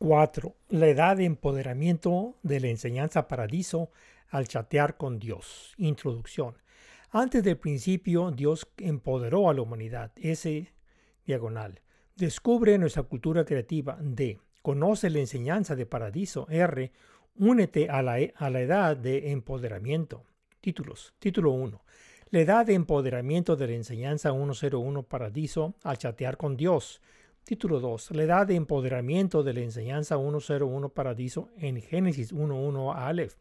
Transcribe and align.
4. 0.00 0.56
La 0.70 0.88
edad 0.88 1.18
de 1.18 1.26
empoderamiento 1.26 2.38
de 2.42 2.58
la 2.58 2.68
enseñanza 2.68 3.28
paradiso 3.28 3.90
al 4.30 4.48
chatear 4.48 4.96
con 4.96 5.18
Dios. 5.18 5.74
Introducción. 5.76 6.56
Antes 7.10 7.44
del 7.44 7.58
principio, 7.58 8.30
Dios 8.30 8.66
empoderó 8.78 9.50
a 9.50 9.54
la 9.54 9.60
humanidad. 9.60 10.12
S 10.16 10.72
diagonal. 11.26 11.82
Descubre 12.16 12.78
nuestra 12.78 13.02
cultura 13.02 13.44
creativa. 13.44 13.98
D. 14.00 14.40
Conoce 14.62 15.10
la 15.10 15.18
enseñanza 15.18 15.76
de 15.76 15.84
paradiso. 15.84 16.46
R. 16.48 16.90
Únete 17.36 17.90
a 17.90 18.00
la, 18.00 18.16
a 18.36 18.48
la 18.48 18.60
edad 18.62 18.96
de 18.96 19.32
empoderamiento. 19.32 20.24
Títulos. 20.62 21.12
Título 21.18 21.50
1. 21.50 21.78
La 22.30 22.40
edad 22.40 22.64
de 22.64 22.72
empoderamiento 22.72 23.54
de 23.54 23.66
la 23.66 23.74
enseñanza 23.74 24.32
101 24.32 25.02
Paradiso 25.02 25.74
al 25.82 25.98
chatear 25.98 26.38
con 26.38 26.56
Dios. 26.56 27.02
Título 27.44 27.80
2. 27.80 28.12
La 28.12 28.22
edad 28.22 28.46
de 28.46 28.54
empoderamiento 28.54 29.42
de 29.42 29.54
la 29.54 29.60
enseñanza 29.60 30.16
101 30.16 30.88
Paradiso 30.90 31.48
en 31.56 31.80
Génesis 31.80 32.32
1.1 32.32 32.94
Aleph. 32.94 33.34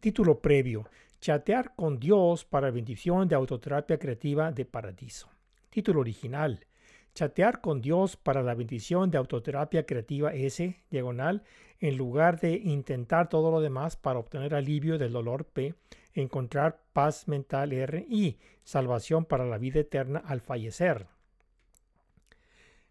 Título 0.00 0.40
previo. 0.40 0.88
Chatear 1.20 1.74
con 1.76 2.00
Dios 2.00 2.44
para 2.44 2.72
bendición 2.72 3.28
de 3.28 3.36
autoterapia 3.36 3.98
creativa 3.98 4.50
de 4.50 4.64
Paradiso. 4.64 5.28
Título 5.70 6.00
original. 6.00 6.66
Chatear 7.14 7.60
con 7.60 7.80
Dios 7.80 8.16
para 8.16 8.42
la 8.42 8.54
bendición 8.54 9.10
de 9.10 9.18
autoterapia 9.18 9.86
creativa 9.86 10.32
S, 10.34 10.82
diagonal, 10.90 11.44
en 11.78 11.96
lugar 11.96 12.40
de 12.40 12.52
intentar 12.56 13.28
todo 13.28 13.50
lo 13.50 13.60
demás 13.60 13.96
para 13.96 14.18
obtener 14.18 14.54
alivio 14.54 14.98
del 14.98 15.12
dolor 15.12 15.44
P, 15.44 15.74
encontrar 16.12 16.80
paz 16.92 17.28
mental 17.28 17.72
R 17.72 18.04
y 18.08 18.38
salvación 18.64 19.24
para 19.24 19.46
la 19.46 19.58
vida 19.58 19.80
eterna 19.80 20.22
al 20.24 20.40
fallecer. 20.40 21.06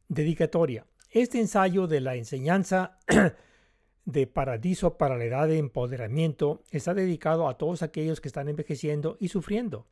Dedicatoria. 0.09 0.85
Este 1.11 1.37
ensayo 1.37 1.85
de 1.85 1.99
la 1.99 2.15
enseñanza 2.15 2.97
de 4.05 4.25
Paradiso 4.25 4.97
para 4.97 5.17
la 5.17 5.25
Edad 5.25 5.49
de 5.49 5.57
Empoderamiento 5.57 6.63
está 6.71 6.93
dedicado 6.93 7.49
a 7.49 7.57
todos 7.57 7.81
aquellos 7.81 8.21
que 8.21 8.29
están 8.29 8.47
envejeciendo 8.47 9.17
y 9.19 9.27
sufriendo. 9.27 9.85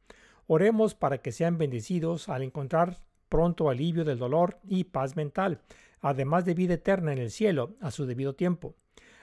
Oremos 0.47 0.95
para 0.95 1.17
que 1.17 1.33
sean 1.33 1.57
bendecidos 1.57 2.29
al 2.29 2.43
encontrar 2.43 3.01
pronto 3.27 3.69
alivio 3.69 4.05
del 4.05 4.17
dolor 4.17 4.57
y 4.63 4.85
paz 4.85 5.17
mental, 5.17 5.59
además 5.99 6.45
de 6.45 6.53
vida 6.53 6.75
eterna 6.75 7.11
en 7.11 7.19
el 7.19 7.29
cielo 7.29 7.75
a 7.81 7.91
su 7.91 8.05
debido 8.05 8.35
tiempo. 8.35 8.73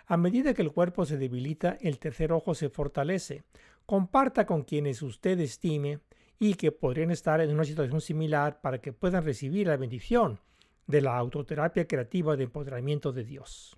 A 0.06 0.18
medida 0.18 0.52
que 0.52 0.60
el 0.60 0.72
cuerpo 0.72 1.06
se 1.06 1.16
debilita, 1.16 1.78
el 1.80 1.98
tercer 2.00 2.32
ojo 2.32 2.54
se 2.54 2.68
fortalece. 2.68 3.44
Comparta 3.86 4.44
con 4.44 4.62
quienes 4.64 5.00
usted 5.00 5.40
estime 5.40 6.00
y 6.38 6.52
que 6.52 6.70
podrían 6.70 7.10
estar 7.10 7.40
en 7.40 7.54
una 7.54 7.64
situación 7.64 8.02
similar 8.02 8.60
para 8.60 8.82
que 8.82 8.92
puedan 8.92 9.24
recibir 9.24 9.68
la 9.68 9.78
bendición 9.78 10.38
de 10.86 11.00
la 11.00 11.16
autoterapia 11.16 11.86
creativa 11.86 12.36
de 12.36 12.44
empoderamiento 12.44 13.12
de 13.12 13.24
Dios. 13.24 13.76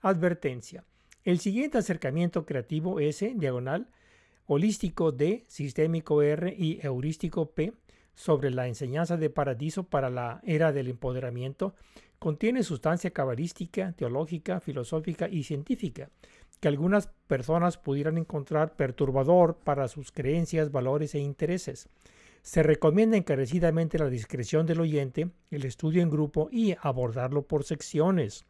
Advertencia. 0.00 0.84
El 1.24 1.40
siguiente 1.40 1.78
acercamiento 1.78 2.46
creativo 2.46 3.00
S, 3.00 3.34
diagonal, 3.36 3.88
holístico 4.46 5.12
D, 5.12 5.44
sistémico 5.48 6.22
R 6.22 6.54
y 6.56 6.80
heurístico 6.82 7.50
P 7.50 7.74
sobre 8.14 8.50
la 8.50 8.66
enseñanza 8.66 9.16
de 9.16 9.30
paradiso 9.30 9.84
para 9.84 10.10
la 10.10 10.40
era 10.42 10.72
del 10.72 10.88
empoderamiento 10.88 11.74
contiene 12.18 12.62
sustancia 12.62 13.10
cabalística, 13.10 13.92
teológica, 13.92 14.60
filosófica 14.60 15.28
y 15.28 15.44
científica 15.44 16.10
que 16.60 16.68
algunas 16.68 17.08
personas 17.26 17.78
pudieran 17.78 18.18
encontrar 18.18 18.74
perturbador 18.74 19.58
para 19.62 19.86
sus 19.86 20.10
creencias, 20.10 20.72
valores 20.72 21.14
e 21.14 21.20
intereses. 21.20 21.88
Se 22.42 22.62
recomienda 22.62 23.16
encarecidamente 23.16 23.98
la 23.98 24.08
discreción 24.08 24.66
del 24.66 24.80
oyente, 24.80 25.30
el 25.50 25.64
estudio 25.64 26.02
en 26.02 26.10
grupo 26.10 26.48
y 26.50 26.74
abordarlo 26.80 27.46
por 27.46 27.64
secciones. 27.64 28.44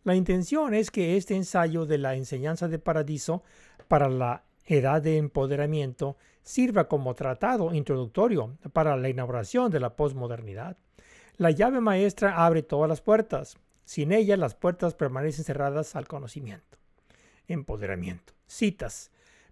La 0.04 0.14
intención 0.14 0.74
es 0.74 0.90
que 0.90 1.16
este 1.16 1.36
ensayo 1.36 1.86
de 1.86 1.98
la 1.98 2.14
enseñanza 2.14 2.68
de 2.68 2.78
paradiso 2.78 3.42
para 3.88 4.08
la 4.08 4.44
edad 4.66 5.02
de 5.02 5.16
empoderamiento 5.18 6.16
sirva 6.42 6.88
como 6.88 7.14
tratado 7.14 7.74
introductorio 7.74 8.56
para 8.72 8.96
la 8.96 9.08
inauguración 9.08 9.70
de 9.70 9.80
la 9.80 9.96
posmodernidad. 9.96 10.76
La 11.36 11.50
llave 11.50 11.80
maestra 11.80 12.44
abre 12.44 12.62
todas 12.62 12.88
las 12.88 13.00
puertas. 13.00 13.56
Sin 13.84 14.12
ella 14.12 14.36
las 14.36 14.54
puertas 14.54 14.94
permanecen 14.94 15.44
cerradas 15.44 15.96
al 15.96 16.06
conocimiento. 16.06 16.78
Empoderamiento. 17.48 18.32
Citas. 18.46 19.10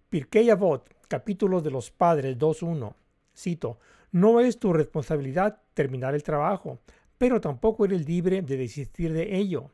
Pirkei 0.09 0.50
Avot, 0.50 0.89
capítulos 1.09 1.65
de 1.65 1.71
los 1.71 1.91
padres 1.91 2.39
2.1. 2.39 2.94
Cito, 3.34 3.79
no 4.11 4.41
es 4.41 4.59
tu 4.59 4.73
responsabilidad 4.73 5.62
terminar 5.75 6.15
el 6.15 6.23
trabajo, 6.23 6.79
pero 7.19 7.41
tampoco 7.41 7.84
eres 7.84 8.06
libre 8.06 8.43
de 8.43 8.56
desistir 8.56 9.12
de 9.12 9.37
ello. 9.37 9.71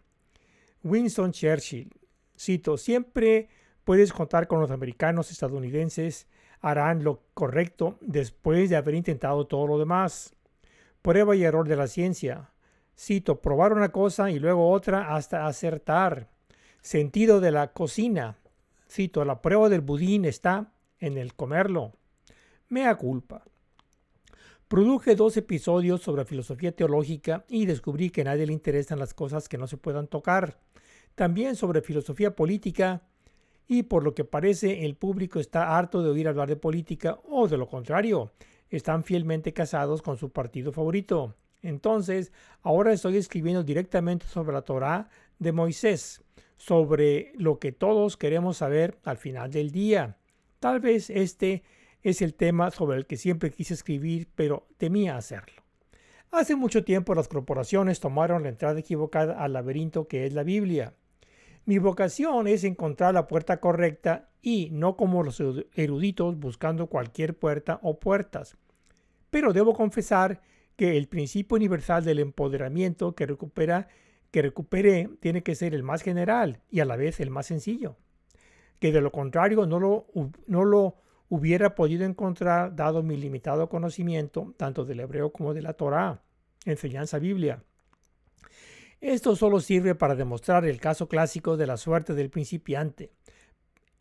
Winston 0.85 1.33
Churchill, 1.33 1.93
cito, 2.37 2.77
siempre 2.77 3.49
puedes 3.89 4.13
contar 4.13 4.49
con 4.49 4.61
los 4.61 4.71
americanos 4.71 5.31
estadounidenses 5.31 6.27
harán 6.61 7.05
lo 7.05 7.23
correcto 7.33 7.97
después 8.03 8.69
de 8.69 8.77
haber 8.77 8.95
intentado 8.95 9.47
todo 9.47 9.67
lo 9.67 9.79
demás. 9.79 10.35
Prueba 11.01 11.35
y 11.35 11.43
error 11.43 11.67
de 11.67 11.77
la 11.77 11.87
ciencia. 11.87 12.51
Cito, 12.99 13.41
probar 13.41 13.73
una 13.73 13.89
cosa 13.89 14.31
y 14.31 14.39
luego 14.39 14.71
otra 14.71 15.17
hasta 15.17 15.47
acertar. 15.47 16.29
Sentido 16.83 17.41
de 17.41 17.51
la 17.51 17.73
cocina. 17.73 18.37
Cito, 18.91 19.25
la 19.25 19.41
prueba 19.41 19.71
del 19.71 19.81
budín 19.81 20.27
está 20.27 20.71
en 21.01 21.17
el 21.17 21.33
comerlo. 21.33 21.95
Mea 22.69 22.95
culpa. 22.97 23.43
Produje 24.69 25.15
dos 25.15 25.35
episodios 25.39 26.03
sobre 26.03 26.27
filosofía 26.27 26.73
teológica 26.73 27.47
y 27.49 27.65
descubrí 27.65 28.11
que 28.11 28.21
a 28.21 28.25
nadie 28.25 28.45
le 28.45 28.53
interesan 28.53 28.99
las 28.99 29.15
cosas 29.15 29.49
que 29.49 29.57
no 29.57 29.67
se 29.67 29.79
puedan 29.79 30.09
tocar. 30.09 30.59
También 31.15 31.57
sobre 31.57 31.81
filosofía 31.81 32.37
política 32.37 33.01
y 33.69 33.85
por 33.85 34.03
lo 34.03 34.15
que 34.15 34.25
parece 34.25 34.87
el 34.87 34.97
público 34.97 35.39
está 35.39 35.77
harto 35.77 36.03
de 36.03 36.11
oír 36.11 36.27
hablar 36.27 36.49
de 36.49 36.57
política 36.57 37.21
o 37.29 37.47
de 37.47 37.59
lo 37.59 37.69
contrario, 37.69 38.33
están 38.71 39.05
fielmente 39.05 39.53
casados 39.53 40.03
con 40.03 40.17
su 40.17 40.31
partido 40.31 40.73
favorito. 40.73 41.37
Entonces, 41.63 42.33
ahora 42.63 42.93
estoy 42.93 43.19
escribiendo 43.19 43.63
directamente 43.63 44.27
sobre 44.27 44.53
la 44.53 44.63
Torá 44.63 45.09
de 45.39 45.53
Moisés, 45.53 46.23
sobre 46.57 47.33
lo 47.37 47.59
que 47.59 47.73
todos 47.73 48.17
queremos 48.17 48.57
saber 48.57 48.99
al 49.05 49.19
final 49.19 49.51
del 49.51 49.71
día. 49.71 50.17
Tal 50.61 50.81
vez 50.81 51.11
este 51.11 51.63
es 52.03 52.23
el 52.23 52.35
tema 52.35 52.71
sobre 52.71 52.97
el 52.97 53.07
que 53.07 53.17
siempre 53.17 53.51
quise 53.51 53.75
escribir, 53.75 54.29
pero 54.35 54.67
temía 54.79 55.17
hacerlo. 55.17 55.63
Hace 56.31 56.57
mucho 56.57 56.85
tiempo 56.85 57.15
las 57.15 57.29
corporaciones 57.29 58.01
tomaron 58.01 58.43
la 58.43 58.51
entrada 58.51 58.79
equivocada 58.79 59.43
al 59.43 59.53
laberinto 59.53 60.09
que 60.09 60.27
es 60.27 60.33
la 60.33 60.43
Biblia. 60.43 60.95
Mi 61.69 61.77
vocación 61.77 62.47
es 62.47 62.65
encontrar 62.65 63.13
la 63.13 63.27
puerta 63.27 63.61
correcta 63.61 64.31
y 64.41 64.71
no 64.71 64.97
como 64.97 65.23
los 65.23 65.39
eruditos 65.75 66.41
buscando 66.41 66.87
cualquier 66.87 67.39
puerta 67.39 67.79
o 67.83 68.01
puertas. 68.01 68.57
Pero 69.29 69.53
debo 69.53 69.75
confesar 69.75 70.41
que 70.77 70.97
el 70.97 71.09
principio 71.09 71.57
universal 71.57 72.07
del 72.07 72.21
empoderamiento 72.21 73.15
que 73.15 73.27
recupera 73.27 73.89
que 74.31 74.41
recuperé 74.41 75.11
tiene 75.21 75.43
que 75.43 75.55
ser 75.55 75.75
el 75.75 75.83
más 75.83 76.01
general 76.01 76.63
y 76.71 76.81
a 76.81 76.87
la 76.87 76.97
vez 76.97 77.21
el 77.21 77.29
más 77.29 77.45
sencillo. 77.45 77.97
Que 78.79 78.91
de 78.91 79.03
lo 79.03 79.13
contrario 79.13 79.67
no 79.67 79.79
lo, 79.79 80.07
no 80.47 80.65
lo 80.65 80.95
hubiera 81.29 81.75
podido 81.75 82.07
encontrar 82.07 82.77
dado 82.77 83.03
mi 83.03 83.19
limitado 83.19 83.69
conocimiento 83.69 84.55
tanto 84.57 84.87
del 84.87 85.01
hebreo 85.01 85.33
como 85.33 85.53
de 85.53 85.61
la 85.61 85.75
Torá, 85.75 86.23
enseñanza 86.65 87.19
biblia. 87.19 87.63
Esto 89.01 89.37
solo 89.37 89.61
sirve 89.61 89.95
para 89.95 90.17
demostrar 90.17 90.65
el 90.65 90.81
caso 90.81 91.09
clásico 91.09 91.57
de 91.57 91.67
la 91.67 91.77
suerte 91.77 92.15
del 92.15 92.31
principiante. 92.31 93.13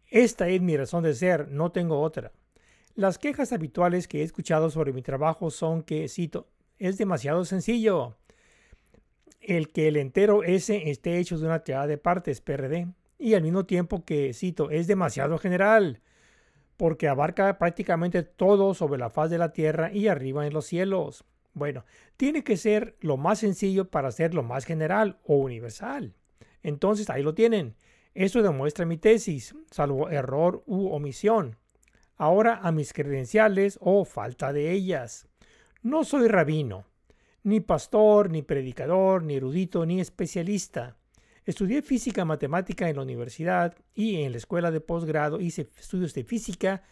Esta 0.08 0.48
es 0.50 0.62
mi 0.62 0.76
razón 0.76 1.04
de 1.04 1.14
ser, 1.14 1.50
no 1.50 1.72
tengo 1.72 2.02
otra. 2.02 2.32
Las 2.96 3.20
quejas 3.20 3.54
habituales 3.54 4.08
que 4.08 4.22
he 4.22 4.24
escuchado 4.24 4.72
sobre 4.72 4.94
mi 4.94 5.04
trabajo 5.04 5.52
son 5.52 5.84
que, 5.84 6.08
cito, 6.08 6.48
es 6.80 6.98
demasiado 6.98 7.46
sencillo. 7.46 8.18
El 9.40 9.72
que 9.72 9.88
el 9.88 9.98
entero 9.98 10.44
S 10.44 10.90
esté 10.90 11.20
hecho 11.20 11.38
de 11.38 11.46
una 11.46 11.64
tirada 11.64 11.86
de 11.86 12.00
partes 12.00 12.42
PRD 12.42 12.88
y 13.20 13.36
al 13.36 13.44
mismo 13.44 13.66
tiempo 13.66 14.04
que, 14.04 14.34
cito, 14.34 14.72
es 14.72 14.88
demasiado 14.88 15.38
general, 15.38 16.02
porque 16.76 17.08
abarca 17.08 17.60
prácticamente 17.60 18.24
todo 18.24 18.74
sobre 18.74 19.00
la 19.00 19.12
faz 19.12 19.30
de 19.30 19.38
la 19.38 19.54
tierra 19.54 19.92
y 19.94 20.08
arriba 20.08 20.48
en 20.48 20.54
los 20.54 20.66
cielos. 20.66 21.24
Bueno, 21.58 21.86
tiene 22.18 22.44
que 22.44 22.56
ser 22.56 22.96
lo 23.02 23.18
más 23.18 23.40
sencillo 23.40 23.90
para 23.90 24.12
ser 24.12 24.36
lo 24.36 24.44
más 24.44 24.64
general 24.64 25.18
o 25.24 25.38
universal. 25.38 26.14
Entonces 26.62 27.10
ahí 27.10 27.24
lo 27.24 27.34
tienen. 27.34 27.76
Eso 28.14 28.44
demuestra 28.44 28.86
mi 28.86 28.98
tesis, 28.98 29.56
salvo 29.72 30.12
error 30.12 30.64
u 30.68 30.90
omisión. 30.90 31.58
Ahora 32.16 32.60
a 32.62 32.72
mis 32.72 32.94
credenciales 32.94 33.80
o 33.82 34.06
falta 34.06 34.54
de 34.54 34.72
ellas. 34.72 35.28
No 35.82 36.04
soy 36.04 36.28
rabino, 36.28 36.86
ni 37.42 37.60
pastor, 37.60 38.30
ni 38.30 38.44
predicador, 38.44 39.24
ni 39.24 39.38
erudito, 39.38 39.84
ni 39.88 40.00
especialista. 40.00 40.96
Estudié 41.44 41.82
física 41.82 42.24
matemática 42.24 42.88
en 42.88 42.98
la 42.98 43.02
universidad 43.02 43.76
y 43.96 44.22
en 44.22 44.32
la 44.32 44.38
escuela 44.38 44.70
de 44.70 44.82
posgrado 44.82 45.42
hice 45.42 45.70
estudios 45.80 46.14
de 46.14 46.24
física, 46.24 46.84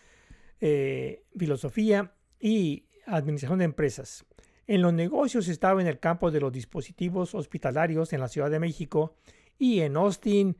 eh, 0.59 1.23
filosofía 1.37 2.13
y 2.39 2.85
administración 3.05 3.59
de 3.59 3.65
empresas. 3.65 4.25
En 4.67 4.81
los 4.81 4.93
negocios 4.93 5.47
estaba 5.47 5.81
en 5.81 5.87
el 5.87 5.99
campo 5.99 6.31
de 6.31 6.39
los 6.39 6.51
dispositivos 6.51 7.35
hospitalarios 7.35 8.13
en 8.13 8.19
la 8.19 8.27
Ciudad 8.27 8.49
de 8.49 8.59
México 8.59 9.15
y 9.59 9.81
en 9.81 9.95
Austin, 9.95 10.57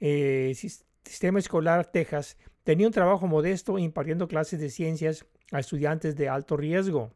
eh, 0.00 0.52
Sistema 0.54 1.38
Escolar, 1.38 1.86
Texas, 1.86 2.36
tenía 2.64 2.86
un 2.86 2.92
trabajo 2.92 3.26
modesto 3.28 3.78
impartiendo 3.78 4.26
clases 4.26 4.58
de 4.58 4.70
ciencias 4.70 5.24
a 5.52 5.60
estudiantes 5.60 6.16
de 6.16 6.28
alto 6.28 6.56
riesgo. 6.56 7.12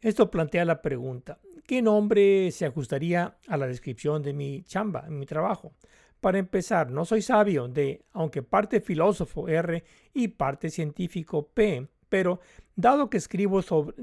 Esto 0.00 0.30
plantea 0.30 0.64
la 0.64 0.82
pregunta, 0.82 1.38
¿qué 1.66 1.82
nombre 1.82 2.50
se 2.50 2.66
ajustaría 2.66 3.38
a 3.46 3.56
la 3.56 3.66
descripción 3.66 4.22
de 4.22 4.32
mi 4.32 4.62
chamba, 4.64 5.02
mi 5.08 5.24
trabajo? 5.24 5.72
Para 6.20 6.38
empezar, 6.38 6.90
no 6.90 7.04
soy 7.04 7.22
sabio 7.22 7.68
de, 7.68 8.04
aunque 8.12 8.42
parte 8.42 8.80
filósofo 8.80 9.48
R 9.48 9.84
y 10.12 10.28
parte 10.28 10.70
científico 10.70 11.48
P, 11.48 11.88
pero 12.16 12.40
dado 12.76 13.10
que 13.10 13.18
escribo 13.18 13.60
sobre, 13.60 13.94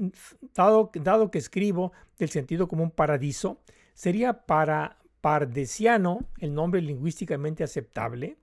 dado, 0.54 0.92
dado 0.94 1.32
que 1.32 1.38
escribo 1.38 1.90
del 2.16 2.28
sentido 2.28 2.68
como 2.68 2.84
un 2.84 2.92
paradiso, 2.92 3.58
sería 3.92 4.46
para 4.46 4.98
pardesiano 5.20 6.28
el 6.38 6.54
nombre 6.54 6.80
lingüísticamente 6.80 7.64
aceptable. 7.64 8.36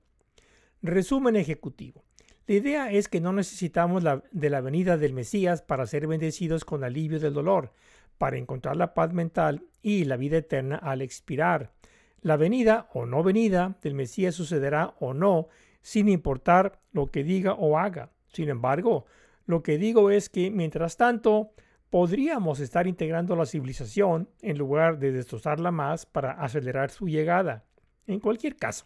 Resumen 0.82 1.38
ejecutivo. 1.38 2.04
La 2.48 2.56
idea 2.56 2.92
es 2.92 3.08
que 3.08 3.22
no 3.22 3.32
necesitamos 3.32 4.04
la, 4.04 4.22
de 4.34 4.50
la 4.50 4.60
venida 4.60 4.98
del 4.98 5.14
Mesías 5.14 5.62
para 5.62 5.88
ser 5.88 6.06
bendecidos 6.06 6.66
con 6.66 6.84
alivio 6.84 7.22
del 7.22 7.34
dolor, 7.34 7.72
para 8.18 8.38
encontrar 8.38 8.76
la 8.76 8.94
paz 8.94 9.14
mental 9.14 9.64
y 9.82 10.04
la 10.04 10.18
vida 10.18 10.36
eterna 10.36 10.76
al 10.76 11.02
expirar. 11.02 11.72
La 12.20 12.36
venida 12.36 12.90
o 12.94 13.06
no 13.06 13.24
venida 13.24 13.78
del 13.82 13.94
Mesías 13.94 14.36
sucederá 14.36 14.96
o 15.00 15.14
no, 15.14 15.48
sin 15.82 16.10
importar 16.10 16.82
lo 16.92 17.08
que 17.08 17.24
diga 17.24 17.54
o 17.54 17.78
haga. 17.78 18.10
Sin 18.34 18.50
embargo, 18.50 19.06
lo 19.46 19.64
que 19.64 19.78
digo 19.78 20.10
es 20.10 20.30
que, 20.30 20.52
mientras 20.52 20.98
tanto, 20.98 21.52
podríamos 21.90 22.60
estar 22.60 22.88
integrando 22.88 23.36
la 23.36 23.46
civilización 23.46 24.30
en 24.42 24.58
lugar 24.58 25.00
de 25.00 25.12
destrozarla 25.12 25.72
más 25.72 26.06
para 26.06 26.32
acelerar 26.32 26.90
su 26.90 27.08
llegada. 27.08 27.66
En 28.08 28.20
cualquier 28.20 28.56
caso, 28.56 28.86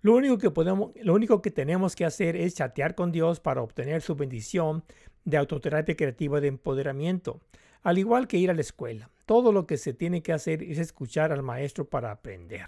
lo 0.00 0.14
único, 0.14 0.38
que 0.38 0.50
podemos, 0.50 0.92
lo 1.02 1.14
único 1.14 1.42
que 1.42 1.50
tenemos 1.50 1.96
que 1.96 2.04
hacer 2.04 2.36
es 2.36 2.54
chatear 2.54 2.94
con 2.94 3.10
Dios 3.10 3.40
para 3.40 3.62
obtener 3.62 4.00
su 4.00 4.14
bendición 4.14 4.84
de 5.24 5.36
autoterapia 5.36 5.96
creativa 5.96 6.40
de 6.40 6.48
empoderamiento, 6.48 7.40
al 7.82 7.98
igual 7.98 8.28
que 8.28 8.38
ir 8.38 8.50
a 8.50 8.54
la 8.54 8.60
escuela. 8.60 9.10
Todo 9.26 9.52
lo 9.52 9.66
que 9.66 9.76
se 9.76 9.92
tiene 9.94 10.22
que 10.22 10.32
hacer 10.32 10.62
es 10.62 10.78
escuchar 10.78 11.32
al 11.32 11.42
maestro 11.42 11.88
para 11.88 12.12
aprender. 12.12 12.66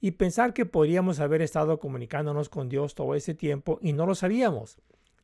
Y 0.00 0.12
pensar 0.12 0.52
que 0.52 0.66
podríamos 0.66 1.20
haber 1.20 1.42
estado 1.42 1.78
comunicándonos 1.78 2.48
con 2.48 2.68
Dios 2.68 2.94
todo 2.94 3.14
ese 3.14 3.34
tiempo 3.34 3.78
y 3.80 3.92
no 3.92 4.06
lo 4.06 4.14
sabíamos. 4.14 4.78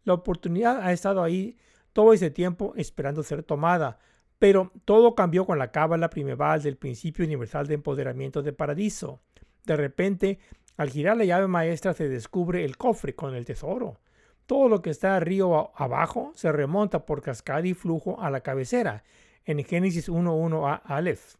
La 0.09 0.15
oportunidad 0.15 0.81
ha 0.81 0.91
estado 0.91 1.23
ahí 1.23 1.59
todo 1.93 2.15
ese 2.15 2.31
tiempo 2.31 2.73
esperando 2.77 3.23
ser 3.23 3.43
tomada, 3.43 3.99
pero 4.39 4.73
todo 4.87 5.15
cambió 5.15 5.45
con 5.45 5.59
la 5.59 5.71
cábala 5.71 6.09
primeval 6.09 6.63
del 6.63 6.79
principio 6.79 7.27
universal 7.27 7.67
de 7.67 7.75
empoderamiento 7.75 8.41
de 8.41 8.55
paradiso. 8.55 9.21
De 9.67 9.77
repente, 9.77 10.39
al 10.79 10.89
girar 10.89 11.19
la 11.19 11.27
llave 11.27 11.47
maestra 11.47 11.93
se 11.93 12.09
descubre 12.09 12.65
el 12.65 12.79
cofre 12.79 13.15
con 13.15 13.35
el 13.35 13.45
tesoro. 13.45 14.01
Todo 14.47 14.71
lo 14.71 14.81
que 14.81 14.89
está 14.89 15.21
río 15.21 15.77
abajo 15.79 16.33
se 16.35 16.51
remonta 16.53 17.05
por 17.05 17.21
cascada 17.21 17.67
y 17.67 17.75
flujo 17.75 18.19
a 18.19 18.31
la 18.31 18.41
cabecera, 18.41 19.05
en 19.45 19.63
Génesis 19.63 20.09
1.1 20.09 20.67
a 20.67 20.77
Aleph. 20.97 21.35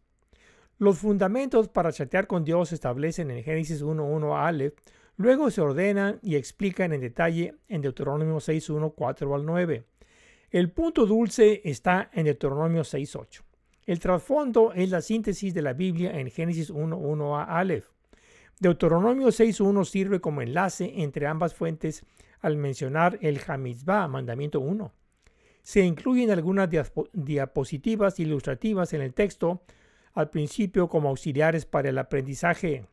Los 0.77 0.99
fundamentos 0.99 1.69
para 1.69 1.91
chatear 1.91 2.27
con 2.27 2.43
Dios 2.43 2.69
se 2.69 2.75
establecen 2.75 3.31
en 3.31 3.43
Génesis 3.43 3.83
1.1 3.83 4.35
a 4.35 4.45
Aleph, 4.45 4.75
luego 5.19 5.51
se 5.51 5.59
ordenan 5.59 6.17
y 6.23 6.35
explican 6.35 6.93
en 6.93 7.01
detalle 7.01 7.55
en 7.67 7.81
Deuteronomio 7.81 8.37
6.1, 8.37 8.93
4 8.95 9.35
al 9.35 9.45
9. 9.45 9.83
El 10.49 10.71
punto 10.71 11.05
dulce 11.05 11.61
está 11.65 12.09
en 12.13 12.23
Deuteronomio 12.23 12.83
6.8. 12.83 13.41
El 13.85 13.99
trasfondo 13.99 14.71
es 14.71 14.89
la 14.89 15.01
síntesis 15.01 15.53
de 15.53 15.61
la 15.61 15.73
Biblia 15.73 16.17
en 16.17 16.31
Génesis 16.31 16.73
1.1 16.73 17.37
a 17.37 17.59
Aleph. 17.59 17.89
Deuteronomio 18.59 19.27
6.1 19.27 19.83
sirve 19.83 20.21
como 20.21 20.41
enlace 20.41 20.93
entre 20.95 21.27
ambas 21.27 21.53
fuentes 21.53 22.05
al 22.39 22.55
mencionar 22.55 23.19
el 23.21 23.41
Hamizbah, 23.45 24.07
mandamiento 24.07 24.61
1. 24.61 24.93
Se 25.63 25.81
incluyen 25.81 26.31
algunas 26.31 26.69
diapositivas 27.11 28.19
ilustrativas 28.21 28.93
en 28.93 29.01
el 29.01 29.13
texto 29.13 29.63
al 30.13 30.29
principio 30.29 30.87
como 30.87 31.09
auxiliares 31.09 31.65
para 31.65 31.89
el 31.89 31.97
aprendizaje. 31.97 32.85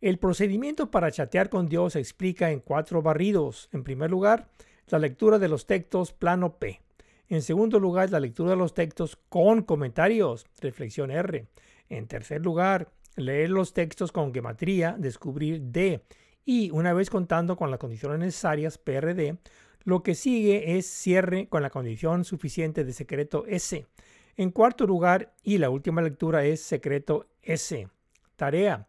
El 0.00 0.18
procedimiento 0.18 0.92
para 0.92 1.10
chatear 1.10 1.48
con 1.48 1.68
Dios 1.68 1.94
se 1.94 1.98
explica 1.98 2.52
en 2.52 2.60
cuatro 2.60 3.02
barridos. 3.02 3.68
En 3.72 3.82
primer 3.82 4.10
lugar, 4.10 4.48
la 4.86 5.00
lectura 5.00 5.40
de 5.40 5.48
los 5.48 5.66
textos 5.66 6.12
plano 6.12 6.56
P. 6.58 6.80
En 7.28 7.42
segundo 7.42 7.80
lugar, 7.80 8.10
la 8.10 8.20
lectura 8.20 8.50
de 8.50 8.56
los 8.56 8.74
textos 8.74 9.18
con 9.28 9.62
comentarios, 9.62 10.46
reflexión 10.60 11.10
R. 11.10 11.46
En 11.88 12.06
tercer 12.06 12.42
lugar, 12.42 12.92
leer 13.16 13.50
los 13.50 13.72
textos 13.72 14.12
con 14.12 14.32
gematría, 14.32 14.94
descubrir 14.96 15.60
D. 15.62 16.04
Y 16.44 16.70
una 16.70 16.92
vez 16.92 17.10
contando 17.10 17.56
con 17.56 17.72
las 17.72 17.80
condiciones 17.80 18.20
necesarias, 18.20 18.78
PRD, 18.78 19.36
lo 19.82 20.04
que 20.04 20.14
sigue 20.14 20.78
es 20.78 20.86
cierre 20.86 21.48
con 21.48 21.60
la 21.60 21.70
condición 21.70 22.24
suficiente 22.24 22.84
de 22.84 22.92
secreto 22.92 23.46
S. 23.48 23.84
En 24.36 24.52
cuarto 24.52 24.86
lugar, 24.86 25.34
y 25.42 25.58
la 25.58 25.70
última 25.70 26.02
lectura 26.02 26.44
es 26.44 26.62
secreto 26.62 27.26
S. 27.42 27.88
Tarea. 28.36 28.86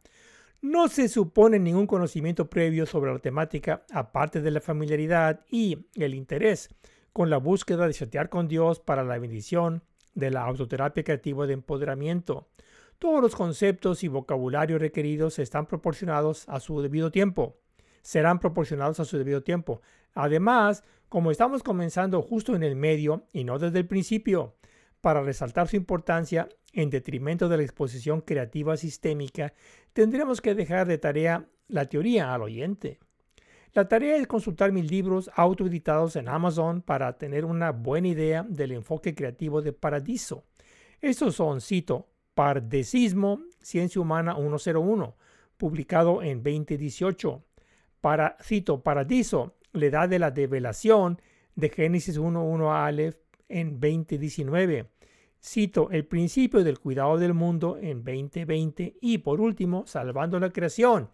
No 0.62 0.90
se 0.90 1.08
supone 1.08 1.58
ningún 1.58 1.88
conocimiento 1.88 2.50
previo 2.50 2.86
sobre 2.86 3.14
la 3.14 3.20
temática 3.20 3.86
aparte 3.94 4.42
de 4.42 4.52
la 4.52 4.60
familiaridad 4.60 5.46
y 5.50 5.88
el 5.96 6.14
interés 6.14 6.68
con 7.14 7.30
la 7.30 7.38
búsqueda 7.38 7.88
de 7.88 7.94
chatear 7.94 8.28
con 8.28 8.50
Dios 8.50 8.82
para 8.82 9.06
la 9.06 9.18
bendición 9.18 9.84
de 10.16 10.32
la 10.32 10.44
autoterapia 10.44 11.06
creativa 11.06 11.48
de 11.48 11.54
empoderamiento. 11.54 12.50
Todos 12.98 13.22
los 13.22 13.38
conceptos 13.38 14.04
y 14.04 14.10
vocabulario 14.10 14.78
requeridos 14.78 15.40
están 15.40 15.66
proporcionados 15.66 16.44
a 16.50 16.60
su 16.60 16.82
debido 16.82 17.10
tiempo. 17.10 17.56
Serán 18.02 18.40
proporcionados 18.40 19.00
a 19.00 19.06
su 19.06 19.18
debido 19.18 19.42
tiempo. 19.42 19.82
Además, 20.14 20.84
como 21.08 21.32
estamos 21.32 21.64
comenzando 21.64 22.22
justo 22.22 22.54
en 22.54 22.64
el 22.64 22.76
medio 22.76 23.24
y 23.32 23.46
no 23.46 23.60
desde 23.60 23.80
el 23.80 23.88
principio, 23.88 24.56
para 25.02 25.22
resaltar 25.22 25.68
su 25.68 25.76
importancia 25.76 26.50
en 26.74 26.90
detrimento 26.90 27.50
de 27.50 27.58
la 27.58 27.64
exposición 27.64 28.22
creativa 28.22 28.78
sistémica, 28.78 29.54
tendremos 29.94 30.42
que 30.42 30.56
dejar 30.56 30.88
de 30.88 30.98
tarea 30.98 31.48
la 31.68 31.86
teoría 31.86 32.34
al 32.34 32.44
oyente. 32.44 33.00
La 33.74 33.88
tarea 33.88 34.18
es 34.18 34.28
consultar 34.28 34.72
mis 34.72 34.90
libros 34.90 35.30
autoeditados 35.36 36.16
en 36.16 36.28
Amazon 36.28 36.82
para 36.82 37.18
tener 37.18 37.46
una 37.46 37.72
buena 37.72 38.08
idea 38.08 38.44
del 38.48 38.72
enfoque 38.72 39.14
creativo 39.14 39.62
de 39.62 39.74
Paradiso. 39.74 40.44
Estos 41.02 41.36
son, 41.36 41.62
cito, 41.62 42.08
Pardecismo, 42.34 43.42
Ciencia 43.62 44.02
Humana 44.02 44.36
101, 44.36 45.16
publicado 45.58 46.24
en 46.24 46.42
2018. 46.42 47.44
Para, 48.02 48.38
cito, 48.42 48.82
Paradiso, 48.82 49.56
la 49.72 49.86
edad 49.86 50.10
de 50.10 50.20
la 50.20 50.32
develación 50.32 51.22
de 51.56 51.70
Génesis 51.70 52.20
1.1 52.20 52.72
a 52.72 52.88
Aleph 52.88 53.18
en 53.50 53.80
2019. 53.80 54.90
Cito 55.42 55.90
el 55.92 56.06
principio 56.06 56.64
del 56.64 56.80
cuidado 56.80 57.18
del 57.18 57.34
mundo 57.34 57.78
en 57.78 58.04
2020 58.04 58.98
y 59.02 59.20
por 59.20 59.42
último, 59.42 59.86
salvando 59.88 60.40
la 60.40 60.52
creación 60.52 61.10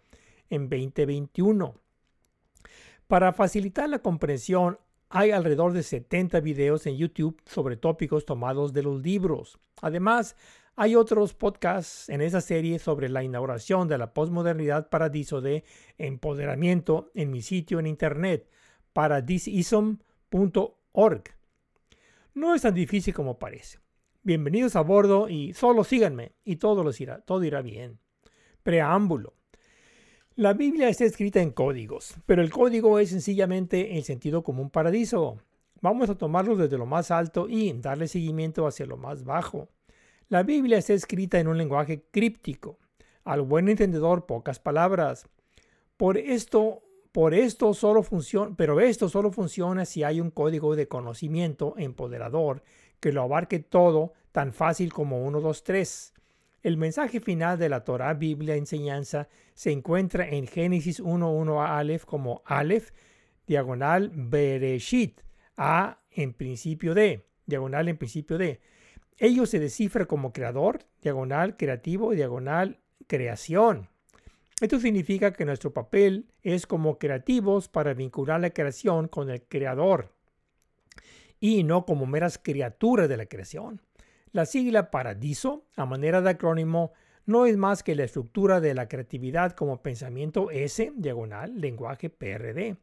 en 0.50 0.68
2021. 0.68 1.74
Para 3.06 3.32
facilitar 3.32 3.88
la 3.88 4.00
comprensión, 4.00 4.78
hay 5.08 5.30
alrededor 5.30 5.72
de 5.72 5.82
70 5.82 6.40
videos 6.40 6.86
en 6.86 6.96
YouTube 6.96 7.40
sobre 7.46 7.76
tópicos 7.76 8.24
tomados 8.24 8.72
de 8.72 8.82
los 8.82 9.02
libros. 9.02 9.58
Además, 9.80 10.36
hay 10.74 10.96
otros 10.96 11.32
podcasts 11.32 12.08
en 12.08 12.20
esa 12.20 12.40
serie 12.40 12.78
sobre 12.78 13.08
la 13.08 13.22
inauguración 13.22 13.88
de 13.88 13.96
la 13.96 14.12
posmodernidad 14.12 14.90
paradiso 14.90 15.40
de 15.40 15.64
empoderamiento 15.98 17.10
en 17.14 17.30
mi 17.30 17.42
sitio 17.42 17.78
en 17.78 17.86
internet 17.86 18.50
paradisism.org. 18.92 21.35
No 22.36 22.54
es 22.54 22.60
tan 22.60 22.74
difícil 22.74 23.14
como 23.14 23.38
parece. 23.38 23.78
Bienvenidos 24.22 24.76
a 24.76 24.82
bordo 24.82 25.26
y 25.30 25.54
solo 25.54 25.84
síganme 25.84 26.32
y 26.44 26.56
todo, 26.56 26.84
irá, 26.98 27.22
todo 27.22 27.42
irá 27.44 27.62
bien. 27.62 27.98
Preámbulo. 28.62 29.32
La 30.34 30.52
Biblia 30.52 30.90
está 30.90 31.06
escrita 31.06 31.40
en 31.40 31.50
códigos, 31.50 32.16
pero 32.26 32.42
el 32.42 32.50
código 32.50 32.98
es 32.98 33.08
sencillamente 33.08 33.96
el 33.96 34.04
sentido 34.04 34.44
común 34.44 34.68
paradiso. 34.68 35.38
Vamos 35.80 36.10
a 36.10 36.18
tomarlo 36.18 36.56
desde 36.56 36.76
lo 36.76 36.84
más 36.84 37.10
alto 37.10 37.48
y 37.48 37.72
darle 37.72 38.06
seguimiento 38.06 38.66
hacia 38.66 38.84
lo 38.84 38.98
más 38.98 39.24
bajo. 39.24 39.70
La 40.28 40.42
Biblia 40.42 40.76
está 40.76 40.92
escrita 40.92 41.40
en 41.40 41.48
un 41.48 41.56
lenguaje 41.56 42.04
críptico. 42.10 42.78
Al 43.24 43.40
buen 43.40 43.70
entendedor, 43.70 44.26
pocas 44.26 44.58
palabras. 44.58 45.26
Por 45.96 46.18
esto, 46.18 46.82
por 47.16 47.32
esto 47.32 47.72
solo 47.72 48.02
funciona, 48.02 48.54
pero 48.58 48.78
esto 48.78 49.08
solo 49.08 49.32
funciona 49.32 49.86
si 49.86 50.02
hay 50.02 50.20
un 50.20 50.30
código 50.30 50.76
de 50.76 50.86
conocimiento 50.86 51.72
empoderador 51.78 52.62
que 53.00 53.10
lo 53.10 53.22
abarque 53.22 53.58
todo 53.58 54.12
tan 54.32 54.52
fácil 54.52 54.92
como 54.92 55.24
1, 55.24 55.40
2, 55.40 55.64
3. 55.64 56.12
El 56.62 56.76
mensaje 56.76 57.20
final 57.20 57.58
de 57.58 57.70
la 57.70 57.84
Torah, 57.84 58.12
Biblia, 58.12 58.56
enseñanza, 58.56 59.30
se 59.54 59.72
encuentra 59.72 60.28
en 60.28 60.46
Génesis 60.46 61.02
1.1 61.02 61.58
a 61.64 61.78
Aleph 61.78 62.04
como 62.04 62.42
Aleph, 62.44 62.90
diagonal 63.46 64.10
Bereshit, 64.12 65.22
A 65.56 66.02
en 66.10 66.34
principio 66.34 66.92
de, 66.92 67.24
diagonal 67.46 67.88
en 67.88 67.96
principio 67.96 68.36
de. 68.36 68.60
Ello 69.16 69.46
se 69.46 69.58
descifra 69.58 70.04
como 70.04 70.34
creador, 70.34 70.80
diagonal 71.00 71.56
creativo, 71.56 72.12
diagonal 72.12 72.78
creación. 73.06 73.88
Esto 74.58 74.80
significa 74.80 75.34
que 75.34 75.44
nuestro 75.44 75.74
papel 75.74 76.24
es 76.42 76.66
como 76.66 76.98
creativos 76.98 77.68
para 77.68 77.92
vincular 77.92 78.40
la 78.40 78.50
creación 78.50 79.06
con 79.06 79.28
el 79.28 79.42
creador 79.42 80.14
y 81.38 81.62
no 81.62 81.84
como 81.84 82.06
meras 82.06 82.38
criaturas 82.38 83.06
de 83.06 83.18
la 83.18 83.26
creación. 83.26 83.82
La 84.32 84.46
sigla 84.46 84.90
Paradiso, 84.90 85.66
a 85.76 85.84
manera 85.84 86.22
de 86.22 86.30
acrónimo, 86.30 86.92
no 87.26 87.44
es 87.44 87.58
más 87.58 87.82
que 87.82 87.94
la 87.94 88.04
estructura 88.04 88.60
de 88.60 88.72
la 88.72 88.88
creatividad 88.88 89.52
como 89.52 89.82
pensamiento 89.82 90.50
S, 90.50 90.90
diagonal, 90.96 91.60
lenguaje 91.60 92.08
PRD. 92.08 92.76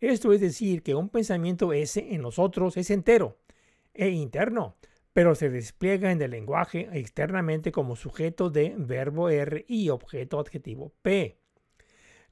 Esto 0.00 0.32
es 0.32 0.40
decir, 0.40 0.82
que 0.82 0.96
un 0.96 1.10
pensamiento 1.10 1.72
S 1.72 2.04
en 2.12 2.22
nosotros 2.22 2.76
es 2.76 2.90
entero 2.90 3.36
e 3.94 4.08
interno, 4.08 4.74
pero 5.12 5.34
se 5.34 5.50
despliega 5.50 6.12
en 6.12 6.22
el 6.22 6.30
lenguaje 6.30 6.88
externamente 6.92 7.72
como 7.72 7.96
sujeto 7.96 8.50
de 8.50 8.74
verbo 8.76 9.28
R 9.28 9.64
y 9.68 9.88
objeto 9.88 10.38
adjetivo 10.38 10.92
P. 11.02 11.40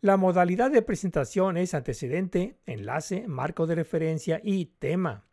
La 0.00 0.16
modalidad 0.16 0.70
de 0.70 0.82
presentación 0.82 1.56
es 1.56 1.74
antecedente, 1.74 2.60
enlace, 2.66 3.26
marco 3.26 3.66
de 3.66 3.74
referencia 3.74 4.40
y 4.44 4.66
tema. 4.78 5.26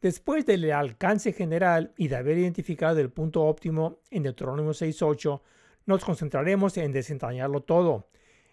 Después 0.00 0.46
del 0.46 0.70
alcance 0.70 1.32
general 1.32 1.92
y 1.96 2.06
de 2.06 2.14
haber 2.14 2.38
identificado 2.38 3.00
el 3.00 3.10
punto 3.10 3.42
óptimo 3.42 4.00
en 4.10 4.22
Deuteronomio 4.22 4.70
6.8, 4.70 5.40
nos 5.86 6.04
concentraremos 6.04 6.76
en 6.76 6.92
desentrañarlo 6.92 7.62
todo. 7.64 8.08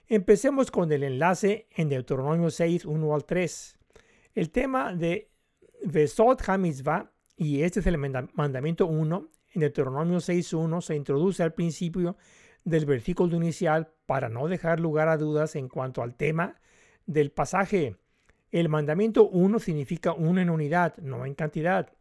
Empecemos 0.07 0.71
con 0.71 0.91
el 0.91 1.03
enlace 1.03 1.67
en 1.75 1.89
Deuteronomio 1.89 2.49
6, 2.49 2.85
1 2.85 3.13
al 3.13 3.25
3. 3.25 3.77
El 4.33 4.49
tema 4.49 4.95
de 4.95 5.29
HaMitzvah 6.47 7.11
y 7.37 7.63
este 7.63 7.81
es 7.81 7.87
el 7.87 7.97
mandamiento 7.97 8.87
1. 8.87 9.29
En 9.53 9.61
Deuteronomio 9.61 10.17
6.1 10.17 10.81
se 10.81 10.95
introduce 10.95 11.43
al 11.43 11.53
principio 11.53 12.17
del 12.63 12.85
versículo 12.85 13.35
inicial 13.35 13.91
para 14.05 14.29
no 14.29 14.47
dejar 14.47 14.79
lugar 14.79 15.07
a 15.07 15.17
dudas 15.17 15.55
en 15.55 15.69
cuanto 15.69 16.01
al 16.01 16.15
tema 16.15 16.59
del 17.05 17.31
pasaje. 17.31 17.95
El 18.51 18.69
mandamiento 18.69 19.27
1 19.27 19.59
significa 19.59 20.13
uno 20.13 20.41
en 20.41 20.49
unidad, 20.49 20.97
no 20.97 21.25
en 21.25 21.35
cantidad. 21.35 21.91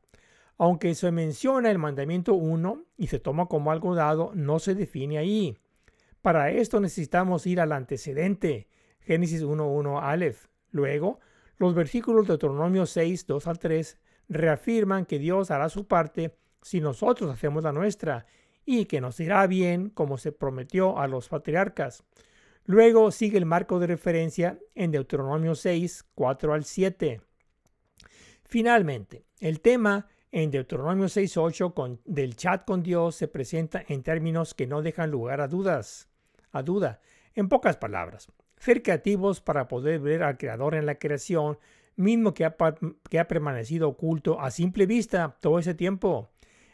Aunque 0.56 0.94
se 0.94 1.10
menciona 1.10 1.70
el 1.70 1.78
mandamiento 1.78 2.34
1 2.34 2.84
y 2.96 3.08
se 3.08 3.18
toma 3.18 3.46
como 3.46 3.72
algo 3.72 3.94
dado, 3.94 4.32
no 4.34 4.58
se 4.60 4.74
define 4.74 5.18
ahí. 5.18 5.58
Para 6.22 6.50
esto 6.50 6.80
necesitamos 6.80 7.46
ir 7.46 7.60
al 7.60 7.72
antecedente, 7.72 8.68
Génesis 9.00 9.42
1.1 9.42 10.00
Aleph. 10.00 10.46
Luego, 10.70 11.18
los 11.58 11.74
versículos 11.74 12.26
de 12.26 12.32
Deuteronomio 12.32 12.86
6, 12.86 13.26
2 13.26 13.46
al 13.46 13.58
3 13.58 13.98
reafirman 14.28 15.06
que 15.06 15.18
Dios 15.18 15.50
hará 15.50 15.68
su 15.68 15.86
parte 15.86 16.36
si 16.62 16.80
nosotros 16.80 17.30
hacemos 17.30 17.62
la 17.62 17.72
nuestra 17.72 18.26
y 18.64 18.86
que 18.86 19.00
nos 19.00 19.20
irá 19.20 19.46
bien 19.46 19.90
como 19.90 20.18
se 20.18 20.32
prometió 20.32 20.98
a 20.98 21.06
los 21.06 21.28
patriarcas. 21.28 22.04
Luego 22.64 23.10
sigue 23.10 23.36
el 23.36 23.44
marco 23.44 23.78
de 23.78 23.86
referencia 23.86 24.58
en 24.74 24.90
Deuteronomio 24.90 25.54
6, 25.54 26.06
4 26.14 26.54
al 26.54 26.64
7. 26.64 27.20
Finalmente, 28.42 29.26
el 29.40 29.60
tema 29.60 30.08
en 30.32 30.50
Deuteronomio 30.50 31.08
6, 31.08 31.36
8 31.36 31.74
con, 31.74 32.00
del 32.04 32.36
chat 32.36 32.64
con 32.64 32.82
Dios 32.82 33.16
se 33.16 33.28
presenta 33.28 33.84
en 33.86 34.02
términos 34.02 34.54
que 34.54 34.66
no 34.66 34.80
dejan 34.80 35.10
lugar 35.10 35.40
a 35.40 35.48
dudas, 35.48 36.08
a 36.50 36.62
duda. 36.62 37.00
En 37.34 37.48
pocas 37.48 37.76
palabras, 37.76 38.28
ser 38.56 38.82
creativos 38.82 39.40
para 39.40 39.68
poder 39.68 40.00
ver 40.00 40.22
al 40.22 40.38
Creador 40.38 40.74
en 40.74 40.86
la 40.86 40.98
creación 40.98 41.58
mismo 41.96 42.34
que 42.34 42.44
ha, 42.44 42.56
permanecido 43.28 43.88
oculto 43.88 44.40
a 44.40 44.50
simple 44.50 44.86
vista 44.86 45.36
todo 45.40 45.58
ese 45.58 45.74
tiempo. 45.74 46.30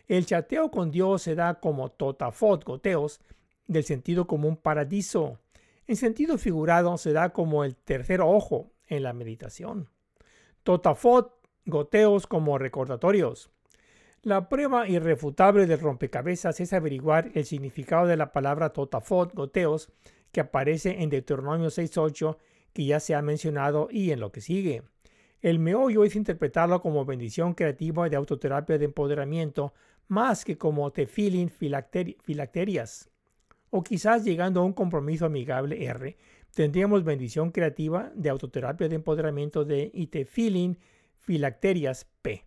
El 0.09 0.27
chateo 0.27 0.71
con 0.71 0.91
Dios 0.91 1.23
se 1.23 1.35
da 1.35 1.61
como 1.61 1.91
totafot, 1.91 2.65
goteos, 2.65 3.21
del 3.67 3.85
sentido 3.85 4.27
como 4.27 4.49
un 4.49 4.57
paradiso. 4.57 5.39
En 5.87 5.97
sentido 5.97 6.39
figurado 6.39 6.97
se 6.99 7.13
da 7.13 7.31
como 7.31 7.65
el 7.65 7.77
tercer 7.77 8.21
ojo 8.21 8.73
en 8.87 9.03
la 9.03 9.13
meditación. 9.13 9.89
Totafot, 10.63 11.33
goteos 11.67 12.27
como 12.27 12.59
recordatorios. 12.59 13.51
La 14.23 14.49
prueba 14.49 14.87
irrefutable 14.87 15.67
del 15.67 15.81
rompecabezas 15.81 16.61
es 16.61 16.73
averiguar 16.73 17.31
el 17.35 17.47
significado 17.47 18.07
de 18.07 18.17
la 18.17 18.33
palabra 18.33 18.73
totafot, 18.73 19.33
goteos, 19.33 19.91
que 20.33 20.41
aparece 20.41 21.03
en 21.03 21.09
Deuteronomio 21.09 21.69
6.8, 21.69 22.37
que 22.73 22.85
ya 22.85 23.01
se 23.01 23.15
ha 23.15 23.23
mencionado, 23.23 23.89
y 23.91 24.11
en 24.11 24.21
lo 24.21 24.31
que 24.31 24.41
sigue. 24.41 24.83
El 25.41 25.59
meollo 25.59 26.05
es 26.05 26.17
interpretarlo 26.17 26.83
como 26.83 27.05
bendición 27.05 27.55
creativa 27.55 28.09
de 28.09 28.17
autoterapia 28.17 28.77
de 28.77 28.85
empoderamiento 28.85 29.73
más 30.09 30.45
que 30.45 30.59
como 30.59 30.91
tefilin 30.93 31.49
filacterias. 31.49 33.11
O 33.71 33.83
quizás 33.83 34.25
llegando 34.25 34.61
a 34.61 34.65
un 34.65 34.73
compromiso 34.73 35.27
amigable 35.27 35.85
R, 35.85 36.19
tendríamos 36.53 37.05
bendición 37.05 37.53
creativa 37.53 38.11
de 38.15 38.29
autoterapia 38.29 38.89
de 38.89 38.97
empoderamiento 38.97 39.65
de 39.65 39.91
tefilin 40.11 40.79
filacterias 41.17 42.07
P. 42.21 42.45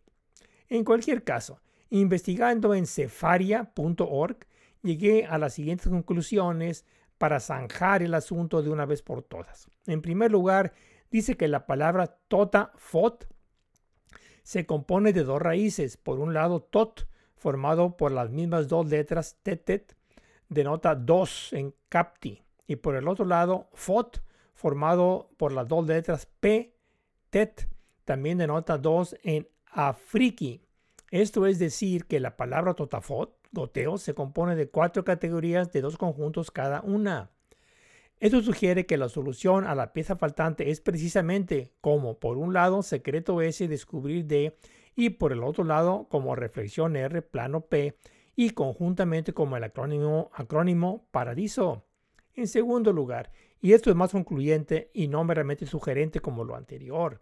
En 0.70 0.84
cualquier 0.84 1.24
caso, 1.24 1.62
investigando 1.90 2.76
en 2.76 2.86
cefaria.org, 2.86 4.38
llegué 4.82 5.26
a 5.26 5.38
las 5.38 5.54
siguientes 5.54 5.88
conclusiones 5.88 6.86
para 7.18 7.40
zanjar 7.40 8.04
el 8.04 8.14
asunto 8.14 8.62
de 8.62 8.70
una 8.70 8.86
vez 8.86 9.02
por 9.02 9.24
todas. 9.24 9.70
En 9.88 10.02
primer 10.02 10.32
lugar, 10.32 10.74
dice 11.14 11.38
que 11.38 11.48
la 11.48 11.68
palabra 11.68 12.18
tota 12.28 12.72
fot 12.76 13.28
se 14.42 14.66
compone 14.66 15.14
de 15.14 15.24
dos 15.24 15.40
raíces. 15.40 15.96
Por 15.96 16.20
un 16.20 16.34
lado, 16.34 16.60
tot, 16.60 17.08
formado 17.36 17.96
por 17.96 18.12
las 18.12 18.32
mismas 18.32 18.68
dos 18.68 18.88
letras 18.90 19.38
tetet, 19.44 19.96
denota 20.50 20.96
dos 20.96 21.54
en 21.54 21.76
capti. 21.88 22.44
Y 22.66 22.78
por 22.78 22.96
el 22.96 23.08
otro 23.08 23.26
lado, 23.26 23.70
fot, 23.74 24.24
formado 24.56 25.30
por 25.38 25.52
las 25.52 25.68
dos 25.68 25.86
letras 25.86 26.26
p, 26.40 26.76
tet, 27.30 27.70
también 28.06 28.40
denota 28.40 28.80
dos 28.80 29.16
en 29.22 29.48
afriki. 29.66 30.66
Esto 31.12 31.46
es 31.46 31.60
decir 31.60 32.06
que 32.06 32.20
la 32.20 32.36
palabra 32.36 32.74
totafot, 32.74 33.38
goteo, 33.52 34.00
se 34.00 34.16
compone 34.16 34.56
de 34.56 34.68
cuatro 34.68 35.04
categorías 35.04 35.72
de 35.72 35.82
dos 35.82 35.96
conjuntos 35.96 36.50
cada 36.50 36.82
una. 36.82 37.30
Esto 38.24 38.42
sugiere 38.42 38.86
que 38.86 38.96
la 38.96 39.10
solución 39.10 39.66
a 39.66 39.76
la 39.76 39.92
pieza 39.92 40.16
faltante 40.16 40.72
es 40.72 40.80
precisamente 40.80 41.74
como, 41.82 42.20
por 42.20 42.38
un 42.38 42.54
lado, 42.54 42.82
secreto 42.82 43.42
S, 43.42 43.68
descubrir 43.68 44.24
D, 44.28 44.56
y 44.96 45.10
por 45.10 45.34
el 45.34 45.44
otro 45.44 45.66
lado, 45.66 46.08
como 46.10 46.34
reflexión 46.34 46.96
R, 46.96 47.22
plano 47.22 47.66
P, 47.66 47.98
y 48.34 48.52
conjuntamente 48.52 49.34
como 49.34 49.58
el 49.58 49.66
acrónimo, 49.66 50.32
acrónimo 50.34 51.06
paradiso. 51.12 51.84
En 52.34 52.48
segundo 52.48 52.94
lugar, 52.94 53.30
y 53.60 53.74
esto 53.74 53.90
es 53.90 53.96
más 53.98 54.12
concluyente 54.12 54.90
y 54.94 55.10
no 55.10 55.26
meramente 55.26 55.66
sugerente 55.66 56.22
como 56.22 56.46
lo 56.46 56.56
anterior, 56.56 57.22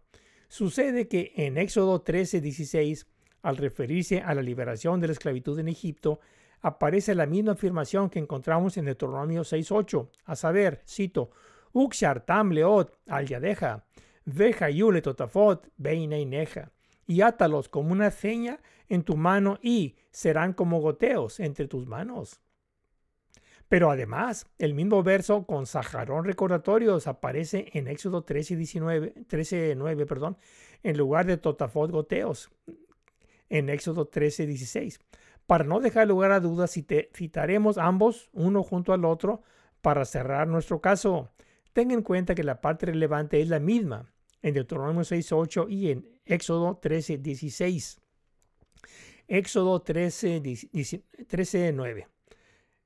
sucede 0.50 1.08
que 1.08 1.34
en 1.36 1.58
Éxodo 1.58 2.03
13:16, 2.03 3.08
al 3.41 3.58
referirse 3.58 4.22
a 4.22 4.36
la 4.36 4.43
liberación 4.43 5.01
de 5.01 5.08
la 5.08 5.13
esclavitud 5.13 5.58
en 5.58 5.67
Egipto, 5.67 6.20
aparece 6.61 7.15
la 7.15 7.25
misma 7.25 7.53
afirmación 7.53 8.09
que 8.09 8.19
encontramos 8.19 8.77
en 8.77 8.85
Deuteronomio 8.85 9.41
6.8, 9.41 10.09
a 10.25 10.35
saber, 10.35 10.81
cito, 10.87 11.31
Uxar 11.73 12.25
tam 12.25 12.51
leot 12.51 12.97
al 13.07 13.25
yadeja, 13.25 13.85
veja 14.25 14.69
yule 14.69 15.01
totafot 15.01 15.67
beineineja, 15.77 16.71
y 17.07 17.21
átalos 17.21 17.69
como 17.69 17.91
una 17.91 18.11
seña 18.11 18.59
en 18.89 19.03
tu 19.03 19.15
mano 19.15 19.57
y 19.61 19.95
serán 20.11 20.53
como 20.53 20.81
goteos 20.81 21.39
entre 21.39 21.67
tus 21.67 21.87
manos. 21.87 22.41
Pero 23.69 23.89
además, 23.89 24.47
el 24.59 24.73
mismo 24.73 25.01
verso 25.01 25.45
con 25.45 25.65
sajarón 25.65 26.25
recordatorios 26.25 27.07
aparece 27.07 27.69
en 27.71 27.87
Éxodo 27.87 28.25
13.9, 28.25 30.05
perdón, 30.05 30.37
en 30.83 30.97
lugar 30.97 31.25
de 31.25 31.37
totafot 31.37 31.89
goteos, 31.89 32.51
en 33.49 33.69
Éxodo 33.69 34.11
13.16. 34.11 34.99
Para 35.51 35.65
no 35.65 35.81
dejar 35.81 36.08
lugar 36.08 36.31
a 36.31 36.39
dudas, 36.39 36.72
citaremos 36.72 37.77
ambos 37.77 38.29
uno 38.31 38.63
junto 38.63 38.93
al 38.93 39.03
otro 39.03 39.41
para 39.81 40.05
cerrar 40.05 40.48
nuestro 40.48 40.79
caso. 40.79 41.29
Ten 41.74 41.91
en 41.91 42.03
cuenta 42.03 42.36
que 42.36 42.46
la 42.46 42.62
parte 42.62 42.86
relevante 42.86 43.41
es 43.41 43.50
la 43.50 43.60
misma 43.60 44.13
en 44.41 44.53
Deuteronomio 44.53 45.01
6.8 45.01 45.70
y 45.70 45.91
en 45.91 46.08
Éxodo 46.24 46.79
13.16. 46.79 48.00
Éxodo 49.27 49.84
13.9. 49.84 52.08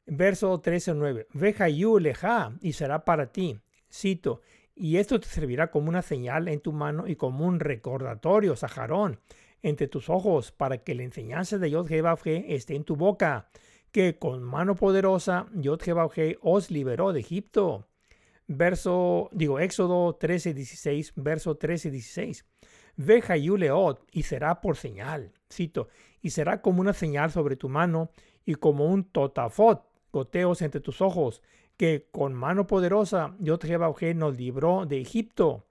Verso 0.08 0.60
13.9. 0.60 1.28
Veja 1.34 1.70
yu 1.70 2.00
leja 2.00 2.58
y 2.62 2.74
será 2.74 3.06
para 3.06 3.32
ti. 3.32 3.60
Cito. 3.94 4.42
Y 4.74 4.98
esto 4.98 5.20
te 5.20 5.28
servirá 5.28 5.70
como 5.70 5.90
una 5.90 6.02
señal 6.02 6.48
en 6.48 6.62
tu 6.62 6.74
mano 6.74 7.08
y 7.08 7.16
como 7.16 7.46
un 7.46 7.60
recordatorio, 7.60 8.56
Sajarón, 8.56 9.20
entre 9.66 9.88
tus 9.88 10.12
ojos 10.12 10.52
para 10.52 10.84
que 10.84 10.94
la 10.94 11.02
enseñanza 11.02 11.58
de 11.58 11.72
Yod 11.72 11.92
esté 11.92 12.76
en 12.76 12.84
tu 12.84 12.96
boca, 12.96 13.50
que 13.92 14.20
con 14.20 14.44
mano 14.44 14.76
poderosa 14.76 15.48
Yod 15.56 15.82
os 16.42 16.70
liberó 16.70 17.14
de 17.14 17.22
Egipto. 17.22 17.88
Verso, 18.48 19.28
digo, 19.34 19.60
Éxodo 19.60 20.14
13, 20.18 20.54
16, 20.54 21.14
verso 21.16 21.58
13, 21.58 21.90
16. 21.90 22.46
Ve 22.98 23.24
Leot 23.58 24.06
y 24.12 24.24
será 24.24 24.62
por 24.62 24.78
señal, 24.78 25.34
cito, 25.52 25.88
y 26.22 26.30
será 26.30 26.62
como 26.62 26.82
una 26.82 26.94
señal 26.94 27.32
sobre 27.32 27.56
tu 27.56 27.68
mano 27.68 28.12
y 28.46 28.54
como 28.56 28.86
un 28.86 29.04
totafot, 29.04 29.84
goteos 30.14 30.62
entre 30.62 30.80
tus 30.80 31.02
ojos, 31.02 31.42
que 31.76 32.08
con 32.12 32.36
mano 32.36 32.68
poderosa 32.68 33.36
Yod 33.40 33.64
nos 34.14 34.38
libró 34.38 34.86
de 34.86 35.02
Egipto. 35.02 35.66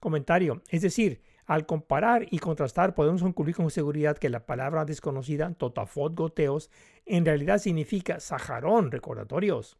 Comentario, 0.00 0.62
es 0.70 0.82
decir, 0.82 1.22
al 1.46 1.64
comparar 1.64 2.26
y 2.30 2.40
contrastar, 2.40 2.94
podemos 2.94 3.22
concluir 3.22 3.54
con 3.54 3.70
seguridad 3.70 4.18
que 4.18 4.28
la 4.28 4.46
palabra 4.46 4.84
desconocida, 4.84 5.54
totafot 5.54 6.14
goteos, 6.14 6.70
en 7.04 7.24
realidad 7.24 7.58
significa 7.58 8.20
sajarón, 8.20 8.90
recordatorios. 8.90 9.76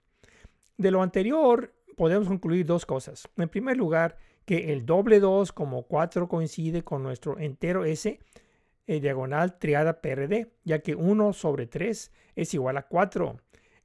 De 0.77 0.91
lo 0.91 1.03
anterior, 1.03 1.75
podemos 1.97 2.29
concluir 2.29 2.67
dos 2.67 2.87
cosas. 2.87 3.29
En 3.37 3.49
primer 3.49 3.77
lugar, 3.77 4.17
que 4.45 4.73
el 4.73 4.87
doble 4.87 5.19
2 5.19 5.53
como 5.53 5.83
4 5.83 6.29
coincide 6.29 6.85
con 6.85 7.03
nuestro 7.03 7.39
entero 7.39 7.85
S, 7.85 8.21
eh, 8.87 9.01
diagonal 9.01 9.59
triada 9.59 10.01
PRD, 10.01 10.53
ya 10.65 10.79
que 10.79 10.95
1 10.95 11.33
sobre 11.33 11.67
3 11.67 12.13
es 12.37 12.55
igual 12.55 12.77
a 12.77 12.87
4. 12.87 13.37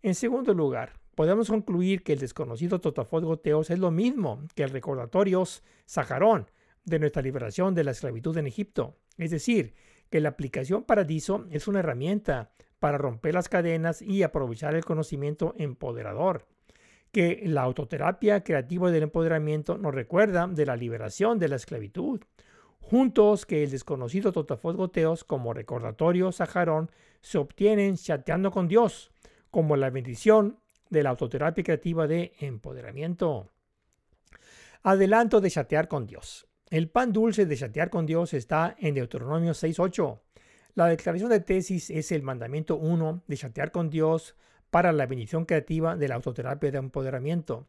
En 0.03 0.13
segundo 0.13 0.53
lugar, 0.53 0.93
podemos 1.15 1.49
concluir 1.49 2.03
que 2.03 2.13
el 2.13 2.19
desconocido 2.19 2.79
totafot 2.79 3.23
goteos 3.23 3.71
es 3.71 3.79
lo 3.79 3.89
mismo 3.89 4.43
que 4.53 4.63
el 4.63 4.69
recordatorios 4.69 5.63
sajarón, 5.85 6.45
de 6.85 6.99
nuestra 6.99 7.21
liberación 7.21 7.75
de 7.75 7.83
la 7.83 7.91
esclavitud 7.91 8.37
en 8.37 8.47
Egipto. 8.47 8.97
Es 9.17 9.31
decir, 9.31 9.75
que 10.09 10.19
la 10.19 10.29
aplicación 10.29 10.83
Paradiso 10.83 11.45
es 11.51 11.67
una 11.67 11.79
herramienta 11.79 12.51
para 12.79 12.97
romper 12.97 13.33
las 13.35 13.47
cadenas 13.47 14.01
y 14.01 14.23
aprovechar 14.23 14.75
el 14.75 14.83
conocimiento 14.83 15.53
empoderador. 15.57 16.47
Que 17.11 17.43
la 17.45 17.61
autoterapia 17.61 18.43
creativa 18.43 18.91
del 18.91 19.03
empoderamiento 19.03 19.77
nos 19.77 19.93
recuerda 19.93 20.47
de 20.47 20.65
la 20.65 20.75
liberación 20.75 21.39
de 21.39 21.47
la 21.47 21.57
esclavitud. 21.57 22.21
Juntos 22.79 23.45
que 23.45 23.63
el 23.63 23.71
desconocido 23.71 24.31
Totafot 24.31 24.75
Goteos 24.75 25.23
como 25.23 25.53
recordatorio 25.53 26.31
Sajarón 26.31 26.89
se 27.21 27.37
obtienen 27.37 27.95
chateando 27.95 28.51
con 28.51 28.67
Dios, 28.67 29.11
como 29.51 29.77
la 29.77 29.89
bendición 29.89 30.59
de 30.89 31.03
la 31.03 31.11
autoterapia 31.11 31.63
creativa 31.63 32.07
de 32.07 32.33
empoderamiento. 32.39 33.49
Adelanto 34.83 35.39
de 35.39 35.51
chatear 35.51 35.87
con 35.87 36.07
Dios. 36.07 36.47
El 36.71 36.87
pan 36.87 37.11
dulce 37.11 37.45
de 37.45 37.57
chatear 37.57 37.89
con 37.89 38.05
Dios 38.05 38.33
está 38.33 38.77
en 38.79 38.95
Deuteronomio 38.95 39.51
6.8. 39.51 40.21
La 40.75 40.85
declaración 40.85 41.29
de 41.29 41.41
tesis 41.41 41.89
es 41.89 42.13
el 42.13 42.23
mandamiento 42.23 42.77
1 42.77 43.23
de 43.27 43.35
chatear 43.35 43.73
con 43.73 43.89
Dios 43.89 44.37
para 44.69 44.93
la 44.93 45.05
bendición 45.05 45.43
creativa 45.43 45.97
de 45.97 46.07
la 46.07 46.15
autoterapia 46.15 46.71
de 46.71 46.77
empoderamiento. 46.77 47.67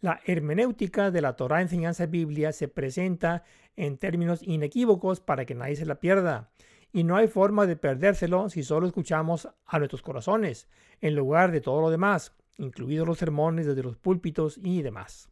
La 0.00 0.18
hermenéutica 0.26 1.12
de 1.12 1.20
la 1.20 1.36
Torah 1.36 1.62
enseñanza 1.62 2.06
Biblia 2.06 2.50
se 2.50 2.66
presenta 2.66 3.44
en 3.76 3.98
términos 3.98 4.42
inequívocos 4.42 5.20
para 5.20 5.44
que 5.44 5.54
nadie 5.54 5.76
se 5.76 5.86
la 5.86 6.00
pierda. 6.00 6.50
Y 6.92 7.04
no 7.04 7.14
hay 7.14 7.28
forma 7.28 7.68
de 7.68 7.76
perdérselo 7.76 8.48
si 8.48 8.64
solo 8.64 8.88
escuchamos 8.88 9.48
a 9.64 9.78
nuestros 9.78 10.02
corazones, 10.02 10.66
en 11.00 11.14
lugar 11.14 11.52
de 11.52 11.60
todo 11.60 11.80
lo 11.80 11.90
demás, 11.90 12.34
incluidos 12.58 13.06
los 13.06 13.18
sermones 13.18 13.66
desde 13.66 13.84
los 13.84 13.96
púlpitos 13.96 14.58
y 14.60 14.82
demás. 14.82 15.29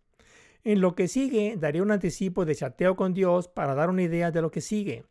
En 0.68 0.82
lo 0.82 0.94
que 0.94 1.08
sigue, 1.08 1.56
daré 1.58 1.80
un 1.80 1.90
anticipo 1.90 2.44
de 2.44 2.54
chateo 2.54 2.94
con 2.94 3.14
Dios 3.14 3.48
para 3.48 3.74
dar 3.74 3.88
una 3.88 4.02
idea 4.02 4.30
de 4.30 4.42
lo 4.42 4.50
que 4.50 4.60
sigue. 4.60 5.06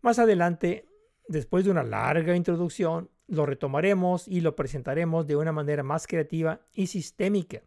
Más 0.00 0.18
adelante, 0.18 0.86
después 1.28 1.66
de 1.66 1.70
una 1.70 1.82
larga 1.82 2.34
introducción, 2.34 3.10
lo 3.26 3.44
retomaremos 3.44 4.26
y 4.26 4.40
lo 4.40 4.56
presentaremos 4.56 5.26
de 5.26 5.36
una 5.36 5.52
manera 5.52 5.82
más 5.82 6.06
creativa 6.06 6.62
y 6.72 6.86
sistémica. 6.86 7.60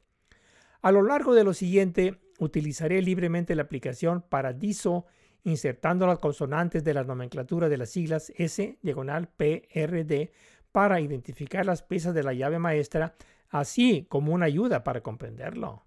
A 0.81 0.91
lo 0.91 1.03
largo 1.03 1.35
de 1.35 1.43
lo 1.43 1.53
siguiente, 1.53 2.19
utilizaré 2.39 2.99
libremente 3.03 3.53
la 3.53 3.61
aplicación 3.61 4.25
Paradiso 4.27 5.05
insertando 5.43 6.07
las 6.07 6.17
consonantes 6.17 6.83
de 6.83 6.95
la 6.95 7.03
nomenclatura 7.03 7.69
de 7.69 7.77
las 7.77 7.91
siglas 7.91 8.33
S, 8.37 8.79
diagonal 8.81 9.27
PRD, 9.27 10.31
para 10.71 10.99
identificar 10.99 11.63
las 11.63 11.83
piezas 11.83 12.15
de 12.15 12.23
la 12.23 12.33
llave 12.33 12.57
maestra, 12.57 13.13
así 13.49 14.07
como 14.09 14.33
una 14.33 14.47
ayuda 14.47 14.83
para 14.83 15.01
comprenderlo. 15.01 15.83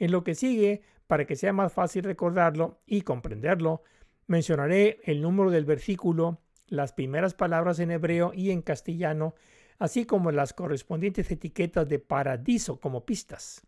En 0.00 0.10
lo 0.10 0.24
que 0.24 0.34
sigue, 0.34 0.82
para 1.06 1.26
que 1.26 1.36
sea 1.36 1.52
más 1.52 1.72
fácil 1.72 2.02
recordarlo 2.02 2.80
y 2.86 3.02
comprenderlo, 3.02 3.84
mencionaré 4.26 4.98
el 5.04 5.20
número 5.20 5.50
del 5.50 5.66
versículo, 5.66 6.40
las 6.66 6.92
primeras 6.92 7.34
palabras 7.34 7.78
en 7.78 7.90
hebreo 7.90 8.32
y 8.34 8.50
en 8.50 8.62
castellano, 8.62 9.34
así 9.78 10.06
como 10.06 10.32
las 10.32 10.54
correspondientes 10.54 11.30
etiquetas 11.30 11.88
de 11.88 11.98
paradiso 11.98 12.80
como 12.80 13.04
pistas. 13.04 13.66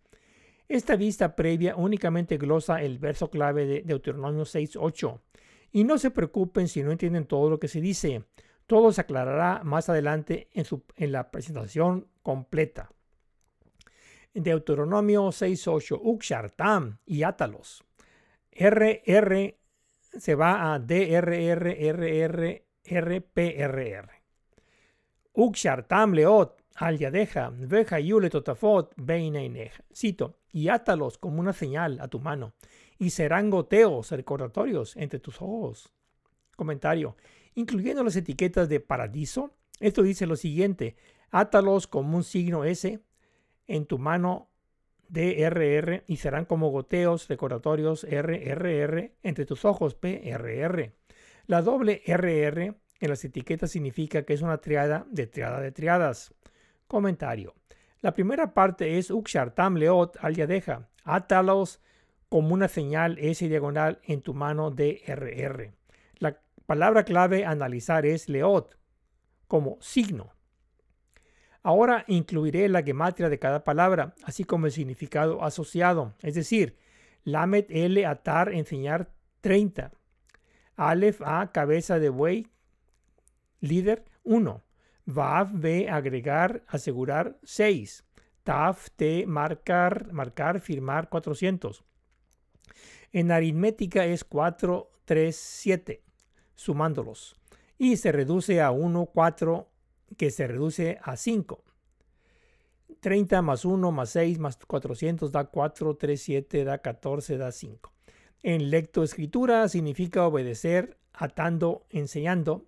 Esta 0.69 0.97
vista 0.97 1.37
previa 1.37 1.77
únicamente 1.77 2.39
glosa 2.39 2.83
el 2.83 2.99
verso 2.99 3.29
clave 3.29 3.67
de 3.67 3.83
Deuteronomio 3.83 4.45
6.8. 4.45 5.21
Y 5.73 5.85
no 5.85 5.99
se 5.99 6.11
preocupen 6.11 6.67
si 6.67 6.83
no 6.83 6.93
entienden 6.93 7.27
todo 7.27 7.51
lo 7.51 7.59
que 7.59 7.69
se 7.69 7.83
dice. 7.83 8.25
Todo 8.67 8.91
se 8.93 9.03
aclarará 9.03 9.63
más 9.65 9.91
adelante 9.91 10.49
en, 10.55 10.65
en 10.97 11.13
la 11.13 11.31
presentación 11.31 12.09
completa. 12.23 12.91
Deuteronomio 14.35 15.29
6.8, 15.29 16.01
Ukshartam 16.03 16.99
y 17.05 17.23
Átalos. 17.23 17.85
RR 18.51 19.57
se 20.19 20.35
va 20.35 20.73
a 20.73 20.79
DRRRRRPRR. 20.79 22.51
Ukshartam 25.35 26.13
leot 26.13 26.63
al 26.77 26.99
yadeja, 26.99 27.51
veja 27.53 27.99
yule 28.01 28.31
totafot 28.31 28.95
Cito, 29.95 30.39
y 30.51 30.69
átalos 30.69 31.19
como 31.19 31.41
una 31.41 31.53
señal 31.53 32.01
a 32.01 32.09
tu 32.09 32.19
mano, 32.19 32.55
y 32.99 33.11
serán 33.11 33.51
goteos 33.51 34.11
recordatorios 34.11 34.97
entre 34.97 35.19
tus 35.19 35.41
ojos. 35.41 35.91
Comentario. 36.57 37.17
Incluyendo 37.55 38.03
las 38.05 38.17
etiquetas 38.17 38.69
de 38.69 38.81
paradiso, 38.81 39.55
esto 39.81 40.03
dice 40.03 40.27
lo 40.27 40.37
siguiente: 40.37 40.97
átalos 41.31 41.87
como 41.87 42.17
un 42.17 42.25
signo 42.25 42.65
S 42.65 43.01
en 43.67 43.87
tu 43.87 43.99
mano 43.99 44.51
DRR 45.09 46.05
y 46.07 46.17
serán 46.17 46.47
como 46.47 46.71
goteos 46.71 47.29
recordatorios 47.29 48.05
RRR 48.05 49.13
entre 49.23 49.45
tus 49.45 49.65
ojos 49.65 49.95
PRR. 49.95 50.95
La 51.47 51.61
doble 51.61 52.03
RR 52.07 52.75
en 53.01 53.11
las 53.11 53.25
etiquetas 53.25 53.71
significa 53.71 54.23
que 54.23 54.33
es 54.33 54.43
una 54.43 54.59
triada 54.59 55.07
de 55.11 55.27
triada 55.27 55.61
de 55.61 55.73
triadas. 55.73 56.35
Comentario. 56.87 57.55
La 58.01 58.15
primera 58.15 58.55
parte 58.55 58.99
es 58.99 59.11
Ukshartam 59.11 59.77
Leot 59.77 60.17
al 60.21 60.35
Yadeja. 60.35 60.89
Átalos 61.05 61.81
como 62.29 62.55
una 62.55 62.69
señal 62.69 63.19
S 63.19 63.47
diagonal 63.47 64.01
en 64.05 64.23
tu 64.23 64.35
mano 64.35 64.71
DRR. 64.71 65.75
La 66.19 66.41
palabra 66.65 67.05
clave 67.05 67.45
a 67.45 67.51
analizar 67.51 68.07
es 68.07 68.29
Leot 68.29 68.79
como 69.47 69.77
signo. 69.81 70.33
Ahora 71.63 72.05
incluiré 72.09 72.69
la 72.69 72.83
gematria 72.83 73.29
de 73.29 73.39
cada 73.39 73.63
palabra, 73.63 74.15
así 74.25 74.45
como 74.45 74.67
el 74.67 74.73
significado 74.73 75.45
asociado, 75.45 76.15
es 76.23 76.35
decir, 76.35 76.77
Lamet 77.25 77.71
L 77.71 78.05
atar 78.05 78.53
enseñar 78.53 79.11
30. 79.41 79.93
Aleph 80.77 81.21
A 81.25 81.53
cabeza 81.53 81.99
de 81.99 82.09
buey 82.09 82.49
líder 83.61 84.05
1. 84.25 84.63
Vav 85.05 85.53
B 85.53 85.89
agregar 85.89 86.65
asegurar 86.67 87.39
6. 87.45 88.05
Taf 88.43 88.89
T 88.97 89.25
marcar 89.27 90.13
marcar 90.13 90.61
firmar 90.61 91.09
400. 91.09 91.85
En 93.13 93.31
aritmética 93.31 94.05
es 94.05 94.25
4 94.25 94.91
3 95.05 95.37
7 95.37 96.03
sumándolos 96.55 97.37
y 97.79 97.97
se 97.97 98.13
reduce 98.13 98.61
a 98.61 98.71
1 98.71 99.07
4 99.07 99.72
que 100.17 100.31
se 100.31 100.47
reduce 100.47 100.99
a 101.03 101.17
5. 101.17 101.63
30 103.01 103.43
más 103.43 103.65
1 103.65 103.93
más 103.93 104.11
6 104.11 104.39
más 104.39 104.57
400 104.57 105.33
da 105.33 105.45
4, 105.45 105.97
3, 105.97 106.21
7 106.21 106.65
da 106.65 106.79
14, 106.79 107.37
da 107.37 107.51
5. 107.51 107.93
En 108.43 108.71
lectoescritura 108.71 109.69
significa 109.69 110.27
obedecer, 110.27 110.99
atando, 111.13 111.87
enseñando. 111.91 112.67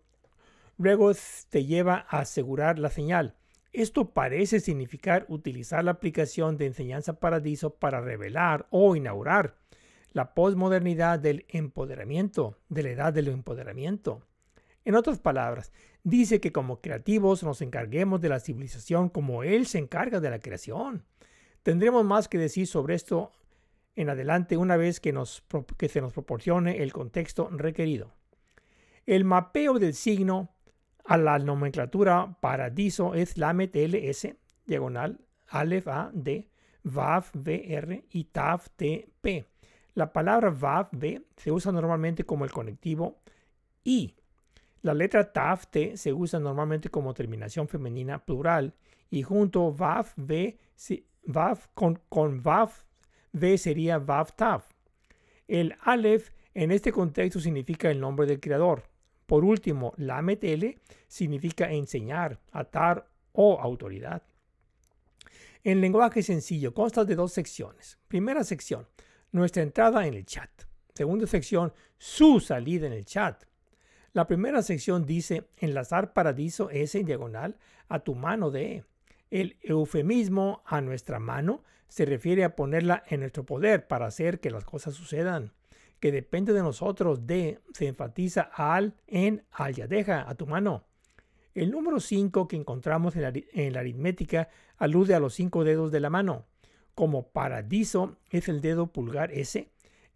Luego 0.76 1.12
te 1.50 1.64
lleva 1.64 2.06
a 2.08 2.20
asegurar 2.20 2.78
la 2.78 2.90
señal. 2.90 3.34
Esto 3.72 4.10
parece 4.10 4.60
significar 4.60 5.26
utilizar 5.28 5.84
la 5.84 5.92
aplicación 5.92 6.56
de 6.56 6.66
enseñanza 6.66 7.18
paradiso 7.18 7.74
para 7.74 8.00
revelar 8.00 8.66
o 8.70 8.94
inaugurar 8.94 9.56
la 10.12 10.32
posmodernidad 10.32 11.18
del 11.18 11.44
empoderamiento, 11.48 12.56
de 12.68 12.84
la 12.84 12.90
edad 12.90 13.12
del 13.12 13.28
empoderamiento. 13.28 14.22
En 14.84 14.94
otras 14.94 15.18
palabras, 15.18 15.72
dice 16.04 16.40
que 16.40 16.52
como 16.52 16.80
creativos 16.80 17.42
nos 17.42 17.60
encarguemos 17.62 18.20
de 18.20 18.28
la 18.28 18.38
civilización 18.38 19.08
como 19.08 19.42
Él 19.42 19.66
se 19.66 19.78
encarga 19.78 20.20
de 20.20 20.30
la 20.30 20.38
creación. 20.38 21.04
Tendremos 21.62 22.04
más 22.04 22.28
que 22.28 22.38
decir 22.38 22.66
sobre 22.66 22.94
esto 22.94 23.32
en 23.96 24.10
adelante 24.10 24.56
una 24.56 24.76
vez 24.76 25.00
que, 25.00 25.12
se 25.88 26.00
nos 26.00 26.12
proporcione 26.12 26.82
el 26.82 26.92
contexto 26.92 27.48
requerido. 27.50 28.12
El 29.06 29.24
mapeo 29.24 29.78
del 29.78 29.94
signo 29.94 30.50
a 31.04 31.16
la 31.16 31.38
nomenclatura 31.38 32.36
paradiso 32.40 33.14
es 33.14 33.38
Lamet 33.38 33.74
LS, 33.74 34.36
diagonal, 34.66 35.20
Aleph 35.48 35.88
A, 35.88 36.10
D, 36.12 36.48
Vav, 36.82 37.26
R 37.46 38.04
y 38.10 38.24
Tav, 38.24 38.68
T, 38.76 39.08
P. 39.20 39.46
La 39.94 40.12
palabra 40.12 40.50
Vav, 40.50 40.88
B 40.92 41.22
se 41.36 41.52
usa 41.52 41.70
normalmente 41.72 42.24
como 42.24 42.44
el 42.44 42.50
conectivo 42.50 43.20
I. 43.84 44.14
La 44.84 44.92
letra 44.92 45.32
Tav, 45.32 45.66
T 45.70 45.96
se 45.96 46.12
usa 46.12 46.38
normalmente 46.38 46.90
como 46.90 47.14
terminación 47.14 47.68
femenina 47.68 48.22
plural 48.22 48.74
y 49.08 49.22
junto 49.22 49.72
Vav, 49.72 50.08
B, 50.16 50.58
Vav 51.24 51.58
con, 51.72 51.98
con 52.10 52.42
Vav, 52.42 52.68
B 53.32 53.56
sería 53.56 53.96
Vav, 53.96 54.36
Tav. 54.36 54.62
El 55.48 55.74
Aleph 55.80 56.28
en 56.52 56.70
este 56.70 56.92
contexto 56.92 57.40
significa 57.40 57.90
el 57.90 57.98
nombre 57.98 58.26
del 58.26 58.40
creador. 58.40 58.82
Por 59.24 59.42
último, 59.42 59.94
la 59.96 60.20
L 60.20 60.78
significa 61.08 61.72
enseñar, 61.72 62.38
atar 62.52 63.08
o 63.32 63.58
autoridad. 63.58 64.22
En 65.62 65.80
lenguaje 65.80 66.22
sencillo 66.22 66.74
consta 66.74 67.06
de 67.06 67.14
dos 67.14 67.32
secciones. 67.32 67.98
Primera 68.06 68.44
sección, 68.44 68.86
nuestra 69.32 69.62
entrada 69.62 70.06
en 70.06 70.12
el 70.12 70.26
chat. 70.26 70.50
Segunda 70.92 71.26
sección, 71.26 71.72
su 71.96 72.38
salida 72.38 72.86
en 72.86 72.92
el 72.92 73.06
chat. 73.06 73.44
La 74.14 74.28
primera 74.28 74.62
sección 74.62 75.06
dice 75.06 75.48
enlazar 75.56 76.12
paradiso 76.12 76.70
S 76.70 76.96
en 76.96 77.04
diagonal 77.04 77.56
a 77.88 77.98
tu 77.98 78.14
mano 78.14 78.52
de. 78.52 78.84
El 79.32 79.56
eufemismo 79.60 80.62
a 80.64 80.80
nuestra 80.80 81.18
mano 81.18 81.64
se 81.88 82.04
refiere 82.04 82.44
a 82.44 82.54
ponerla 82.54 83.02
en 83.08 83.20
nuestro 83.20 83.44
poder 83.44 83.88
para 83.88 84.06
hacer 84.06 84.38
que 84.38 84.52
las 84.52 84.64
cosas 84.64 84.94
sucedan 84.94 85.52
que 85.98 86.12
depende 86.12 86.52
de 86.52 86.62
nosotros 86.62 87.26
de 87.26 87.58
se 87.72 87.88
enfatiza 87.88 88.42
al 88.54 88.94
en 89.08 89.42
al 89.50 89.74
ya 89.74 89.88
deja 89.88 90.30
a 90.30 90.36
tu 90.36 90.46
mano. 90.46 90.84
El 91.52 91.72
número 91.72 91.98
5 91.98 92.46
que 92.46 92.54
encontramos 92.54 93.16
en 93.16 93.72
la, 93.72 93.80
aritmética 93.80 94.48
alude 94.76 95.16
a 95.16 95.20
los 95.20 95.34
cinco 95.34 95.64
dedos 95.64 95.90
de 95.90 95.98
la 95.98 96.10
mano. 96.10 96.44
Como 96.94 97.30
paradiso 97.30 98.16
es 98.30 98.48
el 98.48 98.60
dedo 98.60 98.92
pulgar 98.92 99.32
S, 99.32 99.68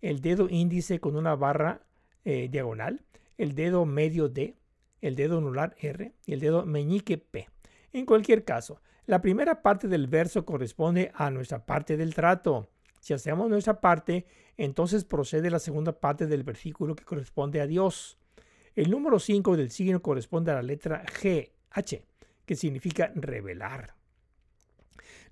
el 0.02 0.20
dedo 0.20 0.48
índice 0.48 1.00
con 1.00 1.16
una 1.16 1.34
barra 1.34 1.80
eh, 2.24 2.48
diagonal, 2.48 3.02
el 3.38 3.54
dedo 3.54 3.86
medio 3.86 4.28
D, 4.28 4.56
el 5.00 5.16
dedo 5.16 5.38
anular 5.38 5.74
R 5.80 6.12
y 6.26 6.32
el 6.32 6.40
dedo 6.40 6.66
meñique 6.66 7.16
P. 7.18 7.48
En 7.92 8.04
cualquier 8.04 8.44
caso, 8.44 8.82
la 9.06 9.22
primera 9.22 9.62
parte 9.62 9.88
del 9.88 10.06
verso 10.06 10.44
corresponde 10.44 11.10
a 11.14 11.30
nuestra 11.30 11.64
parte 11.64 11.96
del 11.96 12.14
trato. 12.14 12.68
Si 13.00 13.14
hacemos 13.14 13.48
nuestra 13.48 13.80
parte, 13.80 14.26
entonces 14.56 15.04
procede 15.04 15.50
la 15.50 15.60
segunda 15.60 15.98
parte 15.98 16.26
del 16.26 16.42
versículo 16.42 16.94
que 16.94 17.04
corresponde 17.04 17.60
a 17.60 17.66
Dios. 17.66 18.18
El 18.74 18.90
número 18.90 19.18
5 19.18 19.56
del 19.56 19.70
signo 19.70 20.02
corresponde 20.02 20.50
a 20.50 20.56
la 20.56 20.62
letra 20.62 21.04
G, 21.06 21.52
H, 21.70 22.04
que 22.44 22.56
significa 22.56 23.10
revelar. 23.14 23.94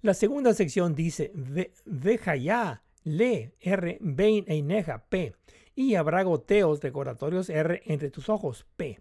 La 0.01 0.15
segunda 0.15 0.55
sección 0.55 0.95
dice, 0.95 1.33
deja 1.85 2.37
ya, 2.37 2.83
le, 3.03 3.55
R, 3.61 3.99
vein 4.01 4.45
eineja, 4.49 5.05
P, 5.09 5.35
y 5.77 5.95
habrá 5.95 6.25
goteos 6.25 6.81
decoratorios 6.81 7.49
R 7.49 7.83
entre 7.85 8.11
tus 8.11 8.29
ojos, 8.29 8.67
P. 8.77 8.99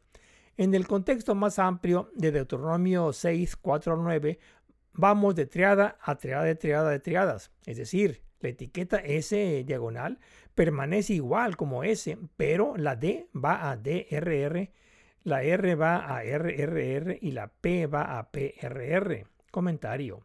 En 0.58 0.76
el 0.76 0.86
contexto 0.86 1.34
más 1.34 1.58
amplio 1.58 2.12
de 2.14 2.32
Deuteronomio 2.32 3.12
6, 3.12 3.56
4 3.56 3.98
9, 3.98 4.38
vamos 4.94 5.36
de 5.36 5.48
triada 5.48 5.98
a 6.02 6.16
triada 6.16 6.44
de 6.44 6.56
triada 6.56 6.92
de 6.92 7.00
triadas, 7.00 7.52
es 7.66 7.78
decir, 7.78 8.22
la 8.42 8.50
etiqueta 8.50 8.98
S 8.98 9.64
diagonal 9.66 10.20
permanece 10.54 11.14
igual 11.14 11.58
como 11.58 11.84
S, 11.84 12.18
pero 12.38 12.78
la 12.78 12.96
D 12.96 13.28
va 13.34 13.72
a 13.72 13.78
DRR, 13.78 14.70
la 15.24 15.42
R 15.42 15.76
va 15.76 16.06
a 16.06 16.24
RRR 16.24 17.18
y 17.22 17.32
la 17.32 17.48
P 17.48 17.88
va 17.88 18.20
a 18.20 18.32
PRR. 18.32 19.26
Comentario. 19.50 20.24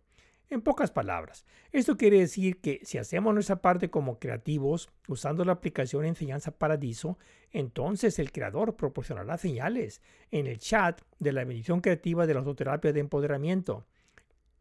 En 0.51 0.63
pocas 0.63 0.91
palabras, 0.91 1.47
esto 1.71 1.97
quiere 1.97 2.19
decir 2.19 2.61
que 2.61 2.81
si 2.83 2.99
hacemos 2.99 3.33
nuestra 3.33 3.63
parte 3.63 3.89
como 3.89 4.19
creativos 4.19 4.91
usando 5.07 5.45
la 5.45 5.53
aplicación 5.53 6.05
Enseñanza 6.05 6.51
Paradiso, 6.51 7.19
entonces 7.53 8.19
el 8.19 8.33
creador 8.33 8.75
proporcionará 8.75 9.39
señales 9.39 10.03
en 10.33 10.49
el 10.49 10.59
chat 10.59 11.03
de 11.21 11.33
la 11.33 11.45
medición 11.45 11.81
creativa 11.81 12.27
de 12.27 12.35
la 12.35 12.41
autoterapia 12.41 12.93
de 12.93 12.99
empoderamiento. 12.99 13.87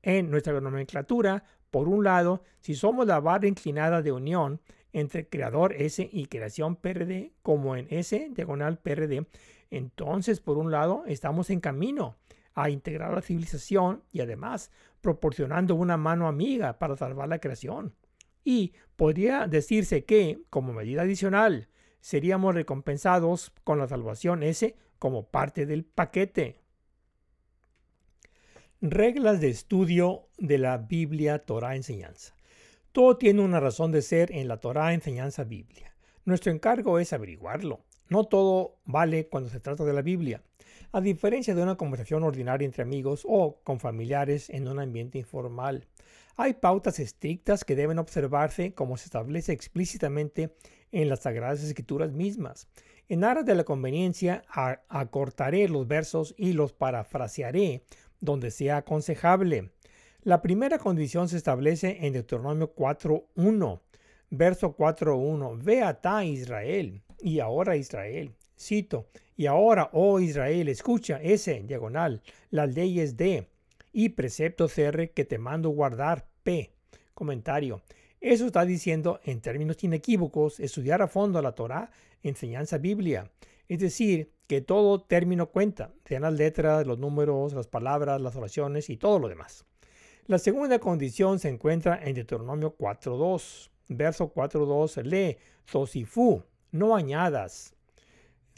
En 0.03 0.29
nuestra 0.29 0.61
nomenclatura 0.61 1.43
por 1.71 1.87
un 1.87 2.03
lado, 2.03 2.43
si 2.59 2.75
somos 2.75 3.07
la 3.07 3.19
barra 3.19 3.47
inclinada 3.47 4.03
de 4.03 4.11
unión 4.11 4.61
entre 4.93 5.27
creador 5.27 5.73
S 5.73 6.07
y 6.11 6.27
creación 6.27 6.75
PRD, 6.75 7.33
como 7.41 7.75
en 7.75 7.87
S 7.89 8.29
diagonal 8.31 8.77
PRD, 8.77 9.25
entonces 9.71 10.39
por 10.39 10.59
un 10.59 10.69
lado 10.69 11.03
estamos 11.07 11.49
en 11.49 11.59
camino 11.59 12.15
a 12.53 12.69
integrar 12.69 13.13
la 13.13 13.21
civilización 13.21 14.03
y 14.11 14.21
además 14.21 14.71
proporcionando 15.01 15.75
una 15.75 15.97
mano 15.97 16.27
amiga 16.27 16.79
para 16.79 16.97
salvar 16.97 17.29
la 17.29 17.39
creación. 17.39 17.93
Y 18.43 18.73
podría 18.95 19.47
decirse 19.47 20.05
que, 20.05 20.41
como 20.49 20.73
medida 20.73 21.03
adicional, 21.03 21.69
seríamos 22.01 22.55
recompensados 22.55 23.51
con 23.63 23.79
la 23.79 23.87
salvación 23.87 24.43
S 24.43 24.75
como 24.97 25.27
parte 25.29 25.65
del 25.65 25.85
paquete. 25.85 26.59
Reglas 28.81 29.41
de 29.41 29.49
estudio 29.49 30.29
de 30.37 30.57
la 30.57 30.77
Biblia, 30.77 31.39
Torah, 31.39 31.75
enseñanza. 31.75 32.35
Todo 32.91 33.17
tiene 33.17 33.41
una 33.41 33.59
razón 33.59 33.91
de 33.91 34.01
ser 34.01 34.31
en 34.31 34.47
la 34.47 34.57
Torah, 34.57 34.93
enseñanza, 34.93 35.43
Biblia. 35.43 35.95
Nuestro 36.25 36.51
encargo 36.51 36.99
es 36.99 37.13
averiguarlo. 37.13 37.81
No 38.07 38.23
todo 38.23 38.79
vale 38.85 39.27
cuando 39.27 39.49
se 39.49 39.59
trata 39.59 39.83
de 39.83 39.93
la 39.93 40.01
Biblia. 40.01 40.41
A 40.91 41.01
diferencia 41.01 41.53
de 41.53 41.61
una 41.61 41.75
conversación 41.75 42.23
ordinaria 42.23 42.65
entre 42.65 42.81
amigos 42.81 43.23
o 43.29 43.59
con 43.63 43.79
familiares 43.79 44.49
en 44.49 44.67
un 44.67 44.79
ambiente 44.79 45.19
informal, 45.19 45.85
hay 46.35 46.55
pautas 46.55 46.99
estrictas 46.99 47.63
que 47.63 47.75
deben 47.75 47.99
observarse 47.99 48.73
como 48.73 48.97
se 48.97 49.05
establece 49.05 49.51
explícitamente 49.51 50.55
en 50.91 51.07
las 51.07 51.19
Sagradas 51.19 51.61
Escrituras 51.61 52.11
mismas. 52.11 52.67
En 53.07 53.23
aras 53.23 53.45
de 53.45 53.53
la 53.53 53.65
conveniencia, 53.65 54.43
acortaré 54.87 55.69
los 55.69 55.87
versos 55.87 56.33
y 56.39 56.53
los 56.53 56.73
parafrasearé 56.73 57.83
donde 58.19 58.49
sea 58.49 58.77
aconsejable. 58.77 59.69
La 60.23 60.41
primera 60.41 60.79
condición 60.79 61.29
se 61.29 61.37
establece 61.37 62.05
en 62.07 62.13
Deuteronomio 62.13 62.73
4.1, 62.73 63.79
verso 64.31 64.75
4.1. 64.75 65.61
Ve 65.61 65.83
a 65.83 66.25
Israel, 66.25 67.03
y 67.21 67.39
ahora 67.41 67.75
Israel. 67.75 68.33
Cito, 68.57 69.07
y 69.39 69.47
ahora, 69.47 69.89
oh 69.93 70.19
Israel, 70.19 70.67
escucha 70.67 71.21
ese, 71.23 71.63
diagonal, 71.63 72.21
las 72.51 72.75
leyes 72.75 73.15
de, 73.15 73.47
y 73.93 74.09
preceptos 74.09 74.77
R 74.77 75.11
que 75.11 75.23
te 75.23 75.37
mando 75.37 75.69
guardar, 75.69 76.27
P. 76.43 76.73
Comentario. 77.13 77.81
Eso 78.19 78.47
está 78.47 78.65
diciendo, 78.65 79.21
en 79.23 79.39
términos 79.39 79.81
inequívocos, 79.81 80.59
estudiar 80.59 81.01
a 81.01 81.07
fondo 81.07 81.41
la 81.41 81.53
Torah, 81.53 81.89
enseñanza 82.21 82.79
Biblia. 82.79 83.31
Es 83.69 83.79
decir, 83.79 84.29
que 84.45 84.59
todo 84.59 85.03
término 85.03 85.51
cuenta, 85.51 85.93
sean 86.03 86.23
las 86.23 86.33
letras, 86.33 86.85
los 86.85 86.99
números, 86.99 87.53
las 87.53 87.67
palabras, 87.67 88.19
las 88.19 88.35
oraciones 88.35 88.89
y 88.89 88.97
todo 88.97 89.19
lo 89.19 89.29
demás. 89.29 89.63
La 90.27 90.37
segunda 90.37 90.79
condición 90.79 91.39
se 91.39 91.47
encuentra 91.47 91.97
en 92.03 92.13
Deuteronomio 92.13 92.75
4.2. 92.77 93.69
Verso 93.87 94.33
4.2 94.33 95.01
lee, 95.03 95.37
Sosifu, 95.63 96.43
no 96.73 96.93
añadas. 96.93 97.73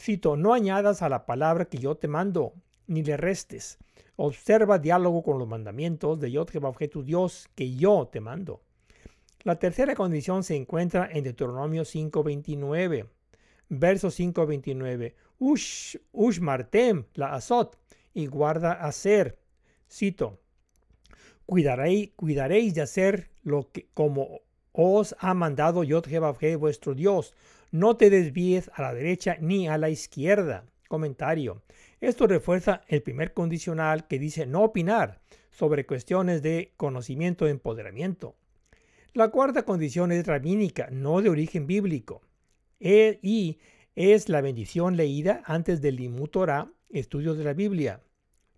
Cito, 0.02 0.36
no 0.36 0.52
añadas 0.52 1.00
a 1.02 1.08
la 1.08 1.26
palabra 1.26 1.66
que 1.66 1.78
yo 1.78 1.94
te 1.94 2.08
mando, 2.08 2.54
ni 2.88 3.04
le 3.04 3.16
restes. 3.16 3.78
Observa 4.16 4.80
diálogo 4.80 5.22
con 5.22 5.38
los 5.38 5.46
mandamientos 5.46 6.18
de 6.18 6.32
Yod 6.32 6.50
tu 6.90 7.04
Dios, 7.04 7.48
que 7.54 7.76
yo 7.76 8.08
te 8.10 8.20
mando. 8.20 8.62
La 9.44 9.60
tercera 9.60 9.94
condición 9.94 10.42
se 10.42 10.56
encuentra 10.56 11.08
en 11.12 11.24
Deuteronomio 11.24 11.82
5.29 11.82 13.06
verso 13.68 14.08
5.29. 14.08 15.14
Ush, 15.38 15.96
ush 16.12 16.40
martem 16.40 17.04
la 17.14 17.34
azot 17.34 17.78
y 18.12 18.26
guarda 18.26 18.72
hacer. 18.72 19.38
Cito. 19.90 20.40
Cuidaréis 21.46 22.74
de 22.74 22.80
hacer 22.80 23.30
lo 23.42 23.70
que 23.72 23.88
como 23.94 24.40
os 24.72 25.14
ha 25.18 25.34
mandado 25.34 25.84
Yod 25.84 26.06
vuestro 26.58 26.94
Dios. 26.94 27.34
No 27.72 27.96
te 27.96 28.10
desvíes 28.10 28.70
a 28.74 28.82
la 28.82 28.92
derecha 28.92 29.38
ni 29.40 29.66
a 29.66 29.78
la 29.78 29.88
izquierda. 29.88 30.66
Comentario. 30.88 31.62
Esto 32.02 32.26
refuerza 32.26 32.82
el 32.86 33.02
primer 33.02 33.32
condicional 33.32 34.06
que 34.06 34.18
dice 34.18 34.44
no 34.44 34.62
opinar 34.62 35.22
sobre 35.50 35.86
cuestiones 35.86 36.42
de 36.42 36.74
conocimiento 36.76 37.46
e 37.46 37.50
empoderamiento. 37.50 38.36
La 39.14 39.28
cuarta 39.28 39.62
condición 39.62 40.12
es 40.12 40.26
rabínica, 40.26 40.88
no 40.90 41.22
de 41.22 41.30
origen 41.30 41.66
bíblico. 41.66 42.20
E, 42.78 43.18
y 43.22 43.58
es 43.96 44.28
la 44.28 44.42
bendición 44.42 44.98
leída 44.98 45.42
antes 45.46 45.80
del 45.80 45.96
Limutorah, 45.96 46.70
estudios 46.90 47.38
de 47.38 47.44
la 47.44 47.54
Biblia. 47.54 48.02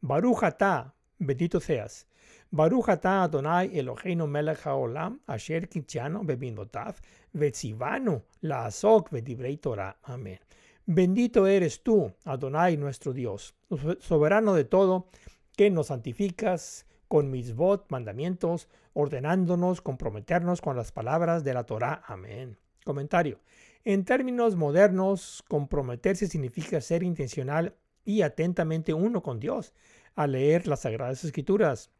Barujata, 0.00 0.96
bendito 1.20 1.60
seas. 1.60 2.08
Barujata 2.54 3.24
Adonai 3.24 3.76
Eloheinu 3.76 4.28
melech 4.28 4.62
haolam, 4.62 5.18
asher 5.26 5.66
kitchano 5.66 6.22
bebinotav, 6.22 6.94
vetzivanu 7.32 8.22
la 8.42 8.66
azok 8.66 9.10
vedibrei 9.10 9.56
Torah. 9.56 9.96
Amén. 10.04 10.38
Bendito 10.86 11.48
eres 11.48 11.82
tú, 11.82 12.12
Adonai 12.24 12.76
nuestro 12.76 13.12
Dios, 13.12 13.56
soberano 13.98 14.54
de 14.54 14.62
todo, 14.62 15.08
que 15.56 15.68
nos 15.68 15.88
santificas 15.88 16.86
con 17.08 17.28
mis 17.28 17.56
votos, 17.56 17.90
mandamientos, 17.90 18.68
ordenándonos 18.92 19.80
comprometernos 19.80 20.60
con 20.60 20.76
las 20.76 20.92
palabras 20.92 21.42
de 21.42 21.54
la 21.54 21.64
Torah. 21.64 22.04
Amén. 22.06 22.56
Comentario. 22.84 23.40
En 23.84 24.04
términos 24.04 24.54
modernos, 24.54 25.42
comprometerse 25.48 26.28
significa 26.28 26.80
ser 26.80 27.02
intencional 27.02 27.74
y 28.04 28.22
atentamente 28.22 28.94
uno 28.94 29.24
con 29.24 29.40
Dios 29.40 29.74
al 30.14 30.32
leer 30.32 30.68
las 30.68 30.82
Sagradas 30.82 31.24
Escrituras. 31.24 31.90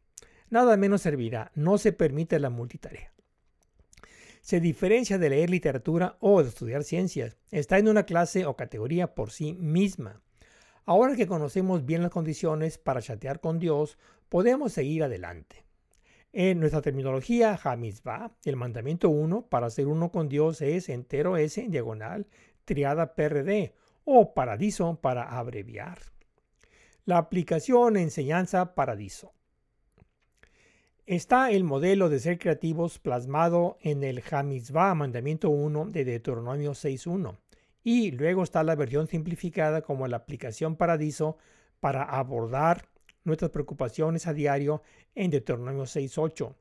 Nada 0.51 0.77
menos 0.77 1.03
servirá, 1.03 1.51
no 1.55 1.79
se 1.79 1.93
permite 1.93 2.39
la 2.39 2.51
multitarea. 2.51 3.13
Se 4.41 4.61
diferencia 4.61 5.19
de 5.19 5.31
leer 5.31 5.51
literatura 5.51 6.17
o 6.21 6.43
de 6.43 6.51
estudiar 6.51 6.85
ciencias. 6.85 7.39
Está 7.51 7.79
en 7.79 7.89
una 7.89 8.05
clase 8.05 8.45
o 8.45 8.57
categoría 8.57 9.15
por 9.15 9.31
sí 9.31 9.55
misma. 9.55 10.21
Ahora 10.85 11.17
que 11.17 11.27
conocemos 11.27 11.87
bien 11.87 12.03
las 12.03 12.11
condiciones 12.11 12.77
para 12.77 13.01
chatear 13.01 13.41
con 13.41 13.59
Dios, 13.59 13.97
podemos 14.29 14.73
seguir 14.73 15.03
adelante. 15.03 15.65
En 16.33 16.59
nuestra 16.61 16.83
terminología 16.83 17.59
Hamizba, 17.63 18.33
el 18.45 18.57
mandamiento 18.57 19.09
1 19.09 19.47
para 19.47 19.71
ser 19.71 19.87
uno 19.87 20.11
con 20.11 20.29
Dios 20.29 20.61
es 20.61 20.89
entero 20.89 21.37
S 21.37 21.65
diagonal 21.69 22.27
triada 22.65 23.15
PRD 23.15 23.75
o 24.05 24.35
paradiso 24.35 24.99
para 25.01 25.39
abreviar. 25.39 25.99
La 27.05 27.19
aplicación 27.19 27.97
enseñanza 27.97 28.75
paradiso. 28.75 29.34
Está 31.07 31.51
el 31.51 31.65
modelo 31.65 32.09
de 32.09 32.19
ser 32.19 32.39
creativos 32.39 32.99
plasmado 32.99 33.77
en 33.83 34.03
el 34.05 34.23
Hamizba 34.31 34.95
mandamiento 34.95 35.51
1 35.51 35.91
de 35.91 36.03
Deuteronomio 36.03 36.73
6.1 36.73 37.37
y 37.83 38.11
luego 38.13 38.43
está 38.43 38.63
la 38.63 38.75
versión 38.75 39.07
simplificada 39.07 39.83
como 39.83 40.09
la 40.09 40.17
aplicación 40.17 40.77
paradiso 40.77 41.37
para 41.79 42.05
abordar 42.05 42.87
nuestras 43.23 43.51
preocupaciones 43.51 44.27
a 44.27 44.33
diario 44.33 44.81
en 45.15 45.31
Deuteronomio 45.31 45.83
6.8. 45.83 46.55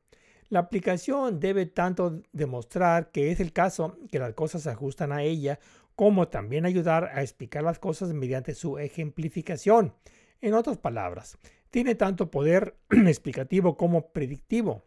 La 0.50 0.58
aplicación 0.58 1.40
debe 1.40 1.64
tanto 1.64 2.20
demostrar 2.34 3.12
que 3.12 3.30
es 3.30 3.40
el 3.40 3.50
caso 3.50 3.96
que 4.12 4.18
las 4.18 4.34
cosas 4.34 4.64
se 4.64 4.70
ajustan 4.70 5.10
a 5.12 5.22
ella, 5.22 5.58
como 5.96 6.28
también 6.28 6.66
ayudar 6.66 7.04
a 7.14 7.22
explicar 7.22 7.62
las 7.62 7.78
cosas 7.78 8.12
mediante 8.12 8.54
su 8.54 8.76
ejemplificación. 8.76 9.94
En 10.42 10.52
otras 10.52 10.76
palabras, 10.76 11.38
tiene 11.74 11.96
tanto 11.96 12.30
poder 12.30 12.76
explicativo 12.90 13.76
como 13.76 14.12
predictivo. 14.12 14.84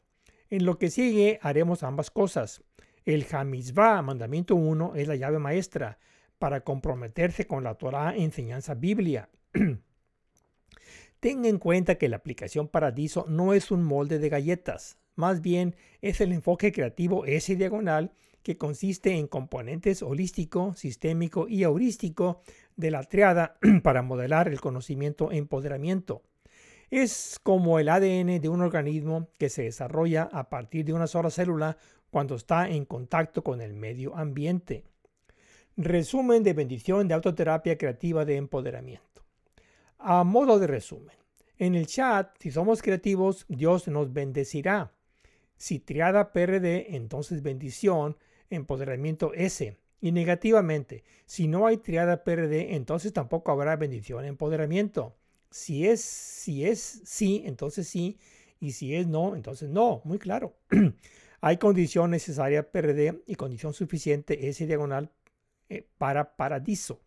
En 0.50 0.64
lo 0.64 0.78
que 0.78 0.90
sigue 0.90 1.38
haremos 1.42 1.84
ambas 1.84 2.10
cosas. 2.10 2.64
El 3.04 3.28
Hamizvah, 3.30 4.02
mandamiento 4.02 4.56
1, 4.56 4.96
es 4.96 5.10
la 5.10 5.18
llave 5.18 5.38
maestra 5.38 6.00
para 6.40 6.62
comprometerse 6.62 7.46
con 7.46 7.66
la 7.66 7.76
Torah 7.76 8.16
enseñanza 8.16 8.74
Biblia. 8.74 9.28
Tenga 11.20 11.50
en 11.50 11.58
cuenta 11.58 11.96
que 11.96 12.08
la 12.08 12.16
aplicación 12.16 12.70
Paradiso 12.70 13.26
no 13.28 13.52
es 13.52 13.70
un 13.70 13.84
molde 13.84 14.18
de 14.18 14.30
galletas, 14.30 14.98
más 15.16 15.42
bien 15.42 15.76
es 16.02 16.22
el 16.22 16.32
enfoque 16.32 16.72
creativo 16.72 17.26
S 17.26 17.54
diagonal 17.54 18.14
que 18.44 18.58
consiste 18.58 19.18
en 19.18 19.28
componentes 19.28 20.04
holístico, 20.04 20.74
sistémico 20.78 21.50
y 21.50 21.64
heurístico 21.64 22.44
de 22.78 22.92
la 22.92 23.04
triada 23.04 23.58
para 23.84 24.04
modelar 24.04 24.48
el 24.48 24.62
conocimiento 24.62 25.34
empoderamiento. 25.34 26.24
Es 26.90 27.38
como 27.44 27.80
el 27.80 27.90
ADN 27.90 28.40
de 28.40 28.48
un 28.48 28.62
organismo 28.62 29.28
que 29.38 29.50
se 29.50 29.64
desarrolla 29.64 30.30
a 30.32 30.50
partir 30.50 30.86
de 30.86 30.94
una 30.94 31.08
sola 31.08 31.30
célula 31.30 31.78
cuando 32.10 32.36
está 32.36 32.70
en 32.70 32.86
contacto 32.86 33.44
con 33.44 33.60
el 33.60 33.74
medio 33.74 34.16
ambiente. 34.16 34.86
Resumen 35.76 36.44
de 36.44 36.54
bendición 36.54 37.08
de 37.08 37.14
autoterapia 37.14 37.78
creativa 37.78 38.24
de 38.24 38.38
empoderamiento. 38.38 39.26
A 40.00 40.24
modo 40.24 40.60
de 40.60 40.68
resumen, 40.68 41.16
en 41.58 41.76
el 41.76 41.88
chat, 41.88 42.36
si 42.40 42.52
somos 42.52 42.82
creativos, 42.82 43.46
Dios 43.50 43.90
nos 43.90 44.14
bendecirá. 44.14 44.94
Si 45.58 45.80
triada 45.80 46.32
PRD, 46.32 46.96
entonces 46.96 47.42
bendición, 47.42 48.16
empoderamiento 48.50 49.34
S. 49.34 49.78
Y 50.00 50.12
negativamente, 50.14 51.04
si 51.26 51.48
no 51.48 51.68
hay 51.68 51.78
triada 51.78 52.24
PRD, 52.24 52.76
entonces 52.76 53.12
tampoco 53.12 53.52
habrá 53.52 53.76
bendición, 53.76 54.24
empoderamiento. 54.24 55.16
Si 55.50 55.88
es, 55.88 56.02
si 56.02 56.66
es 56.66 57.02
sí, 57.06 57.44
entonces 57.46 57.88
sí. 57.88 58.18
Y 58.60 58.72
si 58.72 58.96
es 58.96 59.08
no, 59.08 59.36
entonces 59.36 59.70
no. 59.70 60.02
Muy 60.04 60.20
claro. 60.20 60.56
hay 61.42 61.58
condición 61.58 62.12
necesaria 62.12 62.72
PRD 62.72 63.22
y 63.26 63.36
condición 63.36 63.74
suficiente 63.74 64.48
S 64.50 64.66
diagonal 64.66 65.12
eh, 65.70 65.88
para 65.98 66.36
paradiso. 66.36 67.00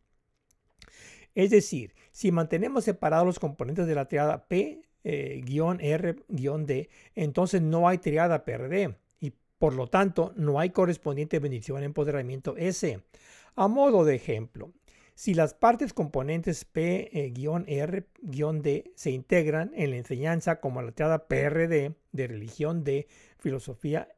Es 1.34 1.50
decir, 1.50 1.94
si 2.12 2.32
mantenemos 2.32 2.84
separados 2.84 3.26
los 3.26 3.38
componentes 3.38 3.86
de 3.86 3.94
la 3.94 4.08
triada 4.08 4.46
P-R-D, 4.46 4.82
eh, 5.04 6.88
entonces 7.14 7.62
no 7.62 7.88
hay 7.88 7.98
triada 7.98 8.44
PRD 8.44 8.96
y 9.20 9.32
por 9.58 9.74
lo 9.74 9.86
tanto 9.86 10.32
no 10.36 10.58
hay 10.58 10.70
correspondiente 10.70 11.38
bendición 11.38 11.82
empoderamiento 11.82 12.56
S. 12.56 13.00
A 13.56 13.68
modo 13.68 14.04
de 14.04 14.14
ejemplo, 14.16 14.72
si 15.20 15.34
las 15.34 15.52
partes 15.52 15.92
componentes 15.92 16.64
P-R-D 16.64 18.04
se 18.94 19.10
integran 19.10 19.70
en 19.74 19.90
la 19.90 19.98
enseñanza 19.98 20.60
como 20.60 20.80
la 20.80 20.92
triada 20.92 21.28
PRD 21.28 21.94
de 22.10 22.26
religión 22.26 22.84
D, 22.84 23.06
filosofía 23.38 24.08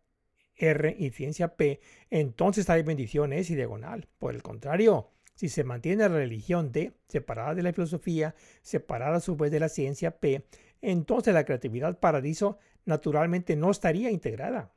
R 0.55 0.95
y 0.97 1.11
ciencia 1.11 1.57
P, 1.57 1.81
entonces 2.09 2.71
hay 2.71 2.85
bendición 2.85 3.33
S 3.33 3.53
y 3.53 3.57
diagonal. 3.57 4.07
Por 4.21 4.33
el 4.33 4.45
contrario, 4.45 5.11
si 5.35 5.49
se 5.49 5.65
mantiene 5.65 6.09
la 6.09 6.15
religión 6.15 6.71
D 6.71 6.93
separada 7.09 7.57
de 7.57 7.65
la 7.65 7.73
filosofía, 7.73 8.37
separada 8.62 9.17
a 9.17 9.21
su 9.21 9.35
vez 9.35 9.51
de 9.51 9.59
la 9.59 9.69
ciencia 9.69 10.21
P, 10.21 10.47
entonces 10.83 11.35
la 11.35 11.45
creatividad 11.45 11.99
paradiso 11.99 12.59
naturalmente 12.85 13.57
no 13.57 13.73
estaría 13.73 14.12
integrada. 14.12 14.71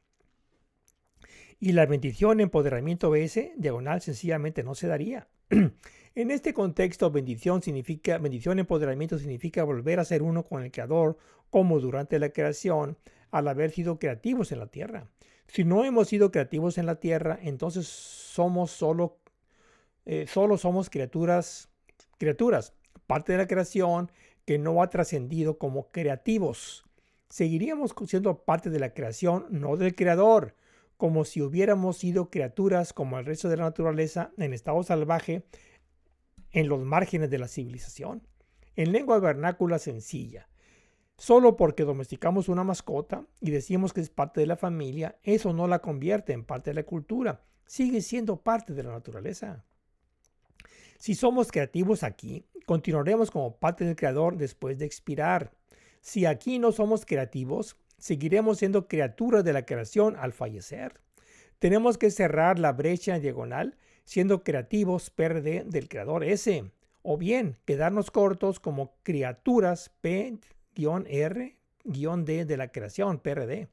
Y 1.59 1.73
la 1.73 1.85
bendición 1.85 2.39
empoderamiento 2.39 3.11
BS 3.11 3.51
diagonal 3.57 4.01
sencillamente 4.01 4.63
no 4.63 4.73
se 4.73 4.87
daría. 4.87 5.27
en 6.15 6.31
este 6.31 6.53
contexto, 6.53 7.11
bendición 7.11 7.61
significa, 7.61 8.17
bendición 8.17 8.59
empoderamiento 8.59 9.17
significa 9.17 9.63
volver 9.63 9.99
a 9.99 10.05
ser 10.05 10.21
uno 10.21 10.43
con 10.43 10.63
el 10.63 10.71
Creador, 10.71 11.17
como 11.49 11.79
durante 11.79 12.19
la 12.19 12.29
creación, 12.29 12.97
al 13.31 13.47
haber 13.47 13.71
sido 13.71 13.99
creativos 13.99 14.51
en 14.51 14.59
la 14.59 14.67
tierra. 14.67 15.07
Si 15.47 15.63
no 15.63 15.85
hemos 15.85 16.07
sido 16.07 16.31
creativos 16.31 16.77
en 16.77 16.85
la 16.85 16.99
tierra, 16.99 17.39
entonces 17.41 17.87
somos 17.87 18.71
solo 18.71 19.19
eh, 20.05 20.27
solo 20.27 20.57
somos 20.57 20.89
criaturas, 20.89 21.69
criaturas, 22.19 22.73
parte 23.07 23.31
de 23.31 23.39
la 23.39 23.47
creación 23.47 24.11
que 24.45 24.59
no 24.59 24.83
ha 24.83 24.89
trascendido 24.89 25.57
como 25.57 25.89
creativos. 25.89 26.85
Seguiríamos 27.29 27.95
siendo 28.07 28.43
parte 28.43 28.69
de 28.69 28.79
la 28.79 28.93
creación, 28.93 29.47
no 29.49 29.77
del 29.77 29.95
creador, 29.95 30.55
como 30.97 31.25
si 31.25 31.41
hubiéramos 31.41 31.97
sido 31.97 32.29
criaturas 32.29 32.93
como 32.93 33.19
el 33.19 33.25
resto 33.25 33.49
de 33.49 33.57
la 33.57 33.63
naturaleza 33.63 34.31
en 34.37 34.53
estado 34.53 34.81
salvaje 34.83 35.45
en 36.51 36.69
los 36.69 36.81
márgenes 36.81 37.29
de 37.29 37.39
la 37.39 37.47
civilización. 37.47 38.27
En 38.75 38.91
lengua 38.91 39.19
vernácula 39.19 39.79
sencilla, 39.79 40.47
Solo 41.17 41.55
porque 41.55 41.83
domesticamos 41.83 42.49
una 42.49 42.63
mascota 42.63 43.25
y 43.39 43.51
decimos 43.51 43.93
que 43.93 44.01
es 44.01 44.09
parte 44.09 44.41
de 44.41 44.47
la 44.47 44.57
familia, 44.57 45.17
eso 45.23 45.53
no 45.53 45.67
la 45.67 45.79
convierte 45.79 46.33
en 46.33 46.43
parte 46.43 46.71
de 46.71 46.75
la 46.75 46.83
cultura. 46.83 47.41
Sigue 47.65 48.01
siendo 48.01 48.41
parte 48.41 48.73
de 48.73 48.83
la 48.83 48.91
naturaleza. 48.91 49.63
Si 50.97 51.15
somos 51.15 51.51
creativos 51.51 52.03
aquí, 52.03 52.45
continuaremos 52.65 53.31
como 53.31 53.55
parte 53.55 53.85
del 53.85 53.95
creador 53.95 54.37
después 54.37 54.77
de 54.77 54.85
expirar. 54.85 55.53
Si 56.01 56.25
aquí 56.25 56.59
no 56.59 56.73
somos 56.73 57.05
creativos, 57.05 57.77
seguiremos 57.97 58.59
siendo 58.59 58.87
criaturas 58.87 59.43
de 59.43 59.53
la 59.53 59.65
creación 59.65 60.15
al 60.17 60.33
fallecer. 60.33 61.01
Tenemos 61.59 61.97
que 61.97 62.11
cerrar 62.11 62.59
la 62.59 62.73
brecha 62.73 63.19
diagonal 63.19 63.77
siendo 64.03 64.43
creativos 64.43 65.09
PRD 65.09 65.63
del 65.65 65.87
creador 65.87 66.23
S, 66.23 66.71
o 67.01 67.17
bien 67.17 67.57
quedarnos 67.65 68.11
cortos 68.11 68.59
como 68.59 68.95
criaturas 69.03 69.91
P-R-D 70.01 71.55
de 72.45 72.57
la 72.57 72.67
creación 72.69 73.19
PRD. 73.19 73.69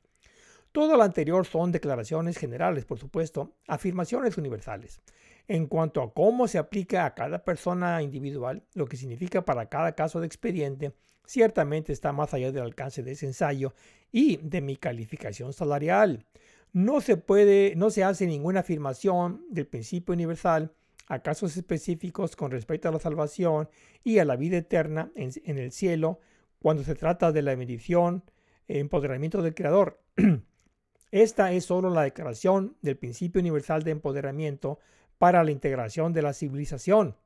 Todo 0.73 0.97
lo 0.97 1.03
anterior 1.03 1.47
son 1.47 1.71
declaraciones 1.73 2.39
generales, 2.39 2.85
por 2.85 2.99
supuesto, 2.99 3.53
afirmaciones 3.67 4.39
universales 4.39 5.03
en 5.49 5.67
cuanto 5.67 6.03
a 6.03 6.13
cómo 6.13 6.49
se 6.49 6.59
aplica 6.59 7.05
a 7.05 7.15
cada 7.15 7.45
persona 7.45 8.03
individual, 8.03 8.63
lo 8.75 8.87
que 8.87 8.97
significa 8.97 9.45
para 9.45 9.67
cada 9.67 9.95
caso 9.95 10.21
de 10.21 10.27
expediente, 10.27 10.95
ciertamente 11.27 11.93
está 11.93 12.13
más 12.13 12.35
allá 12.35 12.53
del 12.53 12.63
alcance 12.63 13.03
de 13.03 13.13
ese 13.13 13.27
ensayo 13.27 13.75
y 14.11 14.37
de 14.39 14.61
mi 14.61 14.77
calificación 14.77 15.53
salarial. 15.53 16.27
No 16.73 17.01
se 17.01 17.17
puede, 17.17 17.75
no 17.77 17.91
se 17.91 18.05
hace 18.05 18.27
ninguna 18.27 18.61
afirmación 18.61 19.45
del 19.51 19.67
principio 19.67 20.15
universal 20.15 20.73
a 21.07 21.21
casos 21.21 21.57
específicos 21.57 22.37
con 22.37 22.51
respecto 22.51 22.89
a 22.89 22.93
la 22.93 22.99
salvación 22.99 23.69
y 24.03 24.19
a 24.19 24.25
la 24.25 24.37
vida 24.37 24.57
eterna 24.57 25.11
en, 25.15 25.59
el 25.59 25.73
cielo 25.73 26.21
cuando 26.59 26.85
se 26.85 26.95
trata 26.95 27.33
de 27.33 27.43
la 27.43 27.55
bendición 27.55 28.25
e 28.69 28.79
empoderamiento 28.79 29.43
del 29.43 29.55
Creador. 29.55 30.01
Esta 31.11 31.53
es 31.53 31.67
solo 31.67 31.91
la 31.91 32.05
declaración 32.05 32.77
del 32.81 32.97
principio 32.97 33.41
universal 33.41 33.83
de 33.83 33.91
empoderamiento 33.91 34.79
para 35.19 35.45
la 35.45 35.51
integración 35.51 36.15
de 36.15 36.23
la 36.23 36.33
civilización. 36.33 37.17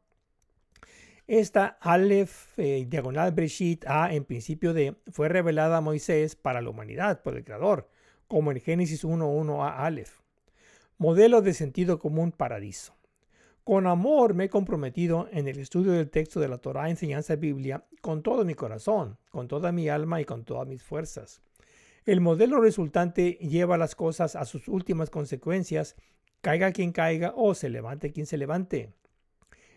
Esta 1.29 1.77
Aleph 1.81 2.57
eh, 2.57 2.87
diagonal 2.89 3.33
Breshit 3.33 3.85
A 3.89 4.15
en 4.15 4.25
principio 4.25 4.73
de 4.73 4.95
fue 5.11 5.29
revelada 5.29 5.79
a 5.79 5.81
Moisés 5.81 6.37
para 6.37 6.61
la 6.61 6.71
humanidad 6.71 7.23
por 7.23 7.37
el 7.37 7.43
Creador, 7.43 7.89
como 8.29 8.53
en 8.53 8.61
Génesis 8.61 9.05
1.1 9.05 9.61
a 9.61 9.85
Aleph. 9.85 10.21
Modelo 10.99 11.43
de 11.43 11.53
sentido 11.53 11.99
común 11.99 12.31
paradiso. 12.31 12.95
Con 13.65 13.89
amor 13.89 14.35
me 14.35 14.45
he 14.45 14.49
comprometido 14.49 15.29
en 15.33 15.49
el 15.49 15.59
estudio 15.59 15.91
del 15.91 16.11
texto 16.11 16.39
de 16.39 16.47
la 16.47 16.59
Torah 16.59 16.91
enseñanza 16.91 17.35
Biblia 17.35 17.85
con 18.01 18.23
todo 18.23 18.45
mi 18.45 18.55
corazón, 18.55 19.19
con 19.31 19.49
toda 19.49 19.73
mi 19.73 19.89
alma 19.89 20.21
y 20.21 20.25
con 20.25 20.45
todas 20.45 20.69
mis 20.69 20.85
fuerzas. 20.85 21.43
El 22.05 22.21
modelo 22.21 22.61
resultante 22.61 23.33
lleva 23.33 23.77
las 23.77 23.97
cosas 23.97 24.37
a 24.37 24.45
sus 24.45 24.69
últimas 24.69 25.11
consecuencias, 25.11 25.97
caiga 26.41 26.71
quien 26.71 26.93
caiga 26.93 27.33
o 27.35 27.53
se 27.55 27.69
levante 27.69 28.13
quien 28.13 28.27
se 28.27 28.39
levante. 28.39 28.93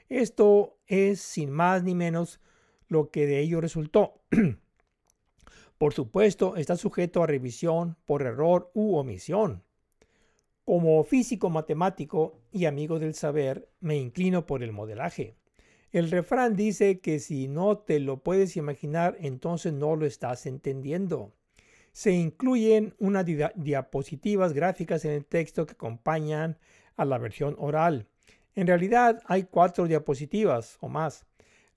Esto 0.09 0.77
es 0.87 1.21
sin 1.21 1.51
más 1.51 1.83
ni 1.83 1.95
menos 1.95 2.39
lo 2.87 3.11
que 3.11 3.27
de 3.27 3.39
ello 3.39 3.61
resultó. 3.61 4.21
por 5.77 5.93
supuesto, 5.93 6.57
está 6.57 6.75
sujeto 6.75 7.23
a 7.23 7.27
revisión 7.27 7.95
por 8.05 8.23
error 8.23 8.71
u 8.73 8.95
omisión. 8.95 9.63
Como 10.65 11.03
físico 11.03 11.49
matemático 11.49 12.41
y 12.51 12.65
amigo 12.65 12.99
del 12.99 13.13
saber, 13.13 13.69
me 13.79 13.95
inclino 13.95 14.45
por 14.45 14.61
el 14.61 14.71
modelaje. 14.71 15.35
El 15.91 16.11
refrán 16.11 16.55
dice 16.55 16.99
que 16.99 17.19
si 17.19 17.47
no 17.47 17.79
te 17.79 17.99
lo 17.99 18.21
puedes 18.21 18.57
imaginar, 18.57 19.17
entonces 19.19 19.73
no 19.73 19.95
lo 19.95 20.05
estás 20.05 20.45
entendiendo. 20.45 21.33
Se 21.91 22.11
incluyen 22.11 22.93
unas 22.99 23.25
diapositivas 23.55 24.53
gráficas 24.53 25.05
en 25.05 25.11
el 25.11 25.25
texto 25.25 25.65
que 25.65 25.73
acompañan 25.73 26.59
a 26.97 27.05
la 27.05 27.17
versión 27.17 27.55
oral. 27.57 28.07
En 28.59 28.67
realidad 28.67 29.21
hay 29.25 29.43
cuatro 29.43 29.87
diapositivas 29.87 30.75
o 30.81 30.89
más. 30.89 31.25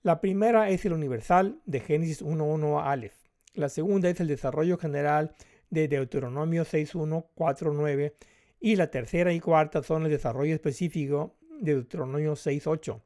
La 0.01 0.19
primera 0.19 0.69
es 0.69 0.83
el 0.83 0.91
universal 0.91 1.61
de 1.65 1.79
Génesis 1.79 2.21
1.1 2.21 2.77
a 2.77 2.91
Aleph. 2.91 3.15
La 3.53 3.69
segunda 3.69 4.09
es 4.09 4.19
el 4.19 4.27
desarrollo 4.27 4.77
general 4.77 5.33
de 5.69 5.87
Deuteronomio 5.87 6.63
6.1, 6.63 7.25
4.9. 7.37 8.15
Y 8.59 8.75
la 8.75 8.91
tercera 8.91 9.31
y 9.31 9.39
cuarta 9.39 9.81
son 9.81 10.03
el 10.03 10.11
desarrollo 10.11 10.53
específico 10.53 11.37
de 11.61 11.75
Deuteronomio 11.75 12.33
6.8. 12.33 12.99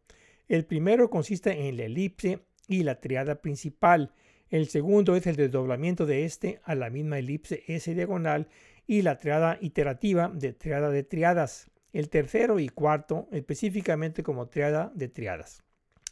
El 0.47 0.65
primero 0.65 1.11
consiste 1.11 1.67
en 1.67 1.77
la 1.77 1.83
elipse 1.83 2.39
y 2.67 2.81
la 2.81 2.99
triada 2.99 3.43
principal. 3.43 4.11
El 4.49 4.69
segundo 4.69 5.15
es 5.15 5.27
el 5.27 5.35
desdoblamiento 5.35 6.07
de 6.07 6.25
este 6.25 6.61
a 6.63 6.73
la 6.73 6.89
misma 6.89 7.19
elipse 7.19 7.63
S 7.67 7.93
diagonal 7.93 8.47
y 8.87 9.03
la 9.03 9.19
triada 9.19 9.59
iterativa 9.61 10.31
de 10.33 10.53
triada 10.53 10.89
de 10.89 11.03
triadas. 11.03 11.69
El 11.97 12.09
tercero 12.09 12.59
y 12.59 12.69
cuarto 12.69 13.27
específicamente 13.31 14.21
como 14.21 14.49
triada 14.49 14.91
de 14.93 15.07
triadas. 15.07 15.63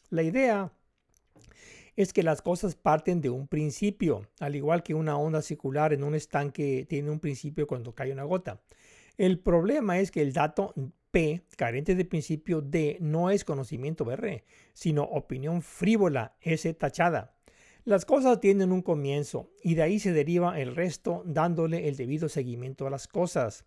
La 0.10 0.24
idea 0.24 0.74
es 1.96 2.12
que 2.12 2.24
las 2.24 2.42
cosas 2.42 2.74
parten 2.74 3.22
de 3.22 3.30
un 3.30 3.48
principio, 3.48 4.28
al 4.40 4.56
igual 4.56 4.82
que 4.82 4.96
una 4.96 5.16
onda 5.16 5.44
circular 5.44 5.94
en 5.94 6.04
un 6.04 6.16
estanque 6.16 6.88
tiene 6.90 7.12
un 7.12 7.20
principio 7.20 7.68
cuando 7.68 7.94
cae 7.94 8.12
una 8.12 8.24
gota. 8.24 8.64
El 9.16 9.38
problema 9.38 10.00
es 10.00 10.10
que 10.10 10.24
el 10.24 10.34
dato 10.34 10.74
P, 11.12 11.44
carente 11.56 11.94
de 11.94 12.06
principio 12.06 12.62
D, 12.62 12.98
no 13.00 13.30
es 13.30 13.46
conocimiento 13.46 14.12
R, 14.12 14.44
sino 14.74 15.04
opinión 15.04 15.62
frívola 15.62 16.36
S 16.42 16.74
tachada. 16.74 17.36
Las 17.84 18.06
cosas 18.06 18.40
tienen 18.40 18.72
un 18.72 18.82
comienzo 18.82 19.52
y 19.62 19.76
de 19.76 19.84
ahí 19.84 20.00
se 20.00 20.14
deriva 20.14 20.60
el 20.60 20.76
resto 20.76 21.22
dándole 21.28 21.88
el 21.88 21.96
debido 21.96 22.28
seguimiento 22.28 22.88
a 22.88 22.90
las 22.90 23.08
cosas. 23.08 23.66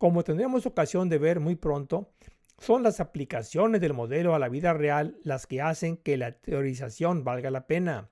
Como 0.00 0.24
tendremos 0.24 0.64
ocasión 0.64 1.10
de 1.10 1.18
ver 1.18 1.40
muy 1.40 1.56
pronto, 1.56 2.08
son 2.56 2.82
las 2.82 3.00
aplicaciones 3.00 3.82
del 3.82 3.92
modelo 3.92 4.34
a 4.34 4.38
la 4.38 4.48
vida 4.48 4.72
real 4.72 5.18
las 5.24 5.46
que 5.46 5.60
hacen 5.60 5.98
que 5.98 6.16
la 6.16 6.32
teorización 6.32 7.22
valga 7.22 7.50
la 7.50 7.66
pena. 7.66 8.08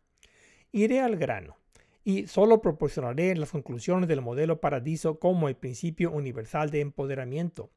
Iré 0.71 1.01
al 1.01 1.17
grano 1.17 1.57
y 2.05 2.27
solo 2.27 2.61
proporcionaré 2.61 3.35
las 3.37 3.53
conclusiones 3.53 4.07
del 4.07 4.21
modelo 4.21 4.61
Paradiso 4.61 5.19
como 5.19 5.49
el 5.49 5.57
principio 5.57 6.13
universal 6.13 6.69
de 6.69 6.81
empoderamiento. 6.81 7.71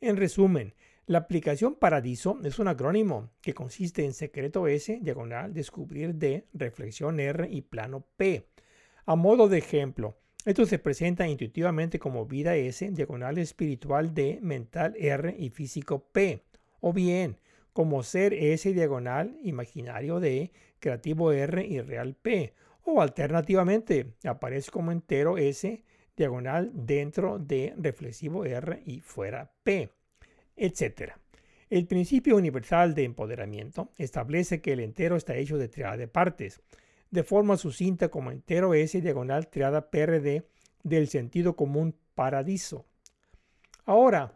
En 0.00 0.16
resumen, 0.16 0.74
la 1.06 1.18
aplicación 1.18 1.76
Paradiso 1.76 2.40
es 2.42 2.58
un 2.58 2.66
acrónimo 2.66 3.30
que 3.42 3.54
consiste 3.54 4.04
en 4.04 4.12
secreto 4.12 4.66
S, 4.66 4.98
diagonal, 5.02 5.54
descubrir 5.54 6.16
D, 6.16 6.48
reflexión 6.52 7.20
R 7.20 7.48
y 7.48 7.62
plano 7.62 8.04
P. 8.16 8.44
A 9.06 9.14
modo 9.14 9.46
de 9.46 9.58
ejemplo, 9.58 10.16
esto 10.44 10.66
se 10.66 10.78
presenta 10.78 11.26
intuitivamente 11.26 11.98
como 11.98 12.26
vida 12.26 12.56
S, 12.56 12.90
diagonal 12.90 13.38
espiritual 13.38 14.14
D, 14.14 14.38
mental 14.42 14.94
R 14.98 15.34
y 15.38 15.50
físico 15.50 16.04
P. 16.12 16.42
O 16.80 16.92
bien, 16.92 17.38
como 17.72 18.02
ser 18.02 18.34
S, 18.34 18.72
diagonal, 18.72 19.38
imaginario 19.42 20.20
D, 20.20 20.52
creativo 20.80 21.32
R 21.32 21.64
y 21.64 21.80
real 21.80 22.14
P. 22.14 22.54
O 22.84 23.00
alternativamente, 23.00 24.14
aparece 24.24 24.70
como 24.70 24.92
entero 24.92 25.38
S, 25.38 25.84
diagonal 26.16 26.70
dentro 26.74 27.38
de 27.38 27.74
reflexivo 27.76 28.44
R 28.44 28.82
y 28.84 29.00
fuera 29.00 29.50
P 29.62 29.90
etc. 30.56 31.12
El 31.70 31.86
principio 31.86 32.36
universal 32.36 32.94
de 32.94 33.04
empoderamiento 33.04 33.90
establece 33.96 34.60
que 34.60 34.72
el 34.72 34.80
entero 34.80 35.16
está 35.16 35.36
hecho 35.36 35.58
de 35.58 35.68
triada 35.68 35.96
de 35.96 36.08
partes, 36.08 36.60
de 37.12 37.22
forma 37.22 37.56
sucinta 37.56 38.08
como 38.08 38.32
entero 38.32 38.74
S 38.74 39.00
diagonal 39.00 39.48
triada 39.48 39.90
PRD 39.90 40.48
del 40.82 41.08
sentido 41.08 41.54
común 41.54 41.94
paradiso. 42.14 42.86
Ahora, 43.84 44.34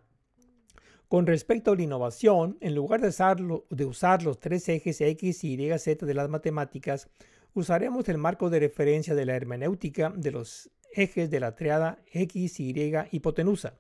con 1.08 1.26
respecto 1.26 1.72
a 1.72 1.76
la 1.76 1.82
innovación, 1.82 2.58
en 2.60 2.74
lugar 2.74 3.00
de 3.00 3.84
usar, 3.86 4.22
los 4.22 4.38
tres 4.38 4.68
ejes 4.68 5.00
X, 5.00 5.44
Y, 5.44 5.78
Z 5.78 6.04
de 6.04 6.14
las 6.14 6.28
matemáticas, 6.28 7.08
usaremos 7.54 8.08
el 8.08 8.18
marco 8.18 8.50
de 8.50 8.60
referencia 8.60 9.14
de 9.14 9.24
la 9.24 9.36
hermenéutica 9.36 10.12
de 10.14 10.32
los 10.32 10.70
ejes 10.92 11.30
de 11.30 11.40
la 11.40 11.54
triada 11.56 11.98
X, 12.12 12.60
Y 12.60 12.74
hipotenusa. 13.10 13.78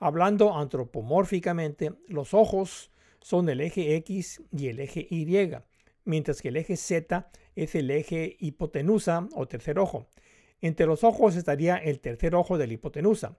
Hablando 0.00 0.56
antropomórficamente, 0.56 1.92
los 2.08 2.34
ojos 2.34 2.90
son 3.20 3.48
el 3.48 3.60
eje 3.60 3.94
X 3.96 4.42
y 4.50 4.68
el 4.68 4.80
eje 4.80 5.06
Y, 5.08 5.24
mientras 6.04 6.42
que 6.42 6.48
el 6.48 6.56
eje 6.56 6.76
Z 6.76 7.30
es 7.56 7.74
el 7.74 7.90
eje 7.90 8.36
hipotenusa 8.38 9.28
o 9.34 9.46
tercer 9.46 9.78
ojo. 9.78 10.06
Entre 10.60 10.86
los 10.86 11.04
ojos 11.04 11.36
estaría 11.36 11.76
el 11.76 12.00
tercer 12.00 12.34
ojo 12.34 12.58
de 12.58 12.66
la 12.66 12.74
hipotenusa. 12.74 13.36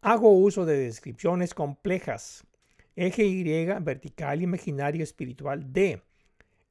Hago 0.00 0.30
uso 0.32 0.66
de 0.66 0.78
descripciones 0.78 1.54
complejas. 1.54 2.44
Eje 2.96 3.24
Y 3.24 3.42
vertical, 3.80 4.42
imaginario, 4.42 5.02
espiritual 5.02 5.72
D. 5.72 6.02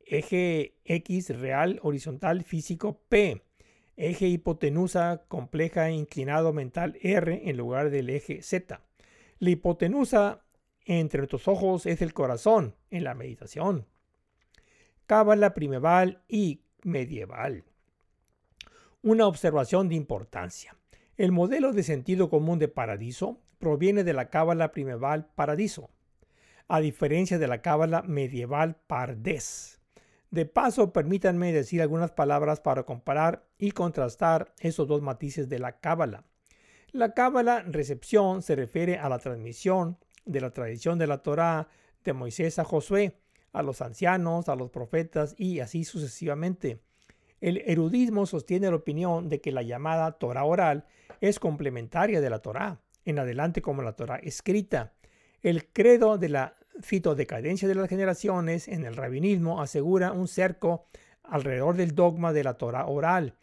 Eje 0.05 0.75
X 0.86 1.38
real, 1.39 1.79
horizontal, 1.83 2.43
físico 2.43 3.01
P. 3.09 3.41
Eje 3.95 4.27
hipotenusa 4.27 5.25
compleja, 5.27 5.91
inclinado, 5.91 6.53
mental 6.53 6.97
R 7.01 7.49
en 7.49 7.57
lugar 7.57 7.89
del 7.89 8.09
eje 8.09 8.41
Z. 8.41 8.81
La 9.39 9.49
hipotenusa 9.49 10.43
entre 10.86 11.19
nuestros 11.19 11.47
ojos 11.47 11.86
es 11.86 12.01
el 12.01 12.13
corazón 12.13 12.75
en 12.89 13.03
la 13.03 13.13
meditación. 13.13 13.86
Cábala 15.13 15.54
primeval 15.54 16.23
y 16.28 16.63
medieval. 16.82 17.65
Una 19.04 19.28
observación 19.28 19.88
de 19.88 19.93
importancia. 19.93 20.76
El 21.17 21.32
modelo 21.32 21.71
de 21.71 21.84
sentido 21.84 22.32
común 22.32 22.58
de 22.58 22.67
paradiso 22.67 23.39
proviene 23.60 24.04
de 24.04 24.13
la 24.13 24.32
cábala 24.32 24.71
primeval 24.71 25.28
paradiso, 25.36 25.91
a 26.67 26.80
diferencia 26.80 27.38
de 27.38 27.45
la 27.45 27.62
cábala 27.62 28.02
medieval 28.02 28.78
pardes. 28.88 29.80
De 30.32 30.47
paso, 30.47 30.91
permítanme 30.91 31.54
decir 31.54 31.84
algunas 31.84 32.10
palabras 32.10 32.60
para 32.60 32.82
comparar 32.82 33.45
y 33.60 33.69
contrastar 33.69 34.56
esos 34.62 34.88
dos 34.88 35.04
matices 35.04 35.47
de 35.47 35.60
la 35.60 35.80
cábala. 35.80 36.23
La 36.91 37.13
cábala 37.13 37.62
recepción 37.62 38.41
se 38.41 38.56
refiere 38.56 38.97
a 38.97 39.10
la 39.10 39.19
transmisión 39.19 39.99
de 40.26 40.41
la 40.41 40.49
tradición 40.49 40.97
de 40.97 41.06
la 41.06 41.19
Torá 41.19 41.67
de 42.04 42.13
Moisés 42.13 42.58
a 42.58 42.63
Josué, 42.63 43.19
a 43.53 43.63
los 43.63 43.81
ancianos, 43.81 44.49
a 44.49 44.55
los 44.55 44.69
profetas 44.69 45.35
y 45.37 45.59
así 45.59 45.85
sucesivamente. 45.85 46.81
El 47.39 47.62
erudismo 47.65 48.25
sostiene 48.25 48.69
la 48.69 48.75
opinión 48.75 49.29
de 49.29 49.41
que 49.41 49.51
la 49.51 49.62
llamada 49.62 50.12
Torá 50.13 50.43
oral 50.43 50.85
es 51.21 51.39
complementaria 51.39 52.19
de 52.19 52.29
la 52.29 52.39
Torá, 52.39 52.81
en 53.06 53.19
adelante 53.19 53.62
como 53.62 53.81
la 53.81 53.95
Torá 53.95 54.15
escrita. 54.17 54.93
El 55.41 55.67
credo 55.67 56.17
de 56.17 56.29
la 56.29 56.56
fitodecadencia 56.81 57.67
de 57.67 57.75
las 57.75 57.89
generaciones 57.89 58.67
en 58.67 58.85
el 58.85 58.95
rabinismo 58.95 59.62
asegura 59.62 60.12
un 60.12 60.27
cerco 60.27 60.85
alrededor 61.23 61.75
del 61.75 61.95
dogma 61.95 62.33
de 62.33 62.43
la 62.43 62.56
Torá 62.56 62.85
oral, 62.87 63.35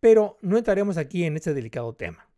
pero 0.00 0.38
no 0.40 0.56
entraremos 0.56 0.96
aquí 0.96 1.24
en 1.24 1.36
este 1.36 1.54
delicado 1.54 1.94
tema. 1.94 2.28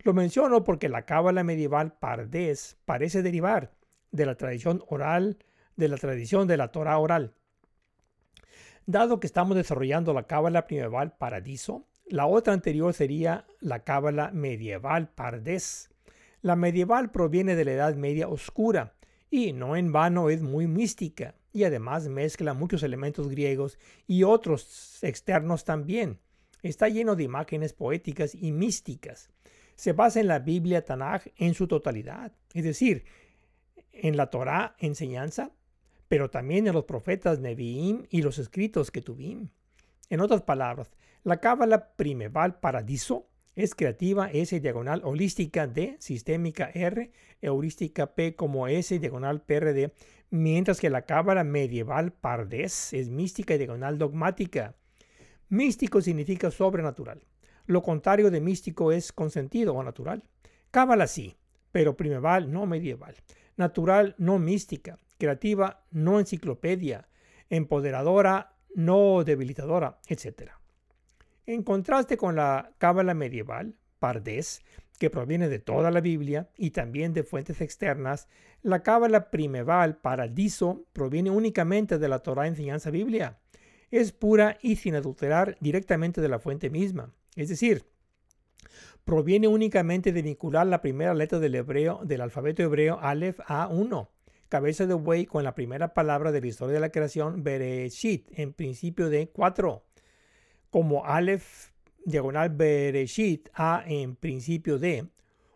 Lo 0.00 0.12
menciono 0.12 0.62
porque 0.62 0.88
la 0.88 1.06
cábala 1.06 1.42
medieval 1.42 1.94
pardés 1.98 2.76
parece 2.84 3.22
derivar 3.22 3.72
de 4.12 4.26
la 4.26 4.36
tradición 4.36 4.84
oral, 4.88 5.38
de 5.76 5.88
la 5.88 5.96
tradición 5.96 6.48
de 6.48 6.56
la 6.56 6.72
Torah 6.72 6.98
oral. 6.98 7.34
Dado 8.86 9.20
que 9.20 9.26
estamos 9.26 9.56
desarrollando 9.56 10.12
la 10.12 10.26
cábala 10.26 10.64
medieval 10.68 11.16
paradiso, 11.16 11.86
la 12.06 12.26
otra 12.26 12.52
anterior 12.52 12.94
sería 12.94 13.46
la 13.60 13.82
cábala 13.82 14.30
medieval 14.30 15.08
pardés. 15.08 15.90
La 16.40 16.54
medieval 16.54 17.10
proviene 17.10 17.56
de 17.56 17.64
la 17.64 17.72
Edad 17.72 17.96
Media 17.96 18.28
oscura 18.28 18.94
y 19.28 19.52
no 19.52 19.76
en 19.76 19.92
vano 19.92 20.30
es 20.30 20.42
muy 20.42 20.68
mística 20.68 21.34
y 21.52 21.64
además 21.64 22.06
mezcla 22.08 22.54
muchos 22.54 22.82
elementos 22.82 23.28
griegos 23.28 23.78
y 24.06 24.22
otros 24.22 25.02
externos 25.02 25.64
también. 25.64 26.20
Está 26.62 26.88
lleno 26.88 27.16
de 27.16 27.24
imágenes 27.24 27.72
poéticas 27.72 28.34
y 28.34 28.52
místicas. 28.52 29.30
Se 29.74 29.92
basa 29.92 30.20
en 30.20 30.28
la 30.28 30.38
Biblia 30.38 30.84
Tanaj 30.84 31.22
en 31.36 31.54
su 31.54 31.66
totalidad, 31.66 32.32
es 32.54 32.62
decir, 32.62 33.04
en 33.92 34.16
la 34.16 34.30
Torá 34.30 34.76
enseñanza, 34.78 35.50
pero 36.08 36.30
también 36.30 36.66
en 36.66 36.74
los 36.74 36.84
profetas 36.84 37.40
Nevi'im 37.40 38.06
y 38.10 38.22
los 38.22 38.38
escritos 38.38 38.90
que 38.90 39.02
tuvimos. 39.02 39.50
En 40.08 40.20
otras 40.20 40.42
palabras, 40.42 40.90
la 41.24 41.40
cábala 41.40 41.92
primeval 41.96 42.60
paradiso 42.60 43.28
es 43.56 43.74
creativa 43.74 44.30
S 44.30 44.60
diagonal 44.60 45.00
holística 45.02 45.66
D, 45.66 45.96
sistémica 45.98 46.70
R, 46.72 47.10
heurística 47.40 48.14
P 48.14 48.36
como 48.36 48.68
S 48.68 48.98
diagonal 48.98 49.42
PRD, 49.42 49.92
mientras 50.30 50.78
que 50.78 50.90
la 50.90 51.02
cábala 51.02 51.42
medieval 51.42 52.12
pardes 52.12 52.92
es 52.92 53.08
mística 53.08 53.54
y 53.54 53.58
diagonal 53.58 53.98
dogmática. 53.98 54.76
Místico 55.48 56.00
significa 56.00 56.50
sobrenatural. 56.50 57.22
Lo 57.66 57.82
contrario 57.82 58.30
de 58.30 58.40
místico 58.40 58.92
es 58.92 59.12
consentido 59.12 59.74
o 59.74 59.82
natural. 59.82 60.22
Cábala 60.70 61.06
sí, 61.06 61.36
pero 61.72 61.96
primeval 61.96 62.52
no 62.52 62.66
medieval. 62.66 63.14
Natural 63.56 64.14
no 64.18 64.38
mística. 64.38 64.98
Creativa 65.18 65.84
no 65.90 66.20
enciclopedia. 66.20 67.08
Empoderadora 67.48 68.56
no 68.74 69.24
debilitadora, 69.24 69.98
etc. 70.06 70.52
En 71.46 71.62
contraste 71.62 72.16
con 72.16 72.36
la 72.36 72.72
cábala 72.78 73.14
medieval, 73.14 73.74
Pardes, 73.98 74.62
que 74.98 75.10
proviene 75.10 75.48
de 75.48 75.58
toda 75.58 75.90
la 75.90 76.00
Biblia 76.00 76.50
y 76.56 76.70
también 76.70 77.12
de 77.12 77.22
fuentes 77.22 77.60
externas, 77.60 78.28
la 78.62 78.82
cábala 78.82 79.30
primeval, 79.30 79.96
Paradiso, 79.96 80.86
proviene 80.92 81.30
únicamente 81.30 81.98
de 81.98 82.08
la 82.08 82.20
Torah 82.20 82.46
enseñanza 82.46 82.90
Biblia. 82.90 83.38
Es 83.90 84.12
pura 84.12 84.58
y 84.60 84.76
sin 84.76 84.94
adulterar 84.94 85.56
directamente 85.60 86.20
de 86.20 86.28
la 86.28 86.38
fuente 86.38 86.70
misma. 86.70 87.12
Es 87.36 87.48
decir, 87.48 87.84
proviene 89.04 89.48
únicamente 89.48 90.12
de 90.12 90.22
vincular 90.22 90.66
la 90.66 90.82
primera 90.82 91.14
letra 91.14 91.38
del 91.38 91.54
hebreo 91.54 92.00
del 92.04 92.20
alfabeto 92.20 92.62
hebreo 92.62 92.98
Aleph 93.00 93.38
A1 93.40 94.08
cabeza 94.48 94.86
de 94.86 94.94
buey 94.94 95.26
con 95.26 95.44
la 95.44 95.54
primera 95.54 95.94
palabra 95.94 96.32
de 96.32 96.40
la 96.40 96.46
historia 96.46 96.74
de 96.74 96.80
la 96.80 96.90
creación, 96.90 97.42
Bereshit, 97.42 98.28
en 98.38 98.52
principio 98.52 99.08
de 99.10 99.28
4, 99.28 99.82
como 100.70 101.04
Aleph 101.04 101.70
diagonal 102.04 102.50
Bereshit, 102.50 103.48
A 103.54 103.82
en 103.86 104.16
principio 104.16 104.78
de 104.78 105.08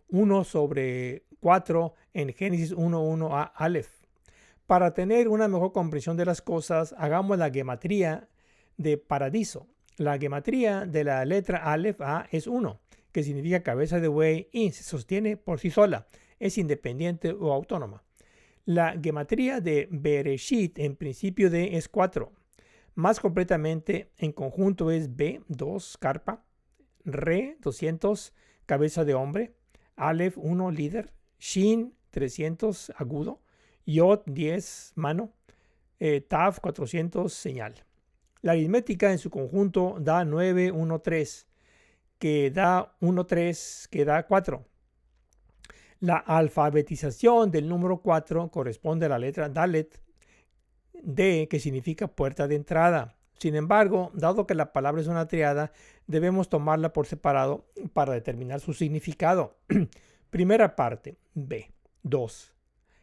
1 0.09 0.45
sobre 0.45 1.25
4 1.41 1.95
en 2.15 2.33
Génesis 2.33 2.75
1.1 2.75 3.31
a 3.33 3.43
Aleph. 3.43 4.01
Para 4.67 4.93
tener 4.93 5.29
una 5.29 5.49
mejor 5.49 5.73
comprensión 5.73 6.17
de 6.17 6.25
las 6.25 6.43
cosas, 6.43 6.95
hagamos 6.99 7.39
la 7.39 7.51
gematría 7.51 8.29
de 8.77 8.99
paradiso. 8.99 9.67
La 9.97 10.19
gematría 10.19 10.87
de 10.87 11.05
la 11.05 11.25
letra 11.25 11.59
Aleph 11.59 12.01
A 12.01 12.27
es 12.31 12.47
1, 12.47 12.81
que 13.13 13.23
significa 13.23 13.63
cabeza 13.63 14.01
de 14.01 14.09
buey 14.09 14.49
y 14.53 14.71
se 14.73 14.83
sostiene 14.83 15.37
por 15.37 15.61
sí 15.61 15.71
sola, 15.71 16.07
es 16.39 16.57
independiente 16.59 17.33
o 17.33 17.53
autónoma. 17.53 18.03
La 18.73 18.97
gematría 19.03 19.61
de 19.61 19.89
Bereshit 19.91 20.79
en 20.79 20.95
principio 20.95 21.51
de 21.51 21.77
es 21.77 21.89
4. 21.89 22.31
Más 22.95 23.19
completamente 23.19 24.13
en 24.17 24.31
conjunto 24.31 24.93
es 24.93 25.17
B, 25.17 25.43
2, 25.49 25.99
carpa, 25.99 26.45
Re, 27.05 27.57
200, 27.63 28.33
cabeza 28.67 29.05
de 29.05 29.15
hombre, 29.15 29.57
Aleph, 29.97 30.39
1, 30.39 30.71
líder, 30.71 31.13
Shin, 31.41 31.97
300, 32.11 32.93
agudo, 32.95 33.43
Yod, 33.87 34.21
10, 34.27 34.93
mano, 34.95 35.33
eh, 35.99 36.21
Tav, 36.21 36.61
400, 36.61 37.33
señal. 37.33 37.75
La 38.41 38.53
aritmética 38.53 39.11
en 39.11 39.19
su 39.19 39.31
conjunto 39.31 39.97
da 39.99 40.25
9, 40.25 40.71
1, 40.71 40.99
3, 41.01 41.49
que 42.21 42.53
da 42.53 42.95
1, 43.01 43.27
3, 43.27 43.89
que 43.91 44.05
da 44.05 44.29
4. 44.29 44.65
La 46.01 46.17
alfabetización 46.17 47.51
del 47.51 47.69
número 47.69 47.99
4 47.99 48.51
corresponde 48.51 49.05
a 49.05 49.11
la 49.11 49.19
letra 49.19 49.51
Dalet, 49.51 50.01
D, 51.03 51.47
que 51.51 51.61
significa 51.61 52.09
puerta 52.09 52.49
de 52.49 52.57
entrada. 52.57 53.17
Sin 53.39 53.55
embargo, 53.55 54.11
dado 54.15 54.47
que 54.47 54.55
la 54.55 54.73
palabra 54.73 55.03
es 55.03 55.09
una 55.09 55.29
triada, 55.29 55.73
debemos 56.07 56.49
tomarla 56.49 56.95
por 56.95 57.07
separado 57.07 57.67
para 57.93 58.15
determinar 58.15 58.61
su 58.61 58.73
significado. 58.73 59.59
Primera 60.31 60.75
parte, 60.75 61.19
B, 61.35 61.71
2, 62.03 62.55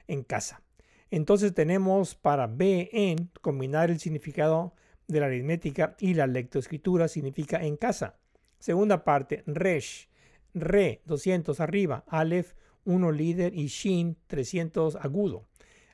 en 0.08 0.24
casa. 0.24 0.64
Entonces 1.12 1.54
tenemos 1.54 2.16
para 2.16 2.48
B 2.48 2.90
en 2.92 3.30
combinar 3.42 3.92
el 3.92 4.00
significado 4.00 4.74
de 5.08 5.20
la 5.20 5.28
aritmética 5.28 5.96
y 6.00 6.16
la 6.16 6.26
lectoescritura 6.26 7.08
significa 7.08 7.64
en 7.64 7.78
casa. 7.78 8.18
Segunda 8.60 9.04
parte, 9.04 9.44
resh, 9.46 10.10
re, 10.56 11.02
200 11.06 11.60
arriba, 11.60 12.04
alef, 12.08 12.54
1 12.88 13.12
líder 13.12 13.54
y 13.54 13.68
Shin 13.68 14.16
300 14.28 14.96
agudo. 14.96 15.46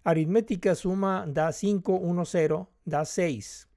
Aritmética 0.03 0.75
suma 0.75 1.25
da 1.27 1.51
5, 1.51 1.91
1, 1.91 2.25
0, 2.25 2.69
da 2.85 3.03
6, 3.03 3.67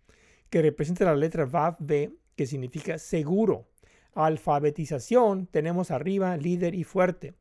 que 0.51 0.61
representa 0.61 1.05
la 1.05 1.17
letra 1.17 1.47
Vav 1.47 1.77
B, 1.79 2.13
que 2.37 2.47
significa 2.47 2.99
seguro. 2.99 3.69
Alfabetización 4.13 5.47
tenemos 5.47 5.91
arriba 5.91 6.37
líder 6.37 6.75
y 6.75 6.85
fuerte. 6.85 7.35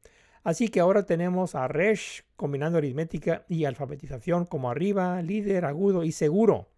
Así 0.44 0.70
que 0.70 0.80
ahora 0.80 1.06
tenemos 1.06 1.56
a 1.56 1.68
Resh 1.68 2.24
combinando 2.36 2.78
aritmética 2.78 3.44
y 3.50 3.66
alfabetización 3.66 4.46
como 4.46 4.70
arriba, 4.70 5.22
líder, 5.22 5.66
agudo 5.66 6.04
y 6.04 6.12
seguro. 6.12 6.70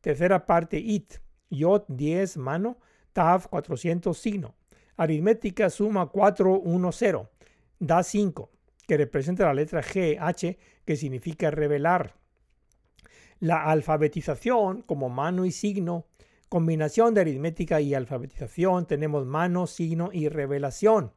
Tercera 0.00 0.46
parte 0.46 0.78
It, 0.78 1.14
Yod 1.50 1.84
10 1.88 2.36
mano, 2.36 2.78
Tav 3.12 3.48
400 3.48 4.16
signo. 4.16 4.54
Aritmética 4.96 5.70
suma 5.70 6.06
4, 6.06 6.60
1, 6.60 6.92
0 6.92 7.30
da 7.78 8.02
5, 8.02 8.50
que 8.86 8.96
representa 8.96 9.44
la 9.44 9.54
letra 9.54 9.82
G, 9.82 10.16
H, 10.20 10.58
que 10.84 10.96
significa 10.96 11.50
revelar. 11.50 12.14
La 13.40 13.64
alfabetización 13.64 14.82
como 14.82 15.08
mano 15.08 15.44
y 15.44 15.52
signo, 15.52 16.06
combinación 16.48 17.14
de 17.14 17.20
aritmética 17.20 17.80
y 17.80 17.94
alfabetización, 17.94 18.86
tenemos 18.86 19.26
mano, 19.26 19.66
signo 19.66 20.10
y 20.12 20.28
revelación. 20.28 21.12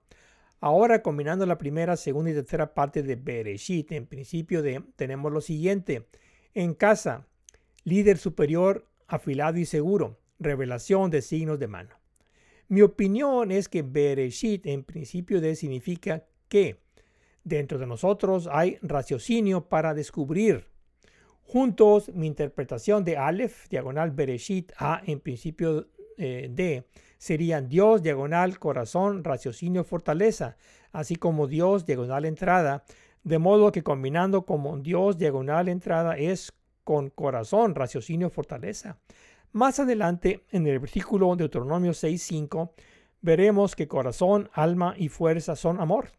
Ahora 0.59 1.01
combinando 1.01 1.47
la 1.47 1.57
primera, 1.57 1.97
segunda 1.97 2.29
y 2.29 2.35
tercera 2.35 2.75
parte 2.75 3.01
de 3.01 3.15
Bereshit, 3.15 3.91
en 3.93 4.05
principio 4.05 4.61
de, 4.61 4.83
tenemos 4.95 5.31
lo 5.31 5.41
siguiente. 5.41 6.07
En 6.53 6.75
casa, 6.75 7.27
líder 7.83 8.19
superior, 8.19 8.87
afilado 9.07 9.57
y 9.57 9.65
seguro, 9.65 10.19
revelación 10.37 11.09
de 11.09 11.23
signos 11.23 11.57
de 11.57 11.67
mano. 11.67 11.95
Mi 12.67 12.83
opinión 12.83 13.51
es 13.51 13.67
que 13.69 13.81
Bereshit 13.81 14.67
en 14.67 14.83
principio 14.83 15.41
de 15.41 15.55
significa 15.55 16.25
que 16.51 16.81
dentro 17.45 17.79
de 17.79 17.87
nosotros 17.87 18.49
hay 18.51 18.77
raciocinio 18.81 19.69
para 19.69 19.93
descubrir. 19.93 20.67
Juntos, 21.43 22.11
mi 22.13 22.27
interpretación 22.27 23.05
de 23.05 23.15
Aleph, 23.15 23.69
diagonal 23.69 24.11
Bereshit, 24.11 24.73
A 24.77 25.01
en 25.05 25.21
principio 25.21 25.87
eh, 26.17 26.49
D, 26.51 26.85
serían 27.17 27.69
Dios, 27.69 28.03
diagonal, 28.03 28.59
corazón, 28.59 29.23
raciocinio, 29.23 29.85
fortaleza, 29.85 30.57
así 30.91 31.15
como 31.15 31.47
Dios, 31.47 31.85
diagonal, 31.85 32.25
entrada, 32.25 32.83
de 33.23 33.39
modo 33.39 33.71
que 33.71 33.81
combinando 33.81 34.45
como 34.45 34.77
Dios, 34.77 35.17
diagonal, 35.17 35.69
entrada 35.69 36.17
es 36.17 36.51
con 36.83 37.09
corazón, 37.11 37.75
raciocinio, 37.75 38.29
fortaleza. 38.29 38.99
Más 39.53 39.79
adelante, 39.79 40.43
en 40.51 40.67
el 40.67 40.79
versículo 40.79 41.29
de 41.31 41.43
Deuteronomio 41.43 41.91
6.5, 41.91 42.71
veremos 43.21 43.73
que 43.73 43.87
corazón, 43.87 44.49
alma 44.53 44.95
y 44.97 45.07
fuerza 45.07 45.55
son 45.55 45.79
amor. 45.79 46.09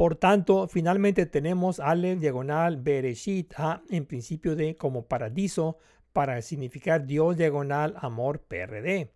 Por 0.00 0.16
tanto, 0.16 0.66
finalmente 0.66 1.26
tenemos 1.26 1.78
Aleph 1.78 2.20
diagonal 2.20 2.78
Bereshit 2.78 3.52
A 3.58 3.82
en 3.90 4.06
principio 4.06 4.56
de 4.56 4.78
como 4.78 5.04
paradiso 5.04 5.76
para 6.14 6.40
significar 6.40 7.04
Dios 7.04 7.36
diagonal 7.36 7.94
amor 7.98 8.40
PRD. 8.40 9.10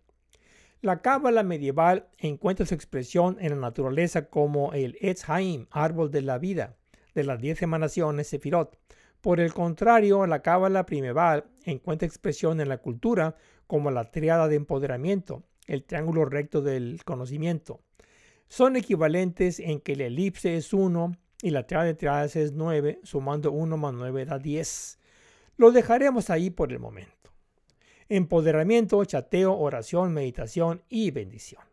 La 0.81 1.01
cábala 1.01 1.41
medieval 1.41 2.09
encuentra 2.19 2.67
su 2.67 2.75
expresión 2.75 3.37
en 3.39 3.49
la 3.49 3.55
naturaleza 3.55 4.29
como 4.29 4.73
el 4.73 4.95
Etz 5.01 5.27
Haim, 5.27 5.65
árbol 5.71 6.11
de 6.11 6.21
la 6.21 6.37
vida, 6.37 6.75
de 7.15 7.23
las 7.23 7.41
diez 7.41 7.63
emanaciones 7.63 8.27
Sefirot. 8.27 8.77
Por 9.21 9.39
el 9.39 9.55
contrario, 9.55 10.27
la 10.27 10.43
cábala 10.43 10.85
primeval 10.85 11.45
encuentra 11.63 12.07
expresión 12.07 12.61
en 12.61 12.69
la 12.69 12.77
cultura 12.77 13.35
como 13.65 13.89
la 13.89 14.11
triada 14.11 14.47
de 14.47 14.57
empoderamiento, 14.57 15.41
el 15.65 15.83
triángulo 15.83 16.25
recto 16.25 16.61
del 16.61 17.03
conocimiento 17.05 17.81
son 18.47 18.75
equivalentes 18.75 19.59
en 19.59 19.79
que 19.79 19.95
la 19.95 20.05
elipse 20.05 20.55
es 20.55 20.73
1 20.73 21.11
y 21.41 21.49
la 21.49 21.67
triada 21.67 21.85
de 21.85 21.93
triadas 21.93 22.35
es 22.35 22.53
9, 22.53 22.99
sumando 23.03 23.51
1 23.51 23.77
más 23.77 23.93
9 23.93 24.25
da 24.25 24.39
10. 24.39 24.99
Lo 25.57 25.71
dejaremos 25.71 26.29
ahí 26.29 26.49
por 26.49 26.71
el 26.71 26.79
momento. 26.79 27.11
Empoderamiento, 28.09 29.03
chateo, 29.03 29.57
oración, 29.57 30.13
meditación 30.13 30.83
y 30.89 31.11
bendición. 31.11 31.63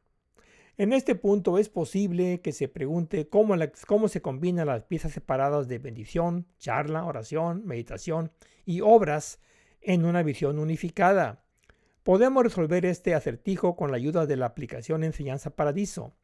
En 0.78 0.92
este 0.94 1.14
punto 1.14 1.58
es 1.58 1.68
posible 1.68 2.40
que 2.40 2.52
se 2.52 2.66
pregunte 2.66 3.28
cómo, 3.28 3.54
cómo 3.86 4.08
se 4.08 4.22
combinan 4.22 4.66
las 4.66 4.84
piezas 4.84 5.12
separadas 5.12 5.68
de 5.68 5.78
bendición, 5.78 6.46
charla, 6.58 7.04
oración, 7.04 7.66
meditación 7.66 8.32
y 8.64 8.80
obras 8.80 9.40
en 9.82 10.04
una 10.04 10.22
visión 10.22 10.58
unificada. 10.58 11.44
Podemos 12.02 12.42
resolver 12.42 12.86
este 12.86 13.14
acertijo 13.14 13.76
con 13.76 13.90
la 13.90 13.98
ayuda 13.98 14.26
de 14.26 14.36
la 14.36 14.46
aplicación 14.46 15.04
Enseñanza 15.04 15.50
Paradiso. 15.50 16.14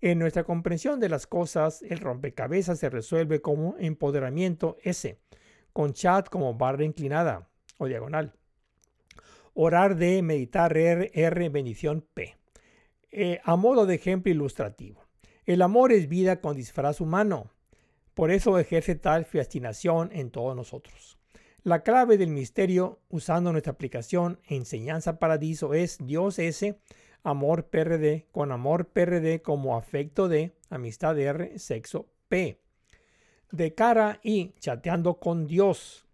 En 0.00 0.18
nuestra 0.18 0.44
comprensión 0.44 1.00
de 1.00 1.08
las 1.08 1.26
cosas, 1.26 1.82
el 1.82 1.98
rompecabezas 1.98 2.78
se 2.78 2.90
resuelve 2.90 3.40
como 3.40 3.76
empoderamiento 3.78 4.76
S, 4.82 5.18
con 5.72 5.94
chat 5.94 6.28
como 6.28 6.54
barra 6.54 6.84
inclinada 6.84 7.48
o 7.78 7.86
diagonal. 7.86 8.34
Orar 9.54 9.96
de 9.96 10.22
meditar 10.22 10.76
R, 10.76 11.10
R 11.14 11.48
bendición 11.48 12.06
P. 12.12 12.36
Eh, 13.10 13.40
a 13.44 13.56
modo 13.56 13.86
de 13.86 13.94
ejemplo 13.94 14.30
ilustrativo, 14.30 15.02
el 15.46 15.62
amor 15.62 15.92
es 15.92 16.08
vida 16.08 16.40
con 16.40 16.56
disfraz 16.56 17.00
humano. 17.00 17.50
Por 18.12 18.30
eso 18.30 18.58
ejerce 18.58 18.96
tal 18.96 19.24
fascinación 19.24 20.10
en 20.12 20.30
todos 20.30 20.54
nosotros. 20.54 21.18
La 21.62 21.82
clave 21.82 22.18
del 22.18 22.30
misterio 22.30 23.00
usando 23.08 23.50
nuestra 23.50 23.72
aplicación 23.72 24.38
Enseñanza 24.46 25.18
Paradiso 25.18 25.74
es 25.74 25.98
Dios 26.00 26.38
S, 26.38 26.78
amor 27.26 27.66
PRD, 27.66 28.28
con 28.30 28.52
amor 28.52 28.86
PRD 28.86 29.42
como 29.42 29.76
afecto 29.76 30.28
de, 30.28 30.52
amistad 30.70 31.18
R, 31.18 31.58
sexo 31.58 32.06
P. 32.28 32.60
De 33.50 33.74
cara 33.74 34.20
y 34.22 34.54
chateando 34.60 35.18
con 35.18 35.48
Dios. 35.48 36.06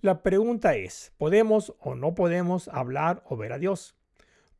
La 0.00 0.24
pregunta 0.24 0.74
es, 0.74 1.12
¿podemos 1.16 1.74
o 1.78 1.94
no 1.94 2.16
podemos 2.16 2.66
hablar 2.68 3.22
o 3.28 3.36
ver 3.36 3.52
a 3.52 3.58
Dios? 3.58 3.94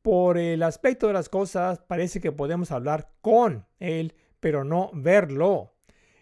Por 0.02 0.38
el 0.38 0.62
aspecto 0.62 1.08
de 1.08 1.14
las 1.14 1.28
cosas, 1.28 1.80
parece 1.80 2.20
que 2.20 2.30
podemos 2.30 2.70
hablar 2.70 3.10
con 3.20 3.66
Él, 3.80 4.14
pero 4.38 4.62
no 4.62 4.92
verlo. 4.94 5.74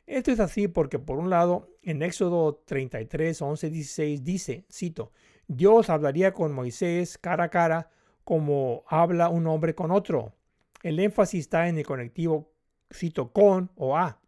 Esto 0.07 0.33
es 0.33 0.41
así 0.41 0.69
porque, 0.69 0.99
por 0.99 1.19
un 1.19 1.29
lado, 1.29 1.69
en 1.83 2.03
Éxodo 2.03 2.63
33, 2.65 3.43
11, 3.43 3.69
16 3.69 4.25
dice, 4.25 4.65
cito, 4.73 5.13
Dios 5.49 5.91
hablaría 5.91 6.33
con 6.33 6.55
Moisés 6.55 7.19
cara 7.19 7.45
a 7.45 7.51
cara 7.51 7.91
como 8.25 8.85
habla 8.89 9.29
un 9.29 9.47
hombre 9.47 9.75
con 9.75 9.91
otro. 9.91 10.35
El 10.83 10.99
énfasis 10.99 11.41
está 11.41 11.69
en 11.69 11.79
el 11.79 11.87
conectivo, 11.87 12.53
cito, 12.93 13.33
con 13.33 13.71
o 13.77 13.97
a. 13.97 14.21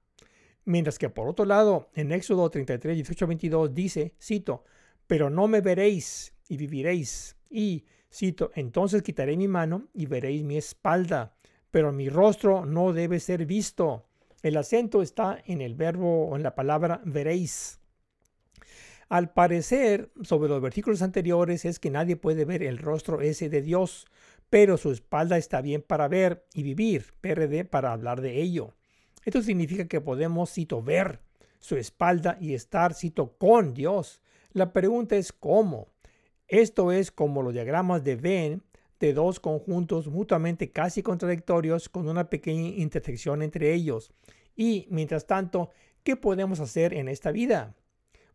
Mientras 0.64 0.98
que 0.98 1.08
por 1.08 1.28
otro 1.28 1.44
lado, 1.44 1.90
en 1.94 2.12
Éxodo 2.12 2.50
33, 2.50 2.96
18, 2.96 3.26
22 3.26 3.74
dice, 3.74 4.14
cito, 4.20 4.64
pero 5.06 5.30
no 5.30 5.48
me 5.48 5.60
veréis 5.60 6.34
y 6.48 6.56
viviréis. 6.56 7.36
Y, 7.48 7.84
cito, 8.12 8.50
entonces 8.54 9.02
quitaré 9.02 9.36
mi 9.36 9.48
mano 9.48 9.88
y 9.94 10.06
veréis 10.06 10.42
mi 10.42 10.56
espalda, 10.56 11.36
pero 11.70 11.92
mi 11.92 12.08
rostro 12.08 12.66
no 12.66 12.92
debe 12.92 13.20
ser 13.20 13.46
visto. 13.46 14.06
El 14.42 14.56
acento 14.56 15.02
está 15.02 15.42
en 15.46 15.60
el 15.60 15.74
verbo 15.74 16.28
o 16.28 16.36
en 16.36 16.42
la 16.42 16.54
palabra 16.54 17.00
veréis. 17.04 17.80
Al 19.08 19.32
parecer, 19.32 20.10
sobre 20.22 20.48
los 20.48 20.60
versículos 20.60 21.00
anteriores 21.00 21.64
es 21.64 21.78
que 21.78 21.90
nadie 21.90 22.16
puede 22.16 22.44
ver 22.44 22.62
el 22.62 22.78
rostro 22.78 23.20
ese 23.20 23.48
de 23.48 23.62
Dios, 23.62 24.06
pero 24.50 24.76
su 24.76 24.90
espalda 24.90 25.38
está 25.38 25.60
bien 25.60 25.82
para 25.82 26.08
ver 26.08 26.44
y 26.54 26.64
vivir, 26.64 27.14
PRD 27.20 27.64
para 27.64 27.92
hablar 27.92 28.20
de 28.20 28.40
ello. 28.42 28.74
Esto 29.24 29.42
significa 29.42 29.86
que 29.86 30.00
podemos, 30.00 30.52
cito, 30.52 30.82
ver 30.82 31.20
su 31.60 31.76
espalda 31.76 32.36
y 32.40 32.54
estar, 32.54 32.94
cito, 32.94 33.36
con 33.38 33.74
Dios. 33.74 34.22
La 34.52 34.72
pregunta 34.72 35.16
es 35.16 35.32
cómo. 35.32 35.88
Esto 36.48 36.92
es 36.92 37.10
como 37.10 37.42
los 37.42 37.52
diagramas 37.52 38.04
de 38.04 38.16
Venn 38.16 38.62
de 38.98 39.12
dos 39.12 39.40
conjuntos 39.40 40.08
mutuamente 40.08 40.70
casi 40.70 41.02
contradictorios 41.02 41.88
con 41.88 42.08
una 42.08 42.30
pequeña 42.30 42.68
intersección 42.68 43.42
entre 43.42 43.72
ellos. 43.74 44.12
Y, 44.56 44.86
mientras 44.90 45.26
tanto, 45.26 45.70
¿qué 46.02 46.16
podemos 46.16 46.60
hacer 46.60 46.94
en 46.94 47.08
esta 47.08 47.30
vida? 47.30 47.74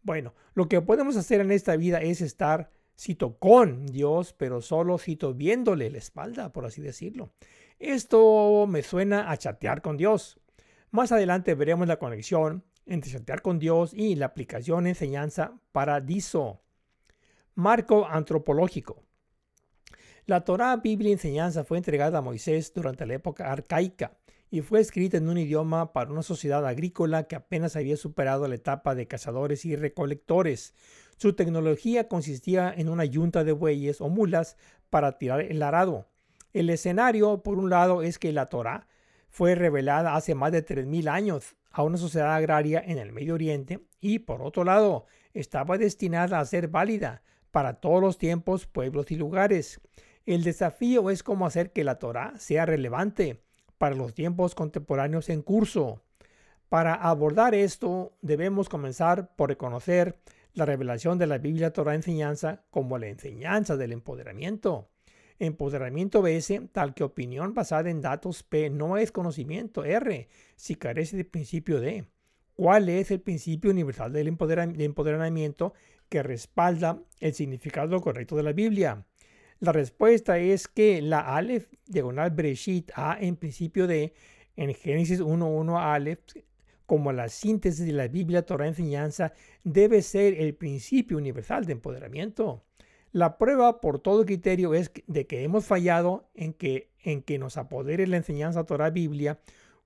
Bueno, 0.03 0.33
lo 0.53 0.67
que 0.67 0.81
podemos 0.81 1.15
hacer 1.15 1.41
en 1.41 1.51
esta 1.51 1.75
vida 1.75 2.01
es 2.01 2.21
estar, 2.21 2.71
cito, 2.97 3.37
con 3.37 3.85
Dios, 3.85 4.33
pero 4.33 4.61
solo, 4.61 4.97
cito, 4.97 5.33
viéndole 5.33 5.89
la 5.89 5.99
espalda, 5.99 6.51
por 6.51 6.65
así 6.65 6.81
decirlo. 6.81 7.31
Esto 7.79 8.65
me 8.67 8.83
suena 8.83 9.31
a 9.31 9.37
chatear 9.37 9.81
con 9.81 9.97
Dios. 9.97 10.39
Más 10.91 11.11
adelante 11.11 11.55
veremos 11.55 11.87
la 11.87 11.99
conexión 11.99 12.63
entre 12.85 13.11
chatear 13.11 13.41
con 13.41 13.59
Dios 13.59 13.93
y 13.93 14.15
la 14.15 14.27
aplicación 14.27 14.87
enseñanza 14.87 15.59
paradiso. 15.71 16.61
Marco 17.55 18.07
antropológico. 18.07 19.03
La 20.25 20.43
Torá, 20.43 20.75
Biblia 20.77 21.09
y 21.09 21.13
enseñanza 21.13 21.63
fue 21.63 21.77
entregada 21.77 22.19
a 22.19 22.21
Moisés 22.21 22.73
durante 22.73 23.05
la 23.05 23.15
época 23.15 23.51
arcaica 23.51 24.17
y 24.53 24.59
fue 24.59 24.81
escrita 24.81 25.15
en 25.15 25.29
un 25.29 25.37
idioma 25.37 25.93
para 25.93 26.11
una 26.11 26.23
sociedad 26.23 26.67
agrícola 26.67 27.23
que 27.23 27.37
apenas 27.37 27.77
había 27.77 27.95
superado 27.95 28.49
la 28.49 28.55
etapa 28.55 28.95
de 28.95 29.07
cazadores 29.07 29.63
y 29.63 29.77
recolectores. 29.77 30.75
Su 31.15 31.33
tecnología 31.33 32.09
consistía 32.09 32.73
en 32.75 32.89
una 32.89 33.05
yunta 33.05 33.45
de 33.45 33.53
bueyes 33.53 34.01
o 34.01 34.09
mulas 34.09 34.57
para 34.89 35.17
tirar 35.17 35.39
el 35.39 35.63
arado. 35.63 36.09
El 36.51 36.69
escenario, 36.69 37.43
por 37.43 37.57
un 37.57 37.69
lado, 37.69 38.01
es 38.01 38.19
que 38.19 38.33
la 38.33 38.47
Torá 38.47 38.87
fue 39.29 39.55
revelada 39.55 40.15
hace 40.15 40.35
más 40.35 40.51
de 40.51 40.65
3.000 40.65 41.07
años 41.07 41.55
a 41.71 41.83
una 41.83 41.97
sociedad 41.97 42.35
agraria 42.35 42.83
en 42.85 42.97
el 42.97 43.13
Medio 43.13 43.35
Oriente 43.35 43.79
y, 44.01 44.19
por 44.19 44.41
otro 44.41 44.65
lado, 44.65 45.05
estaba 45.33 45.77
destinada 45.77 46.41
a 46.41 46.45
ser 46.45 46.67
válida 46.67 47.23
para 47.51 47.75
todos 47.75 48.01
los 48.01 48.17
tiempos, 48.17 48.67
pueblos 48.67 49.11
y 49.11 49.15
lugares. 49.15 49.79
El 50.25 50.43
desafío 50.43 51.09
es 51.09 51.23
cómo 51.23 51.45
hacer 51.45 51.71
que 51.71 51.85
la 51.85 51.99
Torah 51.99 52.33
sea 52.37 52.65
relevante 52.65 53.45
para 53.81 53.95
los 53.95 54.13
tiempos 54.13 54.53
contemporáneos 54.53 55.27
en 55.29 55.41
curso. 55.41 56.03
Para 56.69 56.93
abordar 56.93 57.55
esto, 57.55 58.15
debemos 58.21 58.69
comenzar 58.69 59.35
por 59.35 59.49
reconocer 59.49 60.19
la 60.53 60.67
revelación 60.67 61.17
de 61.17 61.25
la 61.25 61.39
Biblia 61.39 61.73
Torah 61.73 61.95
enseñanza 61.95 62.63
como 62.69 62.99
la 62.99 63.07
enseñanza 63.07 63.77
del 63.77 63.93
empoderamiento. 63.93 64.91
Empoderamiento 65.39 66.27
S, 66.27 66.61
tal 66.71 66.93
que 66.93 67.03
opinión 67.03 67.55
basada 67.55 67.89
en 67.89 68.01
datos 68.01 68.43
P, 68.43 68.69
no 68.69 68.97
es 68.97 69.11
conocimiento 69.11 69.83
R, 69.83 70.29
si 70.55 70.75
carece 70.75 71.17
del 71.17 71.25
principio 71.25 71.81
D. 71.81 72.05
¿Cuál 72.53 72.87
es 72.87 73.09
el 73.09 73.21
principio 73.21 73.71
universal 73.71 74.13
del 74.13 74.27
empoderamiento 74.27 75.73
que 76.07 76.21
respalda 76.21 77.01
el 77.19 77.33
significado 77.33 77.99
correcto 77.99 78.35
de 78.35 78.43
la 78.43 78.53
Biblia? 78.53 79.07
La 79.61 79.71
respuesta 79.71 80.39
es 80.39 80.67
que 80.67 81.03
la 81.03 81.19
Aleph 81.35 81.71
diagonal 81.85 82.31
Breshit 82.31 82.91
A 82.95 83.15
en 83.21 83.35
principio 83.35 83.85
de 83.85 84.15
en 84.55 84.73
Génesis 84.73 85.21
1.1 85.21 85.79
Aleph 85.79 86.35
como 86.87 87.11
la 87.11 87.29
síntesis 87.29 87.85
de 87.85 87.93
la 87.93 88.07
Biblia 88.07 88.43
Torah 88.43 88.67
enseñanza 88.67 89.33
debe 89.63 90.01
ser 90.01 90.33
el 90.33 90.55
principio 90.55 91.15
universal 91.15 91.65
de 91.65 91.73
empoderamiento. 91.73 92.63
La 93.11 93.37
prueba 93.37 93.81
por 93.81 93.99
todo 93.99 94.25
criterio 94.25 94.73
es 94.73 94.91
de 95.05 95.27
que 95.27 95.43
hemos 95.43 95.63
fallado 95.63 96.27
en 96.33 96.53
que, 96.53 96.89
en 97.03 97.21
que 97.21 97.37
nos 97.37 97.57
apodere 97.57 98.07
la 98.07 98.17
enseñanza 98.17 98.65
Torah 98.65 98.89
Biblia 98.89 99.39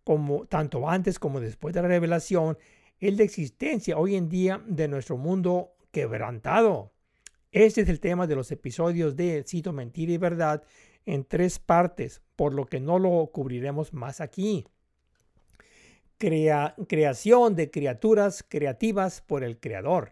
como 0.06 0.46
tanto 0.46 0.90
antes 0.90 1.20
como 1.20 1.42
después 1.42 1.76
de 1.76 1.82
la 1.82 1.90
revelación, 1.90 2.58
el 3.02 3.18
de 3.18 3.26
existencia 3.26 3.98
hoy 3.98 4.16
en 4.16 4.30
día 4.30 4.64
de 4.66 4.88
nuestro 4.88 5.18
mundo 5.18 5.74
quebrantado. 5.92 6.95
Este 7.56 7.80
es 7.80 7.88
el 7.88 8.02
tema 8.02 8.28
de 8.28 8.36
los 8.36 8.52
episodios 8.52 9.16
de 9.16 9.46
Cito 9.48 9.72
Mentira 9.72 10.12
y 10.12 10.18
Verdad 10.18 10.62
en 11.06 11.24
tres 11.24 11.58
partes, 11.58 12.22
por 12.36 12.54
lo 12.54 12.66
que 12.66 12.82
no 12.82 13.00
lo 13.00 13.28
cubriremos 13.32 13.94
más 13.94 14.20
aquí. 14.20 14.68
creación 16.18 17.56
de 17.56 17.72
criaturas 17.72 18.44
creativas 18.46 19.22
por 19.22 19.46
el 19.46 19.58
Creador. 19.58 20.12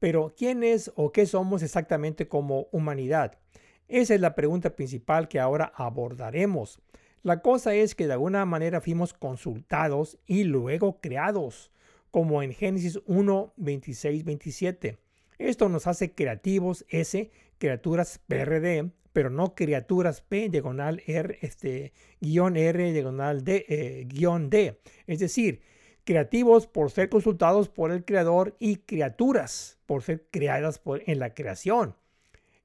Pero, 0.00 0.34
¿quién 0.36 0.64
es 0.64 0.90
o 0.96 1.12
qué 1.12 1.26
somos 1.26 1.62
exactamente 1.62 2.26
como 2.26 2.66
humanidad? 2.72 3.38
Esa 3.86 4.16
es 4.16 4.20
la 4.20 4.34
pregunta 4.34 4.74
principal 4.74 5.28
que 5.28 5.38
ahora 5.38 5.72
abordaremos. 5.72 6.80
La 7.22 7.42
cosa 7.42 7.76
es 7.76 7.94
que 7.94 8.08
de 8.08 8.14
alguna 8.14 8.44
manera 8.44 8.80
fuimos 8.80 9.14
consultados 9.14 10.18
y 10.26 10.42
luego 10.42 11.00
creados, 11.00 11.70
como 12.10 12.42
en 12.42 12.52
Génesis 12.52 12.98
1, 13.06 13.54
26, 13.56 14.24
27. 14.24 15.05
Esto 15.38 15.68
nos 15.68 15.86
hace 15.86 16.12
creativos 16.12 16.84
S, 16.88 17.30
criaturas 17.58 18.20
PRD, 18.26 18.90
pero 19.12 19.30
no 19.30 19.54
criaturas 19.54 20.20
P 20.20 20.48
diagonal 20.48 21.02
R, 21.06 21.38
este, 21.40 21.92
guion 22.20 22.56
R 22.56 22.92
diagonal 22.92 23.44
D, 23.44 23.64
eh, 23.68 24.04
guion 24.06 24.50
D. 24.50 24.78
Es 25.06 25.20
decir, 25.20 25.62
creativos 26.04 26.66
por 26.66 26.90
ser 26.90 27.08
consultados 27.08 27.68
por 27.68 27.92
el 27.92 28.04
creador 28.04 28.56
y 28.58 28.76
criaturas 28.76 29.78
por 29.86 30.02
ser 30.02 30.26
creadas 30.30 30.80
en 31.06 31.18
la 31.18 31.34
creación. 31.34 31.94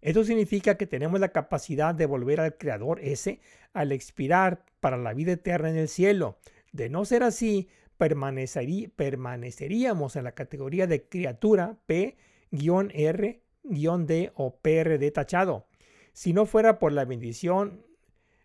Esto 0.01 0.23
significa 0.23 0.77
que 0.77 0.87
tenemos 0.87 1.19
la 1.19 1.29
capacidad 1.29 1.93
de 1.93 2.05
volver 2.05 2.39
al 2.39 2.57
creador 2.57 2.99
S 3.01 3.39
al 3.73 3.91
expirar 3.91 4.65
para 4.79 4.97
la 4.97 5.13
vida 5.13 5.33
eterna 5.33 5.69
en 5.69 5.77
el 5.77 5.87
cielo. 5.87 6.39
De 6.71 6.89
no 6.89 7.05
ser 7.05 7.23
así, 7.23 7.69
permaneceríamos 7.97 10.15
en 10.15 10.23
la 10.23 10.31
categoría 10.31 10.87
de 10.87 11.03
criatura 11.03 11.77
P 11.85 12.17
R, 12.51 13.43
D 13.63 14.31
o 14.35 14.55
PRD 14.57 15.11
tachado. 15.11 15.67
Si 16.13 16.33
no 16.33 16.45
fuera 16.45 16.79
por 16.79 16.91
la 16.91 17.05
bendición, 17.05 17.85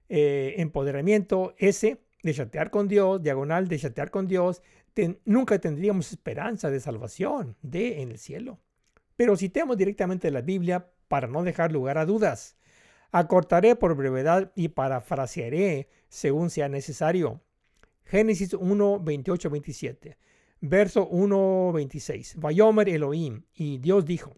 eh, 0.08 0.54
empoderamiento 0.58 1.54
S 1.58 2.00
de 2.22 2.34
chatear 2.34 2.70
con 2.70 2.88
Dios, 2.88 3.22
diagonal 3.22 3.68
de 3.68 3.78
chatear 3.78 4.10
con 4.10 4.26
Dios, 4.26 4.62
nunca 5.24 5.58
tendríamos 5.58 6.12
esperanza 6.12 6.70
de 6.70 6.80
salvación 6.80 7.56
D 7.62 8.00
en 8.02 8.10
el 8.10 8.18
cielo. 8.18 8.60
pero 9.16 9.34
citemos 9.36 9.78
directamente 9.78 10.30
la 10.30 10.42
Biblia 10.42 10.90
para 11.08 11.26
no 11.26 11.42
dejar 11.42 11.72
lugar 11.72 11.96
a 11.96 12.04
dudas. 12.04 12.56
Acortaré 13.12 13.74
por 13.74 13.94
brevedad 13.94 14.52
y 14.54 14.68
parafrasearé 14.68 15.88
según 16.08 16.50
sea 16.50 16.68
necesario. 16.68 17.40
Génesis 18.04 18.52
1, 18.52 19.00
28, 19.00 19.50
27. 19.50 20.18
Verso 20.68 21.06
1, 21.06 21.72
26. 21.72 22.36
Vayomer 22.36 22.88
Elohim. 22.88 23.42
Y 23.54 23.78
Dios 23.78 24.04
dijo. 24.04 24.36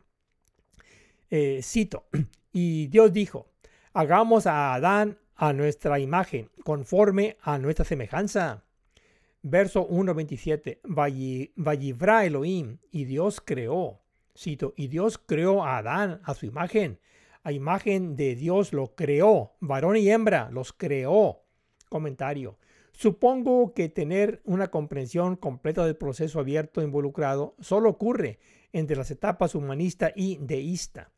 Eh, 1.31 1.61
cito. 1.63 2.07
Y 2.53 2.87
Dios 2.89 3.13
dijo. 3.13 3.47
Hagamos 3.93 4.47
a 4.47 4.75
Adán 4.75 5.19
a 5.37 5.53
nuestra 5.53 6.01
imagen, 6.01 6.51
conforme 6.65 7.37
a 7.43 7.59
nuestra 7.59 7.85
semejanza. 7.85 8.65
Verso 9.43 9.87
1, 9.87 10.15
27. 10.15 10.81
Vayivra 10.85 12.25
Elohim. 12.25 12.79
Y 12.91 13.05
Dios 13.05 13.41
creó. 13.45 14.01
Cito. 14.37 14.75
Y 14.77 14.89
Dios 14.89 15.19
creó 15.19 15.63
a 15.63 15.79
Adán 15.79 16.21
a 16.25 16.35
su 16.35 16.47
imagen 16.47 16.99
a 17.49 17.53
imagen 17.53 18.15
de 18.15 18.35
Dios 18.35 18.75
lo 18.75 18.95
creó, 18.95 19.55
varón 19.61 19.97
y 19.97 20.11
hembra 20.11 20.51
los 20.53 20.75
creó. 20.75 21.45
Comentario. 21.89 22.59
Supongo 22.99 23.75
que 23.75 23.89
tener 23.89 24.43
una 24.45 24.73
comprensión 24.73 25.37
completa 25.37 25.87
del 25.87 25.95
proceso 25.95 26.41
abierto 26.41 26.83
involucrado 26.83 27.55
solo 27.61 27.91
ocurre 27.91 28.41
entre 28.73 28.97
las 28.97 29.13
etapas 29.13 29.55
humanista 29.55 30.11
y 30.17 30.39
deísta. 30.39 31.13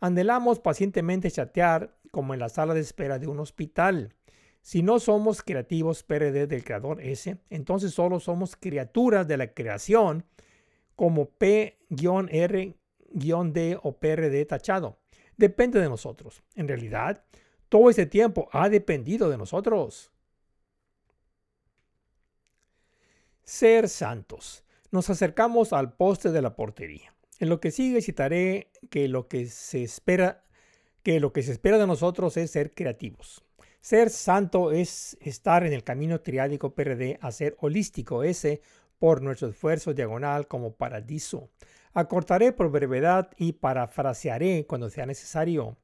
Anhelamos 0.00 0.58
pacientemente 0.58 1.30
chatear 1.30 1.94
como 2.12 2.32
en 2.32 2.40
la 2.40 2.48
sala 2.48 2.72
de 2.72 2.80
espera 2.80 3.18
de 3.18 3.26
un 3.26 3.40
hospital. 3.40 4.14
Si 4.62 4.82
no 4.82 5.00
somos 5.00 5.42
creativos 5.42 6.02
PRD 6.02 6.46
del 6.46 6.64
creador 6.64 7.02
S, 7.02 7.36
entonces 7.50 7.92
solo 7.92 8.20
somos 8.20 8.56
criaturas 8.56 9.28
de 9.28 9.36
la 9.36 9.52
creación 9.52 10.24
como 10.96 11.26
P-R-D 11.26 12.78
o 13.82 13.92
PRD 13.98 14.46
tachado 14.46 14.98
depende 15.36 15.78
de 15.78 15.90
nosotros. 15.90 16.42
En 16.54 16.66
realidad, 16.68 17.22
todo 17.68 17.90
ese 17.90 18.06
tiempo 18.06 18.48
ha 18.50 18.70
dependido 18.70 19.28
de 19.28 19.36
nosotros. 19.36 20.10
Ser 23.48 23.88
santos. 23.88 24.62
Nos 24.90 25.08
acercamos 25.08 25.72
al 25.72 25.94
poste 25.94 26.32
de 26.32 26.42
la 26.42 26.54
portería. 26.54 27.14
En 27.38 27.48
lo 27.48 27.60
que 27.60 27.70
sigue 27.70 28.02
citaré 28.02 28.68
que 28.90 29.08
lo 29.08 29.26
que 29.26 29.46
se 29.46 29.82
espera 29.82 30.44
que 31.02 31.18
lo 31.18 31.32
que 31.32 31.42
se 31.42 31.52
espera 31.52 31.78
de 31.78 31.86
nosotros 31.86 32.36
es 32.36 32.50
ser 32.50 32.74
creativos. 32.74 33.42
Ser 33.80 34.10
santo 34.10 34.70
es 34.70 35.16
estar 35.22 35.64
en 35.64 35.72
el 35.72 35.82
camino 35.82 36.20
triádico 36.20 36.74
PRD 36.74 37.18
a 37.22 37.32
ser 37.32 37.56
holístico 37.60 38.22
ese 38.22 38.60
por 38.98 39.22
nuestro 39.22 39.48
esfuerzo 39.48 39.94
diagonal 39.94 40.46
como 40.46 40.74
paradiso. 40.74 41.48
Acortaré 41.94 42.52
por 42.52 42.70
brevedad 42.70 43.30
y 43.38 43.54
parafrasearé 43.54 44.66
cuando 44.66 44.90
sea 44.90 45.06
necesario. 45.06 45.78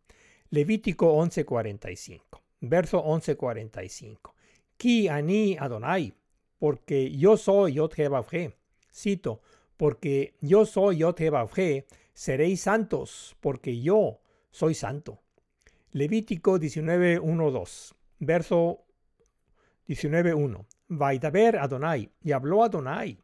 Levítico 0.50 1.14
11:45, 1.16 2.42
verso 2.60 3.02
11:45. 3.02 4.34
Ki 4.76 5.08
ani 5.08 5.56
Adonai, 5.58 6.12
porque 6.64 7.10
yo 7.10 7.36
soy 7.36 7.74
Yod 7.74 7.92
Cito, 8.90 9.42
porque 9.76 10.34
yo 10.40 10.64
soy 10.64 10.96
Yod 10.96 11.20
seréis 12.14 12.62
santos, 12.62 13.36
porque 13.40 13.82
yo 13.82 14.22
soy 14.50 14.72
santo. 14.72 15.20
Levítico 15.92 16.58
19:1-2, 16.58 17.94
verso 18.18 18.86
19:1. 19.86 20.64
Vaidaber 20.88 21.58
Adonai, 21.58 22.10
y 22.22 22.32
habló 22.32 22.64
Adonai. 22.64 23.18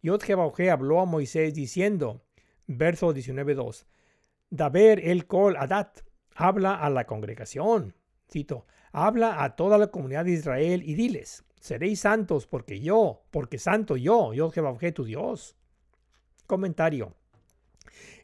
Yod 0.00 0.22
habló 0.70 1.00
a 1.00 1.04
Moisés 1.04 1.52
diciendo, 1.52 2.22
verso 2.68 3.12
19.2. 3.12 3.86
Daber 4.50 5.00
el 5.04 5.26
Kol 5.26 5.56
Adat 5.56 6.02
habla 6.36 6.76
a 6.76 6.88
la 6.90 7.06
congregación. 7.06 7.96
Cito, 8.30 8.66
habla 8.92 9.42
a 9.42 9.56
toda 9.56 9.78
la 9.78 9.88
comunidad 9.88 10.26
de 10.26 10.30
Israel 10.30 10.84
y 10.86 10.94
diles, 10.94 11.42
seréis 11.64 12.00
santos 12.00 12.46
porque 12.46 12.80
yo, 12.80 13.22
porque 13.30 13.58
santo 13.58 13.96
yo, 13.96 14.34
yo 14.34 14.50
Jehová 14.50 14.76
tu 14.92 15.04
Dios. 15.04 15.56
Comentario. 16.46 17.14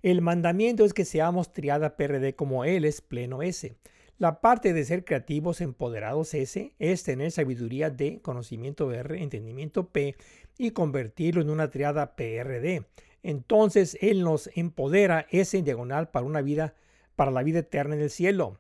El 0.03 0.21
mandamiento 0.21 0.85
es 0.85 0.93
que 0.93 1.05
seamos 1.05 1.53
triada 1.53 1.97
PRD 1.97 2.35
como 2.35 2.65
Él 2.65 2.85
es 2.85 3.01
pleno 3.01 3.43
S. 3.43 3.75
La 4.19 4.43
parte 4.43 4.75
de 4.75 4.85
ser 4.85 5.05
creativos, 5.07 5.63
empoderados 5.63 6.35
S, 6.35 6.75
es 6.79 7.03
tener 7.03 7.31
sabiduría 7.31 7.89
D, 7.89 8.21
conocimiento 8.21 8.93
R, 8.93 9.23
entendimiento 9.23 9.89
P 9.89 10.15
y 10.59 10.73
convertirlo 10.73 11.41
en 11.41 11.49
una 11.49 11.71
triada 11.71 12.17
PRD 12.17 12.85
entonces 13.23 13.99
Él 14.01 14.23
nos 14.23 14.51
empodera 14.55 15.27
ese 15.31 15.63
diagonal 15.63 16.11
para 16.11 16.27
una 16.27 16.41
vida, 16.41 16.75
para 17.17 17.31
la 17.31 17.43
vida 17.43 17.61
eterna 17.61 17.95
en 17.95 18.03
el 18.03 18.11
cielo. 18.11 18.59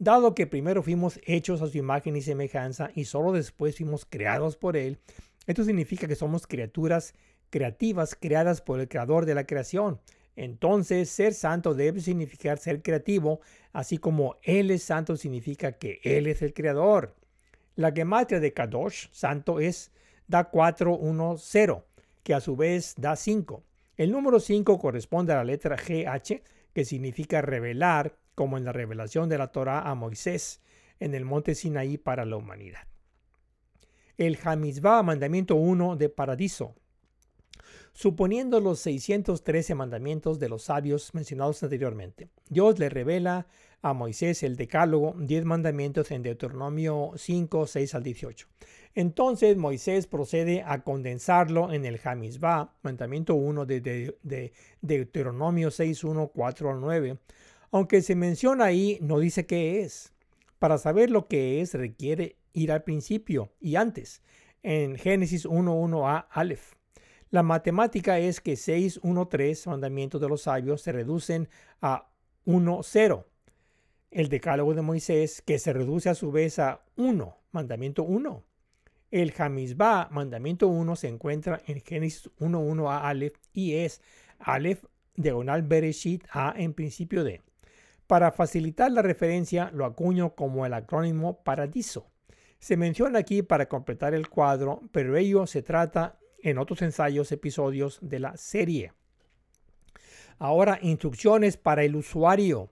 Dado 0.00 0.34
que 0.34 0.46
primero 0.46 0.82
fuimos 0.82 1.18
hechos 1.24 1.60
a 1.60 1.66
su 1.66 1.76
imagen 1.76 2.16
y 2.16 2.22
semejanza 2.22 2.90
y 2.94 3.04
solo 3.04 3.32
después 3.32 3.76
fuimos 3.76 4.04
creados 4.04 4.56
por 4.56 4.76
Él, 4.76 4.98
esto 5.46 5.64
significa 5.64 6.06
que 6.06 6.14
somos 6.14 6.46
criaturas 6.46 7.14
creativas 7.50 8.14
creadas 8.14 8.60
por 8.60 8.78
el 8.78 8.88
creador 8.88 9.26
de 9.26 9.34
la 9.34 9.46
creación. 9.46 10.00
Entonces, 10.36 11.10
ser 11.10 11.34
santo 11.34 11.74
debe 11.74 12.00
significar 12.00 12.58
ser 12.58 12.80
creativo, 12.80 13.40
así 13.72 13.98
como 13.98 14.36
Él 14.42 14.70
es 14.70 14.84
santo 14.84 15.16
significa 15.16 15.72
que 15.72 16.00
Él 16.04 16.28
es 16.28 16.42
el 16.42 16.54
creador. 16.54 17.16
La 17.74 17.90
gematria 17.90 18.38
de 18.38 18.52
Kadosh, 18.52 19.08
santo, 19.10 19.58
es 19.58 19.90
da 20.28 20.44
4, 20.44 20.94
1, 20.94 21.36
0, 21.38 21.84
que 22.22 22.34
a 22.34 22.40
su 22.40 22.54
vez 22.54 22.94
da 22.98 23.16
5. 23.16 23.64
El 23.96 24.12
número 24.12 24.38
5 24.38 24.78
corresponde 24.78 25.32
a 25.32 25.36
la 25.36 25.44
letra 25.44 25.76
GH, 25.76 26.42
que 26.72 26.84
significa 26.84 27.42
revelar, 27.42 28.14
como 28.38 28.56
en 28.56 28.64
la 28.64 28.70
revelación 28.70 29.28
de 29.28 29.36
la 29.36 29.48
Torah 29.48 29.80
a 29.80 29.96
Moisés 29.96 30.60
en 31.00 31.12
el 31.16 31.24
monte 31.24 31.56
Sinaí 31.56 31.98
para 31.98 32.24
la 32.24 32.36
humanidad. 32.36 32.86
El 34.16 34.38
Hamizvah, 34.40 35.02
mandamiento 35.02 35.56
1 35.56 35.96
de 35.96 36.08
paradiso. 36.08 36.76
Suponiendo 37.92 38.60
los 38.60 38.78
613 38.78 39.74
mandamientos 39.74 40.38
de 40.38 40.48
los 40.48 40.62
sabios 40.62 41.14
mencionados 41.14 41.64
anteriormente, 41.64 42.28
Dios 42.48 42.78
le 42.78 42.88
revela 42.88 43.48
a 43.82 43.92
Moisés 43.92 44.44
el 44.44 44.54
decálogo, 44.54 45.16
10 45.18 45.44
mandamientos 45.44 46.12
en 46.12 46.22
Deuteronomio 46.22 47.14
5, 47.16 47.66
6 47.66 47.94
al 47.96 48.04
18. 48.04 48.46
Entonces 48.94 49.56
Moisés 49.56 50.06
procede 50.06 50.62
a 50.64 50.84
condensarlo 50.84 51.72
en 51.72 51.84
el 51.84 51.98
Hamizbah, 52.04 52.72
mandamiento 52.82 53.34
1 53.34 53.66
de, 53.66 54.52
Deuteronomio 54.80 55.72
6, 55.72 56.04
1, 56.04 56.28
4 56.28 56.70
al 56.70 56.80
9. 56.80 57.18
Aunque 57.70 58.00
se 58.02 58.14
menciona 58.14 58.64
ahí, 58.64 58.98
no 59.02 59.18
dice 59.18 59.46
qué 59.46 59.82
es. 59.82 60.12
Para 60.58 60.78
saber 60.78 61.10
lo 61.10 61.28
que 61.28 61.60
es, 61.60 61.74
requiere 61.74 62.36
ir 62.52 62.72
al 62.72 62.82
principio 62.82 63.52
y 63.60 63.76
antes, 63.76 64.22
en 64.62 64.96
Génesis 64.96 65.44
1, 65.44 65.74
1 65.74 66.08
a 66.08 66.18
Aleph. 66.30 66.74
La 67.30 67.42
matemática 67.42 68.18
es 68.18 68.40
que 68.40 68.56
6, 68.56 69.00
1, 69.02 69.28
3 69.28 69.66
mandamientos 69.66 70.20
de 70.20 70.28
los 70.28 70.42
sabios 70.42 70.80
se 70.80 70.92
reducen 70.92 71.48
a 71.82 72.08
1, 72.46 72.80
0. 72.82 73.26
El 74.10 74.30
decálogo 74.30 74.72
de 74.72 74.80
Moisés, 74.80 75.42
que 75.42 75.58
se 75.58 75.74
reduce 75.74 76.08
a 76.08 76.14
su 76.14 76.32
vez 76.32 76.58
a 76.58 76.80
1, 76.96 77.36
mandamiento 77.52 78.02
1. 78.02 78.42
El 79.10 79.34
Hamizbah, 79.36 80.08
mandamiento 80.10 80.68
1, 80.68 80.96
se 80.96 81.08
encuentra 81.08 81.60
en 81.66 81.80
Génesis 81.82 82.30
1.1 82.40 82.90
a 82.90 83.08
Aleph 83.08 83.36
y 83.52 83.74
es 83.74 84.00
Aleph 84.38 84.84
diagonal 85.14 85.62
Bereshit 85.62 86.24
A 86.30 86.54
en 86.56 86.72
principio 86.72 87.24
de. 87.24 87.42
Para 88.08 88.32
facilitar 88.32 88.90
la 88.90 89.02
referencia, 89.02 89.70
lo 89.74 89.84
acuño 89.84 90.34
como 90.34 90.64
el 90.64 90.72
acrónimo 90.72 91.42
Paradiso. 91.44 92.10
Se 92.58 92.78
menciona 92.78 93.18
aquí 93.18 93.42
para 93.42 93.68
completar 93.68 94.14
el 94.14 94.30
cuadro, 94.30 94.80
pero 94.92 95.14
ello 95.18 95.46
se 95.46 95.60
trata 95.60 96.18
en 96.42 96.56
otros 96.56 96.80
ensayos, 96.80 97.30
episodios 97.32 97.98
de 98.00 98.18
la 98.18 98.34
serie. 98.38 98.94
Ahora, 100.38 100.78
instrucciones 100.80 101.58
para 101.58 101.84
el 101.84 101.96
usuario. 101.96 102.70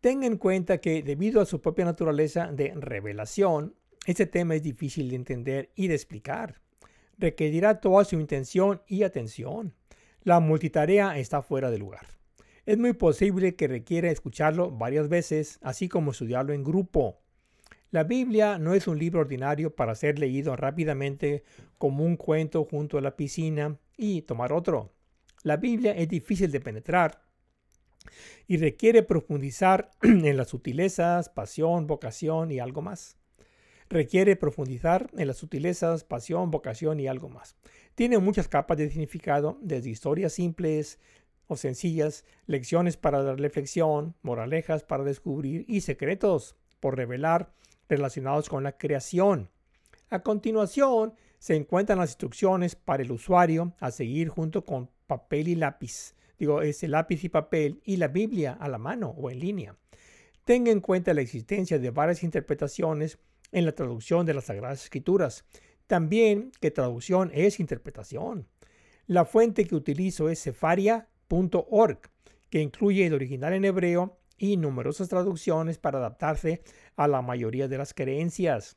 Tenga 0.00 0.26
en 0.26 0.38
cuenta 0.38 0.78
que 0.78 1.02
debido 1.02 1.42
a 1.42 1.46
su 1.46 1.60
propia 1.60 1.84
naturaleza 1.84 2.46
de 2.50 2.72
revelación, 2.74 3.74
este 4.06 4.24
tema 4.24 4.54
es 4.54 4.62
difícil 4.62 5.10
de 5.10 5.16
entender 5.16 5.70
y 5.74 5.88
de 5.88 5.96
explicar. 5.96 6.62
Requerirá 7.18 7.82
toda 7.82 8.06
su 8.06 8.18
intención 8.18 8.80
y 8.86 9.02
atención. 9.02 9.74
La 10.22 10.40
multitarea 10.40 11.18
está 11.18 11.42
fuera 11.42 11.70
de 11.70 11.76
lugar. 11.76 12.16
Es 12.66 12.78
muy 12.78 12.94
posible 12.94 13.54
que 13.54 13.68
requiera 13.68 14.10
escucharlo 14.10 14.72
varias 14.72 15.08
veces, 15.08 15.60
así 15.62 15.88
como 15.88 16.10
estudiarlo 16.10 16.52
en 16.52 16.64
grupo. 16.64 17.20
La 17.92 18.02
Biblia 18.02 18.58
no 18.58 18.74
es 18.74 18.88
un 18.88 18.98
libro 18.98 19.20
ordinario 19.20 19.76
para 19.76 19.94
ser 19.94 20.18
leído 20.18 20.56
rápidamente 20.56 21.44
como 21.78 22.04
un 22.04 22.16
cuento 22.16 22.64
junto 22.64 22.98
a 22.98 23.00
la 23.00 23.14
piscina 23.14 23.78
y 23.96 24.22
tomar 24.22 24.52
otro. 24.52 24.92
La 25.44 25.58
Biblia 25.58 25.92
es 25.92 26.08
difícil 26.08 26.50
de 26.50 26.60
penetrar 26.60 27.22
y 28.48 28.56
requiere 28.56 29.04
profundizar 29.04 29.92
en 30.02 30.36
las 30.36 30.48
sutilezas, 30.48 31.28
pasión, 31.28 31.86
vocación 31.86 32.50
y 32.50 32.58
algo 32.58 32.82
más 32.82 33.16
requiere 33.88 34.36
profundizar 34.36 35.10
en 35.16 35.28
las 35.28 35.38
sutilezas, 35.38 36.04
pasión, 36.04 36.50
vocación 36.50 37.00
y 37.00 37.06
algo 37.06 37.28
más. 37.28 37.56
Tiene 37.94 38.18
muchas 38.18 38.48
capas 38.48 38.78
de 38.78 38.88
significado, 38.88 39.58
desde 39.62 39.90
historias 39.90 40.32
simples, 40.32 40.98
o 41.46 41.56
sencillas, 41.56 42.24
lecciones 42.46 42.96
para 42.96 43.22
la 43.22 43.34
reflexión, 43.34 44.14
moralejas 44.22 44.84
para 44.84 45.04
descubrir 45.04 45.64
y 45.68 45.80
secretos 45.80 46.56
por 46.80 46.96
revelar 46.96 47.52
relacionados 47.88 48.48
con 48.48 48.64
la 48.64 48.76
creación. 48.76 49.50
A 50.10 50.20
continuación, 50.20 51.14
se 51.38 51.54
encuentran 51.54 51.98
las 51.98 52.10
instrucciones 52.10 52.76
para 52.76 53.02
el 53.02 53.12
usuario 53.12 53.74
a 53.80 53.90
seguir 53.90 54.28
junto 54.28 54.64
con 54.64 54.90
papel 55.06 55.48
y 55.48 55.54
lápiz. 55.54 56.14
Digo, 56.38 56.62
ese 56.62 56.88
lápiz 56.88 57.24
y 57.24 57.28
papel 57.28 57.80
y 57.84 57.96
la 57.96 58.08
Biblia 58.08 58.52
a 58.52 58.68
la 58.68 58.78
mano 58.78 59.14
o 59.16 59.30
en 59.30 59.38
línea. 59.38 59.76
Tenga 60.44 60.70
en 60.70 60.80
cuenta 60.80 61.14
la 61.14 61.22
existencia 61.22 61.78
de 61.78 61.90
varias 61.90 62.22
interpretaciones 62.22 63.18
en 63.52 63.64
la 63.64 63.72
traducción 63.72 64.26
de 64.26 64.34
las 64.34 64.44
Sagradas 64.44 64.82
Escrituras. 64.82 65.44
También 65.86 66.52
que 66.60 66.70
traducción 66.70 67.30
es 67.34 67.60
interpretación. 67.60 68.46
La 69.06 69.24
fuente 69.24 69.66
que 69.66 69.74
utilizo 69.74 70.28
es 70.28 70.40
cefaria.org, 71.28 72.00
que 72.50 72.60
incluye 72.60 73.06
el 73.06 73.14
original 73.14 73.52
en 73.52 73.64
hebreo 73.64 74.18
y 74.38 74.56
numerosas 74.56 75.08
traducciones 75.08 75.78
para 75.78 75.98
adaptarse 75.98 76.62
a 76.96 77.08
la 77.08 77.22
mayoría 77.22 77.68
de 77.68 77.78
las 77.78 77.94
creencias. 77.94 78.76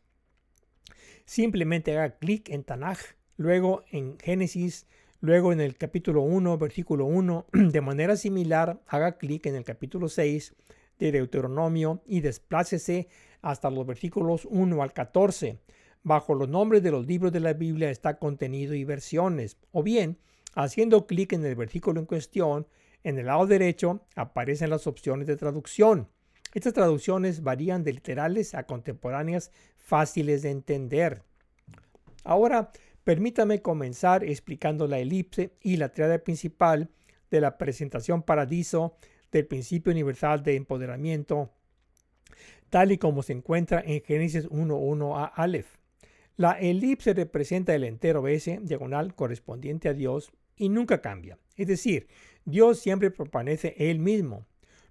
Simplemente 1.26 1.98
haga 1.98 2.18
clic 2.18 2.50
en 2.50 2.64
Tanaj, 2.64 3.00
luego 3.38 3.84
en 3.92 4.18
Génesis, 4.20 4.88
luego 5.22 5.54
en 5.54 5.62
el 5.62 5.78
capítulo 5.78 6.22
1, 6.22 6.58
versículo 6.58 7.06
1. 7.06 7.46
De 7.54 7.82
manera 7.82 8.16
similar, 8.16 8.82
haga 8.88 9.18
clic 9.18 9.46
en 9.46 9.56
el 9.56 9.64
capítulo 9.64 10.10
6 10.10 10.56
de 10.98 11.12
Deuteronomio 11.12 12.02
y 12.06 12.22
desplácese 12.22 13.08
hasta 13.42 13.70
los 13.70 13.86
versículos 13.86 14.46
1 14.50 14.82
al 14.82 14.94
14. 14.94 15.60
Bajo 16.02 16.34
los 16.34 16.50
nombres 16.50 16.82
de 16.82 16.92
los 16.92 17.06
libros 17.06 17.32
de 17.32 17.42
la 17.42 17.54
Biblia 17.54 17.90
está 17.90 18.18
contenido 18.18 18.74
y 18.74 18.86
versiones. 18.86 19.58
O 19.72 19.84
bien, 19.84 20.18
haciendo 20.54 21.08
clic 21.08 21.34
en 21.34 21.46
el 21.46 21.56
versículo 21.56 22.00
en 22.00 22.06
cuestión, 22.06 22.68
en 23.04 23.18
el 23.18 23.28
lado 23.28 23.48
derecho 23.48 24.06
aparecen 24.16 24.70
las 24.70 24.88
opciones 24.88 25.28
de 25.28 25.38
traducción. 25.38 26.10
Estas 26.54 26.74
traducciones 26.74 27.44
varían 27.44 27.84
de 27.84 27.94
literales 27.94 28.56
a 28.56 28.64
contemporáneas 28.64 29.52
fáciles 29.78 30.42
de 30.42 30.52
entender. 30.52 31.24
Ahora, 32.24 32.72
permítame 33.04 33.62
comenzar 33.62 34.24
explicando 34.24 34.88
la 34.88 35.00
elipse 35.00 35.54
y 35.62 35.78
la 35.78 35.90
triada 35.90 36.20
principal 36.20 36.90
de 37.30 37.42
la 37.42 37.58
presentación 37.58 38.24
paradiso 38.24 38.98
del 39.32 39.46
principio 39.46 39.92
universal 39.92 40.44
de 40.44 40.56
empoderamiento, 40.56 41.52
tal 42.70 42.92
y 42.92 42.98
como 42.98 43.24
se 43.24 43.34
encuentra 43.34 43.82
en 43.86 44.02
Génesis 44.02 44.50
1.1 44.50 45.18
a 45.18 45.26
Aleph. 45.26 45.79
La 46.40 46.54
elipse 46.54 47.14
representa 47.14 47.76
el 47.76 47.84
entero 47.84 48.26
S 48.30 48.62
diagonal 48.62 49.14
correspondiente 49.14 49.90
a 49.90 49.94
Dios 49.94 50.32
y 50.56 50.70
nunca 50.70 51.02
cambia. 51.02 51.38
Es 51.58 51.68
decir, 51.68 52.08
Dios 52.46 52.80
siempre 52.80 53.12
permanece 53.12 53.76
Él 53.78 54.00
mismo. 54.00 54.46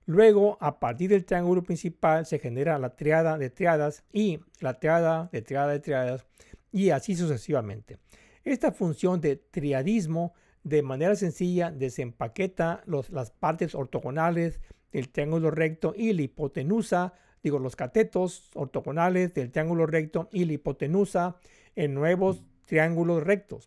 Luego, 0.04 0.58
a 0.60 0.78
partir 0.78 1.08
del 1.08 1.24
triángulo 1.24 1.62
principal 1.62 2.26
se 2.26 2.38
genera 2.38 2.78
la 2.78 2.96
triada 2.96 3.38
de 3.38 3.48
triadas 3.48 4.04
y 4.12 4.40
la 4.60 4.78
triada 4.78 5.30
de 5.32 5.40
triada 5.40 5.68
de 5.68 5.80
triadas 5.80 6.26
y 6.70 6.90
así 6.90 7.16
sucesivamente. 7.16 7.96
Esta 8.44 8.70
función 8.70 9.22
de 9.22 9.36
triadismo 9.36 10.34
de 10.64 10.82
manera 10.82 11.16
sencilla 11.16 11.70
desempaqueta 11.70 12.82
las 12.84 13.30
partes 13.30 13.74
ortogonales 13.74 14.60
del 14.92 15.08
triángulo 15.08 15.50
recto 15.50 15.94
y 15.96 16.12
la 16.12 16.20
hipotenusa, 16.20 17.14
digo 17.42 17.58
los 17.58 17.76
catetos 17.76 18.50
ortogonales 18.54 19.34
del 19.34 19.50
triángulo 19.50 19.86
recto 19.86 20.28
y 20.32 20.44
la 20.44 20.54
hipotenusa 20.54 21.36
en 21.76 21.94
nuevos 21.94 22.42
triángulos 22.66 23.22
rectos. 23.22 23.66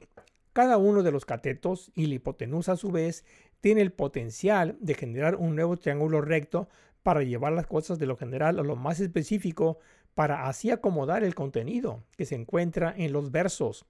Cada 0.54 0.78
uno 0.78 1.02
de 1.02 1.12
los 1.12 1.26
catetos 1.26 1.92
y 1.96 2.08
la 2.08 2.16
hipotenusa 2.16 2.74
a 2.74 2.78
su 2.78 2.92
vez 2.92 3.24
tiene 3.62 3.82
el 3.82 3.92
potencial 3.92 4.78
de 4.80 4.96
generar 4.96 5.36
un 5.36 5.56
nuevo 5.56 5.78
triángulo 5.78 6.22
recto 6.22 6.68
para 7.04 7.24
llevar 7.24 7.54
las 7.54 7.68
cosas 7.68 8.00
de 8.00 8.06
lo 8.06 8.18
general 8.18 8.60
a 8.60 8.64
lo 8.64 8.76
más 8.76 9.00
específico 9.00 9.80
para 10.14 10.48
así 10.48 10.72
acomodar 10.72 11.24
el 11.24 11.36
contenido 11.36 12.04
que 12.18 12.26
se 12.26 12.36
encuentra 12.36 12.94
en 12.98 13.14
los 13.14 13.32
versos. 13.32 13.86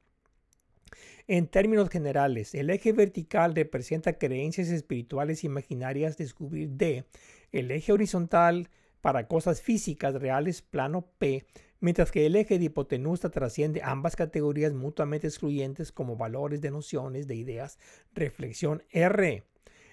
En 1.28 1.48
términos 1.48 1.90
generales, 1.90 2.54
el 2.54 2.70
eje 2.70 2.94
vertical 2.94 3.56
representa 3.56 4.18
creencias 4.18 4.70
espirituales 4.70 5.44
imaginarias 5.44 6.18
descubrir 6.18 6.70
D, 6.72 7.06
el 7.52 7.72
eje 7.72 7.94
horizontal 7.94 8.70
para 9.02 9.28
cosas 9.28 9.62
físicas 9.62 10.16
reales 10.16 10.62
plano 10.62 11.08
P, 11.18 11.46
mientras 11.80 12.12
que 12.12 12.26
el 12.26 12.36
eje 12.36 12.60
de 12.60 12.66
hipotenusa 12.66 13.30
trasciende 13.30 13.82
ambas 13.84 14.16
categorías 14.16 14.74
mutuamente 14.74 15.28
excluyentes 15.28 15.92
como 15.92 16.16
valores 16.16 16.62
de 16.62 16.72
nociones, 16.72 17.28
de 17.28 17.36
ideas, 17.36 17.80
reflexión 18.14 18.84
R. 18.92 19.44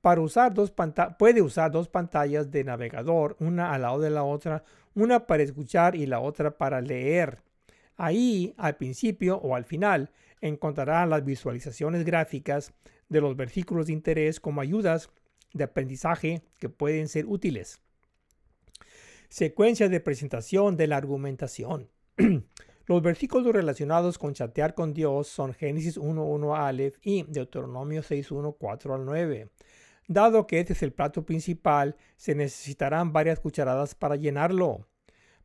Para 0.00 0.20
usar 0.20 0.54
dos 0.54 0.72
puede 1.18 1.42
usar 1.42 1.70
dos 1.70 1.88
pantallas 1.88 2.50
de 2.50 2.64
navegador, 2.64 3.36
una 3.40 3.72
al 3.72 3.82
lado 3.82 4.00
de 4.00 4.10
la 4.10 4.22
otra, 4.22 4.64
una 4.94 5.26
para 5.26 5.42
escuchar 5.42 5.96
y 5.96 6.06
la 6.06 6.20
otra 6.20 6.56
para 6.56 6.80
leer. 6.80 7.40
Ahí, 7.96 8.54
al 8.56 8.76
principio 8.76 9.38
o 9.38 9.56
al 9.56 9.64
final, 9.64 10.10
encontrará 10.40 11.04
las 11.06 11.24
visualizaciones 11.24 12.04
gráficas 12.04 12.72
de 13.08 13.20
los 13.20 13.36
versículos 13.36 13.86
de 13.86 13.92
interés 13.92 14.38
como 14.38 14.60
ayudas 14.60 15.10
de 15.52 15.64
aprendizaje 15.64 16.42
que 16.58 16.68
pueden 16.68 17.08
ser 17.08 17.26
útiles. 17.26 17.80
Secuencia 19.28 19.88
de 19.88 20.00
presentación 20.00 20.76
de 20.76 20.86
la 20.86 20.96
argumentación. 20.96 21.88
Los 22.86 23.02
versículos 23.02 23.52
relacionados 23.52 24.16
con 24.16 24.32
chatear 24.32 24.74
con 24.74 24.94
Dios 24.94 25.28
son 25.28 25.52
Génesis 25.52 25.98
1.1 25.98 26.56
a 26.56 26.68
Aleph 26.68 26.96
y 27.02 27.24
Deuteronomio 27.24 28.00
6.1 28.00 28.56
4 28.58 28.94
al 28.94 29.04
9. 29.04 29.50
Dado 30.10 30.46
que 30.46 30.58
este 30.58 30.72
es 30.72 30.82
el 30.82 30.94
plato 30.94 31.26
principal, 31.26 31.94
se 32.16 32.34
necesitarán 32.34 33.12
varias 33.12 33.40
cucharadas 33.40 33.94
para 33.94 34.16
llenarlo. 34.16 34.88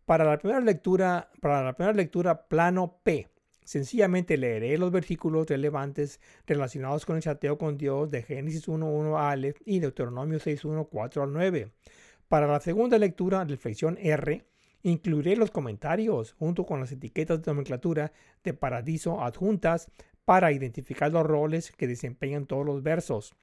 Para 0.05 0.24
la 0.24 0.38
primera 0.38 0.61
lectura, 0.61 1.30
para 1.41 1.64
la 1.64 1.74
primera 1.74 1.93
lectura 1.93 2.47
plano 2.47 2.97
P, 3.03 3.28
sencillamente 3.66 4.38
leeré 4.38 4.78
los 4.78 4.89
versículos 4.89 5.47
relevantes 5.47 6.22
relacionados 6.47 7.05
con 7.05 7.18
el 7.18 7.22
chateo 7.22 7.57
con 7.57 7.78
Dios 7.78 8.09
de 8.09 8.24
Génesis 8.24 8.70
1.1 8.70 9.18
a 9.18 9.32
Aleph 9.32 9.59
y 9.66 9.80
Deuteronomio 9.80 10.39
6.1 10.39 10.88
4 10.89 11.24
al 11.24 11.34
9. 11.34 11.72
Para 12.30 12.47
la 12.47 12.61
segunda 12.61 12.97
lectura, 12.97 13.43
reflexión 13.43 13.97
R, 13.99 14.45
incluiré 14.82 15.36
los 15.36 15.51
comentarios 15.51 16.36
junto 16.39 16.66
con 16.66 16.80
las 16.80 16.93
etiquetas 16.93 17.41
de 17.41 17.51
nomenclatura 17.51 18.14
de 18.45 18.53
Paradiso 18.53 19.22
adjuntas 19.22 19.91
para 20.24 20.53
identificar 20.53 21.11
los 21.11 21.26
roles 21.26 21.74
que 21.74 21.86
desempeñan 21.86 22.45
todos 22.45 22.66
los 22.66 22.82
versos. 22.82 23.36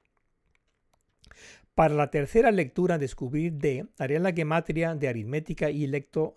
Para 1.81 1.95
la 1.95 2.11
tercera 2.11 2.51
lectura, 2.51 2.99
descubrir 2.99 3.53
D, 3.53 3.87
haré 3.97 4.19
la 4.19 4.33
gematria 4.33 4.93
de 4.93 5.07
aritmética 5.07 5.71
y 5.71 5.87
lecto, 5.87 6.35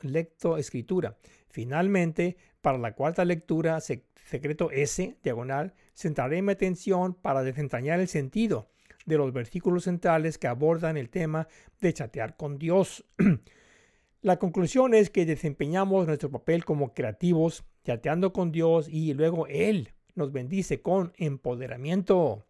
escritura. 0.57 1.19
Finalmente, 1.51 2.39
para 2.63 2.79
la 2.79 2.95
cuarta 2.95 3.27
lectura, 3.27 3.79
secreto 3.83 4.71
S, 4.71 5.19
diagonal, 5.23 5.75
centraré 5.95 6.41
mi 6.41 6.53
atención 6.53 7.13
para 7.13 7.43
desentrañar 7.43 8.01
el 8.01 8.09
sentido 8.09 8.71
de 9.05 9.19
los 9.19 9.35
versículos 9.35 9.85
centrales 9.85 10.39
que 10.39 10.47
abordan 10.47 10.97
el 10.97 11.11
tema 11.11 11.47
de 11.79 11.93
chatear 11.93 12.39
con 12.39 12.57
Dios. 12.59 13.05
la 14.23 14.39
conclusión 14.39 14.95
es 14.95 15.11
que 15.11 15.27
desempeñamos 15.27 16.07
nuestro 16.07 16.31
papel 16.31 16.65
como 16.65 16.95
creativos, 16.95 17.67
chateando 17.85 18.33
con 18.33 18.51
Dios 18.51 18.89
y 18.89 19.13
luego 19.13 19.47
Él 19.49 19.91
nos 20.15 20.33
bendice 20.33 20.81
con 20.81 21.13
empoderamiento. 21.19 22.47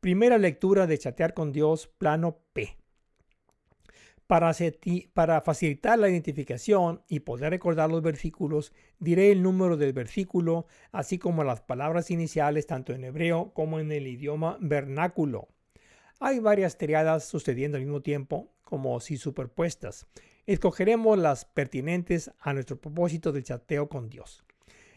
Primera 0.00 0.38
lectura 0.38 0.86
de 0.86 0.96
Chatear 0.96 1.34
con 1.34 1.50
Dios, 1.50 1.88
plano 1.88 2.38
P. 2.52 2.76
Para, 4.28 5.40
facilitar 5.40 5.98
la 5.98 6.08
identificación 6.08 7.02
y 7.08 7.20
poder 7.20 7.50
recordar 7.50 7.90
los 7.90 8.00
versículos, 8.00 8.72
diré 9.00 9.32
el 9.32 9.42
número 9.42 9.76
del 9.76 9.92
versículo, 9.92 10.66
así 10.92 11.18
como 11.18 11.42
las 11.42 11.62
palabras 11.62 12.12
iniciales 12.12 12.68
tanto 12.68 12.92
en 12.92 13.02
hebreo 13.02 13.52
como 13.54 13.80
en 13.80 13.90
el 13.90 14.06
idioma 14.06 14.56
vernáculo. 14.60 15.48
Hay 16.20 16.38
varias 16.38 16.78
triadas 16.78 17.24
sucediendo 17.24 17.76
al 17.76 17.82
mismo 17.82 18.00
tiempo, 18.00 18.52
como 18.62 19.00
si 19.00 19.16
superpuestas. 19.16 20.06
Escogeremos 20.46 21.18
las 21.18 21.44
pertinentes 21.44 22.30
a 22.38 22.52
nuestro 22.52 22.80
propósito 22.80 23.32
de 23.32 23.42
chateo 23.42 23.88
con 23.88 24.08
Dios. 24.10 24.44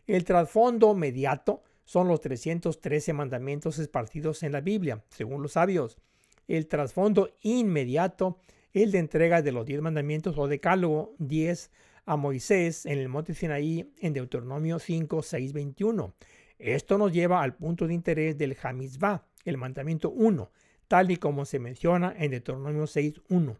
El 0.06 0.26
trasfondo 0.26 0.94
mediato 0.94 1.64
son 1.92 2.08
los 2.08 2.22
313 2.22 3.12
mandamientos 3.12 3.78
esparcidos 3.78 4.44
en 4.44 4.54
la 4.54 4.62
Biblia, 4.62 5.04
según 5.10 5.42
los 5.42 5.52
sabios. 5.52 5.98
El 6.48 6.68
trasfondo 6.68 7.36
inmediato, 7.42 8.40
el 8.72 8.94
de 8.94 9.00
entrega 9.00 9.42
de 9.42 9.52
los 9.52 9.66
10 9.66 9.82
mandamientos 9.82 10.38
o 10.38 10.48
decálogo 10.48 11.14
10 11.18 11.70
a 12.06 12.16
Moisés 12.16 12.86
en 12.86 12.98
el 12.98 13.10
monte 13.10 13.34
Sinaí 13.34 13.92
en 14.00 14.14
Deuteronomio 14.14 14.80
5, 14.80 15.22
6, 15.22 15.52
21. 15.52 16.14
Esto 16.60 16.98
nos 16.98 17.12
lleva 17.12 17.44
al 17.44 17.58
punto 17.58 17.86
de 17.88 17.94
interés 17.94 18.38
del 18.38 18.56
Hamizvah, 18.64 19.26
el 19.44 19.58
mandamiento 19.58 20.12
1, 20.12 20.50
tal 20.88 21.12
y 21.12 21.18
como 21.18 21.44
se 21.44 21.60
menciona 21.60 22.16
en 22.18 22.32
Deuteronomio 22.32 22.88
6, 22.88 23.16
1. 23.28 23.58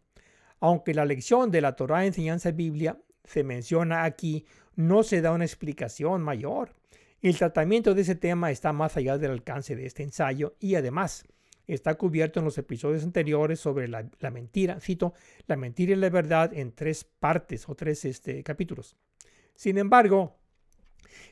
Aunque 0.62 0.94
la 0.94 1.04
lección 1.04 1.52
de 1.52 1.60
la 1.60 1.76
Torah 1.76 2.06
enseñanza 2.06 2.52
Biblia 2.52 2.98
se 3.26 3.44
menciona 3.44 4.06
aquí, 4.06 4.46
no 4.78 5.04
se 5.04 5.20
da 5.20 5.34
una 5.34 5.44
explicación 5.44 6.22
mayor. 6.22 6.80
El 7.22 7.38
tratamiento 7.38 7.94
de 7.94 8.02
ese 8.02 8.16
tema 8.16 8.50
está 8.50 8.74
más 8.74 8.98
allá 8.98 9.20
del 9.20 9.32
alcance 9.32 9.76
de 9.76 9.86
este 9.86 10.02
ensayo 10.02 10.56
y 10.60 10.74
además 10.74 11.24
está 11.68 11.94
cubierto 11.94 12.40
en 12.40 12.46
los 12.46 12.58
episodios 12.58 13.04
anteriores 13.04 13.60
sobre 13.60 13.88
la, 13.88 14.10
mentira, 14.32 14.80
cito, 14.80 15.14
la 15.46 15.56
mentira 15.56 15.94
y 15.94 15.98
la 15.98 16.10
verdad 16.10 16.52
en 16.52 16.74
tres 16.74 17.04
partes 17.04 17.70
o 17.70 17.76
tres 17.76 18.06
este, 18.06 18.42
capítulos. 18.42 18.98
Sin 19.54 19.78
embargo, 19.78 20.40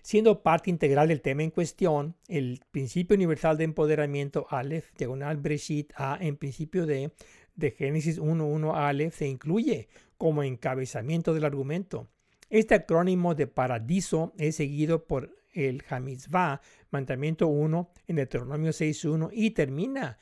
siendo 0.03 0.43
parte 0.43 0.69
integral 0.69 1.07
del 1.07 1.21
tema 1.21 1.41
en 1.41 1.49
cuestión, 1.49 2.15
el 2.27 2.61
principio 2.69 3.15
universal 3.15 3.57
de 3.57 3.63
empoderamiento 3.63 4.45
Aleph, 4.51 4.91
diagonal 4.95 5.37
Breshit 5.37 5.91
A 5.95 6.19
en 6.21 6.37
principio 6.37 6.85
de, 6.85 7.13
de 7.55 7.71
Génesis 7.71 8.21
1.1 8.21 8.75
Aleph 8.75 9.15
se 9.15 9.27
incluye 9.27 9.89
como 10.19 10.43
encabezamiento 10.43 11.33
del 11.33 11.45
argumento. 11.45 12.07
Este 12.51 12.75
acrónimo 12.75 13.33
de 13.33 13.47
paradiso 13.47 14.33
es 14.37 14.55
seguido 14.55 15.05
por 15.05 15.38
el 15.53 15.83
Hamizvah, 15.89 16.61
mandamiento 16.91 17.47
1 17.47 17.91
en 18.07 18.15
Deuteronomio 18.15 18.71
6.1 18.71 19.29
y 19.31 19.51
termina 19.51 20.17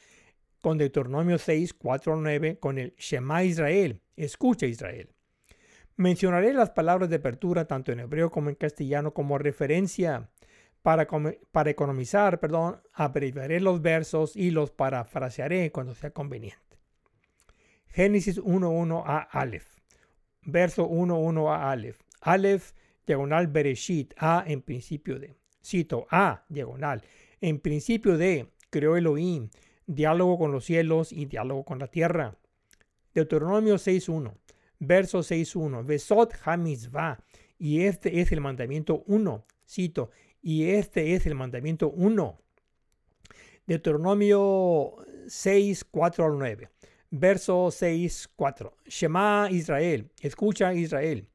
con 0.61 0.77
Deuteronomio 0.77 1.37
6, 1.37 1.73
4 1.73 2.15
9 2.15 2.59
con 2.59 2.77
el 2.77 2.93
Shema 2.97 3.43
Israel, 3.43 4.01
escucha 4.15 4.65
Israel. 4.65 5.09
Mencionaré 5.95 6.53
las 6.53 6.69
palabras 6.69 7.09
de 7.09 7.15
apertura 7.15 7.65
tanto 7.65 7.91
en 7.91 8.01
hebreo 8.01 8.29
como 8.29 8.49
en 8.49 8.55
castellano 8.55 9.13
como 9.13 9.37
referencia. 9.37 10.29
Para, 10.83 11.07
para 11.51 11.69
economizar, 11.69 12.39
perdón, 12.39 12.81
abreviaré 12.93 13.59
los 13.59 13.81
versos 13.81 14.35
y 14.37 14.51
los 14.51 14.71
parafrasearé 14.71 15.71
cuando 15.71 15.93
sea 15.95 16.11
conveniente. 16.11 16.79
Génesis 17.87 18.39
1.1 18.39 19.03
a 19.05 19.17
Aleph. 19.19 19.65
Verso 20.43 20.87
1.1 20.87 21.51
a 21.51 21.71
Aleph. 21.71 21.99
Aleph, 22.21 22.73
diagonal 23.07 23.47
Bereshit, 23.47 24.13
A 24.17 24.43
en 24.45 24.61
principio 24.61 25.17
de. 25.17 25.35
Cito, 25.63 26.05
A, 26.11 26.45
diagonal. 26.49 27.01
En 27.41 27.59
principio 27.59 28.17
de, 28.17 28.51
creó 28.69 28.97
Elohim, 28.97 29.49
diálogo 29.87 30.37
con 30.37 30.51
los 30.51 30.65
cielos 30.65 31.11
y 31.11 31.25
diálogo 31.25 31.63
con 31.63 31.79
la 31.79 31.87
tierra. 31.87 32.37
Deuteronomio 33.15 33.75
6.1 33.75 34.35
verso 34.79 35.19
6.1, 35.19 35.85
Besot 35.85 36.33
Hamizvah, 36.43 37.19
y 37.57 37.83
este 37.83 38.21
es 38.21 38.31
el 38.31 38.41
mandamiento 38.41 39.03
1, 39.07 39.45
cito, 39.67 40.11
y 40.41 40.69
este 40.69 41.15
es 41.15 41.25
el 41.25 41.35
mandamiento 41.35 41.89
1. 41.89 42.39
Deuteronomio 43.65 44.95
6, 45.27 45.85
4 45.91 46.25
al 46.25 46.37
9, 46.37 46.69
verso 47.09 47.69
6, 47.71 48.29
4, 48.35 48.77
Shema 48.85 49.49
Israel, 49.51 50.09
escucha 50.21 50.73
Israel. 50.73 51.27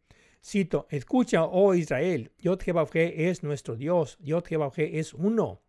Cito, 0.45 0.87
escucha, 0.91 1.45
oh 1.45 1.75
Israel, 1.75 2.33
Yod 2.41 2.61
es 2.95 3.43
nuestro 3.45 3.77
Dios, 3.77 4.19
Yod 4.21 4.45
es 4.77 5.15
uno. 5.15 5.61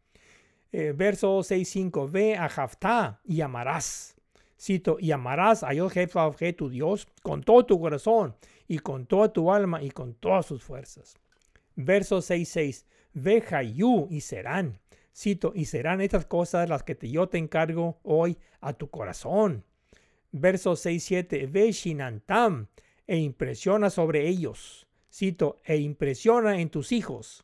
Eh, 0.71 0.93
verso 0.95 1.43
6, 1.43 1.69
5, 1.69 2.09
ve 2.09 2.35
a 2.35 2.49
Jaftá 2.49 3.21
y 3.23 3.41
amarás. 3.41 4.15
Cito, 4.59 4.97
y 4.99 5.11
amarás 5.11 5.61
a 5.63 5.69
Dios 5.69 5.93
jefe 5.93 6.53
tu 6.53 6.69
Dios 6.69 7.07
con 7.21 7.43
todo 7.43 7.65
tu 7.65 7.79
corazón 7.79 8.35
y 8.67 8.79
con 8.79 9.05
toda 9.05 9.31
tu 9.31 9.51
alma 9.51 9.83
y 9.83 9.91
con 9.91 10.15
todas 10.15 10.47
sus 10.47 10.63
fuerzas. 10.63 11.17
Verso 11.75 12.17
6.6. 12.17 12.85
Ve 13.13 13.43
Hayú 13.51 14.07
y 14.09 14.21
serán. 14.21 14.79
Cito, 15.15 15.51
y 15.53 15.65
serán 15.65 16.01
estas 16.01 16.25
cosas 16.25 16.67
las 16.67 16.81
que 16.81 16.97
yo 17.07 17.29
te 17.29 17.37
encargo 17.37 17.99
hoy 18.01 18.39
a 18.61 18.73
tu 18.73 18.89
corazón. 18.89 19.63
Verso 20.31 20.71
6.7. 20.71 21.51
Ve 21.51 21.71
Shinantam 21.71 22.69
e 23.07 23.17
impresiona 23.17 23.89
sobre 23.89 24.27
ellos. 24.27 24.87
Cito, 25.11 25.61
e 25.63 25.77
impresiona 25.77 26.59
en 26.59 26.69
tus 26.69 26.91
hijos. 26.91 27.43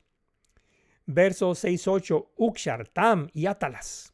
Verso 1.06 1.52
6.8. 1.52 2.30
Ukshartam 2.36 3.30
y 3.34 3.46
átalas. 3.46 4.14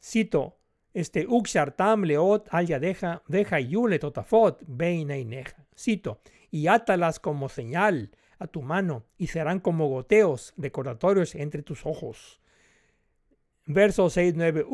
Cito, 0.00 0.58
este 0.94 1.26
Uxartam 1.26 2.04
leot 2.04 2.48
al 2.50 2.66
deja, 2.66 3.22
deja 3.28 3.60
yule 3.60 3.98
totafot 3.98 4.62
beina 4.66 5.16
neja. 5.16 5.66
Cito, 5.76 6.20
y 6.50 6.66
átalas 6.66 7.20
como 7.20 7.48
señal 7.48 8.10
a 8.38 8.46
tu 8.46 8.62
mano 8.62 9.04
y 9.16 9.28
serán 9.28 9.60
como 9.60 9.88
goteos 9.88 10.54
recordatorios 10.56 11.34
entre 11.34 11.62
tus 11.62 11.84
ojos. 11.84 12.40
Verso 13.66 14.08
6, 14.08 14.34
9. 14.34 14.66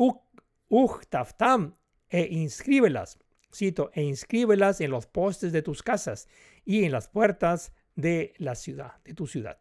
taftam 1.09 1.75
e 2.09 2.27
inscríbelas. 2.31 3.19
Cito, 3.55 3.89
e 3.93 4.03
inscríbelas 4.03 4.81
en 4.81 4.91
los 4.91 5.07
postes 5.07 5.53
de 5.53 5.61
tus 5.61 5.81
casas 5.81 6.27
y 6.65 6.83
en 6.83 6.91
las 6.91 7.07
puertas 7.07 7.71
de 7.95 8.33
la 8.37 8.55
ciudad, 8.55 8.95
de 9.05 9.13
tu 9.13 9.27
ciudad. 9.27 9.57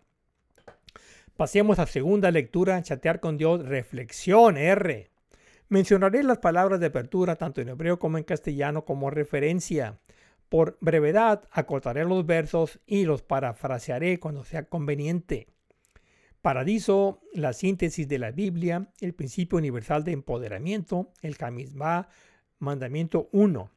Pasemos 1.37 1.79
a 1.79 1.87
segunda 1.87 2.31
lectura, 2.31 2.83
chatear 2.83 3.21
con 3.21 3.39
Dios, 3.39 3.65
reflexión 3.65 4.57
R. 4.57 5.11
Mencionaré 5.69 6.23
las 6.23 6.39
palabras 6.39 6.81
de 6.81 6.87
apertura 6.87 7.37
tanto 7.37 7.61
en 7.61 7.69
hebreo 7.69 7.99
como 7.99 8.19
en 8.19 8.25
castellano 8.25 8.85
como 8.85 9.11
referencia. 9.11 9.99
Por 10.49 10.77
brevedad, 10.81 11.49
acortaré 11.51 12.05
los 12.05 12.27
versos 12.27 12.81
y 12.87 13.05
los 13.05 13.23
parafrasearé 13.23 14.21
cuando 14.21 14.45
sea 14.45 14.69
conveniente. 14.69 15.49
Paradiso, 16.43 17.23
la 17.33 17.53
síntesis 17.53 18.07
de 18.07 18.19
la 18.19 18.31
Biblia, 18.31 18.91
el 19.01 19.15
principio 19.15 19.59
universal 19.59 20.05
de 20.05 20.13
empoderamiento, 20.13 21.13
el 21.23 21.37
Hamizbah, 21.41 22.09
mandamiento 22.59 23.29
1. 23.33 23.74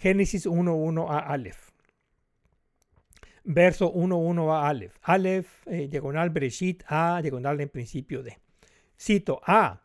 Génesis 0.00 0.46
1.1 0.46 1.10
a 1.10 1.18
Aleph. 1.18 1.72
Verso 3.44 3.92
1.1 3.92 4.50
a 4.50 4.66
Aleph. 4.66 4.96
Aleph, 5.02 5.66
eh, 5.66 5.88
diagonal 5.88 6.30
Breshit, 6.30 6.82
A, 6.88 7.20
diagonal 7.20 7.60
en 7.60 7.68
principio 7.68 8.22
de. 8.22 8.38
Cito 8.98 9.42
A. 9.44 9.82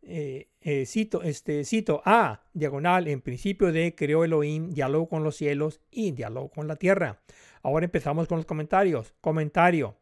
Eh, 0.00 0.48
eh, 0.62 0.86
cito, 0.86 1.22
este, 1.22 1.64
cito 1.64 2.00
A, 2.06 2.42
diagonal, 2.54 3.08
en 3.08 3.20
principio 3.20 3.72
de 3.72 3.94
creó 3.94 4.24
Elohim, 4.24 4.70
diálogo 4.70 5.08
con 5.08 5.22
los 5.22 5.36
cielos 5.36 5.80
y 5.90 6.12
diálogo 6.12 6.48
con 6.48 6.66
la 6.66 6.76
tierra. 6.76 7.20
Ahora 7.62 7.84
empezamos 7.84 8.28
con 8.28 8.38
los 8.38 8.46
comentarios. 8.46 9.14
Comentario. 9.20 9.98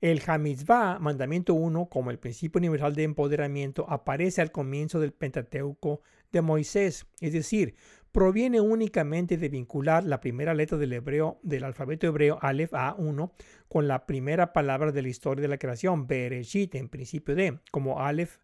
El 0.00 0.22
Hamizvah, 0.26 0.98
mandamiento 0.98 1.52
1, 1.52 1.90
como 1.90 2.10
el 2.10 2.18
principio 2.18 2.58
universal 2.58 2.94
de 2.94 3.02
empoderamiento, 3.02 3.84
aparece 3.88 4.40
al 4.40 4.50
comienzo 4.50 4.98
del 4.98 5.12
Pentateuco 5.12 6.00
de 6.32 6.42
Moisés, 6.42 7.06
es 7.20 7.32
decir, 7.32 7.74
proviene 8.14 8.60
únicamente 8.60 9.36
de 9.36 9.48
vincular 9.48 10.04
la 10.04 10.20
primera 10.20 10.54
letra 10.54 10.78
del 10.78 10.92
hebreo 10.92 11.40
del 11.42 11.64
alfabeto 11.64 12.06
hebreo 12.06 12.38
Aleph 12.40 12.72
A1 12.72 13.32
con 13.68 13.88
la 13.88 14.06
primera 14.06 14.52
palabra 14.52 14.92
de 14.92 15.02
la 15.02 15.08
historia 15.08 15.42
de 15.42 15.48
la 15.48 15.58
creación, 15.58 16.06
Bereshit, 16.06 16.76
en 16.76 16.88
principio 16.88 17.34
de, 17.34 17.58
como 17.72 18.00
Aleph 18.00 18.36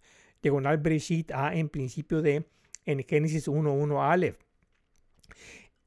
diagonal 0.43 0.79
Breshit 0.79 1.31
A 1.31 1.55
en 1.55 1.69
principio 1.69 2.21
de 2.21 2.47
en 2.85 3.05
Génesis 3.05 3.47
1.1 3.47 4.11
Aleph. 4.11 4.39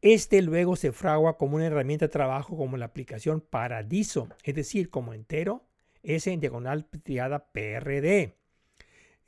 Este 0.02 0.42
luego 0.42 0.78
se 0.78 0.94
fragua 0.94 1.38
como 1.38 1.58
una 1.58 1.66
herramienta 1.66 2.06
de 2.06 2.12
trabajo 2.14 2.56
como 2.56 2.78
la 2.78 2.86
aplicación 2.86 3.42
Paradiso, 3.42 4.30
es 4.46 4.56
decir, 4.56 4.92
como 4.92 5.14
entero, 5.14 5.66
S 6.04 6.32
en 6.32 6.40
diagonal 6.40 6.86
triada 6.86 7.52
PRD. 7.52 8.34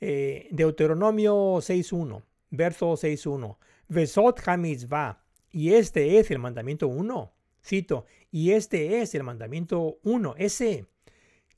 Eh, 0.00 0.48
Deuteronomio 0.50 1.56
6.1, 1.56 2.22
verso 2.48 2.92
6.1. 2.94 3.58
Vesot 3.88 4.40
va 4.46 5.22
y 5.50 5.72
este 5.74 6.18
es 6.18 6.30
el 6.30 6.38
mandamiento 6.38 6.88
1. 6.88 7.32
Cito, 7.64 8.04
y 8.30 8.52
este 8.52 9.00
es 9.00 9.14
el 9.14 9.22
mandamiento 9.22 9.98
1, 10.02 10.34
ese 10.38 10.86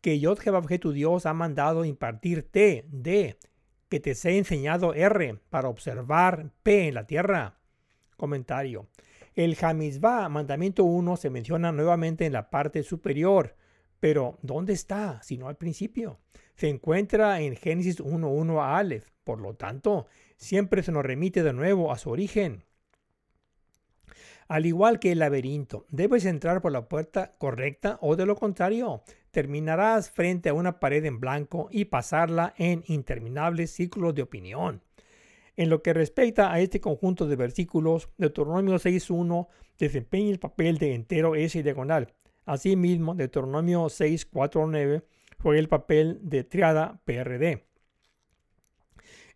que 0.00 0.20
Yod 0.20 0.38
Jehová 0.38 0.62
tu 0.80 0.92
Dios 0.92 1.26
ha 1.26 1.34
mandado 1.34 1.84
impartirte 1.84 2.86
de 2.88 3.36
que 3.88 4.00
te 4.00 4.14
sea 4.14 4.32
enseñado 4.32 4.94
R 4.94 5.40
para 5.50 5.68
observar 5.68 6.52
P 6.62 6.88
en 6.88 6.94
la 6.94 7.06
tierra. 7.06 7.58
Comentario. 8.16 8.88
El 9.34 9.56
Hamizvah, 9.60 10.28
mandamiento 10.28 10.84
1, 10.84 11.16
se 11.16 11.30
menciona 11.30 11.72
nuevamente 11.72 12.26
en 12.26 12.32
la 12.32 12.50
parte 12.50 12.82
superior, 12.82 13.56
pero 14.00 14.38
¿dónde 14.42 14.72
está? 14.72 15.22
Si 15.22 15.38
no 15.38 15.48
al 15.48 15.56
principio. 15.56 16.20
Se 16.54 16.68
encuentra 16.68 17.40
en 17.40 17.54
Génesis 17.56 18.00
1.1 18.00 18.60
a 18.60 18.78
Aleph, 18.78 19.10
por 19.24 19.40
lo 19.40 19.54
tanto, 19.54 20.06
siempre 20.38 20.82
se 20.82 20.92
nos 20.92 21.04
remite 21.04 21.42
de 21.42 21.52
nuevo 21.52 21.92
a 21.92 21.98
su 21.98 22.08
origen. 22.08 22.64
Al 24.48 24.64
igual 24.64 24.98
que 24.98 25.12
el 25.12 25.18
laberinto, 25.18 25.84
debes 25.90 26.24
entrar 26.24 26.62
por 26.62 26.72
la 26.72 26.88
puerta 26.88 27.34
correcta 27.36 27.98
o 28.00 28.16
de 28.16 28.24
lo 28.24 28.34
contrario, 28.34 29.02
terminarás 29.30 30.10
frente 30.10 30.48
a 30.48 30.54
una 30.54 30.80
pared 30.80 31.04
en 31.04 31.20
blanco 31.20 31.68
y 31.70 31.84
pasarla 31.84 32.54
en 32.56 32.82
interminables 32.86 33.72
círculos 33.72 34.14
de 34.14 34.22
opinión. 34.22 34.82
En 35.56 35.68
lo 35.68 35.82
que 35.82 35.92
respecta 35.92 36.50
a 36.50 36.60
este 36.60 36.80
conjunto 36.80 37.26
de 37.26 37.36
versículos, 37.36 38.08
Deuteronomio 38.16 38.76
6.1 38.76 39.48
desempeña 39.78 40.30
el 40.30 40.38
papel 40.38 40.78
de 40.78 40.94
entero 40.94 41.34
S 41.34 41.62
diagonal. 41.62 42.14
Asimismo, 42.46 43.14
Deuteronomio 43.14 43.84
6.4.9 43.86 45.02
juega 45.42 45.58
el 45.58 45.68
papel 45.68 46.20
de 46.22 46.44
triada 46.44 47.02
PRD. 47.04 47.67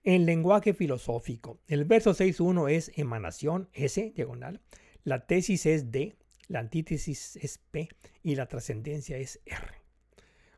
En 0.05 0.27
lenguaje 0.27 0.75
filosófico, 0.75 1.61
el 1.69 1.85
verso 1.85 2.11
6.1 2.11 2.69
es 2.73 2.91
emanación 2.97 3.69
S 3.73 4.13
diagonal 4.17 4.61
La 5.05 5.27
tesis 5.27 5.65
es 5.65 5.93
D, 5.93 6.17
la 6.49 6.59
antítesis 6.59 7.37
es 7.37 7.59
P 7.59 7.89
y 8.21 8.35
la 8.35 8.47
trascendencia 8.47 9.17
es 9.17 9.41
R 9.47 9.81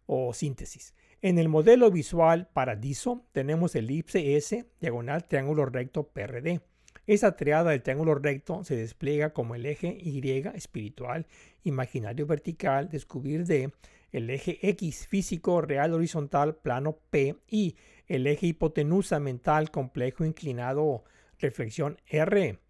o 0.06 0.32
síntesis. 0.32 0.94
En 1.20 1.38
el 1.38 1.50
modelo 1.50 1.90
visual 1.90 2.48
paradiso 2.54 3.26
tenemos 3.32 3.74
elipse 3.74 4.36
S, 4.36 4.64
diagonal 4.80 5.28
triángulo 5.28 5.66
recto 5.66 6.08
PRD. 6.08 6.62
Esa 7.06 7.36
triada 7.36 7.72
del 7.72 7.82
triángulo 7.82 8.14
recto 8.14 8.64
se 8.64 8.76
despliega 8.76 9.34
como 9.34 9.54
el 9.54 9.66
eje 9.66 9.98
Y 10.00 10.26
espiritual, 10.54 11.26
imaginario 11.64 12.26
vertical, 12.26 12.88
descubrir 12.88 13.44
D, 13.44 13.70
el 14.14 14.30
eje 14.30 14.58
X 14.62 15.08
físico 15.08 15.60
real 15.60 15.92
horizontal 15.92 16.54
plano 16.54 16.98
P 17.10 17.36
y 17.48 17.74
el 18.06 18.28
eje 18.28 18.46
hipotenusa 18.46 19.18
mental 19.18 19.72
complejo 19.72 20.24
inclinado 20.24 21.02
reflexión 21.40 22.00
R. 22.06 22.60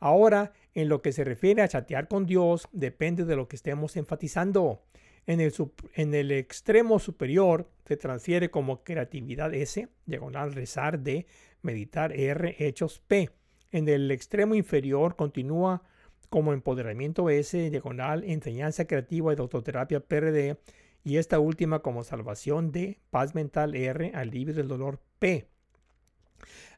Ahora, 0.00 0.52
en 0.72 0.88
lo 0.88 1.02
que 1.02 1.12
se 1.12 1.22
refiere 1.22 1.60
a 1.60 1.68
chatear 1.68 2.08
con 2.08 2.24
Dios, 2.24 2.68
depende 2.72 3.26
de 3.26 3.36
lo 3.36 3.48
que 3.48 3.56
estemos 3.56 3.96
enfatizando. 3.96 4.82
En 5.26 5.40
el, 5.40 5.52
en 5.94 6.14
el 6.14 6.32
extremo 6.32 6.98
superior 6.98 7.70
se 7.86 7.98
transfiere 7.98 8.50
como 8.50 8.82
creatividad 8.82 9.52
S, 9.52 9.88
diagonal 10.06 10.54
rezar 10.54 11.00
D, 11.00 11.26
meditar 11.60 12.12
R, 12.12 12.56
hechos 12.58 13.00
P. 13.06 13.30
En 13.72 13.88
el 13.88 14.10
extremo 14.10 14.54
inferior 14.54 15.16
continúa 15.16 15.82
como 16.30 16.54
empoderamiento 16.54 17.28
S, 17.28 17.70
diagonal, 17.70 18.24
enseñanza 18.24 18.86
creativa 18.86 19.34
y 19.34 19.38
autoterapia 19.38 20.00
PRD, 20.00 20.58
y 21.04 21.18
esta 21.18 21.38
última 21.38 21.80
como 21.80 22.02
salvación 22.02 22.72
D, 22.72 22.98
paz 23.10 23.34
mental 23.34 23.74
R, 23.76 24.12
alivio 24.14 24.54
del 24.54 24.68
dolor 24.68 25.00
P. 25.18 25.46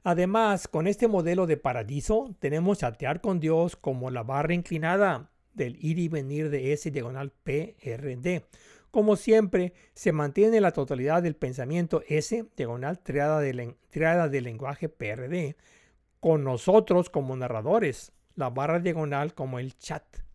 Además, 0.02 0.68
con 0.68 0.86
este 0.86 1.08
modelo 1.08 1.46
de 1.46 1.56
paradiso, 1.56 2.34
tenemos 2.40 2.78
chatear 2.78 3.20
con 3.20 3.40
Dios 3.40 3.76
como 3.76 4.10
la 4.10 4.24
barra 4.24 4.54
inclinada 4.54 5.30
del 5.54 5.76
ir 5.80 5.98
y 5.98 6.08
venir 6.08 6.50
de 6.50 6.72
S 6.72 6.90
diagonal 6.90 7.32
PRD. 7.42 8.44
Como 8.90 9.16
siempre, 9.16 9.72
se 9.94 10.12
mantiene 10.12 10.60
la 10.60 10.72
totalidad 10.72 11.22
del 11.22 11.36
pensamiento 11.36 12.02
S 12.08 12.46
diagonal 12.56 12.98
triada 12.98 13.40
de, 13.40 13.76
triada 13.90 14.28
de 14.28 14.40
lenguaje 14.40 14.88
PRD, 14.88 15.56
con 16.20 16.44
nosotros 16.44 17.10
como 17.10 17.36
narradores, 17.36 18.12
la 18.34 18.50
barra 18.50 18.80
diagonal 18.80 19.34
como 19.34 19.58
el 19.58 19.76
chat. 19.76 20.25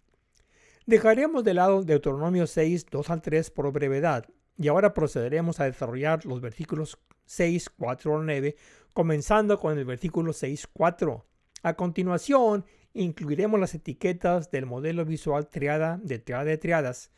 Dejaremos 0.86 1.44
de 1.44 1.54
lado 1.54 1.84
Deuteronomio 1.84 2.48
6, 2.48 2.88
2 2.90 3.10
al 3.10 3.22
3 3.22 3.52
por 3.52 3.72
brevedad, 3.72 4.26
y 4.58 4.68
ahora 4.68 4.94
procederemos 4.94 5.60
a 5.60 5.66
desarrollar 5.66 6.26
los 6.26 6.42
versículos 6.42 7.00
6, 7.26 7.70
4 7.78 8.18
al 8.18 8.26
9 8.26 8.56
comenzando 8.94 9.60
con 9.60 9.78
el 9.78 9.86
versículo 9.86 10.34
6.4. 10.34 11.24
A 11.64 11.74
continuación, 11.76 12.66
incluiremos 12.94 13.60
las 13.60 13.74
etiquetas 13.76 14.52
del 14.52 14.66
modelo 14.66 15.06
visual 15.06 15.48
triada 15.48 16.00
de 16.04 16.20
triada 16.20 16.46
de 16.46 16.58
triadas. 16.58 17.12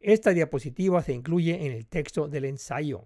Esta 0.00 0.30
diapositiva 0.30 1.02
se 1.02 1.12
incluye 1.12 1.66
en 1.66 1.72
el 1.72 1.86
texto 1.86 2.28
del 2.28 2.44
ensayo. 2.44 3.04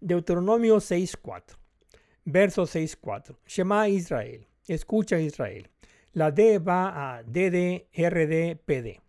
Deuteronomio 0.00 0.76
6.4. 0.76 1.56
Verso 2.24 2.62
6.4. 2.62 3.36
Shema 3.46 3.88
Israel. 3.88 4.46
Escucha 4.66 5.18
Israel. 5.18 5.68
La 6.12 6.30
D 6.30 6.58
va 6.58 7.18
a 7.18 7.22
DD, 7.22 7.86
RD, 7.92 8.56
PD. 8.64 9.00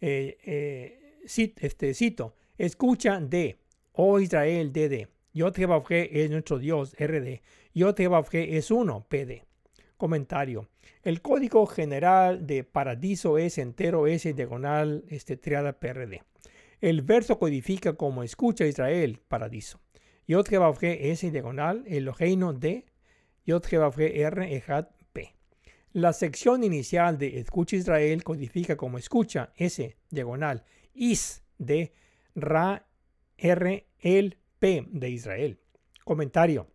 Eh, 0.00 0.38
eh, 0.44 0.98
este, 1.24 1.94
cito. 1.94 2.34
Escucha 2.56 3.18
D. 3.20 3.58
Oh 3.92 4.20
Israel, 4.20 4.72
DD. 4.72 5.08
Yod 5.32 5.56
es 5.90 6.30
nuestro 6.30 6.58
Dios, 6.58 6.94
RD. 6.98 7.40
Yod 7.74 8.00
es 8.32 8.70
uno, 8.70 9.06
PD. 9.08 9.44
Comentario. 9.96 10.68
El 11.02 11.22
código 11.22 11.66
general 11.66 12.46
de 12.46 12.64
paradiso 12.64 13.38
es 13.38 13.58
entero 13.58 14.06
S 14.06 14.32
diagonal 14.32 15.04
este, 15.08 15.36
triada 15.36 15.78
PRD. 15.78 16.22
El 16.80 17.02
verso 17.02 17.38
codifica 17.38 17.94
como 17.94 18.22
escucha 18.22 18.66
Israel, 18.66 19.20
paradiso. 19.26 19.80
Yod 20.26 20.46
S 20.82 21.30
diagonal, 21.30 21.84
Eloheino 21.86 22.52
D, 22.52 22.84
Yod 23.46 23.64
R, 23.72 24.54
Ejat. 24.54 24.97
La 25.92 26.12
sección 26.12 26.64
inicial 26.64 27.16
de 27.16 27.38
escucha 27.38 27.76
Israel 27.76 28.22
codifica 28.22 28.76
como 28.76 28.98
escucha 28.98 29.52
S 29.56 29.96
diagonal, 30.10 30.64
Is 30.94 31.42
D, 31.56 31.92
Ra, 32.34 32.86
R, 33.38 33.86
El, 33.98 34.36
P 34.58 34.86
de 34.90 35.10
Israel. 35.10 35.58
Comentario. 36.04 36.68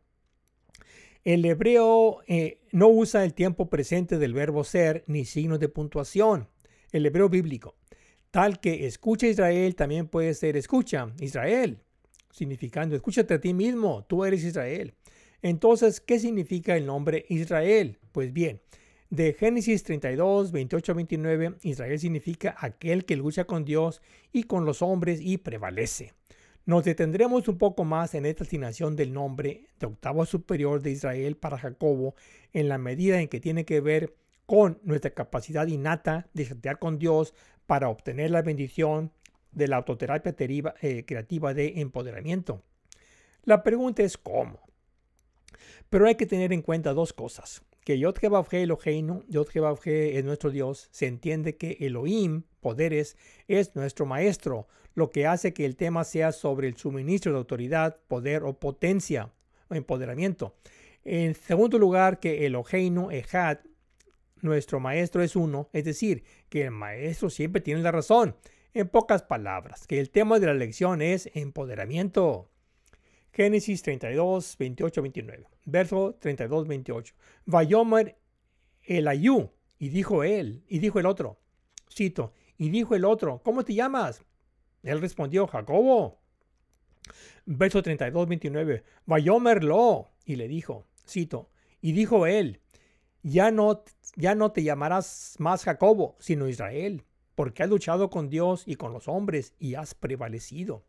El 1.24 1.46
hebreo 1.46 2.22
eh, 2.28 2.60
no 2.72 2.88
usa 2.88 3.24
el 3.24 3.34
tiempo 3.34 3.70
presente 3.70 4.18
del 4.18 4.34
verbo 4.34 4.64
ser 4.64 5.04
ni 5.08 5.26
signos 5.26 5.60
de 5.60 5.70
puntuación. 5.70 6.50
El 6.92 7.06
hebreo 7.06 7.30
bíblico. 7.30 7.76
Tal 8.32 8.60
que 8.60 8.88
escucha 8.88 9.28
Israel 9.28 9.76
también 9.76 10.08
puede 10.08 10.34
ser 10.34 10.58
escucha 10.58 11.14
Israel, 11.20 11.80
significando 12.32 12.96
escúchate 12.96 13.36
a 13.36 13.40
ti 13.40 13.54
mismo, 13.54 14.06
tú 14.06 14.26
eres 14.26 14.44
Israel. 14.44 14.96
Entonces, 15.44 16.02
¿qué 16.02 16.18
significa 16.20 16.76
el 16.76 16.86
nombre 16.86 17.26
Israel? 17.30 18.00
Pues 18.12 18.34
bien, 18.34 18.60
de 19.14 19.34
Génesis 19.34 19.84
32, 19.84 20.52
28 20.52 20.92
a 20.92 20.96
29, 20.96 21.56
Israel 21.62 22.00
significa 22.00 22.56
aquel 22.58 23.06
que 23.06 23.16
lucha 23.16 23.46
con 23.46 23.64
Dios 23.64 24.02
y 24.32 24.46
con 24.46 24.66
los 24.66 24.82
hombres 24.82 25.20
y 25.22 25.38
prevalece. 25.38 26.14
Nos 26.66 26.84
detendremos 26.84 27.48
un 27.48 27.60
poco 27.60 27.84
más 27.84 28.16
en 28.16 28.26
esta 28.26 28.44
asignación 28.44 28.96
del 28.96 29.14
nombre 29.14 29.68
de 29.80 29.86
octavo 29.86 30.26
superior 30.26 30.82
de 30.82 30.90
Israel 30.90 31.38
para 31.38 31.60
Jacobo 31.60 32.16
en 32.54 32.68
la 32.68 32.80
medida 32.80 33.22
en 33.22 33.28
que 33.28 33.40
tiene 33.40 33.66
que 33.66 33.82
ver 33.82 34.16
con 34.48 34.80
nuestra 34.82 35.12
capacidad 35.12 35.68
innata 35.68 36.28
de 36.34 36.48
chatear 36.48 36.80
con 36.80 36.98
Dios 36.98 37.36
para 37.68 37.90
obtener 37.90 38.32
la 38.32 38.42
bendición 38.42 39.12
de 39.52 39.68
la 39.68 39.76
autoterapia 39.76 40.34
eh, 40.82 41.06
creativa 41.06 41.54
de 41.54 41.82
empoderamiento. 41.82 42.64
La 43.44 43.62
pregunta 43.62 44.02
es 44.02 44.18
cómo. 44.18 44.60
Pero 45.92 46.08
hay 46.08 46.16
que 46.16 46.26
tener 46.26 46.52
en 46.52 46.64
cuenta 46.64 46.94
dos 46.94 47.14
cosas. 47.14 47.62
Que 47.84 48.00
Yod 48.00 48.18
Eloheinu, 48.52 49.24
Yod 49.28 49.50
es 49.86 50.24
nuestro 50.24 50.52
Dios, 50.52 50.88
se 50.92 51.08
entiende 51.08 51.58
que 51.58 51.78
Elohim, 51.82 52.44
poderes, 52.62 53.18
es 53.48 53.76
nuestro 53.76 54.06
maestro, 54.06 54.68
lo 54.96 55.10
que 55.10 55.28
hace 55.28 55.54
que 55.54 55.66
el 55.66 55.76
tema 55.76 56.04
sea 56.04 56.32
sobre 56.32 56.68
el 56.68 56.78
suministro 56.78 57.32
de 57.32 57.40
autoridad, 57.40 58.00
poder 58.08 58.44
o 58.44 58.60
potencia 58.60 59.32
o 59.70 59.76
empoderamiento. 59.76 60.56
En 61.04 61.36
segundo 61.36 61.78
lugar, 61.78 62.20
que 62.20 62.46
Eloheinu, 62.46 63.12
Ejad, 63.12 63.60
nuestro 64.42 64.80
maestro 64.80 65.22
es 65.22 65.36
uno, 65.36 65.70
es 65.74 65.86
decir, 65.86 66.24
que 66.50 66.64
el 66.64 66.72
maestro 66.72 67.30
siempre 67.30 67.62
tiene 67.62 67.82
la 67.82 67.92
razón. 67.92 68.36
En 68.74 68.88
pocas 68.88 69.24
palabras, 69.24 69.86
que 69.88 70.00
el 70.00 70.10
tema 70.10 70.40
de 70.40 70.48
la 70.48 70.54
lección 70.54 71.02
es 71.02 71.30
empoderamiento. 71.34 72.50
Génesis 73.34 73.82
32, 73.82 74.56
28, 74.58 75.02
29. 75.02 75.48
Verso 75.66 76.16
32, 76.20 76.68
28. 76.68 77.16
Vayomer 77.46 78.16
el 78.84 79.08
ayú, 79.08 79.50
y 79.80 79.90
dijo 79.90 80.24
él, 80.24 80.64
y 80.68 80.80
dijo 80.80 81.00
el 81.00 81.08
otro. 81.08 81.40
Cito, 81.92 82.34
y 82.58 82.70
dijo 82.70 82.96
el 82.96 83.06
otro, 83.06 83.42
¿cómo 83.44 83.66
te 83.66 83.74
llamas? 83.74 84.24
Él 84.84 85.02
respondió, 85.02 85.48
Jacobo. 85.48 86.20
Verso 87.46 87.82
32, 87.82 88.28
29. 88.28 88.84
Vayomer 89.06 89.64
lo, 89.64 90.12
y 90.26 90.36
le 90.36 90.48
dijo, 90.48 90.86
cito, 91.08 91.50
y 91.82 91.94
dijo 91.94 92.28
él, 92.28 92.62
ya 93.24 93.50
no, 93.52 93.84
ya 94.16 94.36
no 94.36 94.52
te 94.52 94.64
llamarás 94.64 95.36
más 95.40 95.64
Jacobo, 95.64 96.16
sino 96.20 96.48
Israel, 96.48 97.04
porque 97.36 97.64
has 97.64 97.70
luchado 97.70 98.10
con 98.10 98.30
Dios 98.30 98.64
y 98.68 98.76
con 98.76 98.94
los 98.94 99.08
hombres 99.08 99.54
y 99.60 99.74
has 99.76 99.96
prevalecido. 99.96 100.84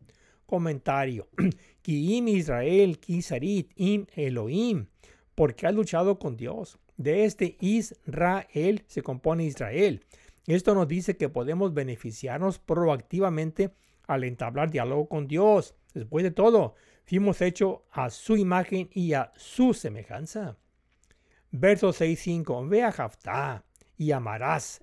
Comentario. 0.46 1.28
Kiim 1.82 2.28
Israel, 2.28 2.98
Kisarit, 2.98 3.72
Im 3.76 4.06
Elohim, 4.14 4.86
porque 5.34 5.66
has 5.66 5.74
luchado 5.74 6.18
con 6.18 6.36
Dios. 6.36 6.78
De 6.96 7.24
este 7.24 7.56
Israel 7.60 8.84
se 8.86 9.02
compone 9.02 9.44
Israel. 9.44 10.04
Esto 10.46 10.74
nos 10.74 10.86
dice 10.88 11.16
que 11.16 11.28
podemos 11.28 11.74
beneficiarnos 11.74 12.58
proactivamente 12.58 13.74
al 14.06 14.24
entablar 14.24 14.70
diálogo 14.70 15.08
con 15.08 15.26
Dios. 15.26 15.74
Después 15.94 16.22
de 16.22 16.30
todo, 16.30 16.74
fuimos 17.04 17.40
hechos 17.40 17.78
a 17.90 18.10
su 18.10 18.36
imagen 18.36 18.90
y 18.92 19.14
a 19.14 19.32
su 19.36 19.74
semejanza. 19.74 20.56
Verso 21.50 21.90
6.5. 21.90 22.68
Ve 22.68 22.82
a 22.82 22.92
Jaftá 22.92 23.64
y 23.96 24.12
amarás. 24.12 24.82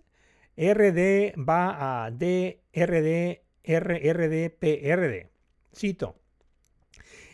RD 0.57 1.33
va 1.37 2.05
a 2.05 2.11
D, 2.11 2.61
RD, 2.73 3.41
R, 3.63 4.49
PRD. 4.49 5.30
Cito. 5.73 6.15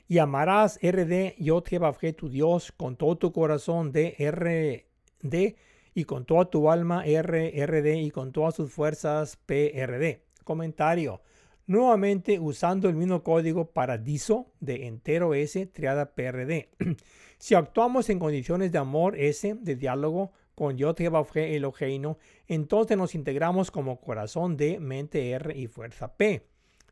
Y 0.08 0.20
amarás 0.20 0.80
RD, 0.82 1.36
yo 1.38 1.62
te 1.62 2.14
tu 2.14 2.30
Dios 2.30 2.72
con 2.72 2.96
todo 2.96 3.18
tu 3.18 3.34
corazón, 3.34 3.92
D, 3.92 4.16
RD, 4.18 5.56
y 5.94 6.06
con 6.06 6.26
toda 6.26 6.46
tu 6.46 6.70
alma, 6.72 7.04
RRD, 7.04 7.98
y 8.02 8.12
con 8.12 8.32
todas 8.32 8.56
sus 8.56 8.72
fuerzas, 8.72 9.38
PRD. 9.46 10.24
Comentario. 10.44 11.22
Nuevamente 11.66 12.40
usando 12.40 12.88
el 12.88 12.96
mismo 12.96 13.24
código 13.24 13.72
paradiso 13.72 14.54
de 14.62 14.88
entero 14.88 15.34
S 15.34 15.66
triada 15.66 16.14
PRD. 16.14 16.70
si 17.38 17.56
actuamos 17.56 18.10
en 18.10 18.20
condiciones 18.20 18.72
de 18.72 18.78
amor 18.78 19.20
S 19.20 19.56
de 19.56 19.76
diálogo 19.76 20.32
con 20.56 20.78
Yod 20.78 21.02
el 21.02 21.36
Eloheinu, 21.36 22.18
entonces 22.48 22.98
nos 22.98 23.16
integramos 23.16 23.72
como 23.72 24.00
corazón 24.00 24.56
de 24.56 24.80
mente 24.80 25.32
R 25.32 25.58
y 25.58 25.68
fuerza 25.68 26.16
P. 26.16 26.48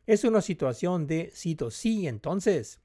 Es 0.06 0.24
una 0.24 0.40
situación 0.40 1.06
de 1.06 1.30
cito 1.34 1.70
sí, 1.70 2.06
entonces. 2.06 2.80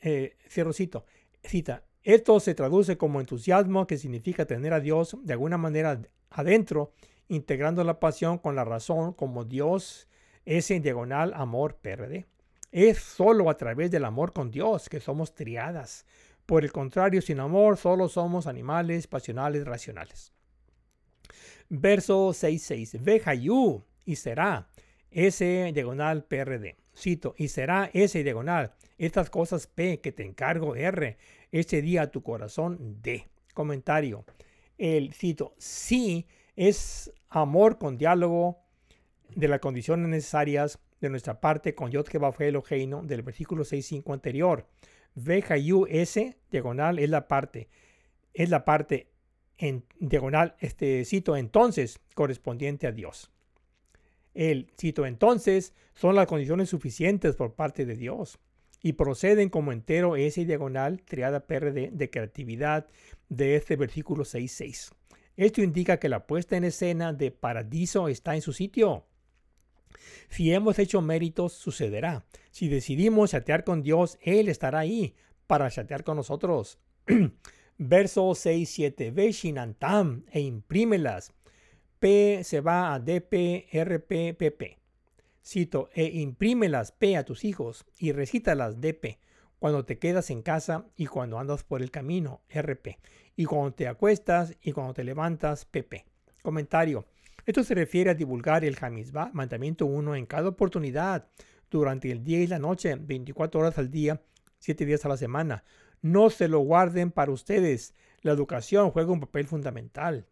Eh, 0.00 0.36
cierro 0.48 0.72
cito. 0.72 1.04
Cita. 1.44 1.84
Esto 2.02 2.40
se 2.40 2.54
traduce 2.54 2.96
como 2.96 3.20
entusiasmo, 3.20 3.86
que 3.86 3.98
significa 3.98 4.46
tener 4.46 4.72
a 4.72 4.80
Dios 4.80 5.16
de 5.22 5.34
alguna 5.34 5.58
manera 5.58 6.00
adentro, 6.30 6.92
integrando 7.28 7.84
la 7.84 8.00
pasión 8.00 8.38
con 8.38 8.56
la 8.56 8.64
razón, 8.64 9.12
como 9.12 9.44
Dios 9.44 10.08
es 10.46 10.70
en 10.70 10.82
diagonal 10.82 11.32
amor 11.34 11.76
PRD. 11.76 12.26
Es 12.72 12.98
solo 12.98 13.50
a 13.50 13.56
través 13.56 13.90
del 13.90 14.04
amor 14.04 14.32
con 14.32 14.50
Dios 14.50 14.88
que 14.88 15.00
somos 15.00 15.34
triadas. 15.34 16.06
Por 16.46 16.64
el 16.64 16.72
contrario, 16.72 17.20
sin 17.20 17.38
amor 17.38 17.76
solo 17.76 18.08
somos 18.08 18.46
animales 18.46 19.06
pasionales 19.06 19.64
racionales. 19.66 20.32
Verso 21.68 22.30
6.6. 22.30 23.02
Vejayu 23.02 23.84
y 24.04 24.16
será 24.16 24.69
S 25.10 25.72
diagonal 25.72 26.24
PRD. 26.24 26.76
Cito, 26.96 27.34
y 27.38 27.48
será 27.48 27.90
S 27.92 28.22
diagonal. 28.22 28.74
Estas 28.98 29.30
cosas 29.30 29.66
P 29.66 30.00
que 30.00 30.12
te 30.12 30.24
encargo 30.24 30.76
R. 30.76 31.16
Este 31.50 31.82
día 31.82 32.10
tu 32.10 32.22
corazón 32.22 32.98
D. 33.02 33.28
Comentario. 33.54 34.24
El 34.78 35.12
cito, 35.12 35.54
sí 35.58 36.26
es 36.56 37.12
amor 37.28 37.78
con 37.78 37.98
diálogo 37.98 38.58
de 39.34 39.48
las 39.48 39.60
condiciones 39.60 40.08
necesarias 40.08 40.78
de 41.00 41.08
nuestra 41.08 41.40
parte 41.40 41.74
con 41.74 41.90
Yod 41.90 42.08
Eloheinu 42.38 43.06
del 43.06 43.22
versículo 43.22 43.64
6.5 43.64 44.12
anterior. 44.12 44.66
Vejayu 45.14 45.86
S 45.88 46.36
diagonal 46.50 46.98
es 46.98 47.08
la 47.08 47.28
parte. 47.28 47.68
Es 48.32 48.50
la 48.50 48.64
parte 48.64 49.08
en 49.58 49.84
diagonal, 49.98 50.54
este 50.60 51.04
cito 51.04 51.36
entonces 51.36 52.00
correspondiente 52.14 52.86
a 52.86 52.92
Dios. 52.92 53.30
El, 54.34 54.70
cito 54.78 55.06
entonces, 55.06 55.74
son 55.94 56.14
las 56.14 56.26
condiciones 56.26 56.68
suficientes 56.68 57.36
por 57.36 57.54
parte 57.54 57.84
de 57.84 57.96
Dios 57.96 58.38
y 58.82 58.94
proceden 58.94 59.48
como 59.50 59.72
entero 59.72 60.16
ese 60.16 60.44
diagonal 60.44 61.02
triada 61.02 61.46
PRD 61.46 61.90
de 61.92 62.10
creatividad 62.10 62.86
de 63.28 63.56
este 63.56 63.76
versículo 63.76 64.24
6.6. 64.24 64.92
Esto 65.36 65.62
indica 65.62 65.98
que 65.98 66.08
la 66.08 66.26
puesta 66.26 66.56
en 66.56 66.64
escena 66.64 67.12
de 67.12 67.30
paradiso 67.30 68.08
está 68.08 68.34
en 68.34 68.42
su 68.42 68.52
sitio. 68.52 69.06
Si 70.28 70.52
hemos 70.52 70.78
hecho 70.78 71.02
méritos, 71.02 71.52
sucederá. 71.52 72.24
Si 72.50 72.68
decidimos 72.68 73.30
chatear 73.30 73.64
con 73.64 73.82
Dios, 73.82 74.18
Él 74.22 74.48
estará 74.48 74.80
ahí 74.80 75.14
para 75.46 75.70
chatear 75.70 76.04
con 76.04 76.16
nosotros. 76.16 76.78
Verso 77.78 78.34
6, 78.34 78.68
7. 78.68 79.10
Ve 79.10 79.32
Shinantam 79.32 80.24
e 80.30 80.40
imprímelas 80.40 81.32
P 82.00 82.42
se 82.44 82.62
va 82.62 82.94
a 82.94 82.98
DP, 82.98 83.68
RP, 83.72 84.34
PP. 84.34 84.78
Cito, 85.44 85.90
e 85.92 86.04
imprímelas 86.04 86.92
P 86.92 87.16
a 87.18 87.24
tus 87.24 87.44
hijos 87.44 87.84
y 87.98 88.12
recítalas 88.12 88.80
DP 88.80 89.18
cuando 89.58 89.84
te 89.84 89.98
quedas 89.98 90.30
en 90.30 90.40
casa 90.40 90.86
y 90.96 91.06
cuando 91.06 91.38
andas 91.38 91.62
por 91.62 91.82
el 91.82 91.90
camino, 91.90 92.40
RP. 92.48 92.98
Y 93.36 93.44
cuando 93.44 93.74
te 93.74 93.86
acuestas 93.86 94.56
y 94.62 94.72
cuando 94.72 94.94
te 94.94 95.04
levantas, 95.04 95.66
PP. 95.66 96.06
Comentario. 96.42 97.04
Esto 97.44 97.62
se 97.62 97.74
refiere 97.74 98.10
a 98.10 98.14
divulgar 98.14 98.64
el 98.64 98.78
Hamizbah, 98.80 99.30
mandamiento 99.34 99.84
1, 99.84 100.16
en 100.16 100.24
cada 100.24 100.48
oportunidad, 100.48 101.28
durante 101.70 102.10
el 102.10 102.24
día 102.24 102.40
y 102.40 102.46
la 102.46 102.58
noche, 102.58 102.96
24 102.96 103.60
horas 103.60 103.76
al 103.76 103.90
día, 103.90 104.22
7 104.58 104.86
días 104.86 105.04
a 105.04 105.10
la 105.10 105.18
semana. 105.18 105.64
No 106.00 106.30
se 106.30 106.48
lo 106.48 106.60
guarden 106.60 107.10
para 107.10 107.30
ustedes. 107.30 107.94
La 108.22 108.32
educación 108.32 108.90
juega 108.90 109.12
un 109.12 109.20
papel 109.20 109.46
fundamental. 109.46 110.26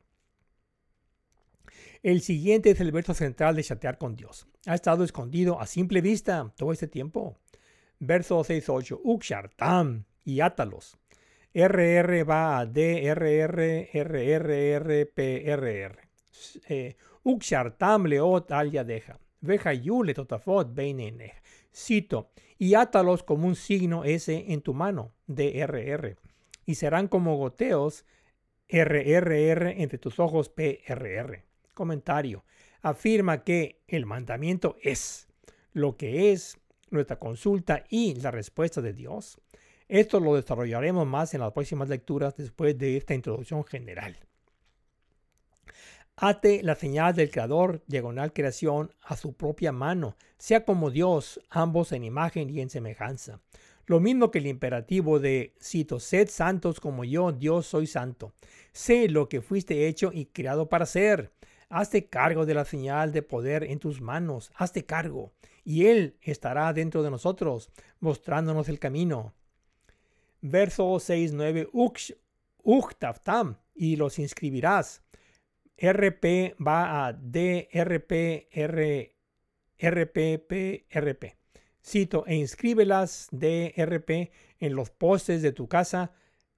El 2.03 2.21
siguiente 2.21 2.71
es 2.71 2.81
el 2.81 2.93
verso 2.93 3.13
central 3.13 3.57
de 3.57 3.65
chatear 3.65 3.99
con 3.99 4.15
Dios. 4.15 4.47
Ha 4.67 4.75
estado 4.75 5.03
escondido 5.03 5.61
a 5.61 5.67
simple 5.67 6.01
vista 6.01 6.53
todo 6.57 6.73
este 6.73 6.87
tiempo. 6.87 7.37
Verso 7.99 8.39
6-8. 8.39 9.01
Ukshartam 9.03 10.05
y 10.25 10.41
átalos. 10.41 10.97
RR 11.53 12.23
va 12.23 12.59
a 12.59 12.67
DRR, 12.67 13.89
RRR, 13.93 15.07
PRR. 15.13 16.09
Eh, 16.69 16.97
Ukshartam 17.25 18.07
leot 18.07 18.53
al 18.53 18.71
yadeja. 18.71 19.19
Veja 19.41 19.73
yule 19.73 20.15
totafot 20.15 20.73
beinene. 20.73 21.35
Cito. 21.75 22.31
Y 22.59 22.75
átalos 22.75 23.25
como 23.25 23.49
un 23.49 23.57
signo 23.57 24.05
S 24.05 24.45
en 24.53 24.61
tu 24.63 24.73
mano. 24.73 25.15
DRR. 25.27 26.17
Y 26.65 26.77
serán 26.77 27.09
como 27.09 27.37
goteos 27.37 28.05
RRR 28.69 29.81
entre 29.81 29.99
tus 29.99 30.21
ojos 30.21 30.49
PRR 30.49 31.48
comentario, 31.79 32.45
afirma 32.83 33.45
que 33.45 33.81
el 33.87 34.05
mandamiento 34.05 34.76
es 34.83 35.29
lo 35.72 35.97
que 35.97 36.33
es 36.33 36.59
nuestra 36.91 37.20
consulta 37.20 37.85
y 37.89 38.16
la 38.16 38.33
respuesta 38.33 38.83
de 38.83 38.93
Dios. 38.93 39.41
Esto 39.87 40.18
lo 40.18 40.35
desarrollaremos 40.35 41.07
más 41.07 41.35
en 41.35 41.41
las 41.41 41.53
próximas 41.53 41.89
lecturas 41.89 42.37
después 42.37 42.76
de 42.76 42.97
esta 42.97 43.14
introducción 43.14 43.64
general. 43.64 44.18
Ate 46.16 46.64
la 46.64 46.74
señal 46.74 47.14
del 47.14 47.31
Creador, 47.31 47.85
diagonal 47.87 48.33
creación, 48.33 48.91
a 49.03 49.16
su 49.16 49.35
propia 49.35 49.70
mano, 49.70 50.16
sea 50.37 50.64
como 50.64 50.91
Dios, 50.91 51.41
ambos 51.49 51.93
en 51.93 52.03
imagen 52.03 52.51
y 52.51 52.61
en 52.61 52.70
semejanza. 52.70 53.41
Lo 53.87 54.01
mismo 54.01 54.33
que 54.33 54.41
el 54.41 54.49
imperativo 54.49 55.20
de, 55.20 55.55
cito, 55.62 56.01
sed 56.01 56.29
santos 56.29 56.81
como 56.81 57.05
yo, 57.05 57.31
Dios, 57.31 57.66
soy 57.66 57.87
santo. 57.87 58.35
Sé 58.72 59.09
lo 59.09 59.29
que 59.29 59.41
fuiste 59.41 59.87
hecho 59.87 60.11
y 60.12 60.26
creado 60.26 60.68
para 60.68 60.87
ser. 60.87 61.31
Hazte 61.71 62.09
cargo 62.09 62.47
de 62.47 62.55
la 62.55 62.64
señal 62.64 63.12
de 63.12 63.21
poder 63.21 63.62
en 63.64 63.79
tus 63.79 64.01
manos, 64.01 64.51
hazte 64.55 64.87
cargo, 64.87 65.33
y 65.64 65.85
Él 65.85 66.16
estará 66.23 66.73
dentro 66.73 67.03
de 67.03 67.11
nosotros, 67.11 67.71
mostrándonos 68.01 68.71
el 68.71 68.79
camino. 68.79 69.35
Verso 70.41 70.99
6, 70.99 71.35
9, 71.35 71.69
Uchtaftam, 72.62 73.59
y 73.75 73.97
los 73.97 74.19
inscribirás. 74.19 75.03
RP 75.77 76.57
va 76.59 77.07
a 77.07 77.12
DRP, 77.12 78.49
R, 78.51 79.14
RP. 79.79 81.37
Cito, 81.85 82.25
e 82.27 82.35
inscríbelas 82.35 83.29
DRP 83.31 84.33
en 84.59 84.75
los 84.75 84.91
postes 84.91 85.43
de 85.43 85.53
tu 85.53 85.69
casa, 85.69 86.12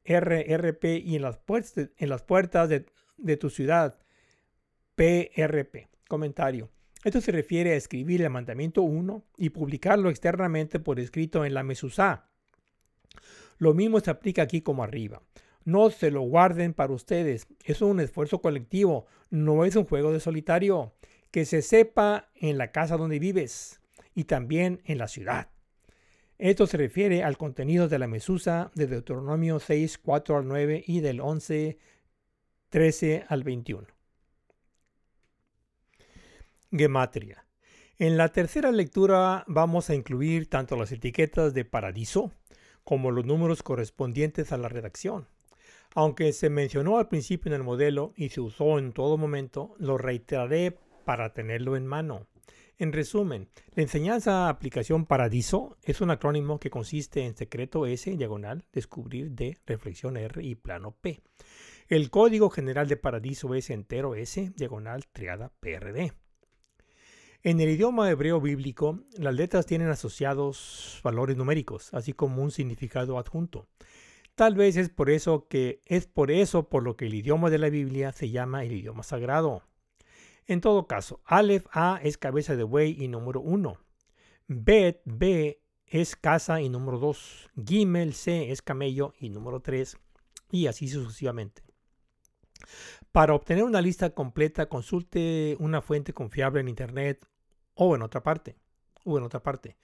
RRP, 0.04 0.84
y 1.04 1.16
en 1.16 1.22
las 1.22 1.38
puertas, 1.38 1.90
en 1.96 2.08
las 2.08 2.22
puertas 2.22 2.68
de 2.68 3.36
tu 3.36 3.50
ciudad 3.50 3.98
PRP. 5.00 5.88
Comentario. 6.08 6.68
Esto 7.04 7.22
se 7.22 7.32
refiere 7.32 7.72
a 7.72 7.76
escribir 7.76 8.20
el 8.20 8.28
mandamiento 8.28 8.82
1 8.82 9.24
y 9.38 9.48
publicarlo 9.48 10.10
externamente 10.10 10.78
por 10.78 11.00
escrito 11.00 11.46
en 11.46 11.54
la 11.54 11.62
Mesusá. 11.62 12.28
Lo 13.56 13.72
mismo 13.72 14.00
se 14.00 14.10
aplica 14.10 14.42
aquí 14.42 14.60
como 14.60 14.84
arriba. 14.84 15.22
No 15.64 15.88
se 15.88 16.10
lo 16.10 16.20
guarden 16.20 16.74
para 16.74 16.92
ustedes. 16.92 17.46
Es 17.64 17.80
un 17.80 17.98
esfuerzo 18.00 18.42
colectivo, 18.42 19.06
no 19.30 19.64
es 19.64 19.74
un 19.74 19.86
juego 19.86 20.12
de 20.12 20.20
solitario. 20.20 20.92
Que 21.30 21.46
se 21.46 21.62
sepa 21.62 22.28
en 22.34 22.58
la 22.58 22.70
casa 22.70 22.98
donde 22.98 23.18
vives 23.18 23.80
y 24.14 24.24
también 24.24 24.82
en 24.84 24.98
la 24.98 25.08
ciudad. 25.08 25.48
Esto 26.36 26.66
se 26.66 26.76
refiere 26.76 27.24
al 27.24 27.38
contenido 27.38 27.88
de 27.88 27.98
la 27.98 28.06
Mesusa 28.06 28.70
de 28.74 28.86
Deuteronomio 28.86 29.60
6, 29.60 29.96
4 29.96 30.36
al 30.36 30.46
9 30.46 30.84
y 30.86 31.00
del 31.00 31.20
11, 31.20 31.78
13 32.68 33.24
al 33.28 33.44
21. 33.44 33.99
Gematria. 36.72 37.46
En 37.98 38.16
la 38.16 38.30
tercera 38.30 38.72
lectura 38.72 39.44
vamos 39.46 39.90
a 39.90 39.94
incluir 39.94 40.48
tanto 40.48 40.76
las 40.76 40.92
etiquetas 40.92 41.52
de 41.52 41.64
paradiso 41.64 42.32
como 42.84 43.10
los 43.10 43.26
números 43.26 43.62
correspondientes 43.62 44.52
a 44.52 44.56
la 44.56 44.68
redacción. 44.68 45.28
Aunque 45.94 46.32
se 46.32 46.50
mencionó 46.50 46.98
al 46.98 47.08
principio 47.08 47.50
en 47.50 47.56
el 47.56 47.64
modelo 47.64 48.12
y 48.16 48.28
se 48.28 48.40
usó 48.40 48.78
en 48.78 48.92
todo 48.92 49.16
momento, 49.16 49.74
lo 49.78 49.98
reiteraré 49.98 50.78
para 51.04 51.34
tenerlo 51.34 51.76
en 51.76 51.86
mano. 51.86 52.26
En 52.78 52.92
resumen, 52.92 53.48
la 53.74 53.82
enseñanza 53.82 54.48
aplicación 54.48 55.04
Paradiso 55.04 55.76
es 55.82 56.00
un 56.00 56.10
acrónimo 56.10 56.58
que 56.58 56.70
consiste 56.70 57.26
en 57.26 57.36
secreto 57.36 57.84
S, 57.84 58.16
diagonal, 58.16 58.64
descubrir 58.72 59.32
D, 59.32 59.58
reflexión 59.66 60.16
R 60.16 60.42
y 60.42 60.54
plano 60.54 60.96
P. 60.98 61.20
El 61.88 62.08
código 62.08 62.48
general 62.48 62.88
de 62.88 62.96
Paradiso 62.96 63.54
es 63.54 63.68
entero 63.68 64.14
S, 64.14 64.52
diagonal, 64.56 65.04
triada 65.12 65.52
PRD. 65.60 66.12
En 67.42 67.58
el 67.58 67.70
idioma 67.70 68.10
hebreo 68.10 68.38
bíblico, 68.38 69.00
las 69.16 69.34
letras 69.34 69.64
tienen 69.64 69.88
asociados 69.88 71.00
valores 71.02 71.38
numéricos, 71.38 71.94
así 71.94 72.12
como 72.12 72.42
un 72.42 72.50
significado 72.50 73.18
adjunto. 73.18 73.66
Tal 74.34 74.54
vez 74.54 74.76
es 74.76 74.90
por 74.90 75.08
eso 75.08 75.48
que 75.48 75.80
es 75.86 76.06
por 76.06 76.30
eso 76.30 76.68
por 76.68 76.82
lo 76.82 76.98
que 76.98 77.06
el 77.06 77.14
idioma 77.14 77.48
de 77.48 77.56
la 77.56 77.70
Biblia 77.70 78.12
se 78.12 78.28
llama 78.28 78.64
el 78.64 78.72
idioma 78.72 79.04
sagrado. 79.04 79.62
En 80.46 80.60
todo 80.60 80.86
caso, 80.86 81.22
Aleph 81.24 81.66
A 81.72 81.98
es 82.02 82.18
cabeza 82.18 82.56
de 82.56 82.64
buey 82.64 82.94
y 83.02 83.08
número 83.08 83.40
1. 83.40 83.78
Bet 84.48 85.00
B 85.06 85.62
es 85.86 86.16
casa 86.16 86.60
y 86.60 86.68
número 86.68 86.98
2. 86.98 87.50
Gimel 87.66 88.12
C 88.12 88.50
es 88.50 88.60
camello 88.60 89.14
y 89.18 89.30
número 89.30 89.60
3. 89.60 89.96
Y 90.50 90.66
así 90.66 90.88
sucesivamente. 90.88 91.62
Para 93.12 93.34
obtener 93.34 93.64
una 93.64 93.80
lista 93.80 94.10
completa, 94.10 94.66
consulte 94.66 95.56
una 95.58 95.80
fuente 95.80 96.12
confiable 96.12 96.60
en 96.60 96.68
Internet 96.68 97.26
o 97.80 97.96
en 97.96 98.02
otra 98.02 98.22
parte. 98.22 98.56
O 99.04 99.16
en 99.16 99.24
otra 99.24 99.42
parte. 99.42 99.76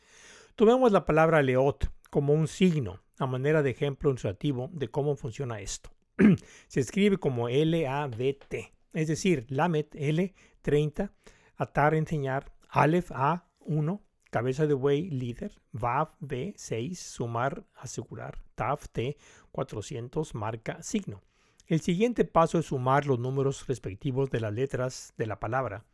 Tomemos 0.55 0.93
la 0.93 1.07
palabra 1.07 1.43
leot 1.43 1.91
como 2.11 2.35
un 2.35 2.47
signo, 2.47 3.01
a 3.19 3.27
manera 3.27 3.63
de 3.63 3.71
ejemplo 3.71 4.11
ilustrativo 4.11 4.69
de 4.73 4.89
cómo 4.89 5.17
funciona 5.17 5.61
esto. 5.61 5.91
Se 6.69 6.81
escribe 6.81 7.17
como 7.17 7.49
L-A-V-T, 7.49 8.73
es 8.93 9.09
decir, 9.09 9.47
Lamet 9.49 9.95
L30, 9.95 11.11
atar, 11.57 11.95
enseñar, 11.95 12.53
Aleph 12.69 13.11
A1, 13.13 14.01
cabeza 14.31 14.67
de 14.67 14.75
buey, 14.75 15.09
líder, 15.09 15.53
Vav 15.73 16.11
B6, 16.21 16.97
sumar, 16.97 17.65
asegurar, 17.75 18.39
Tav 18.55 18.81
T 18.93 19.17
400, 19.53 20.35
marca, 20.35 20.83
signo. 20.83 21.23
El 21.67 21.81
siguiente 21.81 22.25
paso 22.25 22.59
es 22.59 22.67
sumar 22.67 23.07
los 23.07 23.19
números 23.19 23.67
respectivos 23.67 24.31
de 24.31 24.41
las 24.41 24.53
letras 24.53 25.15
de 25.17 25.27
la 25.27 25.41
palabra. 25.41 25.85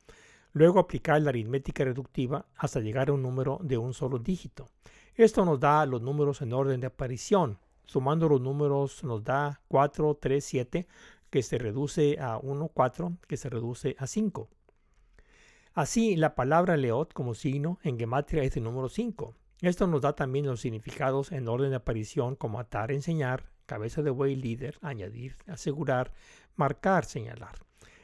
Luego 0.52 0.78
aplicar 0.78 1.20
la 1.22 1.30
aritmética 1.30 1.84
reductiva 1.84 2.46
hasta 2.56 2.80
llegar 2.80 3.08
a 3.08 3.12
un 3.12 3.22
número 3.22 3.58
de 3.62 3.78
un 3.78 3.94
solo 3.94 4.18
dígito. 4.18 4.68
Esto 5.14 5.44
nos 5.44 5.60
da 5.60 5.86
los 5.86 6.02
números 6.02 6.42
en 6.42 6.52
orden 6.52 6.80
de 6.80 6.88
aparición. 6.88 7.58
Sumando 7.84 8.28
los 8.28 8.40
números 8.40 9.02
nos 9.04 9.24
da 9.24 9.60
4, 9.68 10.18
3, 10.20 10.44
7, 10.44 10.86
que 11.30 11.42
se 11.42 11.58
reduce 11.58 12.18
a 12.20 12.38
1, 12.38 12.68
4, 12.68 13.12
que 13.26 13.36
se 13.36 13.48
reduce 13.48 13.96
a 13.98 14.06
5. 14.06 14.48
Así, 15.74 16.16
la 16.16 16.34
palabra 16.34 16.76
leot 16.76 17.14
como 17.14 17.34
signo 17.34 17.78
en 17.82 17.98
gematria 17.98 18.42
es 18.42 18.56
el 18.56 18.64
número 18.64 18.90
5. 18.90 19.34
Esto 19.62 19.86
nos 19.86 20.02
da 20.02 20.14
también 20.14 20.44
los 20.44 20.60
significados 20.60 21.32
en 21.32 21.48
orden 21.48 21.70
de 21.70 21.76
aparición 21.76 22.36
como 22.36 22.60
atar, 22.60 22.92
enseñar, 22.92 23.50
cabeza 23.64 24.02
de 24.02 24.10
buey, 24.10 24.36
líder, 24.36 24.78
añadir, 24.82 25.36
asegurar, 25.46 26.12
marcar, 26.56 27.06
señalar. 27.06 27.54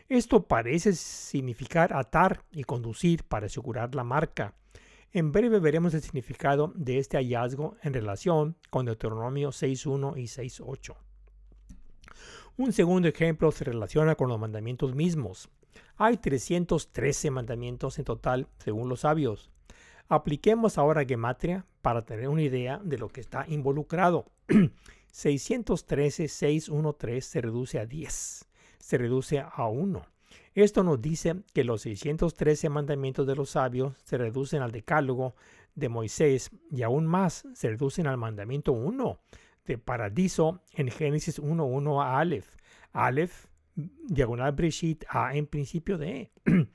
Esto 0.08 0.46
parece 0.46 0.94
significar 0.94 1.92
atar 1.92 2.42
y 2.50 2.64
conducir 2.64 3.24
para 3.24 3.44
asegurar 3.44 3.94
la 3.94 4.04
marca. 4.04 4.54
En 5.12 5.32
breve 5.32 5.58
veremos 5.60 5.92
el 5.92 6.00
significado 6.00 6.72
de 6.74 6.98
este 6.98 7.18
hallazgo 7.18 7.76
en 7.82 7.92
relación 7.92 8.56
con 8.70 8.86
Deuteronomio 8.86 9.50
6.1 9.50 10.16
y 10.16 10.22
6.8. 10.22 10.96
Un 12.56 12.72
segundo 12.72 13.06
ejemplo 13.06 13.52
se 13.52 13.64
relaciona 13.64 14.14
con 14.14 14.30
los 14.30 14.40
mandamientos 14.40 14.94
mismos. 14.94 15.50
Hay 15.98 16.16
313 16.16 17.30
mandamientos 17.30 17.98
en 17.98 18.06
total, 18.06 18.48
según 18.56 18.88
los 18.88 19.00
sabios. 19.00 19.50
Apliquemos 20.08 20.78
ahora 20.78 21.04
Gematria 21.04 21.66
para 21.82 22.06
tener 22.06 22.30
una 22.30 22.42
idea 22.42 22.80
de 22.82 22.96
lo 22.96 23.08
que 23.08 23.20
está 23.20 23.44
involucrado. 23.46 24.24
613, 25.12 26.28
613 26.28 27.20
se 27.20 27.40
reduce 27.42 27.78
a 27.78 27.84
10, 27.84 28.47
se 28.88 28.96
reduce 28.96 29.38
a 29.38 29.68
1. 29.68 30.02
Esto 30.54 30.82
nos 30.82 31.02
dice 31.02 31.42
que 31.52 31.62
los 31.62 31.82
613 31.82 32.70
mandamientos 32.70 33.26
de 33.26 33.36
los 33.36 33.50
sabios 33.50 33.94
se 34.02 34.16
reducen 34.16 34.62
al 34.62 34.72
decálogo 34.72 35.34
de 35.74 35.90
Moisés 35.90 36.50
y 36.70 36.82
aún 36.84 37.04
más 37.04 37.46
se 37.52 37.68
reducen 37.68 38.06
al 38.06 38.16
mandamiento 38.16 38.72
1 38.72 39.20
de 39.66 39.76
paradiso 39.76 40.62
en 40.72 40.88
Génesis 40.90 41.38
1.1 41.38 42.02
a 42.02 42.18
Aleph. 42.18 42.56
Aleph, 42.94 43.44
diagonal 43.74 44.52
Breshit, 44.52 45.04
A 45.10 45.36
en 45.36 45.46
principio 45.46 45.98
de. 45.98 46.32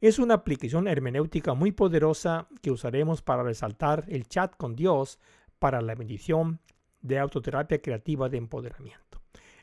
Es 0.00 0.18
una 0.18 0.34
aplicación 0.34 0.88
hermenéutica 0.88 1.52
muy 1.52 1.72
poderosa 1.72 2.48
que 2.62 2.70
usaremos 2.70 3.20
para 3.20 3.42
resaltar 3.42 4.06
el 4.08 4.26
chat 4.26 4.56
con 4.56 4.74
Dios 4.74 5.18
para 5.58 5.82
la 5.82 5.94
bendición 5.94 6.60
de 7.02 7.18
autoterapia 7.18 7.82
creativa 7.82 8.30
de 8.30 8.38
empoderamiento. 8.38 9.07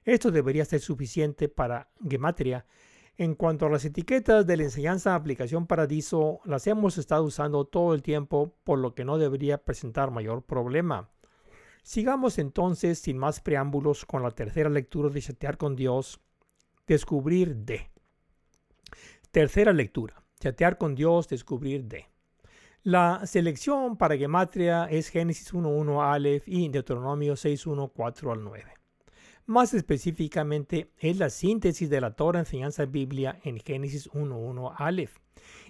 Esto 0.05 0.29
debería 0.29 0.63
ser 0.65 0.81
suficiente 0.81 1.49
para 1.49 1.89
Gematria. 2.07 2.67
En 3.17 3.33
cuanto 3.33 3.65
a 3.65 3.69
las 3.69 3.85
etiquetas 3.85 4.45
de 4.45 4.57
la 4.57 4.63
enseñanza 4.63 5.15
aplicación 5.15 5.65
Paradiso, 5.65 6.41
las 6.45 6.67
hemos 6.67 6.99
estado 6.99 7.23
usando 7.23 7.65
todo 7.65 7.95
el 7.95 8.03
tiempo, 8.03 8.53
por 8.63 8.77
lo 8.77 8.93
que 8.93 9.03
no 9.03 9.17
debería 9.17 9.57
presentar 9.57 10.11
mayor 10.11 10.43
problema. 10.43 11.09
Sigamos 11.81 12.37
entonces, 12.37 12.99
sin 12.99 13.17
más 13.17 13.39
preámbulos, 13.39 14.05
con 14.05 14.21
la 14.21 14.31
tercera 14.31 14.69
lectura 14.69 15.09
de 15.09 15.21
Chatear 15.21 15.57
con 15.57 15.75
Dios, 15.75 16.19
Descubrir 16.85 17.55
de. 17.55 17.89
Tercera 19.31 19.73
lectura, 19.73 20.21
Chatear 20.39 20.77
con 20.77 20.93
Dios, 20.93 21.27
Descubrir 21.29 21.85
de. 21.85 22.05
La 22.83 23.25
selección 23.25 23.97
para 23.97 24.17
gematria 24.17 24.85
es 24.85 25.09
Génesis 25.09 25.51
1.1 25.51 26.03
Aleph 26.03 26.47
y 26.47 26.69
Deuteronomio 26.69 27.33
6.1 27.33 27.91
4 27.95 28.31
al 28.31 28.43
9. 28.43 28.84
Más 29.47 29.75
específicamente, 29.75 30.89
es 30.97 31.17
la 31.17 31.29
síntesis 31.29 31.87
de 31.87 32.01
la 32.01 32.15
Torah 32.15 32.39
enseñanza 32.39 32.85
Biblia 32.85 33.39
en 33.43 33.59
Génesis 33.59 34.09
1.1 34.09 34.73
Aleph 34.75 35.17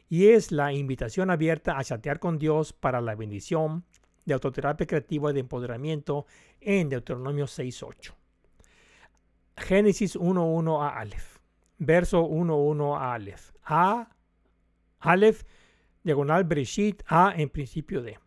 y 0.08 0.28
es 0.28 0.54
la 0.54 0.72
invitación 0.72 1.30
abierta 1.30 1.78
a 1.78 1.84
chatear 1.84 2.20
con 2.20 2.40
Dios 2.40 2.72
para 2.72 3.02
la 3.02 3.16
bendición 3.16 3.84
de 4.24 4.34
autoterapia 4.34 4.88
creativa 4.88 5.34
de 5.34 5.42
empoderamiento 5.42 6.26
en 6.62 6.88
Deuteronomio 6.88 7.48
6.8. 7.48 8.14
Génesis 9.58 10.18
1.1 10.18 10.82
a 10.82 10.98
Aleph. 10.98 11.40
Verso 11.78 12.26
1.1 12.26 12.98
a 12.98 13.14
Aleph. 13.14 13.52
A 13.66 14.10
Aleph 15.00 15.44
diagonal 16.02 16.46
Breshit, 16.46 17.04
A 17.08 17.34
en 17.36 17.50
principio 17.50 18.02
de. 18.02 18.18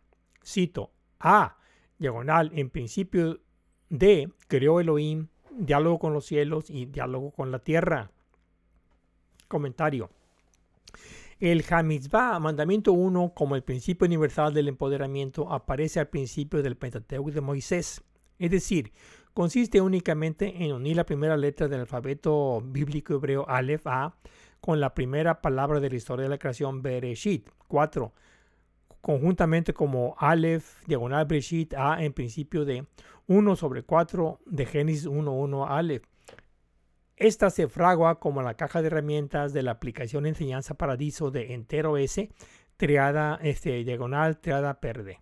Cito, 0.44 0.92
A, 1.20 1.56
diagonal 1.98 2.50
en 2.54 2.68
principio 2.68 3.40
de, 3.88 4.30
creó 4.46 4.80
Elohim, 4.80 5.28
diálogo 5.58 5.98
con 5.98 6.12
los 6.12 6.26
cielos 6.26 6.70
y 6.70 6.86
diálogo 6.86 7.30
con 7.30 7.50
la 7.50 7.58
tierra. 7.58 8.10
Comentario. 9.48 10.10
El 11.40 11.64
Hamitzvah, 11.68 12.40
mandamiento 12.40 12.92
1, 12.92 13.32
como 13.34 13.54
el 13.54 13.62
principio 13.62 14.06
universal 14.06 14.52
del 14.52 14.68
empoderamiento, 14.68 15.52
aparece 15.52 16.00
al 16.00 16.08
principio 16.08 16.62
del 16.62 16.76
Pentateuco 16.76 17.30
de 17.30 17.40
Moisés. 17.40 18.02
Es 18.38 18.50
decir, 18.50 18.92
consiste 19.34 19.80
únicamente 19.80 20.64
en 20.64 20.72
unir 20.72 20.96
la 20.96 21.06
primera 21.06 21.36
letra 21.36 21.68
del 21.68 21.80
alfabeto 21.80 22.60
bíblico 22.64 23.14
hebreo 23.14 23.48
Aleph 23.48 23.86
A 23.86 24.16
con 24.60 24.80
la 24.80 24.94
primera 24.94 25.40
palabra 25.40 25.78
de 25.78 25.90
la 25.90 25.96
historia 25.96 26.24
de 26.24 26.30
la 26.30 26.38
creación 26.38 26.82
Bereshit. 26.82 27.48
4. 27.68 28.12
Conjuntamente 29.00 29.72
como 29.72 30.14
Aleph, 30.18 30.82
diagonal 30.86 31.26
Bereshit, 31.26 31.74
A 31.74 32.02
en 32.02 32.12
principio 32.12 32.64
de 32.64 32.86
1 33.26 33.56
sobre 33.56 33.82
4 33.82 34.40
de 34.46 34.66
Génesis 34.66 35.06
1.1 35.06 35.66
Aleph. 35.68 36.04
Esta 37.16 37.50
se 37.50 37.68
fragua 37.68 38.20
como 38.20 38.42
la 38.42 38.54
caja 38.54 38.80
de 38.80 38.86
herramientas 38.86 39.52
de 39.52 39.62
la 39.62 39.72
aplicación 39.72 40.24
Enseñanza 40.24 40.74
Paradiso 40.74 41.30
de 41.30 41.52
entero 41.52 41.96
S, 41.96 42.30
triada 42.76 43.40
este, 43.42 43.82
diagonal, 43.82 44.38
triada 44.38 44.80
perde. 44.80 45.20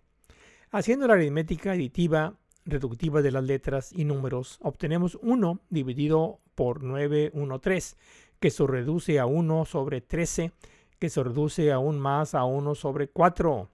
Haciendo 0.69 1.07
la 1.07 1.15
aritmética 1.15 1.71
aditiva 1.71 2.35
reductiva 2.65 3.21
de 3.21 3.31
las 3.31 3.43
letras 3.43 3.91
y 3.91 4.05
números, 4.05 4.59
obtenemos 4.61 5.17
1 5.21 5.61
dividido 5.69 6.39
por 6.53 6.83
913, 6.83 7.95
que 8.39 8.51
se 8.51 8.67
reduce 8.67 9.19
a 9.19 9.25
1 9.25 9.65
sobre 9.65 10.01
13, 10.01 10.51
que 10.99 11.09
se 11.09 11.23
reduce 11.23 11.71
aún 11.71 11.99
más 11.99 12.35
a 12.35 12.43
1 12.43 12.75
sobre 12.75 13.09
4. 13.09 13.69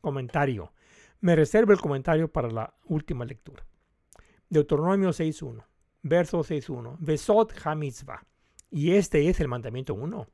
Comentario. 0.00 0.72
Me 1.20 1.34
reservo 1.34 1.72
el 1.72 1.80
comentario 1.80 2.30
para 2.30 2.50
la 2.50 2.74
última 2.84 3.24
lectura. 3.24 3.66
Deuteronomio 4.48 5.10
6.1, 5.10 5.64
verso 6.02 6.40
6.1. 6.40 6.96
Besot 6.98 7.52
ha 7.64 7.76
Y 8.70 8.92
este 8.92 9.28
es 9.28 9.40
el 9.40 9.48
mandamiento 9.48 9.94
1. 9.94 10.26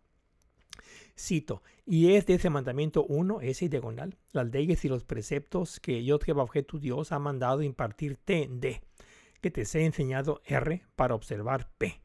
Cito, 1.18 1.62
y 1.84 2.14
es 2.14 2.26
de 2.26 2.34
ese 2.34 2.50
mandamiento 2.50 3.04
1, 3.04 3.42
ese 3.42 3.68
diagonal, 3.68 4.16
las 4.32 4.50
leyes 4.50 4.84
y 4.84 4.88
los 4.88 5.04
preceptos 5.04 5.78
que 5.78 6.04
yo, 6.04 6.18
Jehová 6.18 6.46
tu 6.66 6.78
Dios, 6.78 7.12
ha 7.12 7.18
mandado 7.18 7.62
impartirte 7.62 8.48
de, 8.50 8.82
que 9.40 9.50
te 9.50 9.64
sea 9.64 9.84
enseñado 9.84 10.40
R 10.44 10.82
para 10.96 11.14
observar 11.14 11.70
P. 11.78 12.01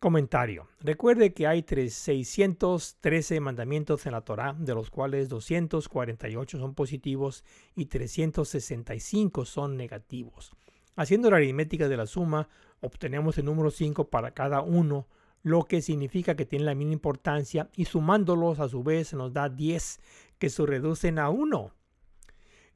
Comentario. 0.00 0.66
Recuerde 0.80 1.34
que 1.34 1.46
hay 1.46 1.62
613 1.62 3.38
mandamientos 3.40 4.06
en 4.06 4.12
la 4.12 4.22
Torá, 4.22 4.56
de 4.58 4.74
los 4.74 4.88
cuales 4.88 5.28
248 5.28 6.58
son 6.58 6.74
positivos 6.74 7.44
y 7.76 7.84
365 7.84 9.44
son 9.44 9.76
negativos. 9.76 10.52
Haciendo 10.96 11.30
la 11.30 11.36
aritmética 11.36 11.86
de 11.86 11.98
la 11.98 12.06
suma, 12.06 12.48
obtenemos 12.80 13.36
el 13.36 13.44
número 13.44 13.70
5 13.70 14.08
para 14.08 14.30
cada 14.30 14.62
uno, 14.62 15.06
lo 15.42 15.64
que 15.64 15.82
significa 15.82 16.34
que 16.34 16.46
tiene 16.46 16.64
la 16.64 16.74
misma 16.74 16.94
importancia 16.94 17.68
y 17.76 17.84
sumándolos 17.84 18.58
a 18.58 18.70
su 18.70 18.82
vez 18.82 19.12
nos 19.12 19.34
da 19.34 19.50
10 19.50 20.00
que 20.38 20.48
se 20.48 20.64
reducen 20.64 21.18
a 21.18 21.28
1. 21.28 21.74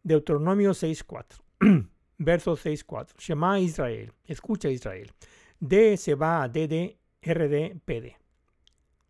Deuteronomio 0.02 0.72
6.4. 0.72 1.88
Verso 2.18 2.52
6.4. 2.52 3.16
Shema 3.16 3.60
Israel. 3.60 4.12
Escucha 4.26 4.68
Israel. 4.68 5.10
D 5.58 5.96
se 5.96 6.14
va 6.14 6.42
a 6.42 6.48
DD 6.50 6.98
RDPD. 7.24 8.16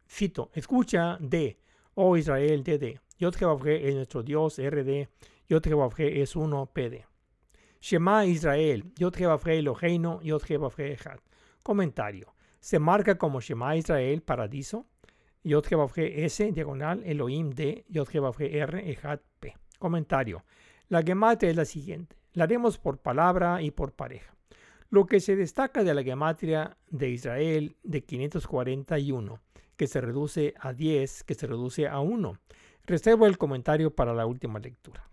Cito, 0.07 0.51
escucha 0.55 1.19
D, 1.21 1.59
oh 1.95 2.17
Israel 2.17 2.63
DD, 2.63 3.01
Yod 3.19 3.37
es 3.67 3.95
nuestro 3.95 4.23
Dios 4.23 4.59
RD, 4.59 5.09
Yod 5.49 5.67
es 5.99 6.37
uno 6.37 6.67
PD. 6.67 7.05
Shema 7.81 8.25
Israel, 8.25 8.93
Yod 8.97 9.17
Eloheinu, 9.47 10.21
Yod 10.23 10.43
Echad. 10.79 11.19
Comentario. 11.63 12.35
Se 12.59 12.79
marca 12.79 13.19
como 13.19 13.41
Shema 13.41 13.77
Israel, 13.77 14.23
paradiso, 14.23 14.87
Yod 15.43 15.67
S, 15.97 16.53
diagonal, 16.53 17.03
Elohim 17.05 17.51
D, 17.51 17.85
Yod 17.89 18.09
R, 18.41 18.91
Ejat 18.91 19.21
P. 19.39 19.55
Comentario. 19.79 20.45
La 20.89 21.03
gematria 21.03 21.51
es 21.51 21.57
la 21.57 21.65
siguiente. 21.65 22.17
La 22.33 22.45
haremos 22.45 22.79
por 22.79 22.99
palabra 22.99 23.63
y 23.63 23.71
por 23.71 23.93
pareja. 23.93 24.34
Lo 24.91 25.07
que 25.07 25.21
se 25.21 25.37
destaca 25.37 25.83
de 25.83 25.95
la 25.95 26.03
gematria 26.03 26.77
de 26.89 27.11
Israel 27.11 27.77
de 27.83 28.05
541, 28.05 29.41
que 29.77 29.87
se 29.87 30.01
reduce 30.01 30.55
a 30.61 30.73
10, 30.73 31.25
que 31.25 31.35
se 31.35 31.47
reduce 31.47 31.89
a 31.89 32.01
1. 32.01 32.39
Reservo 32.87 33.27
el 33.27 33.39
comentario 33.39 33.95
para 33.95 34.15
la 34.15 34.27
última 34.27 34.59
lectura. 34.59 35.09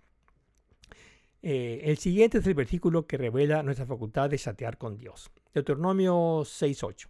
Eh, 1.41 1.81
el 1.85 1.98
siguiente 1.98 2.38
es 2.38 2.48
el 2.48 2.53
versículo 2.53 3.07
que 3.07 3.18
revela 3.18 3.64
nuestra 3.64 3.85
facultad 3.85 4.30
de 4.30 4.38
chatear 4.38 4.77
con 4.77 4.98
Dios. 4.98 5.31
Deuteronomio 5.53 6.41
6.8. 6.41 7.07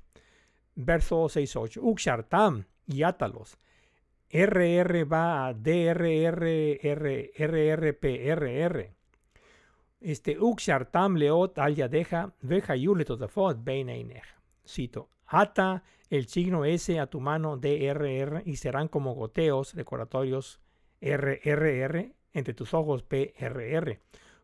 Verso 0.76 1.26
6.8. 1.26 1.80
Ukshartam 1.82 2.66
y 2.88 3.04
átalos. 3.04 3.58
RR 4.30 5.04
va 5.12 5.48
a 5.48 5.54
DRR, 5.54 6.80
RRP, 7.38 9.01
Este 10.02 10.40
Ukshartam 10.40 11.16
leot 11.16 11.60
al 11.60 11.76
yadeja, 11.76 12.34
veja 12.42 12.76
yuletotafot 12.76 13.64
beineineja. 13.64 14.42
Cito. 14.68 15.10
Ata 15.28 15.84
el 16.10 16.28
signo 16.28 16.66
S 16.66 17.00
a 17.00 17.06
tu 17.06 17.22
mano 17.22 17.56
DRR 17.56 18.42
y 18.46 18.56
serán 18.56 18.88
como 18.88 19.14
goteos 19.14 19.76
decoratorios 19.76 20.60
RRR 21.02 22.14
entre 22.34 22.54
tus 22.56 22.74
ojos 22.74 23.04
PRR. 23.04 24.00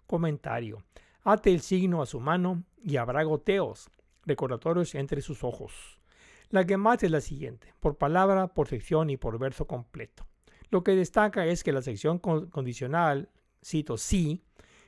Comentario. 0.06 0.84
Ate 1.24 1.52
el 1.52 1.62
signo 1.62 2.04
a 2.04 2.06
su 2.06 2.20
mano 2.20 2.64
y 2.84 2.98
habrá 2.98 3.24
goteos 3.24 3.90
decoratorios 4.26 4.94
entre 4.94 5.22
sus 5.22 5.44
ojos. 5.44 6.00
La 6.52 6.66
más 6.78 7.02
es 7.02 7.12
la 7.12 7.20
siguiente, 7.20 7.74
por 7.80 7.98
palabra, 7.98 8.48
por 8.48 8.68
sección 8.68 9.10
y 9.10 9.18
por 9.18 9.40
verso 9.40 9.66
completo. 9.66 10.26
Lo 10.70 10.84
que 10.84 10.96
destaca 10.96 11.48
es 11.48 11.64
que 11.64 11.74
la 11.74 11.82
sección 11.82 12.20
condicional, 12.20 13.30
cito 13.62 13.98
sí, 13.98 14.44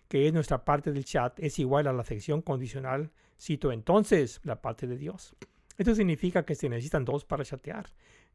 que 0.09 0.27
es 0.27 0.33
nuestra 0.33 0.65
parte 0.65 0.91
del 0.91 1.05
chat, 1.05 1.39
es 1.39 1.59
igual 1.59 1.87
a 1.87 1.93
la 1.93 2.03
sección 2.03 2.41
condicional, 2.41 3.11
cito 3.39 3.71
entonces, 3.71 4.41
la 4.43 4.61
parte 4.61 4.87
de 4.87 4.97
Dios. 4.97 5.35
Esto 5.77 5.95
significa 5.95 6.43
que 6.43 6.55
se 6.55 6.67
necesitan 6.67 7.05
dos 7.05 7.23
para 7.23 7.45
chatear. 7.45 7.85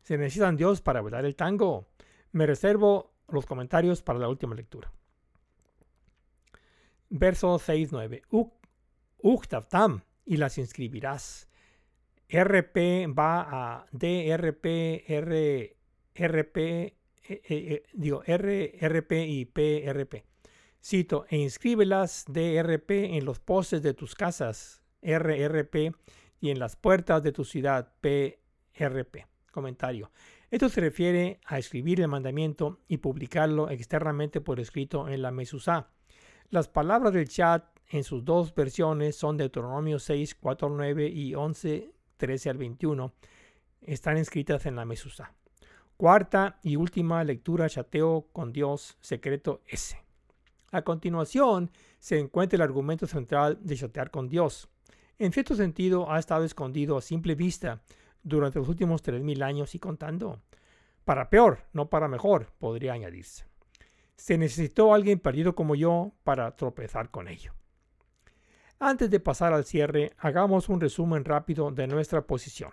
Se 0.01 0.17
necesitan 0.17 0.57
Dios 0.57 0.81
para 0.81 1.03
bailar 1.03 1.27
el 1.27 1.37
tango. 1.37 1.89
Me 2.33 2.47
reservo 2.47 3.13
los 3.29 3.45
comentarios 3.45 4.03
para 4.03 4.19
la 4.19 4.29
última 4.29 4.55
lectura. 4.55 4.91
Verso 7.11 7.59
6-9. 7.59 8.23
Uchtavtam 9.19 10.03
y 10.25 10.37
las 10.37 10.57
inscribirás. 10.57 11.49
RP 12.29 13.07
va 13.17 13.47
a 13.51 13.87
DRP, 13.93 15.05
R, 15.07 15.77
RP, 16.15 16.57
eh, 16.57 16.95
eh, 17.29 17.43
eh, 17.49 17.83
digo, 17.93 18.23
RRP 18.27 19.13
y 19.27 19.45
PRP. 19.45 20.25
Cito, 20.87 21.25
e 21.31 21.39
inscríbelas 21.39 22.27
DRP 22.29 23.17
en 23.17 23.25
los 23.25 23.41
postes 23.41 23.83
de 23.83 23.95
tus 23.95 24.15
casas, 24.15 24.83
RRP, 25.01 25.95
y 26.41 26.51
en 26.51 26.59
las 26.59 26.77
puertas 26.77 27.23
de 27.23 27.33
tu 27.33 27.43
ciudad, 27.43 27.95
PRP. 28.03 29.27
Comentario. 29.51 30.11
Esto 30.51 30.69
se 30.69 30.83
refiere 30.83 31.41
a 31.47 31.59
escribir 31.59 32.03
el 32.03 32.09
mandamiento 32.09 32.81
y 32.87 32.99
publicarlo 32.99 33.71
externamente 33.71 34.43
por 34.43 34.61
escrito 34.61 35.09
en 35.09 35.23
la 35.23 35.31
Mesusá. 35.31 35.89
Las 36.51 36.69
palabras 36.69 37.15
del 37.15 37.31
chat 37.31 37.65
en 37.89 38.05
sus 38.05 38.23
dos 38.23 38.55
versiones 38.55 39.17
son 39.17 39.39
Deuteronomio 39.39 39.99
6, 39.99 40.35
4, 40.35 40.69
9 40.69 41.09
y 41.09 41.35
11, 41.35 41.93
13 42.19 42.51
al 42.51 42.59
21. 42.59 43.15
Están 43.81 44.19
escritas 44.19 44.67
en 44.67 44.77
la 44.77 44.85
Mesusá. 44.85 45.33
Cuarta 45.97 46.59
y 46.63 46.77
última 46.77 47.25
lectura 47.25 47.71
chateo 47.71 48.29
con 48.33 48.53
Dios 48.53 48.99
secreto 49.01 49.63
S. 49.67 50.04
A 50.75 50.83
continuación 50.83 51.71
se 52.01 52.19
encuentra 52.19 52.57
el 52.57 52.63
argumento 52.63 53.07
central 53.07 53.61
de 53.63 53.77
chatear 53.77 54.11
con 54.11 54.29
Dios. 54.29 54.69
En 55.21 55.31
cierto 55.31 55.55
sentido 55.55 56.11
ha 56.11 56.19
estado 56.19 56.43
escondido 56.43 56.97
a 56.97 57.01
simple 57.01 57.37
vista 57.37 57.81
durante 58.25 58.59
los 58.59 58.69
últimos 58.69 59.01
3.000 59.05 59.45
años 59.45 59.77
y 59.77 59.79
contando. 59.79 60.43
Para 61.05 61.31
peor, 61.31 61.61
no 61.73 61.89
para 61.91 62.09
mejor, 62.09 62.51
podría 62.59 62.93
añadirse. 62.93 63.45
Se 64.17 64.37
necesitó 64.37 64.93
alguien 64.93 65.21
perdido 65.21 65.55
como 65.55 65.77
yo 65.77 66.11
para 66.25 66.57
tropezar 66.57 67.09
con 67.13 67.29
ello. 67.29 67.53
Antes 68.81 69.09
de 69.11 69.21
pasar 69.21 69.53
al 69.53 69.65
cierre, 69.65 70.11
hagamos 70.19 70.69
un 70.69 70.81
resumen 70.81 71.25
rápido 71.25 71.71
de 71.71 71.87
nuestra 71.87 72.27
posición. 72.27 72.73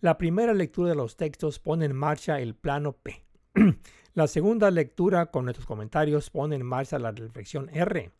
La 0.00 0.16
primera 0.18 0.54
lectura 0.54 0.90
de 0.90 0.94
los 0.94 1.16
textos 1.16 1.58
pone 1.58 1.86
en 1.86 1.96
marcha 1.96 2.38
el 2.38 2.54
plano 2.54 2.92
P. 2.92 3.24
la 4.14 4.26
segunda 4.26 4.70
lectura 4.70 5.26
con 5.26 5.44
nuestros 5.44 5.66
comentarios 5.66 6.30
pone 6.30 6.56
en 6.56 6.64
marcha 6.64 6.98
la 6.98 7.12
reflexión 7.12 7.68
R. 7.72 8.10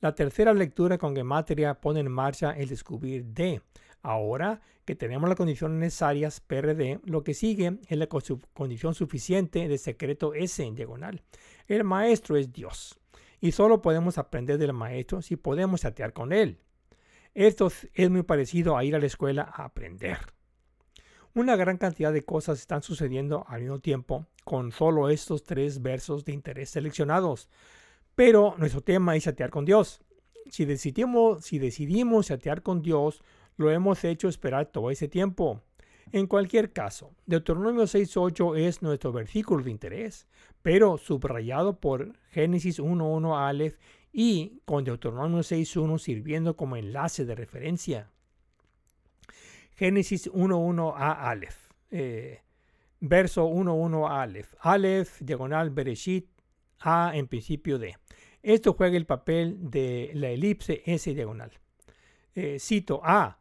La 0.00 0.14
tercera 0.14 0.52
lectura 0.52 0.98
con 0.98 1.16
gematria 1.16 1.74
pone 1.74 2.00
en 2.00 2.10
marcha 2.10 2.52
el 2.52 2.68
descubrir 2.68 3.24
D. 3.24 3.60
Ahora 4.02 4.60
que 4.84 4.94
tenemos 4.94 5.28
las 5.28 5.38
condiciones 5.38 5.78
necesarias 5.78 6.40
PRD, 6.40 7.00
lo 7.04 7.24
que 7.24 7.32
sigue 7.32 7.78
es 7.88 7.98
la 7.98 8.06
condición 8.06 8.94
suficiente 8.94 9.66
de 9.66 9.78
secreto 9.78 10.34
S 10.34 10.62
en 10.62 10.74
diagonal. 10.74 11.22
El 11.66 11.84
maestro 11.84 12.36
es 12.36 12.52
Dios 12.52 13.00
y 13.40 13.52
solo 13.52 13.80
podemos 13.80 14.18
aprender 14.18 14.58
del 14.58 14.74
maestro 14.74 15.22
si 15.22 15.36
podemos 15.36 15.80
chatear 15.80 16.12
con 16.12 16.32
él. 16.32 16.58
Esto 17.32 17.70
es 17.94 18.10
muy 18.10 18.22
parecido 18.22 18.76
a 18.76 18.84
ir 18.84 18.94
a 18.94 18.98
la 18.98 19.06
escuela 19.06 19.42
a 19.42 19.64
aprender. 19.64 20.18
Una 21.36 21.56
gran 21.56 21.78
cantidad 21.78 22.12
de 22.12 22.22
cosas 22.22 22.60
están 22.60 22.84
sucediendo 22.84 23.44
al 23.48 23.62
mismo 23.62 23.80
tiempo 23.80 24.24
con 24.44 24.70
solo 24.70 25.08
estos 25.08 25.42
tres 25.42 25.82
versos 25.82 26.24
de 26.24 26.32
interés 26.32 26.70
seleccionados. 26.70 27.48
Pero 28.14 28.54
nuestro 28.56 28.82
tema 28.82 29.16
es 29.16 29.24
chatear 29.24 29.50
con 29.50 29.64
Dios. 29.64 30.00
Si 30.48 30.64
decidimos, 30.64 31.44
si 31.44 31.58
decidimos 31.58 32.28
chatear 32.28 32.62
con 32.62 32.82
Dios, 32.82 33.20
lo 33.56 33.72
hemos 33.72 34.04
hecho 34.04 34.28
esperar 34.28 34.66
todo 34.66 34.92
ese 34.92 35.08
tiempo. 35.08 35.60
En 36.12 36.28
cualquier 36.28 36.72
caso, 36.72 37.10
Deuteronomio 37.26 37.82
6.8 37.82 38.56
es 38.56 38.80
nuestro 38.82 39.10
versículo 39.10 39.64
de 39.64 39.72
interés, 39.72 40.28
pero 40.62 40.98
subrayado 40.98 41.80
por 41.80 42.16
Génesis 42.30 42.78
1.1 42.78 43.36
Aleph 43.36 43.76
y 44.12 44.60
con 44.64 44.84
Deuteronomio 44.84 45.40
6.1 45.40 45.98
sirviendo 45.98 46.54
como 46.54 46.76
enlace 46.76 47.24
de 47.24 47.34
referencia. 47.34 48.13
Génesis 49.74 50.30
1.1 50.30 50.94
a 50.96 51.30
Aleph. 51.30 51.70
Eh, 51.90 52.40
verso 53.00 53.46
1.1 53.48 54.08
Aleph. 54.08 54.54
Aleph, 54.60 55.20
diagonal 55.20 55.70
Bereshit, 55.70 56.28
A 56.80 57.12
en 57.14 57.26
principio 57.26 57.78
de. 57.78 57.96
Esto 58.42 58.74
juega 58.74 58.96
el 58.96 59.06
papel 59.06 59.56
de 59.70 60.10
la 60.14 60.28
elipse 60.28 60.82
S 60.84 61.12
diagonal. 61.14 61.52
Eh, 62.34 62.58
cito 62.58 63.00
A, 63.02 63.38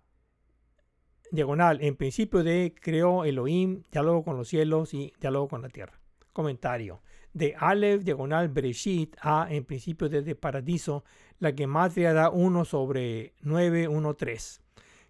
diagonal, 1.32 1.82
en 1.82 1.96
principio 1.96 2.44
de 2.44 2.74
creó 2.80 3.26
Elohim, 3.26 3.84
diálogo 3.92 4.24
con 4.24 4.38
los 4.38 4.48
cielos 4.48 4.94
y 4.94 5.14
diálogo 5.20 5.50
con 5.50 5.62
la 5.62 5.70
tierra. 5.70 6.00
Comentario. 6.32 7.02
De 7.34 7.56
Aleph, 7.58 8.04
diagonal, 8.04 8.50
Bereshit, 8.50 9.16
A, 9.20 9.48
en 9.50 9.66
principio 9.66 10.10
de, 10.10 10.22
de 10.22 10.36
paradiso, 10.36 11.04
la 11.40 11.52
gematria 11.52 12.14
da 12.14 12.30
1 12.30 12.66
sobre 12.66 13.34
9, 13.42 13.88
1, 13.88 14.14
3, 14.14 14.63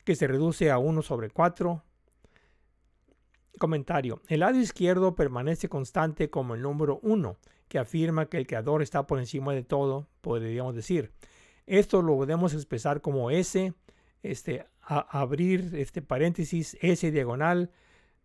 que 0.03 0.15
se 0.15 0.27
reduce 0.27 0.71
a 0.71 0.77
1 0.77 1.01
sobre 1.01 1.29
4. 1.29 1.83
Comentario. 3.59 4.21
El 4.27 4.41
lado 4.41 4.59
izquierdo 4.59 5.15
permanece 5.15 5.69
constante 5.69 6.29
como 6.29 6.55
el 6.55 6.61
número 6.61 6.99
1 7.03 7.37
que 7.67 7.79
afirma 7.79 8.27
que 8.27 8.37
el 8.37 8.45
creador 8.45 8.83
está 8.83 9.07
por 9.07 9.17
encima 9.17 9.53
de 9.53 9.63
todo, 9.63 10.07
podríamos 10.21 10.75
decir. 10.75 11.11
Esto 11.65 12.03
lo 12.03 12.15
podemos 12.15 12.53
expresar 12.53 13.01
como 13.01 13.31
S, 13.31 13.73
este, 14.21 14.67
abrir 14.81 15.71
este 15.73 16.03
paréntesis, 16.03 16.77
S 16.81 17.09
diagonal, 17.09 17.71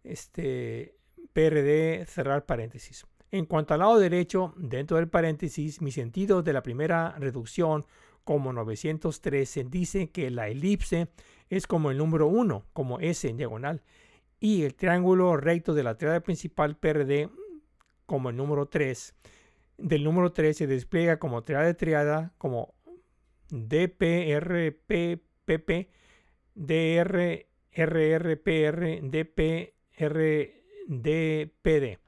este, 0.04 0.96
PRD, 1.32 2.04
cerrar 2.06 2.44
paréntesis. 2.44 3.06
En 3.30 3.46
cuanto 3.46 3.72
al 3.72 3.80
lado 3.80 3.98
derecho, 3.98 4.54
dentro 4.56 4.96
del 4.96 5.08
paréntesis, 5.08 5.80
mi 5.80 5.92
sentido 5.92 6.42
de 6.42 6.52
la 6.52 6.62
primera 6.62 7.14
reducción 7.18 7.86
como 8.28 8.52
913 8.52 9.64
dice 9.64 10.10
que 10.10 10.30
la 10.30 10.48
elipse 10.48 11.08
es 11.48 11.66
como 11.66 11.90
el 11.90 11.96
número 11.96 12.26
1, 12.26 12.66
como 12.74 13.00
S 13.00 13.26
en 13.26 13.38
diagonal, 13.38 13.80
y 14.38 14.64
el 14.64 14.74
triángulo 14.74 15.38
recto 15.38 15.72
de 15.72 15.82
la 15.82 15.96
triada 15.96 16.20
principal 16.20 16.76
PRD 16.76 17.30
como 18.04 18.28
el 18.28 18.36
número 18.36 18.66
3 18.66 19.14
del 19.78 20.04
número 20.04 20.32
3 20.32 20.54
se 20.54 20.66
despliega 20.66 21.18
como 21.18 21.42
triada 21.42 21.64
de 21.64 21.72
triada 21.72 22.34
como 22.36 22.74
DPRPPP, 23.48 23.88
DRRRPR, 26.54 27.48
DPRDPD. 30.90 31.98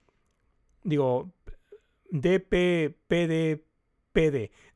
Digo, 0.85 1.33
DPPDPD 2.11 3.63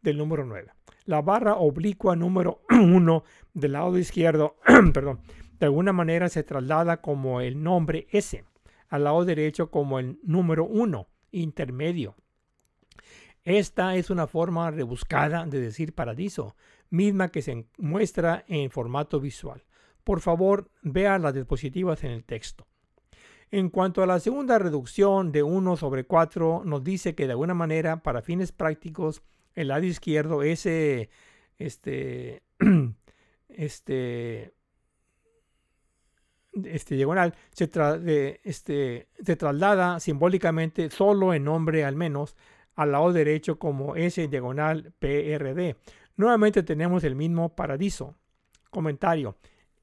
del 0.00 0.16
número 0.16 0.46
9. 0.46 0.72
La 1.06 1.20
barra 1.20 1.56
oblicua 1.56 2.16
número 2.16 2.62
1 2.70 3.24
del 3.52 3.72
lado 3.72 3.98
izquierdo, 3.98 4.56
perdón, 4.94 5.20
De 5.58 5.66
alguna 5.66 5.92
manera 5.92 6.28
se 6.28 6.42
traslada 6.42 7.02
como 7.02 7.40
el 7.40 7.62
nombre 7.62 8.06
S, 8.10 8.44
al 8.88 9.04
lado 9.04 9.24
derecho 9.24 9.70
como 9.70 9.98
el 9.98 10.18
número 10.22 10.64
1, 10.64 11.06
intermedio. 11.32 12.14
Esta 13.44 13.96
es 13.96 14.08
una 14.08 14.26
forma 14.26 14.70
rebuscada 14.70 15.44
de 15.44 15.60
decir 15.60 15.94
paradiso, 15.94 16.56
misma 16.88 17.28
que 17.28 17.42
se 17.42 17.66
muestra 17.76 18.44
en 18.48 18.70
formato 18.70 19.20
visual. 19.20 19.62
Por 20.04 20.20
favor, 20.20 20.70
vea 20.80 21.18
las 21.18 21.34
diapositivas 21.34 22.02
en 22.04 22.12
el 22.12 22.24
texto. 22.24 22.66
En 23.50 23.68
cuanto 23.68 24.02
a 24.02 24.06
la 24.06 24.20
segunda 24.20 24.58
reducción 24.58 25.30
de 25.30 25.42
1 25.42 25.76
sobre 25.76 26.04
4, 26.06 26.62
nos 26.64 26.82
dice 26.82 27.14
que 27.14 27.26
de 27.26 27.32
alguna 27.32 27.52
manera, 27.54 28.02
para 28.02 28.22
fines 28.22 28.52
prácticos, 28.52 29.22
el 29.54 29.68
lado 29.68 29.84
izquierdo, 29.84 30.42
ese, 30.42 31.10
este, 31.58 32.42
este, 33.48 34.52
este 36.64 36.94
diagonal, 36.94 37.34
se, 37.52 38.40
este, 38.44 39.08
se 39.22 39.36
traslada 39.36 40.00
simbólicamente 40.00 40.90
solo 40.90 41.34
en 41.34 41.44
nombre 41.44 41.84
al 41.84 41.96
menos 41.96 42.36
al 42.74 42.92
lado 42.92 43.12
derecho 43.12 43.58
como 43.58 43.96
S 43.96 44.26
diagonal 44.28 44.92
PRD. 44.98 45.76
Nuevamente 46.16 46.62
tenemos 46.62 47.04
el 47.04 47.14
mismo 47.14 47.54
paradiso. 47.54 48.14
Comentario. 48.70 49.36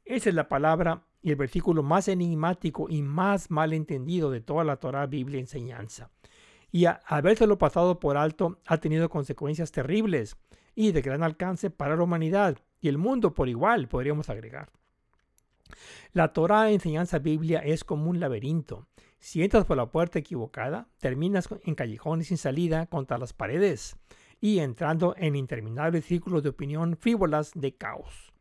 Esa 0.03 0.29
es 0.29 0.35
la 0.35 0.49
palabra 0.49 1.03
y 1.21 1.29
el 1.29 1.35
versículo 1.35 1.83
más 1.83 2.07
enigmático 2.07 2.87
y 2.89 3.01
más 3.01 3.51
mal 3.51 3.73
entendido 3.73 4.31
de 4.31 4.41
toda 4.41 4.63
la 4.63 4.77
Torah, 4.77 5.05
Biblia 5.05 5.39
enseñanza. 5.39 6.09
Y 6.71 6.85
a 6.85 7.01
habérselo 7.05 7.57
pasado 7.57 7.99
por 7.99 8.17
alto 8.17 8.59
ha 8.65 8.77
tenido 8.77 9.09
consecuencias 9.09 9.71
terribles 9.71 10.37
y 10.75 10.91
de 10.91 11.01
gran 11.01 11.23
alcance 11.23 11.69
para 11.69 11.95
la 11.95 12.03
humanidad 12.03 12.57
y 12.81 12.87
el 12.87 12.97
mundo 12.97 13.33
por 13.33 13.49
igual, 13.49 13.87
podríamos 13.87 14.29
agregar. 14.29 14.69
La 16.13 16.33
Torah 16.33 16.71
enseñanza 16.71 17.19
Biblia 17.19 17.59
es 17.59 17.83
como 17.83 18.09
un 18.09 18.19
laberinto. 18.19 18.87
Si 19.19 19.43
entras 19.43 19.65
por 19.65 19.77
la 19.77 19.91
puerta 19.91 20.19
equivocada, 20.19 20.87
terminas 20.99 21.47
en 21.63 21.75
callejones 21.75 22.27
sin 22.27 22.37
salida 22.37 22.87
contra 22.87 23.17
las 23.17 23.33
paredes 23.33 23.95
y 24.41 24.59
entrando 24.59 25.13
en 25.17 25.35
interminables 25.35 26.05
círculos 26.05 26.41
de 26.41 26.49
opinión 26.49 26.97
frívolas 26.97 27.51
de 27.53 27.75
caos. 27.75 28.33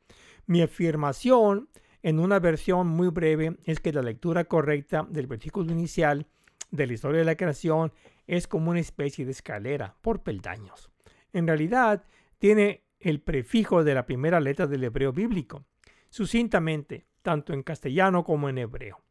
Mi 0.47 0.63
afirmación 0.63 1.69
en 2.03 2.19
una 2.19 2.39
versión 2.39 2.89
muy 2.89 3.09
breve 3.09 3.59
es 3.65 3.79
que 3.79 3.93
la 3.93 4.03
lectura 4.03 4.45
correcta 4.45 5.07
del 5.09 5.27
versículo 5.27 5.71
inicial 5.71 6.27
de 6.71 6.87
la 6.87 6.95
historia 6.95 7.19
de 7.19 7.27
la 7.27 7.37
creación 7.37 7.93
es 8.31 8.47
como 8.47 8.71
una 8.71 8.79
especie 8.79 9.25
de 9.25 9.33
escalera 9.33 9.97
por 10.03 10.23
peldaños. 10.23 10.89
En 11.33 11.49
realidad, 11.49 12.05
tiene 12.39 12.85
el 13.01 13.21
prefijo 13.21 13.83
de 13.83 13.93
la 13.93 14.07
primera 14.07 14.39
letra 14.39 14.69
del 14.69 14.85
hebreo 14.85 15.13
bíblico, 15.13 15.65
sucintamente, 16.11 17.07
tanto 17.23 17.53
en 17.53 17.65
castellano 17.65 18.23
como 18.23 18.49
en 18.49 18.59
hebreo. 18.59 19.03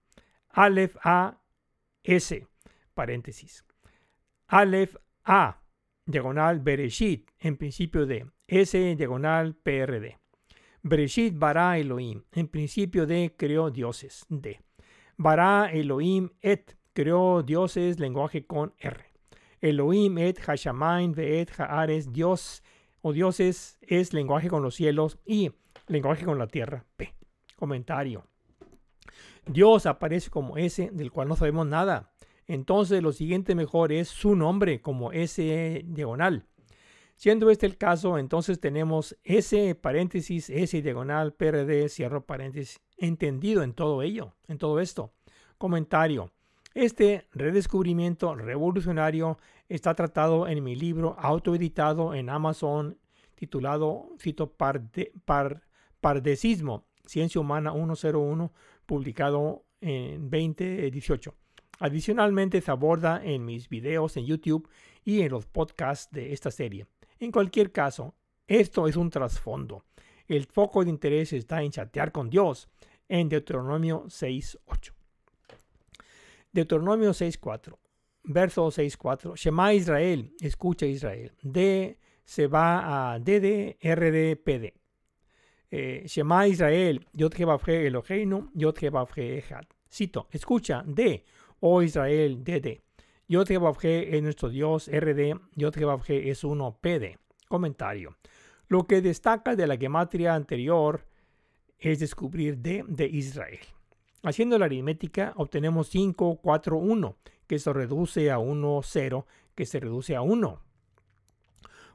Aleph 0.52 0.96
A 1.04 1.38
S, 2.02 2.48
paréntesis. 2.94 3.66
Aleph 4.48 4.96
A, 5.26 5.64
diagonal 6.06 6.62
Bereshit, 6.62 7.30
en 7.40 7.58
principio 7.58 8.06
de 8.06 8.26
S, 8.48 8.96
diagonal 8.96 9.54
PRD. 9.54 10.18
Bereshit 10.82 11.38
bara 11.38 11.78
Elohim, 11.78 12.24
en 12.32 12.48
principio 12.48 13.06
de 13.06 13.36
creó 13.38 13.70
dioses, 13.70 14.26
de. 14.30 14.62
Bara 15.18 15.70
Elohim 15.74 16.30
et, 16.40 16.78
creó 16.94 17.44
dioses, 17.44 18.00
lenguaje 18.00 18.46
con 18.46 18.74
R. 18.80 19.09
Elohim 19.62 20.18
et 20.18 20.40
Hashamain 20.40 21.14
ve'et 21.14 21.52
Haares, 21.60 22.12
Dios 22.12 22.64
o 23.02 23.14
dioses 23.14 23.78
es 23.82 24.14
lenguaje 24.14 24.50
con 24.50 24.64
los 24.64 24.76
cielos 24.76 25.18
y 25.26 25.52
lenguaje 25.88 26.26
con 26.26 26.38
la 26.38 26.48
tierra, 26.48 26.86
P. 26.96 27.14
Comentario. 27.56 28.26
Dios 29.46 29.86
aparece 29.86 30.30
como 30.30 30.58
ese 30.58 30.90
del 30.92 31.12
cual 31.12 31.28
no 31.28 31.36
sabemos 31.36 31.66
nada. 31.66 32.12
Entonces 32.48 33.04
lo 33.04 33.12
siguiente 33.12 33.56
mejor 33.56 33.92
es 33.92 34.08
su 34.08 34.36
nombre 34.36 34.82
como 34.82 35.12
S 35.12 35.84
diagonal. 35.86 36.46
Siendo 37.16 37.50
este 37.50 37.66
el 37.66 37.78
caso, 37.78 38.18
entonces 38.18 38.60
tenemos 38.60 39.18
S 39.24 39.76
paréntesis, 39.76 40.50
S 40.50 40.82
diagonal, 40.82 41.34
PRD, 41.34 41.90
cierro 41.90 42.26
paréntesis, 42.26 42.80
entendido 42.98 43.62
en 43.62 43.74
todo 43.74 44.02
ello, 44.04 44.36
en 44.48 44.58
todo 44.58 44.80
esto. 44.80 45.12
Comentario. 45.58 46.32
Este 46.80 47.28
redescubrimiento 47.34 48.36
revolucionario 48.36 49.38
está 49.68 49.96
tratado 49.96 50.48
en 50.48 50.64
mi 50.64 50.78
libro 50.78 51.18
autoeditado 51.20 52.14
en 52.14 52.30
Amazon 52.30 52.98
titulado, 53.36 54.16
cito, 54.18 54.54
par, 54.54 54.82
Pardecismo, 56.00 56.86
Ciencia 57.06 57.42
Humana 57.42 57.74
101, 57.74 58.54
publicado 58.86 59.66
en 59.82 60.30
2018. 60.30 61.36
Adicionalmente 61.80 62.62
se 62.62 62.72
aborda 62.72 63.22
en 63.26 63.44
mis 63.44 63.68
videos 63.68 64.16
en 64.16 64.26
YouTube 64.26 64.70
y 65.04 65.24
en 65.24 65.32
los 65.32 65.48
podcasts 65.48 66.10
de 66.14 66.32
esta 66.32 66.50
serie. 66.50 66.88
En 67.20 67.34
cualquier 67.34 67.74
caso, 67.74 68.16
esto 68.48 68.88
es 68.88 68.96
un 68.96 69.10
trasfondo. 69.10 69.84
El 70.30 70.46
foco 70.46 70.86
de 70.86 70.92
interés 70.92 71.34
está 71.34 71.62
en 71.62 71.72
chatear 71.72 72.14
con 72.14 72.30
Dios 72.30 72.70
en 73.10 73.28
Deuteronomio 73.28 74.06
6.8. 74.06 74.99
Deuteronomio 76.52 77.12
6.4, 77.12 77.78
verso 78.24 78.68
6.4. 78.68 79.36
Shema 79.36 79.74
Israel, 79.74 80.34
escucha 80.40 80.86
Israel. 80.86 81.32
D 81.42 81.98
se 82.24 82.48
va 82.48 83.14
a 83.14 83.20
DD, 83.20 83.78
RD, 83.82 84.38
PD. 84.44 84.74
Eh, 85.72 86.04
Shema 86.08 86.48
Israel, 86.48 87.06
Yod 87.14 87.34
Jebafre 87.34 87.86
Eloheinu, 87.86 88.52
Yod 88.56 88.78
Jebafre 88.78 89.38
Echad. 89.38 89.66
Cito, 89.88 90.28
escucha, 90.32 90.84
D, 90.86 91.24
oh 91.62 91.82
Israel, 91.82 92.44
DD. 92.44 92.82
Yod 93.28 93.50
es 93.84 94.24
nuestro 94.24 94.50
Dios, 94.50 94.90
RD, 94.92 95.40
Yod 95.56 95.76
es 96.10 96.44
uno, 96.44 96.80
PD. 96.82 97.18
Comentario. 97.48 98.18
Lo 98.68 98.86
que 98.86 99.02
destaca 99.02 99.56
de 99.56 99.68
la 99.68 99.78
gematria 99.78 100.36
anterior 100.36 101.06
es 101.78 102.00
descubrir 102.00 102.58
D 102.58 102.84
de 102.88 103.06
Israel. 103.08 103.60
Haciendo 104.24 104.60
la 104.60 104.66
aritmética 104.66 105.34
obtenemos 105.38 105.88
5, 105.90 106.40
4, 106.42 106.78
1, 106.78 107.16
que 107.48 107.60
se 107.60 107.72
reduce 107.72 108.32
a 108.32 108.40
1, 108.40 108.82
0, 108.84 109.26
que 109.56 109.66
se 109.66 109.80
reduce 109.80 110.16
a 110.16 110.22
1. 110.22 110.62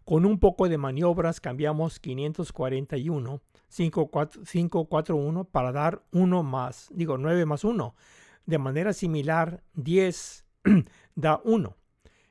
Con 0.05 0.27
un 0.27 0.39
poco 0.39 0.69
de 0.69 0.79
maniobras 0.79 1.41
cambiamos 1.41 2.01
541, 2.01 3.41
5, 3.69 4.07
4, 4.09 4.43
5, 4.45 4.85
4 4.87 5.17
1 5.17 5.45
para 5.45 5.73
dar 5.73 6.03
1 6.13 6.43
más, 6.43 6.89
digo 6.93 7.19
9 7.19 7.47
más 7.47 7.65
1. 7.65 7.95
De 8.47 8.59
manera 8.59 8.93
similar, 8.93 9.63
10 9.75 10.45
da 11.15 11.41
1. 11.45 11.77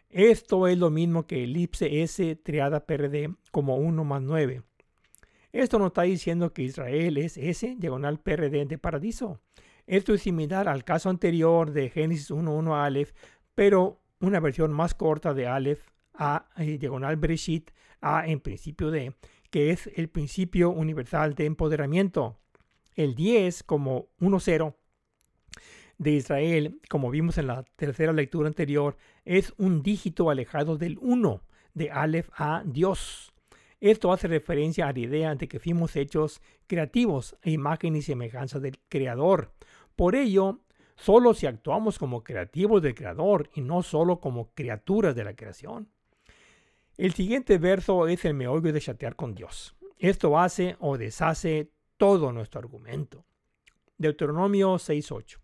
Esto 0.10 0.68
es 0.68 0.78
lo 0.78 0.92
mismo 0.92 1.26
que 1.26 1.44
elipse 1.44 2.04
S 2.04 2.36
triada 2.36 2.86
PRD 2.86 3.34
como 3.52 3.78
1 3.78 4.04
más 4.04 4.22
9. 4.22 4.62
Esto 5.52 5.80
nos 5.80 5.88
está 5.88 6.04
diciendo 6.04 6.54
que 6.54 6.64
Israel 6.64 7.18
es 7.18 7.38
S 7.38 7.76
diagonal 7.78 8.20
PRD 8.20 8.66
de 8.66 8.78
paradiso. 8.78 9.40
Esto 9.86 10.14
es 10.14 10.22
similar 10.22 10.70
al 10.70 10.84
caso 10.84 11.10
anterior 11.10 11.72
de 11.72 11.90
Génesis 11.90 12.32
1.1 12.32 12.86
Aleph, 12.86 13.12
pero 13.54 14.02
una 14.20 14.40
versión 14.40 14.72
más 14.72 14.94
corta 14.94 15.34
de 15.34 15.48
Aleph 15.48 15.90
a 16.14 16.48
eh, 16.58 16.78
diagonal 16.78 17.18
Breshit 17.18 17.72
a 18.00 18.26
en 18.28 18.40
principio 18.40 18.92
de, 18.92 19.14
que 19.50 19.72
es 19.72 19.88
el 19.96 20.10
principio 20.10 20.70
universal 20.70 21.36
de 21.36 21.46
empoderamiento. 21.46 22.40
El 22.96 23.16
10 23.16 23.64
como 23.64 24.08
1.0 24.20 24.76
de 25.98 26.12
Israel, 26.12 26.80
como 26.90 27.10
vimos 27.10 27.38
en 27.38 27.48
la 27.48 27.64
tercera 27.76 28.14
lectura 28.14 28.48
anterior, 28.48 28.98
es 29.26 29.54
un 29.58 29.84
dígito 29.84 30.30
alejado 30.30 30.78
del 30.78 30.98
1, 31.02 31.42
de 31.74 31.92
Aleph 31.92 32.30
a 32.36 32.64
Dios. 32.66 33.34
Esto 33.80 34.14
hace 34.14 34.30
referencia 34.30 34.88
a 34.88 34.94
la 34.94 35.00
idea 35.00 35.36
de 35.36 35.50
que 35.50 35.60
fuimos 35.60 35.98
hechos 35.98 36.42
creativos 36.68 37.36
imagen 37.44 37.98
y 37.98 38.02
semejanza 38.02 38.62
del 38.62 38.80
Creador. 38.88 39.52
Por 39.96 40.16
ello, 40.16 40.62
solo 40.96 41.34
si 41.34 41.46
actuamos 41.46 42.00
como 42.00 42.24
creativos 42.24 42.82
del 42.82 42.96
Creador 42.96 43.50
y 43.54 43.62
no 43.62 43.84
solo 43.84 44.20
como 44.20 44.54
criaturas 44.54 45.16
de 45.16 45.24
la 45.24 45.36
creación. 45.36 45.90
El 46.98 47.14
siguiente 47.14 47.58
verso 47.58 48.08
es 48.08 48.24
el 48.26 48.34
meollo 48.34 48.72
de 48.72 48.82
chatear 48.82 49.16
con 49.16 49.34
Dios. 49.34 49.76
Esto 49.98 50.38
hace 50.38 50.76
o 50.80 50.98
deshace 50.98 51.72
todo 51.98 52.32
nuestro 52.32 52.60
argumento. 52.60 53.26
Deuteronomio 53.98 54.76
6.8 54.76 55.44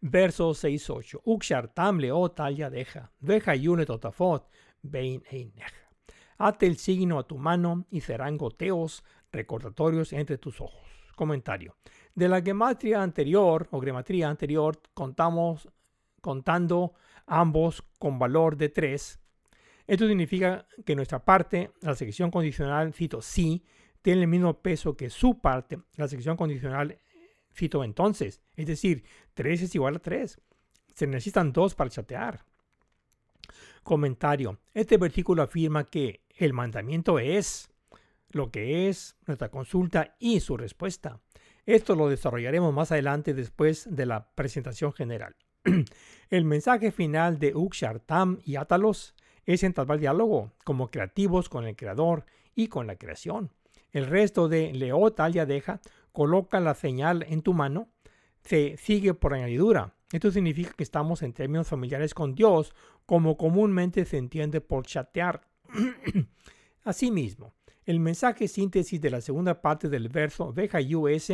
Verso 0.00 0.50
6-8. 0.50 1.20
Ukshartam 1.24 2.00
o 2.12 2.30
talia 2.30 2.70
deja. 2.70 3.10
Deja 3.18 3.54
yune 3.54 3.84
totafot. 3.84 4.48
Vein 4.82 5.22
eineja. 5.30 5.90
Ate 6.38 6.66
el 6.66 6.76
signo 6.76 7.18
a 7.18 7.26
tu 7.26 7.36
mano 7.36 7.86
y 7.90 8.00
serán 8.00 8.38
goteos 8.38 9.04
recordatorios 9.32 10.12
entre 10.12 10.38
tus 10.38 10.60
ojos. 10.60 10.86
Comentario. 11.16 11.76
De 12.18 12.28
la 12.28 12.42
gematria 12.42 13.00
anterior 13.00 13.68
o 13.70 13.80
gematría 13.80 14.28
anterior 14.28 14.82
contamos 14.92 15.68
contando 16.20 16.94
ambos 17.28 17.84
con 17.96 18.18
valor 18.18 18.56
de 18.56 18.70
3. 18.70 19.20
Esto 19.86 20.08
significa 20.08 20.66
que 20.84 20.96
nuestra 20.96 21.24
parte, 21.24 21.70
la 21.80 21.94
sección 21.94 22.32
condicional, 22.32 22.92
cito 22.92 23.22
sí, 23.22 23.62
tiene 24.02 24.22
el 24.22 24.26
mismo 24.26 24.60
peso 24.60 24.96
que 24.96 25.10
su 25.10 25.38
parte, 25.38 25.78
la 25.94 26.08
sección 26.08 26.36
condicional, 26.36 26.98
cito 27.54 27.84
entonces, 27.84 28.42
es 28.56 28.66
decir, 28.66 29.04
3 29.34 29.62
es 29.62 29.76
igual 29.76 29.94
a 29.94 29.98
3. 30.00 30.40
Se 30.94 31.06
necesitan 31.06 31.52
dos 31.52 31.76
para 31.76 31.88
chatear. 31.88 32.44
Comentario. 33.84 34.58
Este 34.74 34.96
versículo 34.96 35.44
afirma 35.44 35.84
que 35.84 36.24
el 36.36 36.52
mandamiento 36.52 37.20
es 37.20 37.70
lo 38.32 38.50
que 38.50 38.88
es 38.88 39.16
nuestra 39.24 39.50
consulta 39.50 40.16
y 40.18 40.40
su 40.40 40.56
respuesta. 40.56 41.20
Esto 41.68 41.94
lo 41.94 42.08
desarrollaremos 42.08 42.72
más 42.72 42.92
adelante 42.92 43.34
después 43.34 43.94
de 43.94 44.06
la 44.06 44.30
presentación 44.30 44.94
general. 44.94 45.36
el 46.30 46.44
mensaje 46.46 46.90
final 46.90 47.38
de 47.38 47.54
Ukshartam 47.54 48.38
y 48.42 48.56
Atalos 48.56 49.14
es 49.44 49.62
entablar 49.62 49.98
diálogo 49.98 50.50
como 50.64 50.90
creativos 50.90 51.50
con 51.50 51.66
el 51.66 51.76
creador 51.76 52.24
y 52.54 52.68
con 52.68 52.86
la 52.86 52.96
creación. 52.96 53.50
El 53.92 54.06
resto 54.06 54.48
de 54.48 54.72
Leot 54.72 55.20
al 55.20 55.34
deja 55.46 55.82
coloca 56.10 56.58
la 56.58 56.72
señal 56.72 57.26
en 57.28 57.42
tu 57.42 57.52
mano, 57.52 57.90
se 58.40 58.78
sigue 58.78 59.12
por 59.12 59.34
añadidura. 59.34 59.92
Esto 60.10 60.30
significa 60.30 60.72
que 60.72 60.84
estamos 60.84 61.20
en 61.20 61.34
términos 61.34 61.68
familiares 61.68 62.14
con 62.14 62.34
Dios, 62.34 62.74
como 63.04 63.36
comúnmente 63.36 64.06
se 64.06 64.16
entiende 64.16 64.62
por 64.62 64.86
chatear. 64.86 65.42
Asimismo, 66.82 67.52
el 67.84 68.00
mensaje 68.00 68.48
síntesis 68.48 69.02
de 69.02 69.10
la 69.10 69.20
segunda 69.20 69.60
parte 69.60 69.90
del 69.90 70.08
verso 70.08 70.50
Veja 70.54 70.78
US, 70.96 71.30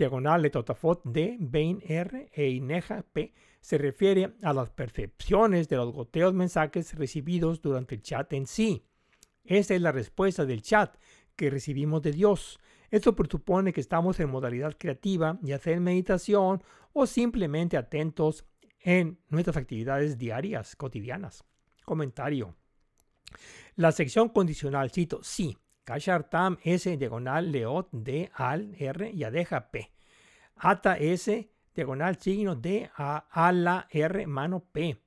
diagonal 0.00 0.42
de 0.42 0.50
Totafot 0.50 1.02
D, 1.04 1.36
Bain 1.38 1.82
R 1.86 2.30
e 2.32 2.48
Ineja 2.48 3.02
P, 3.02 3.34
se 3.60 3.76
refiere 3.76 4.34
a 4.42 4.54
las 4.54 4.70
percepciones 4.70 5.68
de 5.68 5.76
los 5.76 5.92
goteos 5.92 6.32
mensajes 6.32 6.94
recibidos 6.94 7.60
durante 7.60 7.94
el 7.96 8.02
chat 8.02 8.32
en 8.32 8.46
sí. 8.46 8.82
Esa 9.44 9.74
es 9.74 9.82
la 9.82 9.92
respuesta 9.92 10.46
del 10.46 10.62
chat 10.62 10.96
que 11.36 11.50
recibimos 11.50 12.00
de 12.00 12.12
Dios. 12.12 12.58
Esto 12.90 13.14
presupone 13.14 13.74
que 13.74 13.82
estamos 13.82 14.18
en 14.20 14.30
modalidad 14.30 14.76
creativa, 14.78 15.38
ya 15.42 15.58
sea 15.58 15.74
en 15.74 15.84
meditación 15.84 16.62
o 16.94 17.06
simplemente 17.06 17.76
atentos 17.76 18.46
en 18.82 19.20
nuestras 19.28 19.58
actividades 19.58 20.16
diarias, 20.16 20.76
cotidianas. 20.76 21.44
Comentario. 21.84 22.56
La 23.76 23.92
sección 23.92 24.30
condicional, 24.30 24.90
cito, 24.90 25.20
sí, 25.22 25.58
Kashar 25.84 26.28
Tam 26.28 26.58
S 26.62 26.96
diagonal 26.96 27.50
Leot 27.50 27.88
D 27.92 28.30
al 28.34 28.74
R 28.78 29.10
y 29.10 29.24
Adeja 29.24 29.70
P. 29.70 29.90
Ata 30.56 30.96
S 30.98 31.50
diagonal 31.74 32.16
signo 32.16 32.54
D 32.56 32.90
a, 32.96 33.26
a 33.30 33.52
la 33.52 33.86
R 33.90 34.26
mano 34.26 34.60
P. 34.60 34.98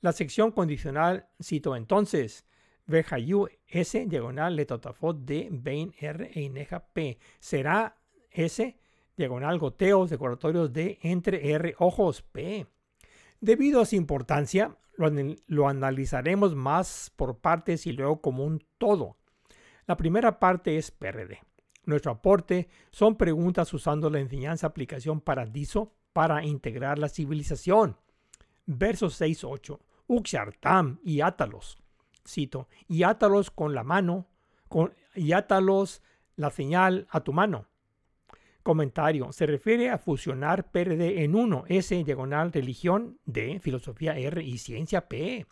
La 0.00 0.12
sección 0.12 0.52
condicional 0.52 1.26
cito 1.42 1.76
entonces 1.76 2.46
Vejayu 2.86 3.48
S 3.66 4.06
diagonal 4.06 4.56
letotafot 4.56 5.18
D 5.24 5.48
Bain 5.50 5.94
R 5.98 6.30
e 6.34 6.40
Ineja 6.40 6.80
P. 6.92 7.18
Será 7.38 7.96
S 8.30 8.76
diagonal 9.16 9.58
goteos 9.58 10.10
decoratorios 10.10 10.72
D 10.72 10.98
entre 11.02 11.52
R 11.52 11.74
ojos 11.78 12.22
P. 12.22 12.66
Debido 13.40 13.80
a 13.80 13.86
su 13.86 13.96
importancia, 13.96 14.76
lo 15.46 15.68
analizaremos 15.68 16.54
más 16.54 17.12
por 17.16 17.38
partes 17.38 17.86
y 17.86 17.92
luego 17.92 18.20
como 18.20 18.44
un 18.44 18.62
todo. 18.78 19.16
La 19.90 19.96
primera 19.96 20.38
parte 20.38 20.76
es 20.76 20.92
PRD. 20.92 21.40
Nuestro 21.84 22.12
aporte 22.12 22.68
son 22.92 23.16
preguntas 23.16 23.74
usando 23.74 24.08
la 24.08 24.20
enseñanza 24.20 24.68
aplicación 24.68 25.20
Paradiso 25.20 25.96
para 26.12 26.44
integrar 26.44 27.00
la 27.00 27.08
civilización. 27.08 27.96
Versos 28.66 29.20
6-8. 29.20 29.80
Uxartam 30.06 31.00
y 31.02 31.22
átalos. 31.22 31.82
Cito, 32.24 32.68
y 32.86 33.02
átalos 33.02 33.50
con 33.50 33.74
la 33.74 33.82
mano, 33.82 34.28
con, 34.68 34.94
y 35.16 35.32
átalos 35.32 36.02
la 36.36 36.50
señal 36.50 37.08
a 37.10 37.24
tu 37.24 37.32
mano. 37.32 37.66
Comentario. 38.62 39.32
Se 39.32 39.44
refiere 39.44 39.90
a 39.90 39.98
fusionar 39.98 40.70
PRD 40.70 41.24
en 41.24 41.34
uno, 41.34 41.64
S 41.66 42.04
diagonal 42.04 42.52
religión 42.52 43.18
D, 43.24 43.58
filosofía 43.58 44.16
R 44.16 44.40
y 44.40 44.58
ciencia 44.58 45.08
P. 45.08 45.48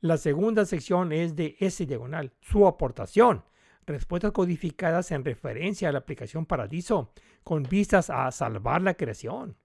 La 0.00 0.16
segunda 0.16 0.64
sección 0.64 1.12
es 1.12 1.36
de 1.36 1.56
S 1.60 1.86
diagonal, 1.86 2.32
su 2.40 2.66
aportación 2.66 3.44
respuestas 3.88 4.32
codificadas 4.32 5.10
en 5.10 5.24
referencia 5.24 5.88
a 5.88 5.92
la 5.92 5.98
aplicación 5.98 6.46
Paradiso, 6.46 7.12
con 7.44 7.62
vistas 7.64 8.10
a 8.10 8.30
salvar 8.30 8.82
la 8.82 8.94
creación. 8.94 9.56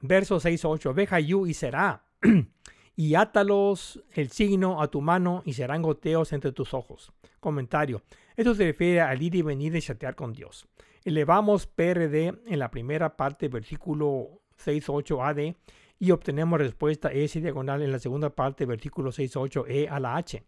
verso 0.00 0.40
6 0.40 0.64
8, 0.64 0.94
veja 0.94 1.20
yu 1.20 1.46
y 1.46 1.54
será, 1.54 2.04
y 2.96 3.14
átalos 3.14 4.02
el 4.12 4.30
signo 4.30 4.82
a 4.82 4.88
tu 4.88 5.00
mano 5.00 5.42
y 5.44 5.52
serán 5.52 5.82
goteos 5.82 6.32
entre 6.32 6.52
tus 6.52 6.74
ojos. 6.74 7.12
Comentario. 7.40 8.02
Esto 8.36 8.54
se 8.54 8.64
refiere 8.64 9.00
al 9.00 9.22
ir 9.22 9.34
y 9.34 9.42
venir 9.42 9.72
de 9.72 9.80
chatear 9.80 10.14
con 10.14 10.32
Dios. 10.32 10.66
Elevamos 11.04 11.66
PRD 11.66 12.34
en 12.46 12.58
la 12.58 12.70
primera 12.70 13.16
parte, 13.16 13.48
versículo 13.48 14.42
6.8 14.64 15.24
AD, 15.24 15.54
y 16.00 16.10
obtenemos 16.10 16.58
respuesta 16.58 17.10
S 17.12 17.40
diagonal 17.40 17.82
en 17.82 17.92
la 17.92 17.98
segunda 17.98 18.30
parte, 18.30 18.66
versículo 18.66 19.10
6.8 19.10 19.64
E 19.68 19.88
a 19.88 20.00
la 20.00 20.16
H. 20.16 20.42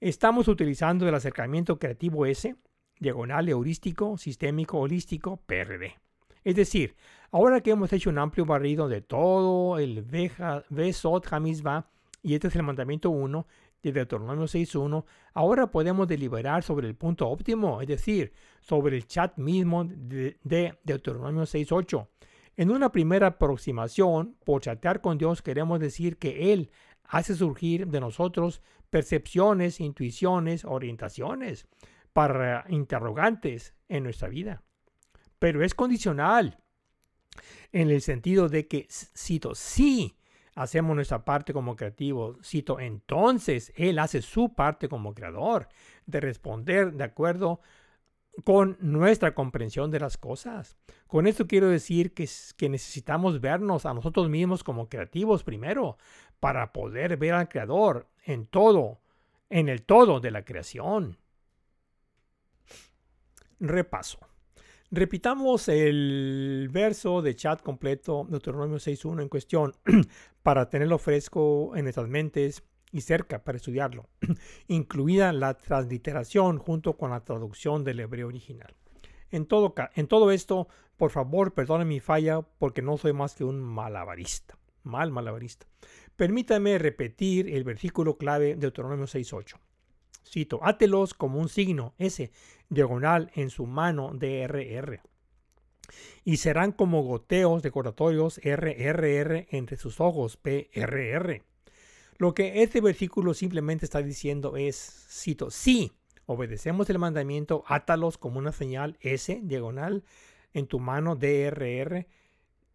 Estamos 0.00 0.46
utilizando 0.46 1.08
el 1.08 1.14
acercamiento 1.14 1.76
creativo 1.80 2.24
S, 2.24 2.54
diagonal 3.00 3.48
heurístico, 3.48 4.16
sistémico, 4.16 4.78
holístico, 4.78 5.38
PRD. 5.44 5.96
Es 6.44 6.54
decir, 6.54 6.94
ahora 7.32 7.60
que 7.60 7.72
hemos 7.72 7.92
hecho 7.92 8.08
un 8.08 8.18
amplio 8.18 8.46
barrido 8.46 8.88
de 8.88 9.00
todo 9.00 9.76
el 9.78 10.02
Vesot 10.70 11.32
Hamizba, 11.32 11.90
y 12.22 12.34
este 12.34 12.46
es 12.46 12.54
el 12.54 12.62
mandamiento 12.62 13.10
1 13.10 13.44
de 13.82 13.92
Deuteronomio 13.92 14.44
6.1, 14.44 15.04
ahora 15.34 15.68
podemos 15.72 16.06
deliberar 16.06 16.62
sobre 16.62 16.86
el 16.86 16.94
punto 16.94 17.28
óptimo, 17.28 17.82
es 17.82 17.88
decir, 17.88 18.32
sobre 18.60 18.96
el 18.96 19.06
chat 19.08 19.36
mismo 19.36 19.84
de, 19.84 20.38
de 20.44 20.78
Deuteronomio 20.84 21.42
6.8. 21.42 22.06
En 22.56 22.70
una 22.70 22.92
primera 22.92 23.26
aproximación, 23.26 24.36
por 24.44 24.62
chatear 24.62 25.00
con 25.00 25.18
Dios 25.18 25.42
queremos 25.42 25.80
decir 25.80 26.18
que 26.18 26.52
Él 26.52 26.70
hace 27.08 27.34
surgir 27.34 27.88
de 27.88 28.00
nosotros 28.00 28.62
percepciones, 28.90 29.80
intuiciones, 29.80 30.64
orientaciones 30.64 31.66
para 32.12 32.64
interrogantes 32.68 33.74
en 33.88 34.04
nuestra 34.04 34.28
vida. 34.28 34.62
Pero 35.38 35.62
es 35.62 35.74
condicional 35.74 36.58
en 37.72 37.90
el 37.90 38.02
sentido 38.02 38.48
de 38.48 38.66
que, 38.66 38.88
cito, 38.88 39.54
si 39.54 40.16
hacemos 40.54 40.96
nuestra 40.96 41.24
parte 41.24 41.52
como 41.52 41.76
creativo, 41.76 42.36
cito, 42.42 42.80
entonces 42.80 43.72
Él 43.76 43.98
hace 43.98 44.22
su 44.22 44.54
parte 44.54 44.88
como 44.88 45.14
creador 45.14 45.68
de 46.06 46.20
responder 46.20 46.92
de 46.92 47.04
acuerdo 47.04 47.60
con 48.44 48.76
nuestra 48.80 49.34
comprensión 49.34 49.90
de 49.90 50.00
las 50.00 50.16
cosas. 50.16 50.76
Con 51.06 51.26
esto 51.26 51.46
quiero 51.46 51.68
decir 51.68 52.14
que, 52.14 52.28
que 52.56 52.68
necesitamos 52.68 53.40
vernos 53.40 53.86
a 53.86 53.94
nosotros 53.94 54.28
mismos 54.28 54.62
como 54.62 54.88
creativos 54.88 55.42
primero, 55.42 55.98
para 56.40 56.72
poder 56.72 57.16
ver 57.16 57.34
al 57.34 57.48
Creador 57.48 58.06
en 58.24 58.46
todo, 58.46 59.00
en 59.50 59.68
el 59.68 59.82
todo 59.82 60.20
de 60.20 60.30
la 60.30 60.44
creación. 60.44 61.18
Repaso. 63.60 64.18
Repitamos 64.90 65.68
el 65.68 66.70
verso 66.72 67.20
de 67.20 67.36
chat 67.36 67.60
completo, 67.60 68.26
Deuteronomio 68.28 68.78
6.1 68.78 69.20
en 69.20 69.28
cuestión, 69.28 69.74
para 70.42 70.70
tenerlo 70.70 70.98
fresco 70.98 71.76
en 71.76 71.84
nuestras 71.84 72.08
mentes 72.08 72.62
y 72.90 73.02
cerca 73.02 73.44
para 73.44 73.56
estudiarlo, 73.56 74.08
incluida 74.68 75.32
la 75.32 75.58
transliteración 75.58 76.56
junto 76.58 76.96
con 76.96 77.10
la 77.10 77.20
traducción 77.20 77.84
del 77.84 78.00
hebreo 78.00 78.28
original. 78.28 78.74
En 79.30 79.44
todo, 79.44 79.74
en 79.94 80.06
todo 80.06 80.30
esto, 80.30 80.68
por 80.96 81.10
favor, 81.10 81.52
perdone 81.52 81.84
mi 81.84 82.00
falla 82.00 82.40
porque 82.40 82.80
no 82.80 82.96
soy 82.96 83.12
más 83.12 83.34
que 83.34 83.44
un 83.44 83.60
malabarista, 83.60 84.56
mal 84.84 85.10
malabarista. 85.10 85.66
Permítame 86.18 86.78
repetir 86.78 87.48
el 87.48 87.62
versículo 87.62 88.18
clave 88.18 88.46
de 88.46 88.56
Deuteronomio 88.56 89.06
6.8. 89.06 89.54
Cito, 90.26 90.58
átelos 90.64 91.14
como 91.14 91.38
un 91.38 91.48
signo, 91.48 91.94
S, 91.96 92.32
diagonal 92.68 93.30
en 93.36 93.50
su 93.50 93.66
mano 93.66 94.10
DRR. 94.12 95.00
Y 96.24 96.38
serán 96.38 96.72
como 96.72 97.04
goteos 97.04 97.62
decoratorios 97.62 98.40
RRR 98.42 99.46
entre 99.50 99.76
sus 99.76 100.00
ojos 100.00 100.36
PRR. 100.36 101.44
Lo 102.16 102.34
que 102.34 102.64
este 102.64 102.80
versículo 102.80 103.32
simplemente 103.32 103.84
está 103.84 104.02
diciendo 104.02 104.56
es, 104.56 105.06
cito, 105.08 105.52
si 105.52 105.92
obedecemos 106.26 106.90
el 106.90 106.98
mandamiento, 106.98 107.62
átalos 107.68 108.18
como 108.18 108.40
una 108.40 108.50
señal 108.50 108.98
S, 109.02 109.38
diagonal 109.44 110.02
en 110.52 110.66
tu 110.66 110.80
mano 110.80 111.14
DRR. 111.14 112.08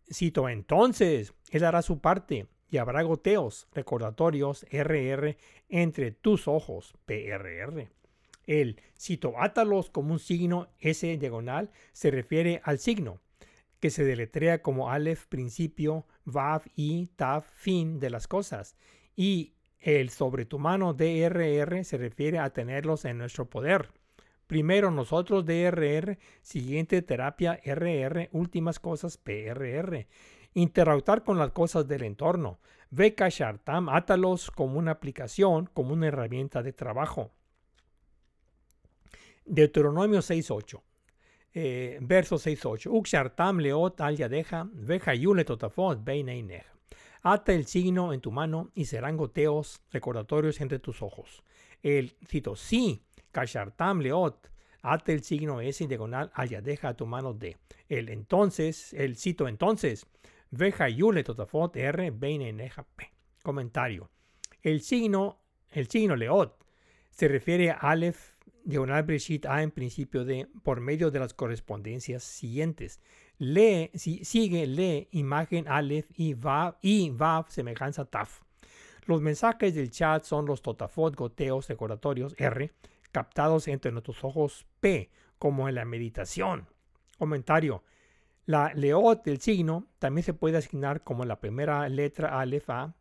Cito, 0.09 0.47
entonces 0.47 1.33
Él 1.49 1.65
hará 1.65 1.81
su 1.81 1.99
parte 1.99 2.47
y 2.73 2.79
habrá 2.79 3.03
goteos 3.03 3.67
recordatorios 3.71 4.65
RR 4.71 5.37
entre 5.69 6.09
tus 6.09 6.47
ojos 6.47 6.95
PRR. 7.05 7.87
El 8.47 8.81
cito 8.97 9.35
átalos 9.37 9.91
como 9.91 10.13
un 10.13 10.17
signo 10.17 10.69
S 10.79 11.15
diagonal 11.17 11.69
se 11.91 12.09
refiere 12.09 12.61
al 12.63 12.79
signo 12.79 13.19
que 13.79 13.91
se 13.91 14.03
deletrea 14.03 14.63
como 14.63 14.89
Aleph 14.89 15.27
principio, 15.27 16.07
Vav 16.25 16.63
y 16.75 17.09
Tav 17.15 17.43
fin 17.43 17.99
de 17.99 18.09
las 18.09 18.27
cosas 18.27 18.75
y 19.15 19.53
el 19.79 20.09
sobre 20.09 20.45
tu 20.45 20.57
mano 20.57 20.95
DRR 20.95 21.83
se 21.83 21.97
refiere 21.99 22.39
a 22.39 22.49
tenerlos 22.53 23.05
en 23.05 23.19
nuestro 23.19 23.47
poder. 23.47 23.89
Primero 24.47 24.89
nosotros 24.89 25.45
DRR, 25.45 26.17
siguiente 26.41 27.03
terapia 27.03 27.59
RR, 27.63 28.29
últimas 28.31 28.79
cosas 28.79 29.17
PRR. 29.17 30.07
Interactuar 30.53 31.23
con 31.23 31.37
las 31.37 31.51
cosas 31.51 31.87
del 31.87 32.03
entorno. 32.03 32.59
Beca 32.89 33.29
Shartam, 33.29 33.89
átalos 33.89 34.51
como 34.51 34.77
una 34.77 34.91
aplicación, 34.91 35.67
como 35.73 35.93
una 35.93 36.07
herramienta 36.07 36.61
de 36.61 36.73
trabajo. 36.73 37.31
Deuteronomio 39.45 40.19
6.8. 40.19 40.81
Eh, 41.55 41.97
verso 42.01 42.37
6.8. 42.37 42.87
Ukshartam 42.91 43.59
leot 43.59 44.01
al 44.01 44.17
yadeja, 44.17 44.67
veja 44.73 45.13
yule 45.13 45.43
totafot 45.45 46.03
beineinej. 46.03 46.63
Ata 47.21 47.53
el 47.53 47.65
signo 47.65 48.11
en 48.11 48.21
tu 48.21 48.31
mano 48.31 48.71
y 48.75 48.85
serán 48.85 49.17
goteos 49.17 49.81
recordatorios 49.91 50.59
entre 50.61 50.79
tus 50.79 51.01
ojos. 51.01 51.43
El 51.81 52.15
cito 52.27 52.55
sí, 52.55 53.03
kashartam 53.31 54.01
leot, 54.01 54.49
ata 54.81 55.11
el 55.11 55.23
signo 55.23 55.61
S 55.61 55.85
diagonal 55.87 56.31
al 56.33 56.49
yadeja 56.49 56.89
a 56.89 56.93
tu 56.95 57.05
mano 57.05 57.33
de. 57.33 57.57
El 57.87 58.09
entonces, 58.09 58.93
el 58.93 59.15
cito 59.15 59.47
entonces, 59.47 60.05
veja 60.53 60.87
yule 60.87 61.23
totafot 61.23 61.75
r 61.75 62.11
p. 62.11 63.11
Comentario. 63.41 64.09
El 64.61 64.81
signo, 64.81 65.39
el 65.71 65.87
signo 65.87 66.15
leot 66.15 66.63
se 67.09 67.27
refiere 67.27 67.71
a 67.71 67.75
Aleph 67.75 68.33
diagonal 68.63 69.03
Breshit 69.03 69.45
A 69.45 69.61
en 69.61 69.71
principio 69.71 70.23
de 70.23 70.47
por 70.63 70.79
medio 70.79 71.11
de 71.11 71.19
las 71.19 71.33
correspondencias 71.33 72.23
siguientes. 72.23 72.99
Lee, 73.37 73.89
si, 73.95 74.23
sigue, 74.23 74.67
lee, 74.67 75.09
imagen 75.11 75.67
Aleph 75.67 76.07
y 76.15 76.33
Vav, 76.33 76.77
y 76.81 77.09
Vav, 77.09 77.49
semejanza 77.49 78.05
Taf. 78.05 78.41
Los 79.05 79.21
mensajes 79.21 79.75
del 79.75 79.91
chat 79.91 80.23
son 80.23 80.45
los 80.45 80.61
totafot, 80.61 81.13
goteos, 81.15 81.67
decoratorios 81.67 82.35
R, 82.37 82.71
captados 83.11 83.67
entre 83.67 83.91
nuestros 83.91 84.23
ojos 84.23 84.65
P, 84.79 85.09
como 85.37 85.67
en 85.67 85.75
la 85.75 85.83
meditación. 85.83 86.67
Comentario. 87.17 87.83
La 88.45 88.73
leot 88.73 89.23
del 89.23 89.39
signo 89.39 89.87
también 89.99 90.25
se 90.25 90.33
puede 90.33 90.57
asignar 90.57 91.03
como 91.03 91.23
la 91.23 91.39
primera 91.39 91.87
letra 91.87 92.39
Aleph 92.39 92.69
A, 92.69 92.95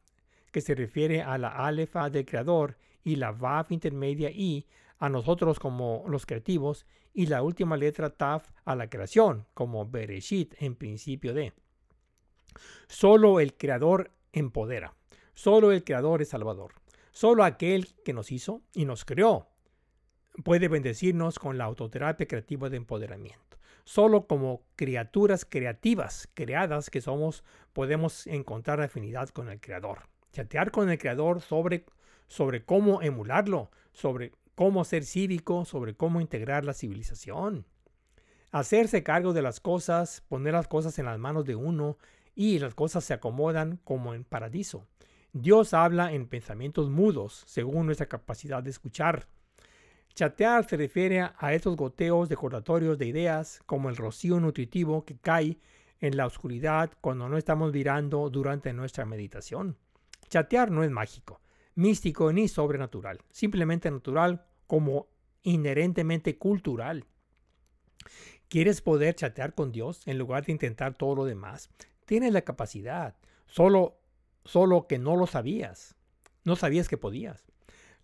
que 0.52 0.60
se 0.60 0.74
refiere 0.74 1.23
a 1.23 1.36
la 1.39 1.48
Aleph 1.48 1.97
A 1.97 2.10
del 2.10 2.24
creador, 2.24 2.77
y 3.05 3.16
la 3.16 3.32
Vav 3.32 3.66
intermedia 3.70 4.31
I 4.31 4.66
a 4.98 5.09
nosotros 5.09 5.59
como 5.59 6.05
los 6.06 6.27
creativos 6.27 6.86
y 7.12 7.27
la 7.27 7.43
última 7.43 7.77
letra 7.77 8.10
Taf 8.10 8.51
a 8.64 8.77
la 8.77 8.89
creación 8.89 9.47
como 9.55 9.85
Bereshit 9.86 10.55
en 10.60 10.77
principio 10.77 11.35
de. 11.35 11.52
Solo 12.86 13.40
el 13.40 13.55
creador 13.55 14.12
empodera. 14.32 14.94
Solo 15.35 15.73
el 15.73 15.82
creador 15.82 16.23
es 16.23 16.28
salvador. 16.28 16.74
Solo 17.10 17.44
aquel 17.44 17.89
que 18.05 18.12
nos 18.12 18.31
hizo 18.31 18.62
y 18.74 18.85
nos 18.85 19.05
creó 19.05 19.48
puede 20.44 20.69
bendecirnos 20.69 21.39
con 21.39 21.59
la 21.59 21.64
autoterapia 21.64 22.27
creativa 22.27 22.70
de 22.70 22.77
empoderamiento. 22.77 23.52
Solo 23.85 24.27
como 24.27 24.63
criaturas 24.77 25.45
creativas, 25.45 26.29
creadas 26.35 26.91
que 26.91 27.01
somos, 27.01 27.45
podemos 27.73 28.27
encontrar 28.27 28.81
afinidad 28.81 29.29
con 29.31 29.49
el 29.49 29.61
creador. 29.61 30.09
Chatear 30.33 30.71
con 30.71 30.89
el 30.91 30.99
creador 30.99 31.41
sobre, 31.41 31.85
sobre 32.29 32.65
cómo 32.65 33.03
emularlo, 33.03 33.71
sobre 33.93 34.33
cómo 34.55 34.85
ser 34.85 35.05
cívico, 35.05 35.65
sobre 35.65 35.95
cómo 35.95 36.21
integrar 36.21 36.65
la 36.65 36.75
civilización. 36.75 37.67
Hacerse 38.51 39.03
cargo 39.03 39.33
de 39.33 39.43
las 39.43 39.61
cosas, 39.61 40.23
poner 40.29 40.53
las 40.53 40.69
cosas 40.69 40.99
en 40.99 41.07
las 41.07 41.19
manos 41.19 41.45
de 41.45 41.57
uno 41.57 41.97
y 42.35 42.59
las 42.59 42.75
cosas 42.75 43.05
se 43.05 43.15
acomodan 43.15 43.79
como 43.85 44.15
en 44.15 44.25
paradiso. 44.25 44.87
Dios 45.33 45.73
habla 45.73 46.13
en 46.13 46.29
pensamientos 46.29 46.91
mudos, 46.91 47.43
según 47.47 47.87
nuestra 47.87 48.07
capacidad 48.07 48.63
de 48.63 48.71
escuchar. 48.71 49.27
Chatear 50.15 50.69
se 50.69 50.77
refiere 50.77 51.21
a 51.21 51.55
estos 51.55 51.77
goteos 51.77 52.29
decoratorios 52.29 52.99
de 52.99 53.07
ideas, 53.07 53.61
como 53.67 53.89
el 53.89 53.97
rocío 53.97 54.41
nutritivo 54.41 55.05
que 55.05 55.17
cae 55.17 55.59
en 56.01 56.17
la 56.17 56.27
oscuridad 56.27 56.91
cuando 57.01 57.29
no 57.29 57.39
estamos 57.39 57.73
mirando 57.73 58.29
durante 58.29 58.73
nuestra 58.73 59.05
meditación. 59.05 59.77
Chatear 60.29 60.71
no 60.71 60.85
es 60.85 60.91
mágico 60.91 61.41
místico 61.75 62.33
ni 62.33 62.49
sobrenatural, 62.49 63.21
simplemente 63.31 63.91
natural 63.91 64.45
como 64.67 65.09
inherentemente 65.43 66.39
cultural. 66.39 67.07
¿Quieres 68.49 68.83
poder 68.83 69.15
chatear 69.15 69.55
con 69.55 69.73
Dios 69.73 70.07
en 70.07 70.19
lugar 70.19 70.45
de 70.45 70.53
intentar 70.53 70.95
todo 70.95 71.15
lo 71.15 71.25
demás? 71.25 71.71
Tienes 72.05 72.33
la 72.33 72.43
capacidad, 72.43 73.17
solo, 73.47 73.97
solo 74.45 74.87
que 74.87 74.99
no 74.99 75.17
lo 75.17 75.27
sabías. 75.27 75.97
No 76.45 76.57
sabías 76.57 76.89
que 76.89 76.99
podías. 76.99 77.52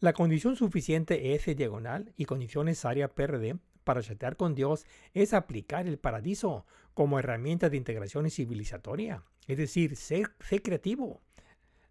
La 0.00 0.12
condición 0.12 0.54
suficiente 0.54 1.34
S 1.34 1.52
diagonal 1.56 2.12
y 2.16 2.26
condición 2.26 2.66
necesaria 2.66 3.08
PRD 3.08 3.58
para 3.82 4.00
chatear 4.00 4.36
con 4.36 4.54
Dios 4.54 4.86
es 5.12 5.34
aplicar 5.34 5.88
el 5.88 5.98
paradiso 5.98 6.66
como 6.94 7.18
herramienta 7.18 7.68
de 7.68 7.78
integración 7.78 8.30
civilizatoria. 8.30 9.24
Es 9.48 9.58
decir, 9.58 9.96
ser, 9.96 10.30
ser 10.38 10.62
creativo. 10.62 11.20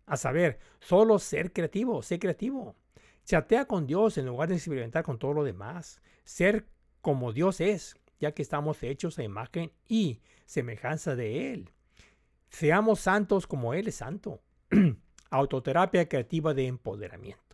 A 0.05 0.15
saber, 0.15 0.57
solo 0.79 1.19
ser 1.19 1.51
creativo, 1.51 2.01
ser 2.01 2.19
creativo. 2.19 2.77
Chatea 3.25 3.65
con 3.65 3.85
Dios 3.85 4.17
en 4.17 4.27
lugar 4.27 4.47
de 4.47 4.55
experimentar 4.55 5.03
con 5.03 5.19
todo 5.19 5.33
lo 5.33 5.43
demás. 5.43 5.99
Ser 6.23 6.65
como 7.01 7.33
Dios 7.33 7.59
es, 7.59 7.97
ya 8.21 8.31
que 8.31 8.41
estamos 8.41 8.83
hechos 8.83 9.19
a 9.19 9.23
imagen 9.23 9.73
y 9.85 10.21
semejanza 10.45 11.17
de 11.17 11.51
Él. 11.51 11.71
Seamos 12.49 13.01
santos 13.01 13.47
como 13.47 13.73
Él 13.73 13.89
es 13.89 13.95
santo. 13.95 14.39
Autoterapia 15.29 16.07
creativa 16.07 16.53
de 16.53 16.67
empoderamiento. 16.67 17.46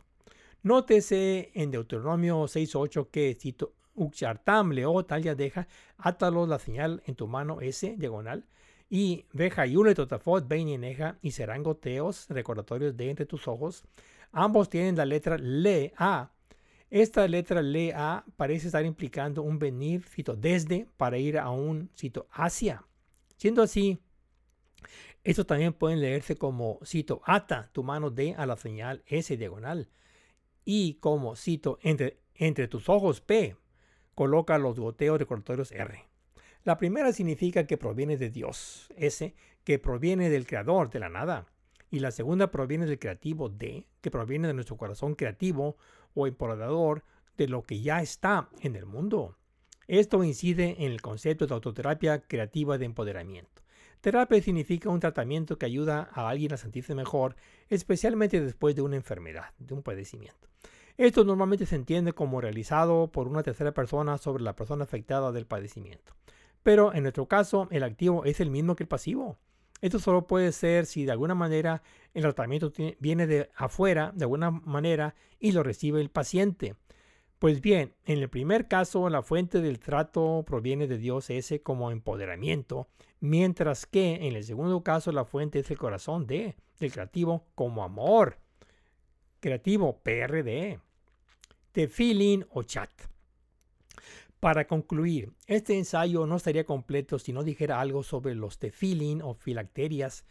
Nótese 0.63 1.51
en 1.55 1.71
Deuteronomio 1.71 2.43
6.8 2.43 3.09
que 3.11 3.35
cito 3.35 3.73
Uxartam 3.95 4.71
leo 4.71 5.03
tal 5.03 5.21
ya 5.21 5.35
deja, 5.35 5.67
átalo 5.97 6.47
la 6.47 6.57
señal 6.57 7.03
en 7.05 7.15
tu 7.15 7.27
mano 7.27 7.59
S, 7.59 7.95
diagonal, 7.97 8.45
y 8.89 9.25
veja 9.33 9.65
yule 9.65 9.93
totafot 9.93 10.49
neja 10.49 11.17
y 11.21 11.31
serán 11.31 11.63
goteos 11.63 12.27
recordatorios 12.29 12.95
de 12.95 13.09
entre 13.09 13.25
tus 13.25 13.49
ojos. 13.49 13.83
Ambos 14.31 14.69
tienen 14.69 14.95
la 14.95 15.05
letra 15.05 15.37
le 15.37 15.91
a. 15.97 16.31
Esta 16.89 17.27
letra 17.27 17.61
le 17.61 17.93
a 17.93 18.23
parece 18.37 18.67
estar 18.67 18.85
implicando 18.85 19.43
un 19.43 19.59
venir, 19.59 20.03
cito, 20.03 20.33
desde 20.33 20.87
para 20.95 21.17
ir 21.17 21.39
a 21.39 21.49
un 21.49 21.89
cito 21.93 22.27
hacia. 22.31 22.85
Siendo 23.35 23.63
así, 23.63 23.99
esto 25.25 25.45
también 25.45 25.73
pueden 25.73 25.99
leerse 25.99 26.37
como 26.37 26.79
cito 26.85 27.21
ata 27.25 27.69
tu 27.73 27.83
mano 27.83 28.09
de 28.09 28.33
a 28.35 28.45
la 28.45 28.55
señal 28.55 29.03
S 29.07 29.35
diagonal 29.35 29.89
y 30.65 30.95
como 30.95 31.35
cito 31.35 31.79
entre, 31.81 32.67
tus 32.67 32.89
ojos 32.89 33.21
P 33.21 33.55
coloca 34.15 34.57
los 34.57 34.79
goteos 34.79 35.19
recordatorios 35.19 35.71
R. 35.71 36.05
La 36.63 36.77
primera 36.77 37.11
significa 37.11 37.65
que 37.67 37.77
proviene 37.77 38.17
de 38.17 38.29
Dios, 38.29 38.89
ese 38.95 39.35
que 39.63 39.79
proviene 39.79 40.29
del 40.29 40.47
creador 40.47 40.89
de 40.89 40.99
la 40.99 41.09
nada. 41.09 41.47
Y 41.89 41.99
la 41.99 42.11
segunda 42.11 42.51
proviene 42.51 42.85
del 42.85 42.99
creativo 42.99 43.49
de, 43.49 43.87
que 44.01 44.11
proviene 44.11 44.47
de 44.47 44.53
nuestro 44.53 44.77
corazón 44.77 45.15
creativo 45.15 45.77
o 46.13 46.27
empoderador 46.27 47.03
de 47.37 47.47
lo 47.47 47.63
que 47.63 47.81
ya 47.81 48.01
está 48.01 48.49
en 48.61 48.75
el 48.75 48.85
mundo. 48.85 49.37
Esto 49.87 50.23
incide 50.23 50.75
en 50.79 50.91
el 50.91 51.01
concepto 51.01 51.45
de 51.45 51.53
autoterapia 51.53 52.21
creativa 52.21 52.77
de 52.77 52.85
empoderamiento. 52.85 53.62
Terapia 54.03 54.41
significa 54.41 54.89
un 54.89 54.99
tratamiento 54.99 55.57
que 55.57 55.65
ayuda 55.65 56.09
a 56.11 56.27
alguien 56.27 56.51
a 56.51 56.57
sentirse 56.57 56.93
mejor, 56.93 57.37
especialmente 57.69 58.41
después 58.41 58.75
de 58.75 58.81
una 58.81 58.97
enfermedad, 58.97 59.53
de 59.59 59.73
un 59.73 59.81
padecimiento. 59.81 60.49
Esto 60.97 61.23
normalmente 61.23 61.65
se 61.65 61.77
entiende 61.77 62.11
como 62.11 62.41
realizado 62.41 63.13
por 63.13 63.29
una 63.29 63.43
tercera 63.43 63.71
persona 63.73 64.17
sobre 64.17 64.43
la 64.43 64.57
persona 64.57 64.83
afectada 64.83 65.31
del 65.31 65.45
padecimiento. 65.45 66.17
Pero 66.63 66.93
en 66.93 67.03
nuestro 67.03 67.29
caso, 67.29 67.69
el 67.71 67.83
activo 67.83 68.25
es 68.25 68.41
el 68.41 68.49
mismo 68.49 68.75
que 68.75 68.83
el 68.83 68.89
pasivo. 68.89 69.37
Esto 69.79 69.99
solo 69.99 70.27
puede 70.27 70.51
ser 70.51 70.85
si 70.85 71.05
de 71.05 71.13
alguna 71.13 71.33
manera 71.33 71.81
el 72.13 72.23
tratamiento 72.23 72.73
viene 72.99 73.25
de 73.25 73.51
afuera, 73.55 74.11
de 74.13 74.25
alguna 74.25 74.51
manera, 74.51 75.15
y 75.39 75.53
lo 75.53 75.63
recibe 75.63 76.01
el 76.01 76.09
paciente. 76.09 76.75
Pues 77.43 77.59
bien, 77.59 77.93
en 78.05 78.19
el 78.19 78.29
primer 78.29 78.69
caso, 78.69 79.09
la 79.09 79.21
fuente 79.21 79.59
del 79.59 79.77
trato 79.77 80.45
proviene 80.47 80.87
de 80.87 80.97
Dios 80.97 81.29
ese 81.29 81.61
como 81.61 81.91
empoderamiento, 81.91 82.87
mientras 83.19 83.85
que 83.85 84.25
en 84.25 84.37
el 84.37 84.45
segundo 84.45 84.81
caso, 84.81 85.11
la 85.11 85.25
fuente 85.25 85.59
es 85.59 85.69
el 85.69 85.77
corazón 85.77 86.25
de, 86.25 86.55
del 86.79 86.93
creativo 86.93 87.45
como 87.53 87.83
amor. 87.83 88.37
Creativo, 89.41 89.99
PRD. 90.03 90.79
Tefilin 91.73 92.45
o 92.49 92.63
chat. 92.63 92.89
Para 94.39 94.65
concluir, 94.65 95.33
este 95.45 95.77
ensayo 95.77 96.25
no 96.25 96.37
estaría 96.37 96.63
completo 96.63 97.19
si 97.19 97.33
no 97.33 97.43
dijera 97.43 97.81
algo 97.81 98.03
sobre 98.03 98.35
los 98.35 98.57
tefilin 98.57 99.21
o 99.21 99.33
filacterias. 99.33 100.23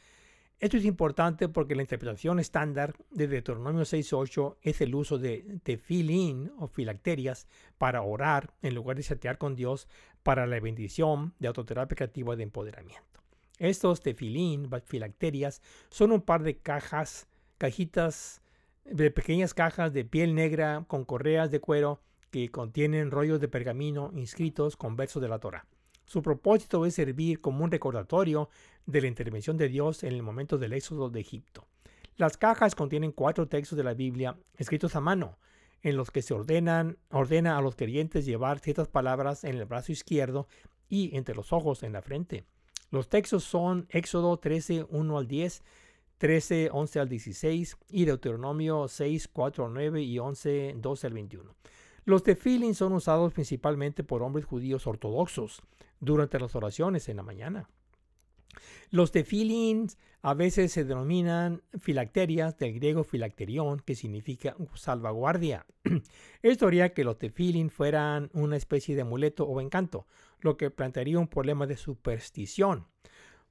Esto 0.62 0.76
es 0.76 0.84
importante 0.84 1.48
porque 1.48 1.74
la 1.74 1.82
interpretación 1.82 2.39
estándar 2.39 2.94
de 3.10 3.26
Deuteronomio 3.26 3.82
6.8 3.82 4.59
es 4.62 4.80
el 4.80 4.94
uso 4.94 5.18
de 5.18 5.59
tefilin 5.64 6.52
o 6.56 6.68
filacterias 6.68 7.48
para 7.78 8.02
orar 8.02 8.55
en 8.62 8.76
lugar 8.76 8.97
de 8.97 9.02
chatear 9.02 9.39
con 9.39 9.56
Dios 9.56 9.89
para 10.22 10.47
la 10.47 10.60
bendición 10.60 11.34
de 11.40 11.48
autoterapia 11.48 11.97
creativa 11.97 12.36
de 12.36 12.44
empoderamiento. 12.44 13.02
Estos 13.59 14.02
tefilin, 14.02 14.70
filacterias, 14.84 15.62
son 15.90 16.12
un 16.12 16.20
par 16.20 16.44
de 16.44 16.56
cajas, 16.56 17.26
cajitas 17.59 18.40
de 18.84 19.10
pequeñas 19.10 19.55
cajas 19.55 19.93
de 19.93 20.05
piel 20.05 20.32
negra 20.36 20.84
con 20.86 21.05
correas 21.05 21.51
de 21.51 21.59
cuero 21.59 21.98
que 22.30 22.52
contienen 22.52 23.10
rollos 23.10 23.40
de 23.40 23.48
pergamino 23.48 24.12
inscritos 24.14 24.76
con 24.76 24.94
versos 24.94 25.20
de 25.20 25.28
la 25.28 25.40
Torah. 25.40 25.66
Su 26.05 26.22
propósito 26.22 26.84
es 26.84 26.94
servir 26.94 27.40
como 27.40 27.64
un 27.64 27.70
recordatorio 27.70 28.48
de 28.87 29.01
la 29.01 29.07
intervención 29.07 29.57
de 29.57 29.69
Dios 29.69 30.03
en 30.03 30.13
el 30.13 30.23
momento 30.23 30.59
del 30.59 30.73
éxodo 30.73 31.11
de 31.11 31.21
Egipto. 31.21 31.67
Las 32.17 32.37
cajas 32.37 32.75
contienen 32.75 33.13
cuatro 33.13 33.49
textos 33.49 33.77
de 33.77 33.85
la 33.85 33.95
Biblia 33.95 34.37
escritos 34.57 34.97
a 34.97 35.01
mano, 35.01 35.39
en 35.83 35.97
los 35.97 36.11
que 36.11 36.23
se 36.23 36.35
ordenan, 36.35 36.99
ordena 37.11 37.59
a 37.59 37.63
los 37.63 37.75
creyentes 37.75 38.25
llevar 38.25 38.61
ciertas 38.61 38.89
palabras 38.89 39.45
en 39.45 39.57
el 39.57 39.65
brazo 39.65 39.93
izquierdo 39.93 40.47
y 40.89 41.17
entre 41.17 41.35
los 41.35 41.53
ojos 41.53 41.83
en 41.83 41.93
la 41.93 42.03
frente. 42.03 42.45
Los 42.91 43.09
textos 43.09 43.45
son 43.45 43.87
Éxodo 43.89 44.37
13, 44.37 44.87
1 44.89 45.19
al 45.19 45.27
10, 45.27 45.63
13, 46.19 46.69
11 46.71 47.01
al 47.01 47.09
16 47.09 47.77
y 47.89 48.05
Deuteronomio 48.05 48.87
6, 48.87 49.29
4 49.33 49.67
al 49.67 49.75
9 49.75 50.03
y 50.03 50.19
11, 50.19 50.75
12 50.77 51.07
al 51.07 51.13
21. 51.15 51.55
Los 52.05 52.23
tefilin 52.23 52.75
son 52.75 52.93
usados 52.93 53.33
principalmente 53.33 54.05
por 54.05 54.23
hombres 54.23 54.45
judíos 54.45 54.87
ortodoxos 54.87 55.63
durante 56.01 56.39
las 56.39 56.55
oraciones 56.55 57.09
en 57.09 57.17
la 57.17 57.23
mañana. 57.23 57.71
Los 58.91 59.12
tefilin 59.12 59.89
a 60.23 60.35
veces 60.35 60.73
se 60.73 60.85
denominan 60.85 61.62
filacterias, 61.81 62.57
del 62.59 62.74
griego 62.74 63.03
filacterión, 63.03 63.81
que 63.81 63.97
significa 63.97 64.57
salvaguardia. 64.74 65.66
Esto 66.43 66.69
haría 66.69 66.95
que 66.95 67.05
los 67.05 67.19
tefilin 67.19 67.70
fueran 67.70 68.31
una 68.33 68.57
especie 68.57 68.95
de 68.95 69.03
amuleto 69.03 69.45
o 69.45 69.61
encanto, 69.61 70.07
lo 70.41 70.57
que 70.57 70.70
plantearía 70.70 71.19
un 71.19 71.29
problema 71.29 71.66
de 71.66 71.77
superstición. 71.77 72.87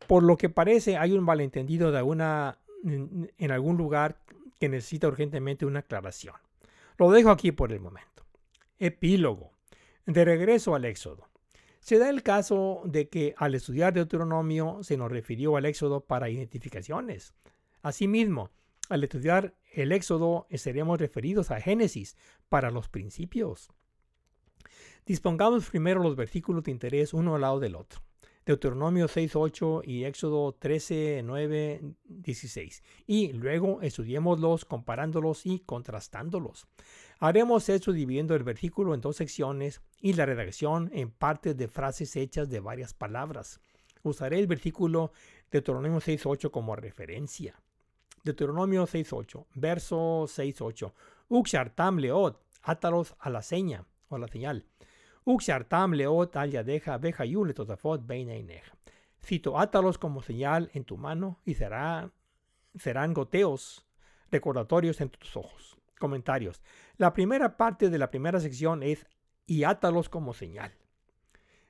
Por 0.07 0.23
lo 0.23 0.37
que 0.37 0.49
parece 0.49 0.97
hay 0.97 1.11
un 1.11 1.23
malentendido 1.23 1.91
de 1.91 1.99
en 3.37 3.51
algún 3.51 3.77
lugar 3.77 4.19
que 4.59 4.69
necesita 4.69 5.07
urgentemente 5.07 5.65
una 5.65 5.79
aclaración. 5.79 6.35
Lo 6.97 7.11
dejo 7.11 7.31
aquí 7.31 7.51
por 7.51 7.71
el 7.71 7.79
momento. 7.79 8.23
Epílogo. 8.79 9.51
De 10.05 10.25
regreso 10.25 10.73
al 10.73 10.85
Éxodo. 10.85 11.30
Se 11.81 11.97
da 11.97 12.09
el 12.09 12.21
caso 12.21 12.83
de 12.85 13.09
que 13.09 13.33
al 13.37 13.55
estudiar 13.55 13.93
Deuteronomio 13.93 14.83
se 14.83 14.97
nos 14.97 15.11
refirió 15.11 15.57
al 15.57 15.65
Éxodo 15.65 16.01
para 16.01 16.29
identificaciones. 16.29 17.33
Asimismo, 17.81 18.51
al 18.87 19.03
estudiar 19.03 19.55
el 19.73 19.91
Éxodo 19.91 20.45
estaremos 20.49 20.99
referidos 20.99 21.49
a 21.49 21.59
Génesis 21.59 22.15
para 22.49 22.69
los 22.69 22.87
principios. 22.87 23.71
Dispongamos 25.07 25.69
primero 25.69 26.03
los 26.03 26.15
versículos 26.15 26.63
de 26.63 26.71
interés 26.71 27.15
uno 27.15 27.33
al 27.33 27.41
lado 27.41 27.59
del 27.59 27.75
otro. 27.75 27.99
Deuteronomio 28.45 29.07
6.8 29.07 29.81
y 29.83 30.03
Éxodo 30.05 30.57
13.9, 30.59 31.95
16. 32.05 32.83
Y 33.07 33.33
luego 33.33 33.81
estudiémoslos 33.81 34.65
comparándolos 34.65 35.45
y 35.45 35.59
contrastándolos. 35.59 36.67
Haremos 37.23 37.69
eso 37.69 37.91
dividiendo 37.91 38.33
el 38.33 38.43
versículo 38.43 38.95
en 38.95 39.01
dos 39.01 39.17
secciones 39.17 39.79
y 39.99 40.13
la 40.13 40.25
redacción 40.25 40.89
en 40.91 41.11
partes 41.11 41.55
de 41.55 41.67
frases 41.67 42.15
hechas 42.15 42.49
de 42.49 42.59
varias 42.59 42.95
palabras. 42.95 43.61
Usaré 44.01 44.39
el 44.39 44.47
versículo 44.47 45.11
Deuteronomio 45.51 45.99
6.8 45.99 46.49
como 46.49 46.75
referencia. 46.75 47.61
Deuteronomio 48.23 48.87
6.8, 48.87 49.45
verso 49.53 50.23
6.8. 50.23 50.93
Uxartam 51.29 51.99
leot, 51.99 52.41
átalos 52.63 53.15
a 53.19 53.29
la 53.29 53.43
seña 53.43 53.85
o 54.09 54.17
la 54.17 54.27
señal. 54.27 54.65
Uxartam 55.23 55.93
leot 55.93 56.35
al 56.37 56.49
yadeja 56.49 57.25
yule 57.25 57.53
totafot 57.53 58.01
Cito, 59.23 59.59
átalos 59.59 59.99
como 59.99 60.23
señal 60.23 60.71
en 60.73 60.85
tu 60.85 60.97
mano 60.97 61.39
y 61.45 61.53
será, 61.53 62.09
serán 62.79 63.13
goteos 63.13 63.85
recordatorios 64.31 65.01
en 65.01 65.09
tus 65.09 65.37
ojos. 65.37 65.77
Comentarios. 66.01 66.59
La 67.01 67.13
primera 67.13 67.57
parte 67.57 67.89
de 67.89 67.97
la 67.97 68.11
primera 68.11 68.39
sección 68.39 68.83
es 68.83 69.07
y 69.47 69.63
átalos 69.63 70.07
como 70.07 70.35
señal. 70.35 70.71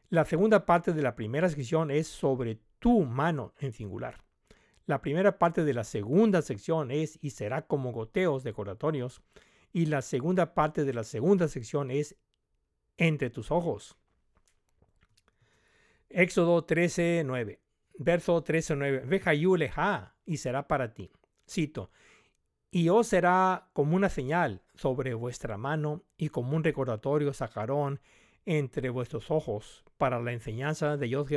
La 0.10 0.26
segunda 0.26 0.66
parte 0.66 0.92
de 0.92 1.02
la 1.02 1.16
primera 1.16 1.48
sección 1.48 1.90
es 1.90 2.08
sobre 2.08 2.60
tu 2.80 3.06
mano 3.06 3.54
en 3.62 3.72
singular. 3.72 4.26
La 4.88 5.02
primera 5.02 5.40
parte 5.40 5.64
de 5.64 5.74
la 5.74 5.86
segunda 5.86 6.42
sección 6.42 6.92
es 6.92 7.18
y 7.22 7.30
será 7.30 7.66
como 7.66 7.94
goteos 7.94 8.44
decoratorios. 8.44 9.22
Y 9.72 9.86
la 9.86 10.02
segunda 10.02 10.54
parte 10.54 10.84
de 10.84 10.94
la 10.94 11.06
segunda 11.06 11.48
sección 11.48 11.92
es 11.92 12.18
entre 12.98 13.30
tus 13.30 13.52
ojos. 13.52 13.96
Éxodo 16.10 16.66
13, 16.66 17.24
9. 17.26 17.62
Verso 18.00 18.44
13, 18.44 18.76
9. 18.76 19.04
Veja 19.06 19.34
y 20.26 20.36
será 20.36 20.68
para 20.68 20.94
ti. 20.94 21.10
Cito. 21.48 21.90
Y 22.72 22.88
os 22.88 23.08
será 23.08 23.68
como 23.74 23.98
una 23.98 24.08
señal 24.08 24.62
sobre 24.76 25.14
vuestra 25.14 25.58
mano 25.58 26.04
y 26.18 26.30
como 26.30 26.56
un 26.56 26.64
recordatorio 26.64 27.34
sacarón 27.34 28.00
entre 28.46 28.90
vuestros 28.90 29.30
ojos 29.30 29.84
para 29.98 30.22
la 30.22 30.32
enseñanza 30.32 30.96
de 30.96 31.10
Yod 31.10 31.28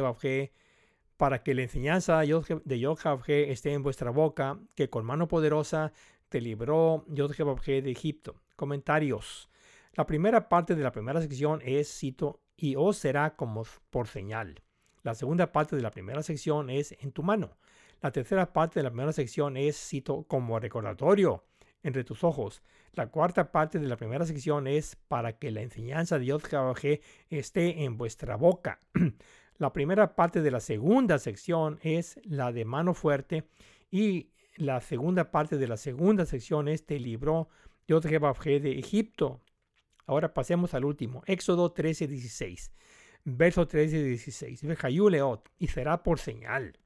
para 1.16 1.43
que 1.43 1.55
la 1.55 1.62
enseñanza 1.62 2.20
de 2.20 2.78
Yod 2.78 2.98
esté 3.28 3.73
en 3.73 3.82
vuestra 3.82 4.11
boca, 4.11 4.61
que 4.77 4.89
con 4.89 5.05
mano 5.05 5.27
poderosa 5.27 5.93
te 6.28 6.40
libró 6.40 7.05
Yod 7.09 7.32
de 7.36 7.90
Egipto. 7.90 8.36
Comentarios. 8.55 9.51
La 9.94 10.06
primera 10.06 10.48
parte 10.48 10.77
de 10.77 10.82
la 10.82 10.93
primera 10.93 11.20
sección 11.20 11.61
es, 11.65 11.89
cito, 11.89 12.40
y 12.56 12.77
os 12.77 12.97
será 12.97 13.35
como 13.35 13.65
por 13.90 14.06
señal. 14.06 14.62
La 15.02 15.15
segunda 15.15 15.52
parte 15.52 15.77
de 15.77 15.82
la 15.82 15.90
primera 15.90 16.23
sección 16.23 16.70
es 16.70 16.93
en 17.01 17.12
tu 17.12 17.23
mano. 17.23 17.56
La 18.01 18.12
tercera 18.12 18.53
parte 18.53 18.81
de 18.81 18.85
la 18.85 18.91
primera 18.91 19.12
sección 19.12 19.57
es, 19.57 19.77
cito, 19.77 20.25
como 20.25 20.59
recordatorio 20.59 21.45
entre 21.83 22.03
tus 22.03 22.25
ojos. 22.25 22.62
La 22.93 23.09
cuarta 23.09 23.53
parte 23.53 23.79
de 23.79 23.87
la 23.87 23.97
primera 23.97 24.25
sección 24.27 24.66
es 24.66 24.97
para 25.09 25.39
que 25.39 25.51
la 25.51 25.62
enseñanza 25.62 26.19
de 26.19 26.25
Dios 26.25 26.43
esté 27.29 27.85
en 27.85 27.97
vuestra 27.97 28.37
boca. 28.37 28.81
la 29.59 29.73
primera 29.73 30.16
parte 30.16 30.43
de 30.43 30.51
la 30.51 30.61
segunda 30.61 31.19
sección 31.19 31.79
es 31.83 32.19
la 32.25 32.53
de 32.53 32.65
mano 32.65 32.95
fuerte 32.95 33.49
y 33.91 34.31
la 34.57 34.81
segunda 34.81 35.31
parte 35.31 35.59
de 35.59 35.69
la 35.69 35.77
segunda 35.77 36.27
sección 36.27 36.69
es 36.69 36.87
te 36.87 36.99
libró 36.99 37.49
Dios 37.87 38.03
de 38.61 38.79
Egipto. 38.79 39.41
Ahora 40.07 40.35
pasemos 40.35 40.75
al 40.75 40.85
último, 40.85 41.23
Éxodo 41.27 41.73
13, 41.73 42.07
16. 42.07 42.73
Verso 43.25 43.66
13 43.66 43.97
y 43.97 44.03
16. 44.03 44.62
y 45.59 45.66
será 45.69 46.03
por 46.03 46.19
señal. 46.19 46.79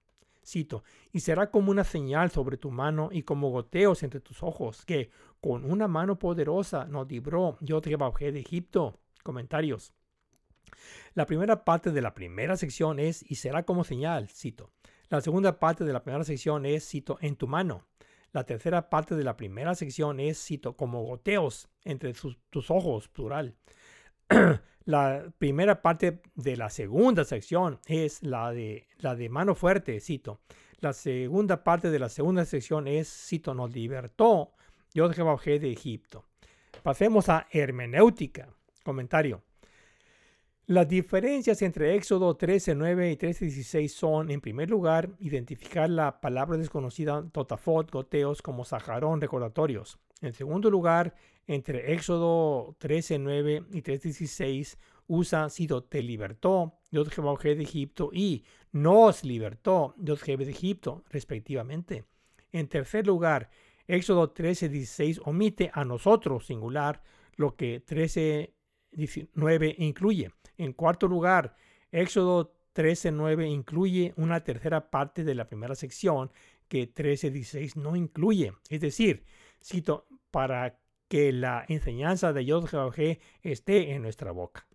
Cito, 0.48 0.82
y 1.12 1.20
será 1.20 1.50
como 1.50 1.70
una 1.70 1.84
señal 1.84 2.30
sobre 2.30 2.56
tu 2.56 2.70
mano 2.70 3.10
y 3.12 3.22
como 3.22 3.50
goteos 3.50 4.02
entre 4.02 4.20
tus 4.20 4.42
ojos, 4.42 4.84
que 4.86 5.10
con 5.40 5.70
una 5.70 5.88
mano 5.88 6.18
poderosa 6.18 6.86
nos 6.86 7.06
libró 7.08 7.58
yo 7.60 7.80
te 7.80 7.90
de 7.90 8.40
Egipto. 8.40 8.98
Comentarios. 9.22 9.92
La 11.14 11.26
primera 11.26 11.64
parte 11.64 11.90
de 11.90 12.00
la 12.00 12.14
primera 12.14 12.56
sección 12.56 12.98
es 12.98 13.22
y 13.28 13.34
será 13.34 13.64
como 13.64 13.84
señal, 13.84 14.28
cito. 14.28 14.70
La 15.10 15.20
segunda 15.20 15.58
parte 15.58 15.84
de 15.84 15.92
la 15.92 16.02
primera 16.02 16.24
sección 16.24 16.64
es, 16.64 16.88
cito, 16.88 17.18
en 17.20 17.36
tu 17.36 17.46
mano. 17.46 17.84
La 18.32 18.44
tercera 18.44 18.88
parte 18.88 19.16
de 19.16 19.24
la 19.24 19.36
primera 19.36 19.74
sección 19.74 20.20
es, 20.20 20.42
cito, 20.42 20.76
como 20.76 21.02
goteos 21.04 21.68
entre 21.84 22.14
tus 22.14 22.70
ojos, 22.70 23.08
plural. 23.08 23.54
la 24.84 25.32
primera 25.38 25.82
parte 25.82 26.20
de 26.34 26.56
la 26.56 26.70
segunda 26.70 27.24
sección 27.24 27.80
es 27.86 28.22
la 28.22 28.52
de, 28.52 28.86
la 28.98 29.14
de 29.14 29.28
mano 29.28 29.54
fuerte, 29.54 30.00
cito. 30.00 30.40
La 30.80 30.92
segunda 30.92 31.64
parte 31.64 31.90
de 31.90 31.98
la 31.98 32.08
segunda 32.08 32.44
sección 32.44 32.86
es, 32.86 33.08
cito, 33.08 33.54
nos 33.54 33.72
libertó 33.74 34.52
Dios 34.94 35.14
de 35.16 35.72
Egipto. 35.72 36.24
Pasemos 36.82 37.28
a 37.28 37.46
hermenéutica. 37.50 38.48
Comentario. 38.84 39.42
Las 40.66 40.86
diferencias 40.86 41.62
entre 41.62 41.94
Éxodo 41.94 42.36
13.9 42.36 43.12
y 43.12 43.16
13.16 43.16 43.88
son, 43.88 44.30
en 44.30 44.40
primer 44.40 44.68
lugar, 44.68 45.08
identificar 45.18 45.88
la 45.88 46.20
palabra 46.20 46.58
desconocida 46.58 47.24
totafot, 47.32 47.90
goteos, 47.90 48.42
como 48.42 48.66
sajarón, 48.66 49.20
recordatorios. 49.20 49.98
En 50.20 50.34
segundo 50.34 50.70
lugar, 50.70 51.14
entre 51.48 51.94
Éxodo 51.94 52.76
13.9 52.78 53.66
y 53.72 53.82
13.16 53.82 54.76
usa 55.08 55.48
sido 55.48 55.82
te 55.82 56.02
libertó, 56.02 56.78
Dios 56.90 57.08
Jehová 57.08 57.34
de 57.42 57.62
Egipto 57.62 58.10
y 58.12 58.44
nos 58.70 59.24
libertó, 59.24 59.94
Dios 59.96 60.22
Jehová 60.22 60.44
de 60.44 60.50
Egipto, 60.50 61.02
respectivamente. 61.08 62.04
En 62.52 62.68
tercer 62.68 63.06
lugar, 63.06 63.50
Éxodo 63.86 64.34
13.16 64.34 65.22
omite 65.24 65.70
a 65.72 65.84
nosotros, 65.84 66.46
singular, 66.46 67.02
lo 67.36 67.56
que 67.56 67.82
13.19 67.84 69.74
incluye. 69.78 70.30
En 70.58 70.74
cuarto 70.74 71.08
lugar, 71.08 71.56
Éxodo 71.90 72.52
13.9 72.74 73.50
incluye 73.50 74.12
una 74.16 74.44
tercera 74.44 74.90
parte 74.90 75.24
de 75.24 75.34
la 75.34 75.48
primera 75.48 75.74
sección 75.74 76.30
que 76.68 76.92
13.16 76.92 77.76
no 77.76 77.96
incluye. 77.96 78.52
Es 78.68 78.82
decir, 78.82 79.24
cito, 79.62 80.06
para 80.30 80.78
que 81.08 81.32
la 81.32 81.64
enseñanza 81.68 82.32
de 82.32 82.44
Yod 82.44 82.68
esté 83.42 83.92
en 83.92 84.02
nuestra 84.02 84.30
boca. 84.30 84.66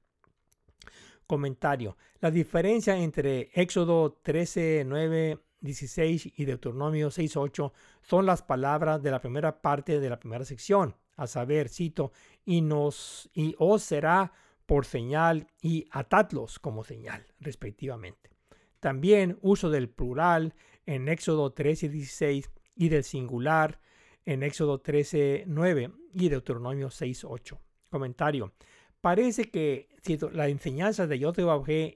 Comentario. 1.27 1.97
La 2.19 2.31
diferencia 2.31 2.97
entre 2.97 3.49
Éxodo 3.53 4.19
13, 4.21 4.83
9, 4.85 5.39
16 5.61 6.33
y 6.35 6.45
Deuteronomio 6.45 7.09
6, 7.09 7.37
8 7.37 7.73
son 8.01 8.25
las 8.25 8.41
palabras 8.41 9.01
de 9.01 9.11
la 9.11 9.21
primera 9.21 9.61
parte 9.61 9.99
de 9.99 10.09
la 10.09 10.19
primera 10.19 10.45
sección. 10.45 10.95
a 11.15 11.27
saber, 11.27 11.69
cito, 11.69 12.11
y 12.43 12.61
nos 12.61 13.29
y 13.33 13.55
os 13.59 13.83
será 13.83 14.33
por 14.65 14.85
señal 14.85 15.47
y 15.61 15.85
atadlos 15.91 16.57
como 16.57 16.83
señal, 16.83 17.23
respectivamente. 17.39 18.31
También 18.79 19.37
uso 19.41 19.69
del 19.69 19.89
plural 19.89 20.55
en 20.85 21.07
Éxodo 21.07 21.53
13, 21.53 21.89
16 21.89 22.49
y 22.75 22.89
del 22.89 23.03
singular 23.03 23.79
en 24.25 24.43
Éxodo 24.43 24.79
13, 24.79 25.45
9 25.47 25.91
y 26.13 26.29
Deuteronomio 26.29 26.89
6, 26.89 27.25
8. 27.25 27.59
Comentario. 27.89 28.53
Parece 29.01 29.49
que 29.49 29.89
cito, 30.01 30.29
la 30.29 30.47
enseñanza 30.47 31.07
de 31.07 31.19
Yod 31.19 31.37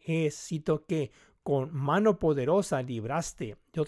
es, 0.05 0.35
cito, 0.35 0.85
que 0.85 1.11
con 1.43 1.73
mano 1.73 2.19
poderosa 2.19 2.81
libraste, 2.81 3.57
Yod 3.73 3.87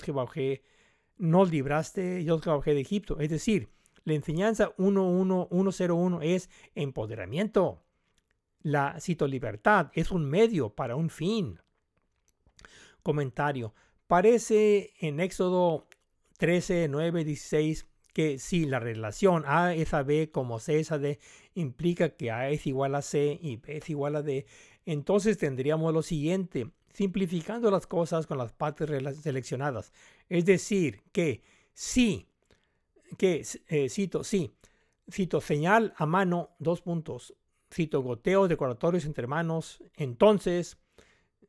no 1.18 1.44
libraste 1.44 2.24
Yod 2.24 2.64
de 2.64 2.80
Egipto. 2.80 3.20
Es 3.20 3.30
decir, 3.30 3.68
la 4.06 4.14
enseñanza 4.14 4.72
11101 4.78 6.22
es 6.22 6.50
empoderamiento. 6.76 7.84
La 8.62 9.00
cito 9.00 9.28
libertad 9.28 9.92
es 9.94 10.12
un 10.12 10.30
medio 10.30 10.70
para 10.70 10.96
un 10.96 11.10
fin. 11.10 11.60
Comentario. 13.04 13.74
Parece 14.08 14.94
en 15.00 15.20
Éxodo 15.20 15.88
13, 16.38 16.88
9, 16.90 17.26
16 17.26 17.89
que 18.20 18.38
si 18.38 18.66
la 18.66 18.80
relación 18.82 19.46
A 19.48 19.74
es 19.74 19.94
a 19.94 20.04
B 20.04 20.30
como 20.30 20.60
C 20.60 20.82
es 20.82 20.92
a 20.92 20.98
D 20.98 21.20
implica 21.54 22.18
que 22.18 22.32
A 22.32 22.50
es 22.50 22.68
igual 22.68 22.96
a 22.96 23.02
C 23.02 23.40
y 23.42 23.56
B 23.56 23.78
es 23.78 23.90
igual 23.90 24.18
a 24.18 24.22
D, 24.22 24.46
entonces 24.86 25.38
tendríamos 25.38 25.94
lo 25.94 26.02
siguiente, 26.02 26.70
simplificando 26.92 27.72
las 27.72 27.88
cosas 27.88 28.28
con 28.28 28.38
las 28.38 28.52
partes 28.52 28.90
seleccionadas. 29.22 29.94
Es 30.28 30.44
decir, 30.44 31.02
que 31.14 31.44
si, 31.72 32.28
que, 33.18 33.46
eh, 33.70 33.88
cito, 33.88 34.26
sí, 34.26 34.54
cito 35.10 35.40
señal 35.40 35.94
a 35.96 36.06
mano, 36.06 36.50
dos 36.60 36.82
puntos, 36.82 37.34
cito 37.74 38.02
goteos 38.02 38.50
decoratorios 38.50 39.06
entre 39.06 39.28
manos, 39.28 39.82
entonces, 39.96 40.78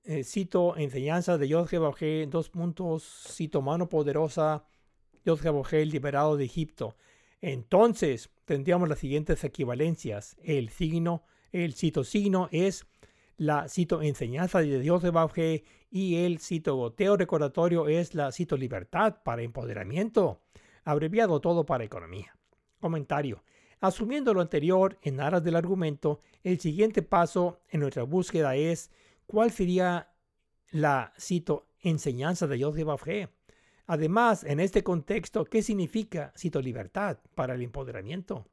eh, 0.05 0.23
cito 0.23 0.77
enseñanza 0.77 1.37
de 1.37 1.49
Yod 1.49 1.69
dos 2.29 2.49
puntos, 2.49 3.27
cito 3.29 3.61
mano 3.61 3.89
poderosa, 3.89 4.67
Yod 5.25 5.41
el 5.73 5.91
liberado 5.91 6.37
de 6.37 6.45
Egipto. 6.45 6.97
Entonces 7.41 8.31
tendríamos 8.45 8.89
las 8.89 8.99
siguientes 8.99 9.45
equivalencias. 9.45 10.37
El 10.43 10.71
signo, 10.71 11.25
el 11.53 11.75
cito 11.75 12.05
signo 12.05 12.49
es 12.53 12.87
la 13.37 13.69
cito 13.69 14.03
enseñanza 14.03 14.61
de 14.61 14.81
Dios 14.81 15.03
de 15.03 15.65
y 15.91 16.17
el 16.17 16.39
cito 16.39 16.77
goteo 16.77 17.17
recordatorio 17.17 17.89
es 17.89 18.15
la 18.15 18.33
cito 18.33 18.57
libertad 18.57 19.23
para 19.25 19.43
empoderamiento. 19.43 20.43
Abreviado 20.85 21.41
todo 21.41 21.65
para 21.65 21.85
economía. 21.85 22.37
Comentario. 22.81 23.43
Asumiendo 23.81 24.35
lo 24.35 24.43
anterior 24.43 24.99
en 25.01 25.21
aras 25.21 25.43
del 25.43 25.57
argumento, 25.57 26.21
el 26.45 26.61
siguiente 26.61 27.01
paso 27.01 27.61
en 27.71 27.81
nuestra 27.81 28.03
búsqueda 28.03 28.55
es 28.55 28.91
cuál 29.27 29.51
sería 29.51 30.13
la 30.71 31.15
cito 31.19 31.67
enseñanza 31.81 32.47
de 32.47 32.57
Dios 32.57 32.75
de 32.75 32.85
Bauge. 32.85 33.29
Además, 33.93 34.45
en 34.45 34.61
este 34.61 34.85
contexto, 34.85 35.45
¿qué 35.45 35.63
significa 35.63 36.33
cito 36.39 36.63
libertad 36.63 37.19
para 37.35 37.55
el 37.55 37.63
empoderamiento? 37.63 38.47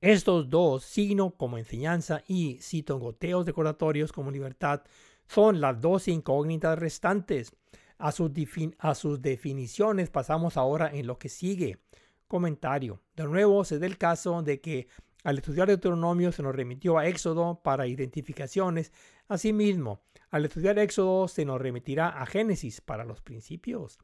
Estos 0.00 0.48
dos, 0.48 0.84
signo 0.84 1.32
como 1.32 1.58
enseñanza 1.58 2.22
y 2.26 2.56
cito 2.62 2.98
goteos 2.98 3.44
decoratorios 3.44 4.12
como 4.12 4.30
libertad, 4.30 4.84
son 5.28 5.60
las 5.60 5.82
dos 5.82 6.08
incógnitas 6.08 6.78
restantes. 6.78 7.52
A 7.98 8.10
sus, 8.10 8.30
a 8.78 8.94
sus 8.94 9.20
definiciones 9.20 10.08
pasamos 10.08 10.56
ahora 10.56 10.90
en 10.94 11.06
lo 11.06 11.18
que 11.18 11.28
sigue. 11.28 11.76
Comentario. 12.26 13.02
De 13.16 13.24
nuevo, 13.24 13.66
se 13.66 13.78
da 13.78 13.84
el 13.84 13.98
caso 13.98 14.40
de 14.40 14.62
que 14.62 14.88
al 15.24 15.36
estudiar 15.36 15.68
Deuteronomio 15.68 16.32
se 16.32 16.42
nos 16.42 16.56
remitió 16.56 16.96
a 16.96 17.06
Éxodo 17.06 17.60
para 17.62 17.86
identificaciones. 17.86 18.92
Asimismo, 19.28 20.00
al 20.36 20.44
estudiar 20.44 20.78
Éxodo 20.78 21.28
se 21.28 21.44
nos 21.44 21.60
remitirá 21.60 22.08
a 22.08 22.26
Génesis 22.26 22.82
para 22.82 23.04
los 23.04 23.22
principios. 23.22 23.98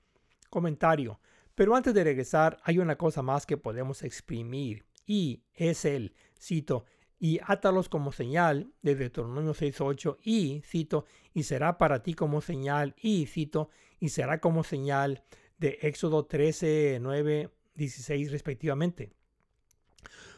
Comentario. 0.48 1.20
Pero 1.54 1.76
antes 1.76 1.92
de 1.92 2.04
regresar, 2.04 2.59
hay 2.64 2.78
una 2.78 2.96
cosa 2.96 3.22
más 3.22 3.44
que 3.44 3.59
podemos 3.59 4.02
exprimir 4.02 4.86
y 5.06 5.42
es 5.54 5.84
el, 5.84 6.14
cito, 6.40 6.86
y 7.18 7.38
átalos 7.44 7.90
como 7.90 8.12
señal 8.12 8.72
de 8.80 8.94
Deuteronomio 8.94 9.52
6.8 9.52 10.18
y, 10.22 10.62
cito, 10.64 11.04
y 11.34 11.42
será 11.42 11.76
para 11.76 12.02
ti 12.02 12.14
como 12.14 12.40
señal 12.40 12.94
y, 13.00 13.26
cito, 13.26 13.68
y 14.00 14.09
será 14.09 14.40
como 14.40 14.64
señal 14.64 15.22
de 15.59 15.78
Éxodo 15.82 16.24
13, 16.24 16.98
9, 17.00 17.50
16 17.74 18.32
respectivamente. 18.32 19.12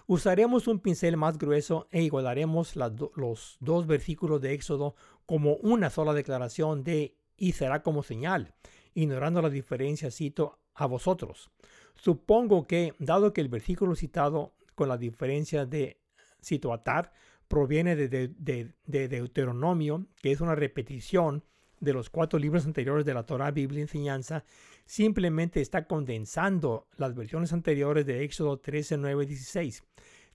Usaremos 0.06 0.68
un 0.68 0.81
pincel 0.81 1.16
más 1.16 1.39
grueso 1.39 1.89
e 1.90 2.02
igualaremos 2.02 2.76
los 2.76 3.56
dos 3.60 3.86
versículos 3.86 4.40
de 4.40 4.52
Éxodo 4.52 4.94
como 5.24 5.55
una 5.56 5.89
sola 5.89 6.12
declaración 6.12 6.85
de 6.85 7.16
y 7.36 7.52
será 7.52 7.82
como 7.82 8.02
señal, 8.02 8.55
ignorando 8.94 9.40
la 9.40 9.51
diferencia, 9.51 10.10
cito, 10.10 10.59
a 10.74 10.86
vosotros. 10.86 11.51
Supongo 11.94 12.66
que, 12.66 12.94
dado 12.98 13.32
que 13.32 13.40
el 13.40 13.48
versículo 13.48 13.94
citado 13.94 14.55
con 14.74 14.89
la 14.89 14.98
diferencia 14.98 15.66
de 15.66 16.01
cito 16.43 16.72
atar 16.72 17.12
proviene 17.48 17.97
de, 17.97 18.09
de, 18.36 19.09
Deuteronomio, 19.09 20.06
que 20.20 20.32
es 20.32 20.40
una 20.40 20.55
repetición 20.55 21.44
de 21.80 21.92
los 21.92 22.10
cuatro 22.10 22.38
libros 22.38 22.64
anteriores 22.66 23.05
de 23.05 23.14
la 23.14 23.24
Torah, 23.24 23.51
Biblia 23.51 23.80
y 23.80 23.82
Enseñanza, 23.82 24.44
simplemente 24.86 25.60
está 25.60 25.86
condensando 25.86 26.88
las 26.96 27.14
versiones 27.14 27.52
anteriores 27.52 28.06
de 28.06 28.24
Éxodo 28.24 28.59
13, 28.59 28.98
9, 28.98 29.26
16. 29.26 29.82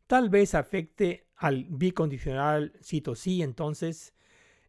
Tal 0.07 0.29
vez 0.29 0.55
afecte 0.55 1.27
al 1.35 1.65
bicondicional 1.69 2.73
cito 2.81 3.15
sí, 3.15 3.41
entonces, 3.41 4.13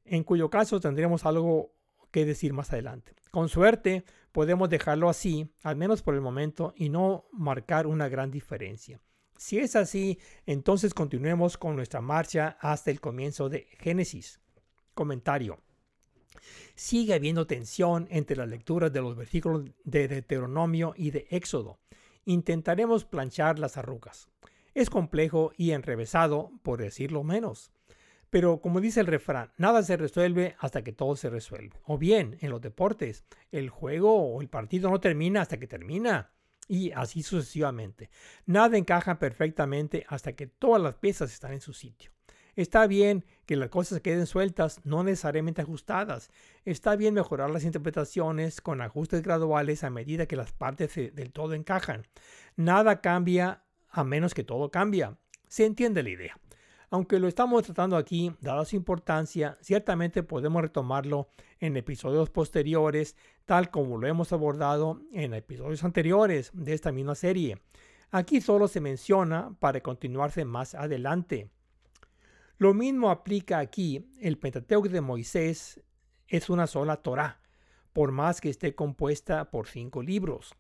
en 0.05 0.25
cuyo 0.25 0.51
caso 0.51 0.81
tendremos 0.81 1.25
algo 1.25 1.73
que 2.11 2.25
decir 2.25 2.53
más 2.53 2.73
adelante. 2.73 3.13
Con 3.31 3.49
suerte, 3.49 4.05
podemos 4.33 4.69
dejarlo 4.69 5.09
así, 5.09 5.49
al 5.63 5.77
menos 5.77 6.03
por 6.03 6.15
el 6.15 6.21
momento, 6.21 6.75
y 6.77 6.89
no 6.89 7.25
marcar 7.33 7.87
una 7.87 8.09
gran 8.09 8.31
diferencia. 8.31 9.01
Si 9.37 9.59
es 9.59 9.77
así, 9.77 10.19
entonces 10.45 10.93
continuemos 10.93 11.57
con 11.57 11.75
nuestra 11.75 12.01
marcha 12.01 12.59
hasta 12.61 12.91
el 12.91 13.01
comienzo 13.01 13.49
de 13.49 13.67
Génesis. 13.79 14.41
Comentario. 14.93 15.59
Sigue 16.75 17.15
habiendo 17.15 17.47
tensión 17.47 18.07
entre 18.11 18.37
las 18.37 18.49
lecturas 18.49 18.93
de 18.93 19.01
los 19.01 19.17
versículos 19.17 19.65
de 19.85 20.09
Deuteronomio 20.09 20.95
y 20.97 21.11
de 21.11 21.27
Éxodo. 21.31 21.79
Intentaremos 22.25 23.05
planchar 23.05 23.59
las 23.59 23.77
arrugas. 23.77 24.29
Es 24.75 24.91
complejo 24.91 25.53
y 25.57 25.73
enrevesado, 25.73 26.53
por 26.63 26.81
decirlo 26.81 27.25
menos. 27.25 27.73
Pero 28.31 28.61
como 28.61 28.81
dice 28.81 29.01
el 29.01 29.07
refrán, 29.07 29.53
nada 29.59 29.83
se 29.83 29.97
resuelve 29.97 30.55
hasta 30.61 30.83
que 30.83 30.93
todo 30.93 31.17
se 31.17 31.29
resuelve. 31.29 31.77
O 31.85 31.99
bien, 31.99 32.39
en 32.41 32.51
los 32.51 32.61
deportes, 32.61 33.25
el 33.51 33.71
juego 33.71 34.15
o 34.15 34.41
el 34.41 34.49
partido 34.49 34.89
no 34.89 35.01
termina 35.01 35.43
hasta 35.43 35.59
que 35.59 35.67
termina. 35.67 36.31
Y 36.69 36.93
así 36.93 37.25
sucesivamente. 37.25 38.11
Nada 38.47 38.79
encaja 38.79 39.19
perfectamente 39.19 40.07
hasta 40.09 40.35
que 40.35 40.47
todas 40.47 40.81
las 40.81 40.95
piezas 40.95 41.33
están 41.33 41.53
en 41.53 41.61
su 41.61 41.73
sitio. 41.73 42.13
Está 42.55 42.87
bien 42.87 43.25
que 43.51 43.57
las 43.57 43.69
cosas 43.69 44.01
queden 44.01 44.29
sueltas, 44.29 44.81
no 44.85 45.03
necesariamente 45.03 45.61
ajustadas. 45.61 46.31
Está 46.65 46.95
bien 46.95 47.15
mejorar 47.15 47.51
las 47.51 47.65
interpretaciones 47.65 48.61
con 48.61 48.81
ajustes 48.81 49.23
graduales 49.23 49.83
a 49.83 49.91
medida 49.91 50.27
que 50.27 50.37
las 50.37 50.53
partes 50.53 50.95
del 50.95 51.33
todo 51.33 51.55
encajan. 51.55 52.07
Nada 52.55 53.01
cambia 53.01 53.65
a 53.91 54.05
menos 54.05 54.35
que 54.35 54.45
todo 54.45 54.71
cambia. 54.71 55.19
Se 55.49 55.67
entiende 55.67 56.05
la 56.05 56.11
idea. 56.11 56.39
Aunque 56.91 57.19
lo 57.19 57.27
estamos 57.27 57.65
tratando 57.65 57.97
aquí, 57.97 58.33
dada 58.41 58.65
su 58.65 58.77
importancia, 58.77 59.59
ciertamente 59.63 60.23
podemos 60.23 60.63
retomarlo 60.63 61.27
en 61.59 61.77
episodios 61.77 62.31
posteriores, 62.31 63.17
tal 63.47 63.73
como 63.73 63.99
lo 63.99 64.07
hemos 64.07 64.33
abordado 64.33 65.03
en 65.13 65.35
episodios 65.35 65.83
anteriores 65.83 66.53
de 66.55 66.73
esta 66.73 66.93
misma 66.93 67.17
serie. 67.17 67.61
Aquí 68.13 68.41
solo 68.41 68.69
se 68.69 68.81
menciona 68.81 69.57
para 69.59 69.81
continuarse 69.81 70.45
más 70.45 70.77
adelante. 70.77 71.51
Lo 72.61 72.75
mismo 72.75 73.09
aplica 73.09 73.59
aquí, 73.59 74.07
el 74.21 74.37
Pentateuco 74.37 74.91
de 74.91 75.01
Moisés 75.01 75.81
es 76.29 76.51
una 76.51 76.67
sola 76.67 76.99
Torah, 76.99 77.41
por 77.95 78.13
más 78.13 78.43
que 78.43 78.51
esté 78.51 78.75
compuesta 78.75 79.51
por 79.51 79.67
cinco 79.67 80.03
libros. 80.03 80.55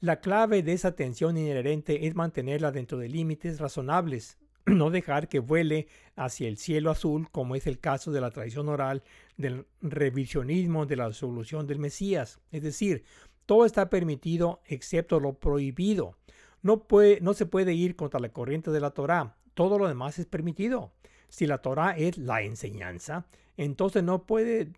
La 0.00 0.18
clave 0.18 0.64
de 0.64 0.72
esa 0.72 0.96
tensión 0.96 1.36
inherente 1.36 2.08
es 2.08 2.16
mantenerla 2.16 2.72
dentro 2.72 2.98
de 2.98 3.08
límites 3.08 3.60
razonables, 3.60 4.38
no 4.66 4.90
dejar 4.90 5.28
que 5.28 5.38
vuele 5.38 5.86
hacia 6.16 6.48
el 6.48 6.58
cielo 6.58 6.90
azul, 6.90 7.30
como 7.30 7.54
es 7.54 7.68
el 7.68 7.78
caso 7.78 8.10
de 8.10 8.20
la 8.20 8.32
tradición 8.32 8.68
oral 8.68 9.04
del 9.36 9.68
revisionismo 9.82 10.84
de 10.84 10.96
la 10.96 11.12
solución 11.12 11.68
del 11.68 11.78
Mesías. 11.78 12.40
Es 12.50 12.64
decir, 12.64 13.04
todo 13.46 13.66
está 13.66 13.88
permitido 13.88 14.60
excepto 14.66 15.20
lo 15.20 15.34
prohibido. 15.34 16.18
No, 16.60 16.88
no 17.20 17.34
se 17.34 17.46
puede 17.46 17.72
ir 17.72 17.94
contra 17.94 18.18
la 18.18 18.30
corriente 18.30 18.72
de 18.72 18.80
la 18.80 18.90
Torá. 18.90 19.36
Todo 19.54 19.78
lo 19.78 19.88
demás 19.88 20.18
es 20.18 20.26
permitido. 20.26 20.92
Si 21.28 21.46
la 21.46 21.58
Torá 21.58 21.96
es 21.96 22.18
la 22.18 22.42
enseñanza, 22.42 23.26
entonces 23.56 24.02
no, 24.02 24.26
puede, 24.26 24.72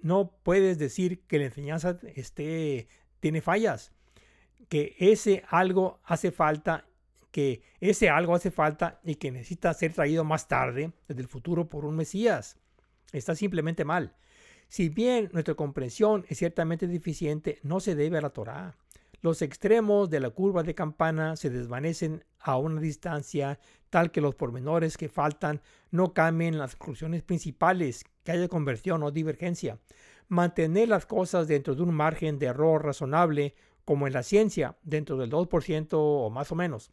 no 0.00 0.32
puedes 0.42 0.78
decir 0.78 1.22
que 1.26 1.38
la 1.38 1.46
enseñanza 1.46 1.98
esté, 2.14 2.88
tiene 3.20 3.40
fallas. 3.40 3.92
Que 4.68 4.96
ese 4.98 5.44
algo 5.48 6.00
hace 6.04 6.30
falta 6.30 6.86
que 7.30 7.62
ese 7.80 8.08
algo 8.08 8.34
hace 8.34 8.50
falta 8.50 9.00
y 9.04 9.14
que 9.16 9.30
necesita 9.30 9.72
ser 9.74 9.92
traído 9.92 10.24
más 10.24 10.48
tarde, 10.48 10.92
desde 11.06 11.22
el 11.22 11.28
futuro, 11.28 11.68
por 11.68 11.84
un 11.84 11.96
Mesías. 11.96 12.56
Está 13.12 13.34
simplemente 13.34 13.84
mal. 13.84 14.16
Si 14.68 14.88
bien 14.88 15.30
nuestra 15.32 15.54
comprensión 15.54 16.24
es 16.28 16.38
ciertamente 16.38 16.86
deficiente, 16.86 17.58
no 17.62 17.80
se 17.80 17.94
debe 17.94 18.18
a 18.18 18.20
la 18.20 18.30
Torá. 18.30 18.76
Los 19.22 19.42
extremos 19.42 20.08
de 20.08 20.18
la 20.18 20.30
curva 20.30 20.62
de 20.62 20.74
campana 20.74 21.36
se 21.36 21.50
desvanecen 21.50 22.24
a 22.38 22.56
una 22.56 22.80
distancia 22.80 23.58
tal 23.90 24.10
que 24.10 24.22
los 24.22 24.34
pormenores 24.34 24.96
que 24.96 25.10
faltan 25.10 25.60
no 25.90 26.14
cambien 26.14 26.56
las 26.56 26.74
conclusiones 26.74 27.22
principales, 27.22 28.04
que 28.24 28.32
haya 28.32 28.48
conversión 28.48 29.02
o 29.02 29.10
divergencia. 29.10 29.78
Mantener 30.28 30.88
las 30.88 31.04
cosas 31.04 31.48
dentro 31.48 31.74
de 31.74 31.82
un 31.82 31.94
margen 31.94 32.38
de 32.38 32.46
error 32.46 32.82
razonable, 32.82 33.54
como 33.84 34.06
en 34.06 34.14
la 34.14 34.22
ciencia, 34.22 34.78
dentro 34.84 35.18
del 35.18 35.30
2% 35.30 35.88
o 35.92 36.30
más 36.30 36.50
o 36.50 36.54
menos. 36.54 36.90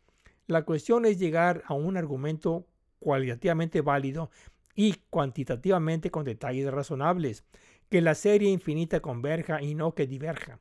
La 0.47 0.63
cuestión 0.63 1.05
es 1.05 1.19
llegar 1.19 1.63
a 1.65 1.75
un 1.75 1.95
argumento 1.95 2.67
cualitativamente 2.99 3.79
válido 3.79 4.31
y 4.75 4.95
cuantitativamente 5.09 6.11
con 6.11 6.25
detalles 6.25 6.69
razonables, 6.71 7.45
que 7.89 8.01
la 8.01 8.15
serie 8.15 8.49
infinita 8.49 8.99
converja 8.99 9.61
y 9.61 9.75
no 9.75 9.93
que 9.95 10.07
diverja. 10.07 10.59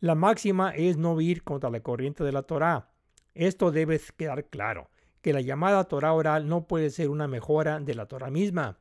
La 0.00 0.14
máxima 0.14 0.70
es 0.70 0.96
no 0.98 1.20
ir 1.20 1.42
contra 1.42 1.70
la 1.70 1.80
corriente 1.80 2.22
de 2.22 2.32
la 2.32 2.42
Torá. 2.42 2.90
Esto 3.34 3.70
debe 3.70 4.00
quedar 4.16 4.44
claro, 4.46 4.90
que 5.22 5.32
la 5.32 5.40
llamada 5.40 5.84
Torá 5.84 6.12
oral 6.12 6.48
no 6.48 6.66
puede 6.66 6.90
ser 6.90 7.08
una 7.08 7.28
mejora 7.28 7.80
de 7.80 7.94
la 7.94 8.06
Torá 8.06 8.30
misma. 8.30 8.78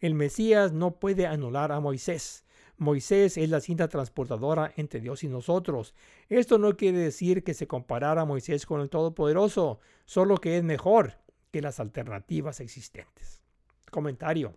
El 0.00 0.14
Mesías 0.14 0.72
no 0.72 0.98
puede 0.98 1.26
anular 1.26 1.72
a 1.72 1.80
Moisés. 1.80 2.44
Moisés 2.76 3.36
es 3.36 3.48
la 3.48 3.60
cinta 3.60 3.88
transportadora 3.88 4.72
entre 4.76 5.00
Dios 5.00 5.24
y 5.24 5.28
nosotros. 5.28 5.94
Esto 6.28 6.58
no 6.58 6.76
quiere 6.76 6.98
decir 6.98 7.42
que 7.42 7.54
se 7.54 7.66
comparara 7.66 8.22
a 8.22 8.26
Moisés 8.26 8.66
con 8.66 8.80
el 8.80 8.90
Todopoderoso, 8.90 9.80
solo 10.04 10.36
que 10.36 10.58
es 10.58 10.62
mejor 10.62 11.14
que 11.50 11.60
las 11.60 11.80
alternativas 11.80 12.60
existentes. 12.60 13.42
Comentario. 13.90 14.54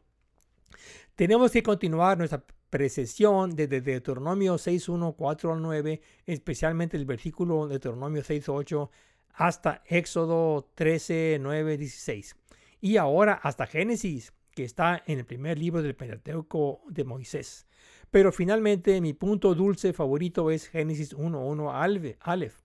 Tenemos 1.16 1.52
que 1.52 1.64
continuar 1.64 2.18
nuestra 2.18 2.44
precesión 2.72 3.56
desde 3.56 3.82
Deuteronomio 3.82 4.56
6.1, 4.56 5.16
4 5.16 5.54
al 5.54 5.62
9, 5.62 6.02
especialmente 6.26 6.98
el 6.98 7.06
versículo 7.06 7.66
de 7.66 7.74
Deuteronomio 7.74 8.24
6.8 8.24 8.90
hasta 9.34 9.84
Éxodo 9.86 10.72
13, 10.74 11.38
9, 11.40 11.78
16. 11.78 12.36
Y 12.80 12.98
ahora 12.98 13.34
hasta 13.34 13.68
Génesis, 13.68 14.34
que 14.56 14.64
está 14.64 15.04
en 15.06 15.20
el 15.20 15.26
primer 15.26 15.60
libro 15.60 15.84
del 15.84 15.96
Pentateuco 15.96 16.82
de 16.88 17.04
Moisés. 17.04 17.68
Pero 18.10 18.32
finalmente 18.32 19.00
mi 19.02 19.14
punto 19.14 19.54
dulce 19.54 19.94
favorito 19.94 20.50
es 20.50 20.68
Génesis 20.68 21.16
1.1 21.16 22.18
Aleph. 22.22 22.56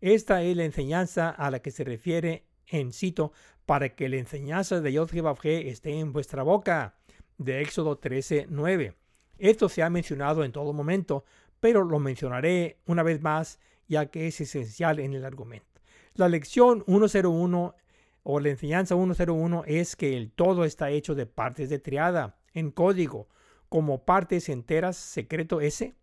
Esta 0.00 0.42
es 0.42 0.56
la 0.56 0.64
enseñanza 0.64 1.30
a 1.30 1.50
la 1.50 1.60
que 1.60 1.70
se 1.70 1.84
refiere 1.84 2.46
en 2.66 2.92
cito, 2.92 3.32
para 3.66 3.94
que 3.94 4.08
la 4.08 4.16
enseñanza 4.16 4.80
de 4.80 4.92
Yod 4.92 5.10
esté 5.44 5.98
en 5.98 6.12
vuestra 6.12 6.42
boca, 6.42 6.96
de 7.36 7.60
Éxodo 7.60 8.00
13.9. 8.00 8.94
Esto 9.40 9.68
se 9.68 9.82
ha 9.82 9.90
mencionado 9.90 10.44
en 10.44 10.52
todo 10.52 10.72
momento, 10.72 11.24
pero 11.60 11.82
lo 11.82 11.98
mencionaré 11.98 12.78
una 12.86 13.02
vez 13.02 13.20
más 13.20 13.58
ya 13.88 14.06
que 14.06 14.28
es 14.28 14.40
esencial 14.40 15.00
en 15.00 15.14
el 15.14 15.24
argumento. 15.24 15.66
La 16.14 16.28
lección 16.28 16.84
101 16.86 17.74
o 18.22 18.40
la 18.40 18.48
enseñanza 18.50 18.94
101 18.94 19.64
es 19.66 19.96
que 19.96 20.16
el 20.16 20.30
todo 20.30 20.64
está 20.64 20.90
hecho 20.90 21.14
de 21.14 21.26
partes 21.26 21.70
de 21.70 21.78
triada 21.78 22.36
en 22.52 22.70
código. 22.70 23.28
Como 23.68 24.04
partes 24.04 24.48
enteras 24.48 24.96
secreto 24.96 25.60
S, 25.60 25.94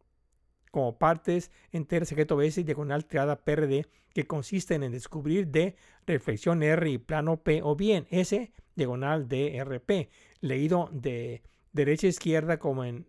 como 0.72 0.97
partes 0.97 1.51
enteras 1.72 2.09
secreto 2.09 2.41
S 2.41 2.64
diagonal 2.64 3.05
triada 3.05 3.43
PRD, 3.43 3.88
que 4.14 4.26
consisten 4.26 4.84
en 4.84 4.91
descubrir 4.91 5.47
D, 5.49 5.76
reflexión 6.05 6.64
R 6.64 6.89
y 6.89 6.97
plano 6.97 7.38
P, 7.38 7.61
o 7.64 7.76
bien 7.76 8.07
S, 8.09 8.51
diagonal 8.76 9.27
DRP, 9.27 10.09
leído 10.41 10.89
de 10.91 11.43
derecha 11.73 12.07
a 12.07 12.09
izquierda 12.09 12.57
como 12.57 12.84
en 12.84 13.05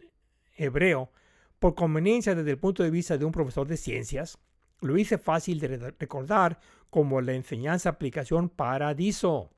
hebreo, 0.59 1.10
por 1.59 1.74
conveniencia 1.74 2.35
desde 2.35 2.51
el 2.51 2.59
punto 2.59 2.82
de 2.82 2.90
vista 2.90 3.16
de 3.16 3.24
un 3.24 3.32
profesor 3.32 3.66
de 3.66 3.76
ciencias, 3.76 4.39
lo 4.80 4.97
hice 4.97 5.18
fácil 5.18 5.59
de 5.59 5.93
recordar 5.98 6.60
como 6.90 7.20
la 7.20 7.32
enseñanza 7.32 7.89
aplicación 7.89 8.48
paradiso. 8.48 9.51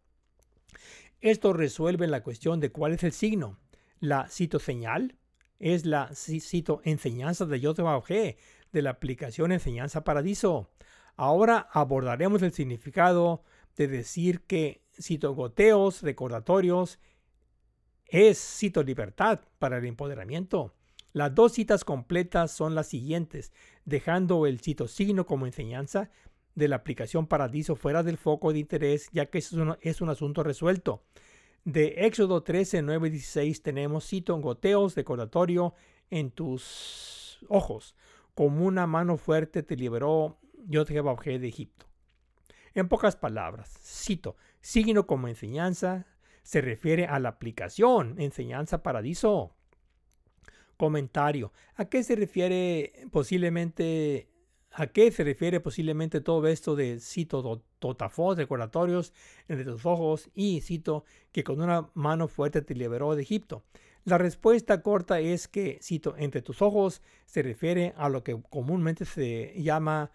Esto 1.20 1.52
resuelve 1.52 2.06
la 2.06 2.22
cuestión 2.22 2.60
de 2.60 2.72
cuál 2.72 2.93
es 2.93 3.05
el 3.05 3.12
signo. 3.12 3.59
La 3.98 4.28
citoseñal 4.28 5.16
es 5.59 5.85
la 5.85 6.10
cito 6.14 6.81
enseñanza 6.85 7.44
de 7.44 7.60
G 7.60 8.36
de 8.72 8.82
la 8.82 8.90
aplicación 8.90 9.52
enseñanza 9.52 10.05
paradiso. 10.05 10.70
Ahora 11.16 11.68
abordaremos 11.72 12.40
el 12.43 12.52
significado 12.52 13.44
de 13.77 13.89
decir 13.89 14.43
que 14.43 14.82
cito 14.98 15.35
goteos 15.35 16.02
recordatorios 16.02 16.98
es 18.06 18.39
cito 18.39 18.82
libertad 18.82 19.40
para 19.59 19.78
el 19.78 19.85
empoderamiento. 19.85 20.74
Las 21.12 21.35
dos 21.35 21.53
citas 21.53 21.85
completas 21.85 22.53
son 22.53 22.74
las 22.74 22.89
siguientes, 22.89 23.53
dejando 23.85 24.47
el 24.47 24.61
citosigno 24.61 25.27
como 25.27 25.47
enseñanza 25.47 26.11
de 26.55 26.69
la 26.69 26.77
aplicación 26.77 27.27
Paradiso 27.27 27.74
fuera 27.77 28.03
del 28.03 28.16
foco 28.16 28.53
de 28.53 28.61
interés, 28.61 29.09
ya 29.12 29.27
que 29.27 29.39
es 29.39 29.53
un, 29.53 29.77
es 29.81 30.01
un 30.01 30.09
asunto 30.09 30.43
resuelto. 30.43 31.03
De 31.65 32.07
Éxodo 32.07 32.43
13, 32.43 32.82
9 32.82 33.09
y 33.09 33.11
16 33.11 33.62
tenemos, 33.62 34.07
cito, 34.07 34.37
goteos 34.39 34.95
recordatorio 34.95 35.74
en 36.11 36.31
tus 36.31 37.39
ojos, 37.49 37.95
como 38.35 38.65
una 38.65 38.87
mano 38.87 39.16
fuerte 39.16 39.62
te 39.62 39.77
liberó 39.77 40.39
yo 40.66 40.85
te 40.85 40.95
de 40.95 41.49
Egipto. 41.49 41.87
En 42.74 42.89
pocas 42.89 43.16
palabras, 43.16 43.78
cito, 43.82 44.37
signo 44.61 45.07
como 45.07 45.28
enseñanza 45.28 46.07
se 46.43 46.61
refiere 46.61 47.07
a 47.07 47.19
la 47.19 47.31
aplicación 47.31 48.15
enseñanza 48.19 48.82
paradiso 48.82 49.57
Comentario. 50.81 51.52
¿A 51.77 51.85
qué 51.85 52.02
se 52.02 52.16
refiere 52.16 52.94
posiblemente 53.12 54.31
¿A 54.73 54.86
qué 54.86 55.12
se 55.12 55.24
refiere 55.24 55.61
posiblemente 55.61 56.23
todo 56.23 56.47
esto 56.47 56.74
de 56.74 57.01
cito 57.01 57.62
totafos, 57.78 58.39
recordatorios 58.39 59.12
entre 59.47 59.66
tus 59.66 59.85
ojos 59.85 60.31
y 60.32 60.62
cito 60.62 61.05
que 61.32 61.44
con 61.44 61.61
una 61.61 61.90
mano 61.93 62.28
fuerte 62.28 62.62
te 62.62 62.74
liberó 62.74 63.15
de 63.15 63.20
Egipto? 63.20 63.62
La 64.05 64.16
respuesta 64.16 64.81
corta 64.81 65.20
es 65.20 65.48
que 65.48 65.78
cito 65.82 66.15
entre 66.16 66.40
tus 66.40 66.62
ojos 66.62 67.02
se 67.27 67.43
refiere 67.43 67.93
a 67.98 68.09
lo 68.09 68.24
que 68.24 68.40
comúnmente 68.48 69.05
se 69.05 69.52
llama 69.61 70.12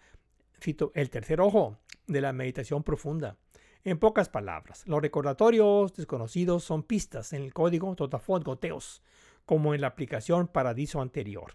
cito 0.60 0.90
el 0.96 1.10
tercer 1.10 1.40
ojo 1.40 1.78
de 2.08 2.22
la 2.22 2.32
meditación 2.32 2.82
profunda. 2.82 3.36
En 3.84 4.00
pocas 4.00 4.28
palabras, 4.28 4.82
los 4.88 5.00
recordatorios 5.00 5.94
desconocidos 5.94 6.64
son 6.64 6.82
pistas 6.82 7.32
en 7.32 7.42
el 7.42 7.54
código 7.54 7.94
totafot 7.94 8.42
goteos 8.42 9.00
como 9.46 9.74
en 9.74 9.80
la 9.80 9.86
aplicación 9.86 10.48
Paradiso 10.48 11.00
anterior. 11.00 11.54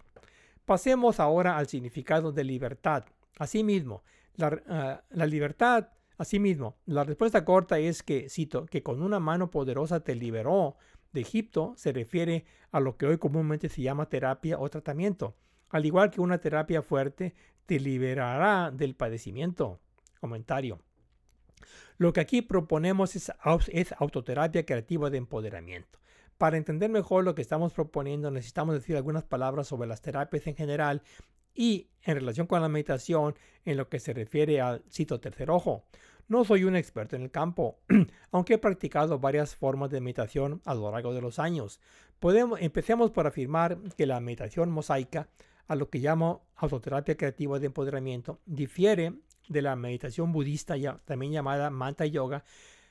Pasemos 0.64 1.20
ahora 1.20 1.56
al 1.56 1.68
significado 1.68 2.32
de 2.32 2.44
libertad. 2.44 3.04
Asimismo, 3.38 4.02
la, 4.34 4.60
ah, 4.68 5.02
la 5.10 5.26
libertad, 5.26 5.88
asimismo, 6.18 6.76
la 6.86 7.04
respuesta 7.04 7.44
corta 7.44 7.78
es 7.78 8.02
que, 8.02 8.28
cito, 8.28 8.66
que 8.66 8.82
con 8.82 9.02
una 9.02 9.20
mano 9.20 9.50
poderosa 9.50 10.00
te 10.00 10.14
liberó 10.14 10.76
de 11.12 11.20
Egipto 11.20 11.74
se 11.76 11.92
refiere 11.92 12.44
a 12.70 12.80
lo 12.80 12.96
que 12.96 13.06
hoy 13.06 13.18
comúnmente 13.18 13.68
se 13.68 13.82
llama 13.82 14.08
terapia 14.08 14.58
o 14.58 14.68
tratamiento, 14.68 15.36
al 15.68 15.86
igual 15.86 16.10
que 16.10 16.20
una 16.20 16.38
terapia 16.38 16.82
fuerte 16.82 17.34
te 17.66 17.78
liberará 17.78 18.70
del 18.70 18.94
padecimiento. 18.94 19.78
Comentario. 20.20 20.80
Lo 21.98 22.12
que 22.12 22.20
aquí 22.20 22.42
proponemos 22.42 23.16
es, 23.16 23.32
es 23.68 23.92
autoterapia 23.98 24.64
creativa 24.64 25.10
de 25.10 25.18
empoderamiento. 25.18 25.98
Para 26.42 26.56
entender 26.56 26.90
mejor 26.90 27.22
lo 27.22 27.36
que 27.36 27.42
estamos 27.42 27.72
proponiendo, 27.72 28.32
necesitamos 28.32 28.74
decir 28.74 28.96
algunas 28.96 29.22
palabras 29.22 29.68
sobre 29.68 29.86
las 29.88 30.02
terapias 30.02 30.44
en 30.48 30.56
general 30.56 31.00
y 31.54 31.86
en 32.02 32.16
relación 32.16 32.48
con 32.48 32.60
la 32.60 32.68
meditación 32.68 33.36
en 33.64 33.76
lo 33.76 33.88
que 33.88 34.00
se 34.00 34.12
refiere 34.12 34.60
al 34.60 34.82
cito 34.90 35.20
tercer 35.20 35.52
ojo. 35.52 35.84
No 36.26 36.44
soy 36.44 36.64
un 36.64 36.74
experto 36.74 37.14
en 37.14 37.22
el 37.22 37.30
campo, 37.30 37.78
aunque 38.32 38.54
he 38.54 38.58
practicado 38.58 39.20
varias 39.20 39.54
formas 39.54 39.92
de 39.92 40.00
meditación 40.00 40.60
a 40.64 40.74
lo 40.74 40.90
largo 40.90 41.14
de 41.14 41.20
los 41.20 41.38
años. 41.38 41.78
Podemos, 42.18 42.60
empecemos 42.60 43.12
por 43.12 43.28
afirmar 43.28 43.78
que 43.96 44.06
la 44.06 44.18
meditación 44.18 44.68
mosaica, 44.68 45.28
a 45.68 45.76
lo 45.76 45.90
que 45.90 46.00
llamo 46.00 46.44
autoterapia 46.56 47.16
creativa 47.16 47.60
de 47.60 47.66
empoderamiento, 47.66 48.40
difiere 48.46 49.14
de 49.48 49.62
la 49.62 49.76
meditación 49.76 50.32
budista, 50.32 50.74
también 51.04 51.30
llamada 51.30 51.70
Manta 51.70 52.04
Yoga, 52.04 52.42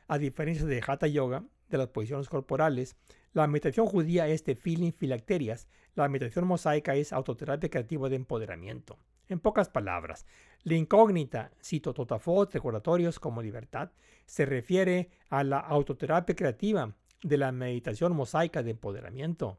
a 0.07 0.17
diferencia 0.17 0.65
de 0.65 0.81
Hatha 0.87 1.07
Yoga, 1.07 1.43
de 1.67 1.77
las 1.77 1.87
posiciones 1.87 2.29
corporales, 2.29 2.95
la 3.33 3.47
meditación 3.47 3.85
judía 3.85 4.27
es 4.27 4.43
de 4.43 4.55
feeling 4.55 4.91
filacterias, 4.91 5.67
la 5.95 6.07
meditación 6.09 6.45
mosaica 6.47 6.95
es 6.95 7.13
autoterapia 7.13 7.69
creativa 7.69 8.09
de 8.09 8.17
empoderamiento. 8.17 8.97
En 9.29 9.39
pocas 9.39 9.69
palabras, 9.69 10.25
la 10.63 10.75
incógnita, 10.75 11.51
cito 11.63 11.93
Totafot, 11.93 12.53
recordatorios 12.53 13.19
como 13.19 13.41
libertad, 13.41 13.91
se 14.25 14.45
refiere 14.45 15.09
a 15.29 15.43
la 15.43 15.59
autoterapia 15.59 16.35
creativa 16.35 16.93
de 17.23 17.37
la 17.37 17.51
meditación 17.51 18.13
mosaica 18.15 18.63
de 18.63 18.71
empoderamiento. 18.71 19.57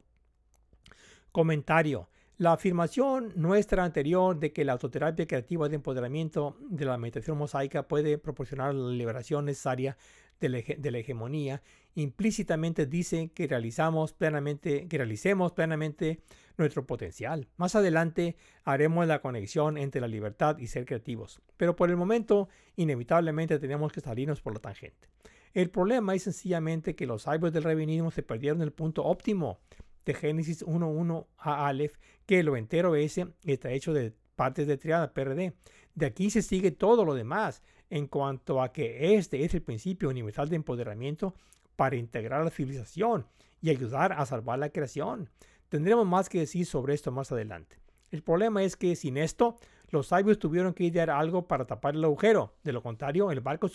Comentario. 1.31 2.09
La 2.39 2.53
afirmación 2.53 3.33
nuestra 3.37 3.85
anterior 3.85 4.39
de 4.39 4.53
que 4.53 4.65
la 4.65 4.73
autoterapia 4.73 5.27
creativa 5.27 5.69
de 5.69 5.77
empoderamiento 5.77 6.57
de 6.61 6.85
la 6.85 6.99
meditación 6.99 7.39
mosaica 7.39 7.87
puede 7.87 8.19
proporcionar 8.19 8.75
la 8.75 8.91
liberación 8.91 9.45
necesaria 9.45 9.97
de 10.41 10.91
la, 10.91 10.99
hegemonía 10.99 11.63
implícitamente 11.95 12.87
dice 12.87 13.31
que 13.35 13.47
realizamos 13.47 14.13
plenamente, 14.13 14.89
que 14.89 14.99
realicemos 14.99 15.53
plenamente 15.53 16.21
nuestro 16.57 16.87
potencial. 16.87 17.49
Más 17.57 17.75
adelante 17.75 18.37
haremos 18.65 19.07
la 19.07 19.21
conexión 19.21 19.79
entre 19.79 20.01
la 20.01 20.09
libertad 20.09 20.59
y 20.59 20.67
ser 20.67 20.85
creativos, 20.85 21.41
pero 21.57 21.77
por 21.77 21.91
el 21.91 21.97
momento 21.97 22.49
inevitablemente 22.77 23.59
tenemos 23.59 23.93
que 23.93 24.01
salirnos 24.01 24.41
por 24.41 24.55
la 24.55 24.61
tangente. 24.61 25.09
El 25.55 25.71
problema 25.71 26.15
es 26.15 26.23
sencillamente 26.23 26.95
que 26.95 27.07
los 27.07 27.23
sabios 27.23 27.53
del 27.53 27.65
rabinismo 27.65 28.11
se 28.11 28.23
perdieron 28.23 28.63
el 28.63 28.73
punto 28.73 29.05
óptimo 29.05 29.61
de 30.05 30.15
Génesis 30.15 30.65
1.1 30.65 31.27
a 31.39 31.69
Aleph, 31.69 31.97
que 32.27 32.43
lo 32.43 32.57
entero 32.57 32.97
ese 32.97 33.29
está 33.45 33.71
hecho 33.71 33.93
de 33.93 34.15
partes 34.35 34.67
de 34.67 34.79
triada 34.79 35.13
PRD. 35.13 35.55
De 35.95 36.07
aquí 36.07 36.31
se 36.31 36.43
sigue 36.43 36.71
todo 36.71 37.05
lo 37.05 37.15
demás 37.15 37.63
en 37.91 38.07
cuanto 38.07 38.63
a 38.63 38.73
que 38.73 39.15
este 39.15 39.45
es 39.45 39.53
el 39.53 39.63
principio 39.63 40.09
universal 40.09 40.49
de 40.49 40.57
empoderamiento 40.57 41.35
para 41.77 41.97
integrar 41.97 42.45
la 42.45 42.51
civilización 42.51 43.27
y 43.61 43.71
ayudar 43.71 44.13
a 44.13 44.27
salvar 44.27 44.59
la 44.59 44.71
creación. 44.71 45.31
Tendremos 45.69 46.07
más 46.07 46.29
que 46.29 46.41
decir 46.41 46.67
sobre 46.67 46.95
esto 46.95 47.13
más 47.13 47.33
adelante. 47.33 47.79
El 48.11 48.23
problema 48.23 48.63
es 48.63 48.77
que 48.77 48.95
sin 48.95 49.17
esto, 49.17 49.57
los 49.89 50.09
sabios 50.09 50.39
tuvieron 50.39 50.75
que 50.75 50.85
idear 50.85 51.11
algo 51.11 51.49
para 51.49 51.67
tapar 51.67 51.95
el 51.95 52.05
agujero. 52.05 52.55
De 52.63 52.73
lo 52.73 52.83
contrario, 52.83 53.31
el 53.31 53.41
barco 53.41 53.71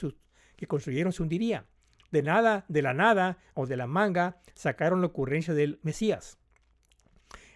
que 0.55 0.67
construyeron 0.67 1.11
se 1.11 1.23
hundiría. 1.23 1.65
De 2.11 2.21
nada, 2.21 2.65
de 2.67 2.81
la 2.81 2.93
nada 2.93 3.39
o 3.53 3.65
de 3.65 3.77
la 3.77 3.87
manga, 3.87 4.39
sacaron 4.53 5.01
la 5.01 5.07
ocurrencia 5.07 5.53
del 5.53 5.79
Mesías. 5.81 6.37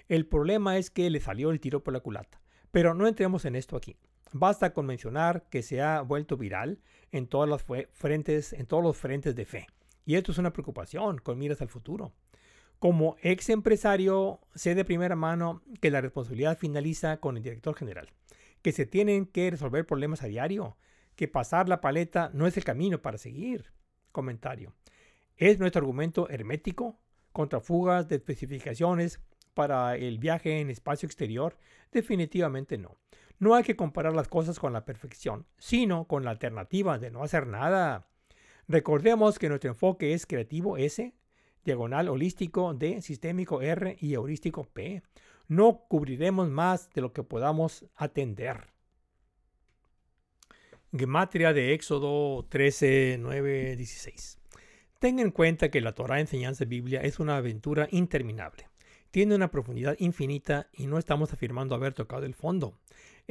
El 0.07 0.25
problema 0.25 0.77
es 0.77 0.89
que 0.89 1.09
le 1.09 1.19
salió 1.19 1.51
el 1.51 1.59
tiro 1.59 1.83
por 1.83 1.93
la 1.93 1.99
culata. 1.99 2.41
Pero 2.71 2.93
no 2.93 3.07
entremos 3.07 3.45
en 3.45 3.55
esto 3.55 3.77
aquí. 3.77 3.95
Basta 4.33 4.73
con 4.73 4.85
mencionar 4.85 5.43
que 5.49 5.61
se 5.61 5.81
ha 5.81 6.01
vuelto 6.01 6.37
viral 6.37 6.79
en 7.11 7.27
todos 7.27 7.47
los 7.47 7.63
frentes 7.63 9.35
de 9.35 9.45
fe. 9.45 9.67
Y 10.05 10.15
esto 10.15 10.31
es 10.31 10.37
una 10.37 10.53
preocupación 10.53 11.19
con 11.19 11.37
miras 11.37 11.61
al 11.61 11.69
futuro. 11.69 12.13
Como 12.79 13.15
ex 13.21 13.49
empresario, 13.49 14.39
sé 14.55 14.73
de 14.73 14.85
primera 14.85 15.15
mano 15.15 15.61
que 15.79 15.91
la 15.91 16.01
responsabilidad 16.01 16.57
finaliza 16.57 17.17
con 17.17 17.37
el 17.37 17.43
director 17.43 17.75
general, 17.75 18.09
que 18.63 18.71
se 18.71 18.85
tienen 18.85 19.27
que 19.27 19.51
resolver 19.51 19.85
problemas 19.85 20.23
a 20.23 20.27
diario, 20.27 20.77
que 21.15 21.27
pasar 21.27 21.69
la 21.69 21.81
paleta 21.81 22.31
no 22.33 22.47
es 22.47 22.57
el 22.57 22.63
camino 22.63 23.01
para 23.01 23.19
seguir. 23.19 23.71
Comentario. 24.11 24.73
¿Es 25.37 25.59
nuestro 25.59 25.79
argumento 25.79 26.29
hermético 26.29 26.99
contra 27.31 27.61
fugas 27.61 28.07
de 28.09 28.15
especificaciones 28.15 29.19
para 29.53 29.95
el 29.95 30.17
viaje 30.17 30.59
en 30.59 30.69
espacio 30.69 31.05
exterior? 31.05 31.57
Definitivamente 31.91 32.77
no. 32.77 32.97
No 33.37 33.55
hay 33.55 33.63
que 33.63 33.75
comparar 33.75 34.13
las 34.13 34.27
cosas 34.27 34.59
con 34.59 34.73
la 34.73 34.85
perfección, 34.85 35.45
sino 35.57 36.05
con 36.05 36.23
la 36.23 36.31
alternativa 36.31 36.99
de 36.99 37.11
no 37.11 37.23
hacer 37.23 37.47
nada. 37.47 38.07
Recordemos 38.71 39.37
que 39.37 39.49
nuestro 39.49 39.69
enfoque 39.69 40.13
es 40.13 40.25
creativo 40.25 40.77
S, 40.77 41.13
diagonal 41.65 42.07
holístico 42.07 42.73
D, 42.73 43.01
sistémico 43.01 43.61
R 43.61 43.97
y 43.99 44.13
heurístico 44.13 44.63
P. 44.63 45.03
No 45.49 45.83
cubriremos 45.89 46.49
más 46.49 46.89
de 46.93 47.01
lo 47.01 47.11
que 47.11 47.21
podamos 47.21 47.85
atender. 47.97 48.67
Gematria 50.97 51.51
de 51.51 51.73
Éxodo 51.73 52.45
13, 52.47 53.17
9, 53.19 53.75
16. 53.75 54.39
Tenga 54.99 55.21
en 55.21 55.31
cuenta 55.31 55.69
que 55.69 55.81
la 55.81 55.93
Torah 55.93 56.21
enseñanza 56.21 56.63
Biblia 56.63 57.01
es 57.01 57.19
una 57.19 57.35
aventura 57.35 57.89
interminable. 57.91 58.69
Tiene 59.11 59.35
una 59.35 59.51
profundidad 59.51 59.97
infinita 59.99 60.69
y 60.71 60.87
no 60.87 60.97
estamos 60.97 61.33
afirmando 61.33 61.75
haber 61.75 61.93
tocado 61.93 62.25
el 62.25 62.35
fondo. 62.35 62.79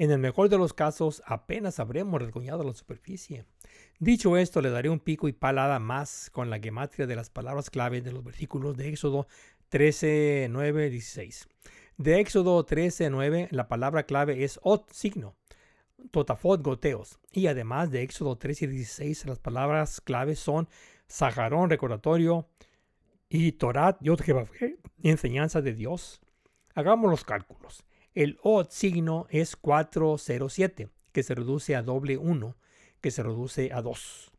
En 0.00 0.10
el 0.10 0.18
mejor 0.18 0.48
de 0.48 0.56
los 0.56 0.72
casos, 0.72 1.22
apenas 1.26 1.78
habremos 1.78 2.22
rasguñado 2.22 2.64
la 2.64 2.72
superficie. 2.72 3.44
Dicho 3.98 4.38
esto, 4.38 4.62
le 4.62 4.70
daré 4.70 4.88
un 4.88 4.98
pico 4.98 5.28
y 5.28 5.34
palada 5.34 5.78
más 5.78 6.30
con 6.32 6.48
la 6.48 6.58
gematria 6.58 7.06
de 7.06 7.16
las 7.16 7.28
palabras 7.28 7.68
clave 7.68 8.00
de 8.00 8.10
los 8.10 8.24
versículos 8.24 8.78
de 8.78 8.88
Éxodo 8.88 9.26
13, 9.68 10.46
9, 10.48 10.88
16. 10.88 11.48
De 11.98 12.18
Éxodo 12.18 12.64
13, 12.64 13.10
9, 13.10 13.48
la 13.50 13.68
palabra 13.68 14.04
clave 14.04 14.42
es 14.42 14.58
ot, 14.62 14.90
signo, 14.90 15.36
totafot, 16.10 16.62
goteos. 16.62 17.20
Y 17.30 17.48
además 17.48 17.90
de 17.90 18.00
Éxodo 18.00 18.38
13 18.38 18.64
y 18.64 18.68
16, 18.68 19.26
las 19.26 19.38
palabras 19.38 20.00
clave 20.00 20.34
son 20.34 20.66
sajarón, 21.08 21.68
recordatorio, 21.68 22.48
y 23.28 23.52
Torat, 23.52 23.98
Yod 24.00 24.22
enseñanza 25.02 25.60
de 25.60 25.74
Dios. 25.74 26.22
Hagamos 26.74 27.10
los 27.10 27.22
cálculos. 27.22 27.84
El 28.14 28.38
ot 28.42 28.70
signo 28.70 29.26
es 29.30 29.56
407, 29.56 30.88
que 31.12 31.22
se 31.22 31.34
reduce 31.34 31.76
a 31.76 31.82
doble 31.82 32.16
1 32.16 32.56
que 33.00 33.10
se 33.10 33.22
reduce 33.22 33.70
a 33.72 33.82
2. 33.82 34.30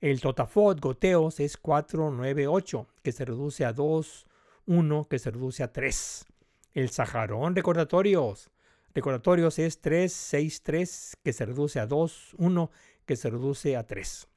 El 0.00 0.20
totafot 0.20 0.80
goteos 0.80 1.40
es 1.40 1.56
498, 1.56 2.86
que 3.02 3.12
se 3.12 3.24
reduce 3.24 3.64
a 3.64 3.72
2, 3.72 4.26
1, 4.66 5.08
que 5.08 5.18
se 5.18 5.30
reduce 5.30 5.62
a 5.62 5.72
3. 5.72 6.26
El 6.74 6.90
sajarón 6.90 7.54
recordatorios. 7.54 8.50
Recordatorios 8.94 9.58
es 9.58 9.80
363, 9.80 11.16
que 11.22 11.32
se 11.32 11.46
reduce 11.46 11.80
a 11.80 11.86
2, 11.86 12.34
1, 12.38 12.70
que 13.04 13.16
se 13.16 13.30
reduce 13.30 13.76
a 13.76 13.86
3. 13.86 14.28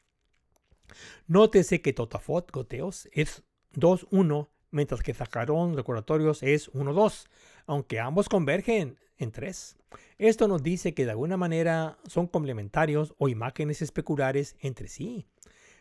Nótese 1.28 1.82
que 1.82 1.94
totafot 1.94 2.52
goteos 2.52 3.08
es 3.12 3.44
2, 3.74 4.08
1, 4.12 4.50
mientras 4.72 5.02
que 5.02 5.14
sajarón 5.14 5.76
recordatorios 5.76 6.44
es 6.44 6.70
1, 6.70 6.94
2, 6.94 7.28
aunque 7.70 8.00
ambos 8.00 8.28
convergen 8.28 8.98
en 9.20 9.32
3. 9.32 9.78
Esto 10.18 10.48
nos 10.48 10.64
dice 10.64 10.96
que 10.96 11.06
de 11.06 11.12
alguna 11.12 11.38
manera 11.38 12.00
son 12.08 12.26
complementarios 12.26 13.14
o 13.20 13.30
imágenes 13.30 13.84
especulares 13.84 14.56
entre 14.60 14.88
sí. 14.88 15.28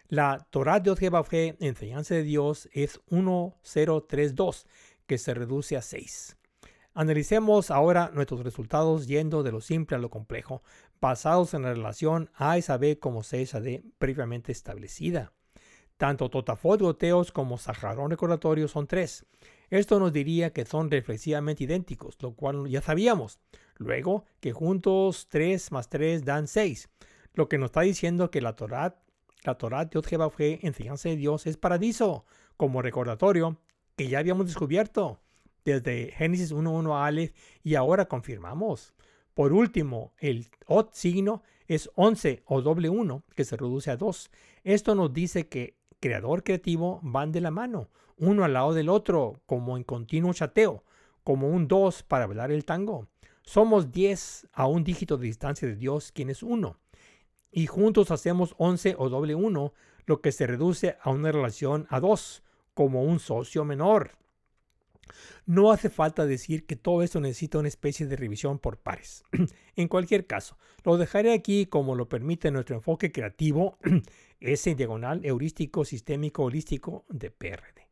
La 0.08 0.46
Torah 0.50 0.80
de 0.80 0.90
Otgebafé, 0.90 1.56
enseñanza 1.60 2.14
de 2.14 2.24
Dios, 2.24 2.68
es 2.72 3.00
1032, 3.08 4.66
que 5.06 5.16
se 5.16 5.32
reduce 5.32 5.78
a 5.78 5.82
6. 5.82 6.36
Analicemos 6.92 7.70
ahora 7.70 8.10
nuestros 8.12 8.44
resultados 8.44 9.06
yendo 9.06 9.42
de 9.42 9.52
lo 9.52 9.62
simple 9.62 9.96
a 9.96 10.00
lo 10.00 10.10
complejo, 10.10 10.62
basados 11.00 11.54
en 11.54 11.62
la 11.62 11.72
relación 11.72 12.30
A 12.34 12.58
esa 12.58 12.76
B 12.76 12.98
como 12.98 13.22
C 13.22 13.40
esa 13.40 13.60
D 13.60 13.82
previamente 13.96 14.52
establecida. 14.52 15.32
Tanto 15.96 16.28
Totafot 16.28 16.82
goteos 16.82 17.32
como 17.32 17.56
Sajarón 17.56 18.10
recordatorio 18.10 18.68
son 18.68 18.86
tres. 18.86 19.24
Esto 19.70 19.98
nos 20.00 20.12
diría 20.12 20.52
que 20.52 20.64
son 20.64 20.90
reflexivamente 20.90 21.64
idénticos, 21.64 22.16
lo 22.20 22.34
cual 22.34 22.68
ya 22.68 22.80
sabíamos. 22.80 23.38
Luego, 23.76 24.24
que 24.40 24.52
juntos 24.52 25.28
3 25.28 25.72
más 25.72 25.88
3 25.88 26.24
dan 26.24 26.48
6, 26.48 26.88
lo 27.34 27.48
que 27.48 27.58
nos 27.58 27.66
está 27.66 27.82
diciendo 27.82 28.30
que 28.30 28.40
la 28.40 28.56
Torah, 28.56 29.00
la 29.44 29.56
Torah 29.56 29.84
de 29.84 30.30
fue 30.30 30.58
enseñanza 30.62 31.08
de 31.08 31.16
Dios, 31.16 31.46
es 31.46 31.56
paradiso, 31.56 32.24
como 32.56 32.82
recordatorio 32.82 33.60
que 33.96 34.08
ya 34.08 34.18
habíamos 34.18 34.46
descubierto 34.46 35.20
desde 35.64 36.12
Génesis 36.12 36.52
1.1 36.52 36.94
a 36.94 37.06
Aleph 37.06 37.34
y 37.62 37.74
ahora 37.74 38.06
confirmamos. 38.06 38.94
Por 39.34 39.52
último, 39.52 40.12
el 40.18 40.46
Ot 40.66 40.94
signo 40.94 41.42
es 41.68 41.90
11 41.94 42.42
o 42.46 42.62
doble 42.62 42.88
1, 42.88 43.22
que 43.36 43.44
se 43.44 43.56
reduce 43.56 43.90
a 43.90 43.96
2. 43.96 44.30
Esto 44.64 44.94
nos 44.94 45.12
dice 45.12 45.48
que 45.48 45.77
creador 46.00 46.42
creativo 46.42 47.00
van 47.02 47.32
de 47.32 47.40
la 47.40 47.50
mano, 47.50 47.88
uno 48.16 48.44
al 48.44 48.52
lado 48.52 48.74
del 48.74 48.88
otro, 48.88 49.40
como 49.46 49.76
en 49.76 49.84
continuo 49.84 50.32
chateo, 50.32 50.84
como 51.24 51.48
un 51.48 51.68
2 51.68 52.02
para 52.04 52.24
hablar 52.24 52.50
el 52.50 52.64
tango. 52.64 53.08
Somos 53.42 53.92
10 53.92 54.48
a 54.52 54.66
un 54.66 54.84
dígito 54.84 55.16
de 55.16 55.26
distancia 55.26 55.66
de 55.66 55.76
Dios, 55.76 56.12
quien 56.12 56.30
es 56.30 56.42
uno. 56.42 56.76
Y 57.50 57.66
juntos 57.66 58.10
hacemos 58.10 58.54
11 58.58 58.96
o 58.98 59.08
doble 59.08 59.34
1, 59.34 59.72
lo 60.06 60.20
que 60.20 60.32
se 60.32 60.46
reduce 60.46 60.96
a 61.00 61.10
una 61.10 61.32
relación 61.32 61.86
a 61.90 62.00
2, 62.00 62.42
como 62.74 63.02
un 63.02 63.20
socio 63.20 63.64
menor. 63.64 64.12
No 65.46 65.72
hace 65.72 65.90
falta 65.90 66.26
decir 66.26 66.66
que 66.66 66.76
todo 66.76 67.02
esto 67.02 67.20
necesita 67.20 67.58
una 67.58 67.68
especie 67.68 68.06
de 68.06 68.16
revisión 68.16 68.58
por 68.58 68.78
pares. 68.78 69.24
en 69.76 69.88
cualquier 69.88 70.26
caso, 70.26 70.56
lo 70.84 70.96
dejaré 70.96 71.32
aquí 71.32 71.66
como 71.66 71.94
lo 71.94 72.08
permite 72.08 72.50
nuestro 72.50 72.76
enfoque 72.76 73.12
creativo, 73.12 73.78
ese 74.40 74.74
diagonal 74.74 75.24
heurístico 75.24 75.84
sistémico 75.84 76.44
holístico 76.44 77.04
de 77.08 77.30
PRD. 77.30 77.88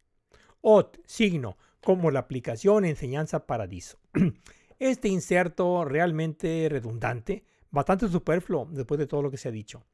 OT, 0.61 0.99
signo, 1.07 1.57
como 1.83 2.11
la 2.11 2.21
aplicación 2.21 2.85
enseñanza 2.85 3.47
paradiso. 3.47 3.99
este 4.79 5.09
inserto 5.09 5.85
realmente 5.85 6.69
redundante, 6.71 7.45
bastante 7.71 8.09
superfluo 8.09 8.69
después 8.71 8.99
de 8.99 9.07
todo 9.07 9.23
lo 9.23 9.31
que 9.31 9.37
se 9.37 9.49
ha 9.49 9.53
dicho 9.53 9.85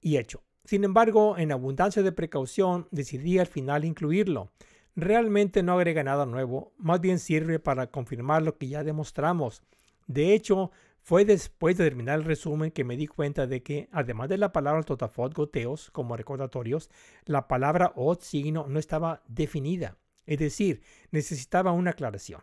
y 0.00 0.16
hecho. 0.16 0.42
Sin 0.64 0.84
embargo, 0.84 1.36
en 1.38 1.52
abundancia 1.52 2.02
de 2.02 2.12
precaución, 2.12 2.86
decidí 2.90 3.38
al 3.38 3.46
final 3.46 3.84
incluirlo. 3.84 4.50
Realmente 5.00 5.62
no 5.62 5.72
agrega 5.72 6.04
nada 6.04 6.26
nuevo, 6.26 6.74
más 6.76 7.00
bien 7.00 7.18
sirve 7.18 7.58
para 7.58 7.86
confirmar 7.86 8.42
lo 8.42 8.58
que 8.58 8.68
ya 8.68 8.84
demostramos. 8.84 9.62
De 10.06 10.34
hecho, 10.34 10.72
fue 11.00 11.24
después 11.24 11.78
de 11.78 11.84
terminar 11.84 12.18
el 12.18 12.26
resumen 12.26 12.70
que 12.70 12.84
me 12.84 12.98
di 12.98 13.06
cuenta 13.06 13.46
de 13.46 13.62
que, 13.62 13.88
además 13.92 14.28
de 14.28 14.36
la 14.36 14.52
palabra 14.52 14.82
totafot 14.82 15.32
goteos 15.32 15.90
como 15.90 16.18
recordatorios, 16.18 16.90
la 17.24 17.48
palabra 17.48 17.94
ot 17.96 18.20
signo 18.20 18.66
no 18.68 18.78
estaba 18.78 19.22
definida, 19.26 19.96
es 20.26 20.38
decir, 20.38 20.82
necesitaba 21.12 21.72
una 21.72 21.92
aclaración. 21.92 22.42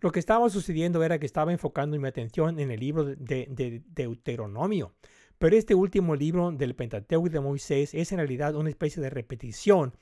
Lo 0.00 0.10
que 0.10 0.18
estaba 0.18 0.50
sucediendo 0.50 1.04
era 1.04 1.20
que 1.20 1.26
estaba 1.26 1.52
enfocando 1.52 1.96
mi 1.96 2.08
atención 2.08 2.58
en 2.58 2.72
el 2.72 2.80
libro 2.80 3.04
de, 3.04 3.82
Deuteronomio, 3.86 4.94
pero 5.38 5.56
este 5.56 5.76
último 5.76 6.16
libro 6.16 6.50
del 6.50 6.74
Pentateuco 6.74 7.28
de 7.28 7.38
Moisés 7.38 7.94
es 7.94 8.10
en 8.10 8.18
realidad 8.18 8.56
una 8.56 8.70
especie 8.70 9.00
de 9.00 9.10
repetición, 9.10 9.94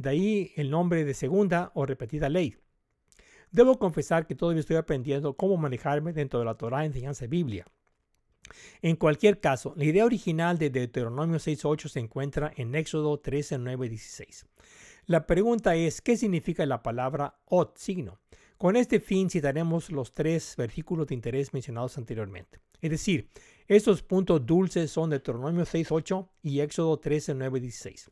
de 0.00 0.10
ahí 0.10 0.52
el 0.56 0.70
nombre 0.70 1.04
de 1.04 1.14
segunda 1.14 1.70
o 1.74 1.84
repetida 1.84 2.28
ley. 2.28 2.56
Debo 3.50 3.78
confesar 3.78 4.26
que 4.26 4.34
todavía 4.34 4.60
estoy 4.60 4.76
aprendiendo 4.76 5.34
cómo 5.34 5.56
manejarme 5.56 6.12
dentro 6.12 6.38
de 6.38 6.46
la 6.46 6.54
Torah 6.54 6.84
enseñanza 6.84 7.26
Biblia. 7.26 7.66
En 8.80 8.96
cualquier 8.96 9.40
caso, 9.40 9.74
la 9.76 9.84
idea 9.84 10.04
original 10.04 10.58
de 10.58 10.70
Deuteronomio 10.70 11.38
6.8 11.38 11.88
se 11.88 12.00
encuentra 12.00 12.52
en 12.56 12.74
Éxodo 12.74 13.20
13.9 13.20 13.88
16. 13.88 14.46
La 15.06 15.26
pregunta 15.26 15.74
es, 15.74 16.00
¿qué 16.00 16.16
significa 16.16 16.64
la 16.64 16.82
palabra 16.82 17.38
ot, 17.44 17.76
signo? 17.76 18.18
Con 18.56 18.76
este 18.76 19.00
fin 19.00 19.28
citaremos 19.30 19.90
los 19.90 20.12
tres 20.12 20.54
versículos 20.56 21.06
de 21.08 21.14
interés 21.14 21.52
mencionados 21.52 21.98
anteriormente. 21.98 22.60
Es 22.80 22.90
decir, 22.90 23.28
estos 23.68 24.02
puntos 24.02 24.44
dulces 24.46 24.90
son 24.90 25.10
Deuteronomio 25.10 25.64
6.8 25.64 26.28
y 26.42 26.60
Éxodo 26.60 27.00
13.9 27.00 27.60
16. 27.60 28.10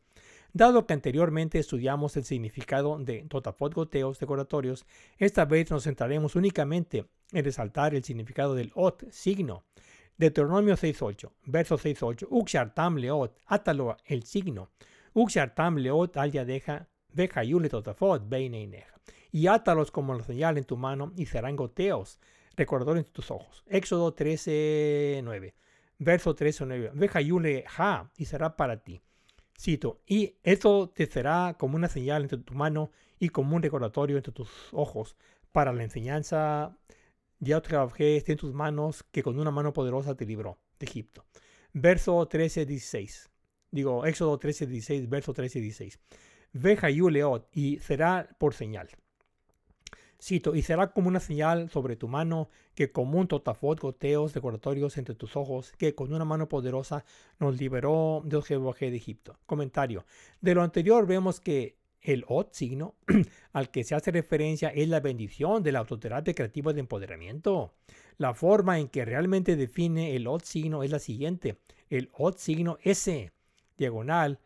Dado 0.53 0.87
que 0.87 0.93
anteriormente 0.93 1.59
estudiamos 1.59 2.17
el 2.17 2.23
significado 2.23 2.97
de 2.97 3.23
totafot 3.29 3.73
goteos 3.73 4.17
decoratorios, 4.17 4.85
esta 5.19 5.45
vez 5.45 5.69
nos 5.69 5.83
centraremos 5.83 6.35
únicamente 6.35 7.05
en 7.31 7.45
resaltar 7.45 7.93
el 7.93 8.03
significado 8.03 8.55
del 8.55 8.71
ot, 8.73 9.11
signo. 9.11 9.63
Deuteronomio 10.17 10.75
6.8, 10.75 11.31
verso 11.45 11.77
6.8, 11.77 12.27
Uxartam 12.31 12.97
leot, 12.97 13.37
átalo 13.45 13.95
el 14.05 14.23
signo. 14.23 14.71
Uxartam 15.13 15.77
leot 15.77 16.17
al 16.17 16.31
deja, 16.31 16.87
veja 17.13 17.43
yule 17.43 17.69
totafot, 17.69 18.27
beineineja. 18.27 18.99
Y 19.31 19.45
átalos 19.45 19.91
como 19.91 20.15
la 20.15 20.23
señal 20.23 20.57
en 20.57 20.63
tu 20.63 20.77
mano 20.77 21.13
y 21.15 21.27
serán 21.27 21.55
goteos, 21.55 22.19
recordador 22.57 22.97
en 22.97 23.05
tus 23.05 23.29
ojos. 23.29 23.63
Éxodo 23.67 24.15
13.9, 24.15 25.53
verso 25.99 26.35
13.9, 26.35 26.91
veja 26.95 27.21
yule 27.21 27.65
ja, 27.67 28.11
y 28.17 28.25
será 28.25 28.57
para 28.57 28.77
ti. 28.83 28.99
Cito, 29.59 30.01
y 30.07 30.37
esto 30.43 30.89
te 30.89 31.05
será 31.05 31.57
como 31.59 31.75
una 31.75 31.89
señal 31.89 32.23
entre 32.23 32.37
tu 32.37 32.53
mano 32.53 32.91
y 33.19 33.27
como 33.27 33.57
un 33.57 33.61
recordatorio 33.61 34.15
entre 34.15 34.31
tus 34.31 34.49
ojos 34.71 35.17
para 35.51 35.73
la 35.73 35.83
enseñanza. 35.83 36.77
Ya 37.39 37.59
trabajé 37.59 38.15
esté 38.15 38.31
en 38.31 38.37
tus 38.37 38.53
manos 38.53 39.03
que 39.11 39.21
con 39.21 39.37
una 39.37 39.51
mano 39.51 39.73
poderosa 39.73 40.15
te 40.15 40.25
libró 40.25 40.59
de 40.79 40.85
Egipto. 40.85 41.25
Verso 41.73 42.25
13, 42.25 42.65
16. 42.65 43.29
Digo, 43.71 44.05
Éxodo 44.05 44.39
13, 44.39 44.65
16, 44.65 45.09
verso 45.09 45.33
13, 45.33 45.59
16. 45.59 45.99
Ve 46.53 46.77
Leot 47.11 47.49
y 47.51 47.79
será 47.79 48.29
por 48.37 48.53
señal. 48.53 48.87
Cito, 50.21 50.53
y 50.53 50.61
será 50.61 50.91
como 50.91 51.07
una 51.07 51.21
señal 51.21 51.69
sobre 51.69 51.95
tu 51.95 52.09
mano, 52.09 52.49
que 52.75 52.91
como 52.91 53.19
un 53.19 53.27
totafot 53.27 53.79
goteos 53.79 54.33
decoratorios 54.33 54.97
entre 54.97 55.15
tus 55.15 55.37
ojos, 55.37 55.71
que 55.77 55.95
con 55.95 56.13
una 56.13 56.25
mano 56.25 56.49
poderosa 56.49 57.05
nos 57.39 57.57
liberó 57.57 58.21
de 58.25 58.41
Jehová 58.41 58.75
de 58.79 58.95
Egipto. 58.95 59.37
Comentario. 59.45 60.05
De 60.41 60.53
lo 60.53 60.61
anterior 60.61 61.07
vemos 61.07 61.39
que 61.39 61.77
el 62.01 62.25
OT 62.27 62.53
signo 62.53 62.95
al 63.53 63.71
que 63.71 63.85
se 63.85 63.95
hace 63.95 64.11
referencia 64.11 64.69
es 64.69 64.89
la 64.89 64.99
bendición 64.99 65.63
de 65.63 65.71
la 65.71 65.79
autoterapia 65.79 66.33
creativa 66.33 66.73
de 66.73 66.81
empoderamiento. 66.81 67.73
La 68.17 68.33
forma 68.33 68.77
en 68.77 68.89
que 68.89 69.05
realmente 69.05 69.55
define 69.55 70.17
el 70.17 70.27
OT 70.27 70.43
signo 70.43 70.83
es 70.83 70.91
la 70.91 70.99
siguiente. 70.99 71.59
El 71.89 72.09
OT 72.17 72.37
signo 72.37 72.77
S, 72.83 73.31
diagonal, 73.77 74.39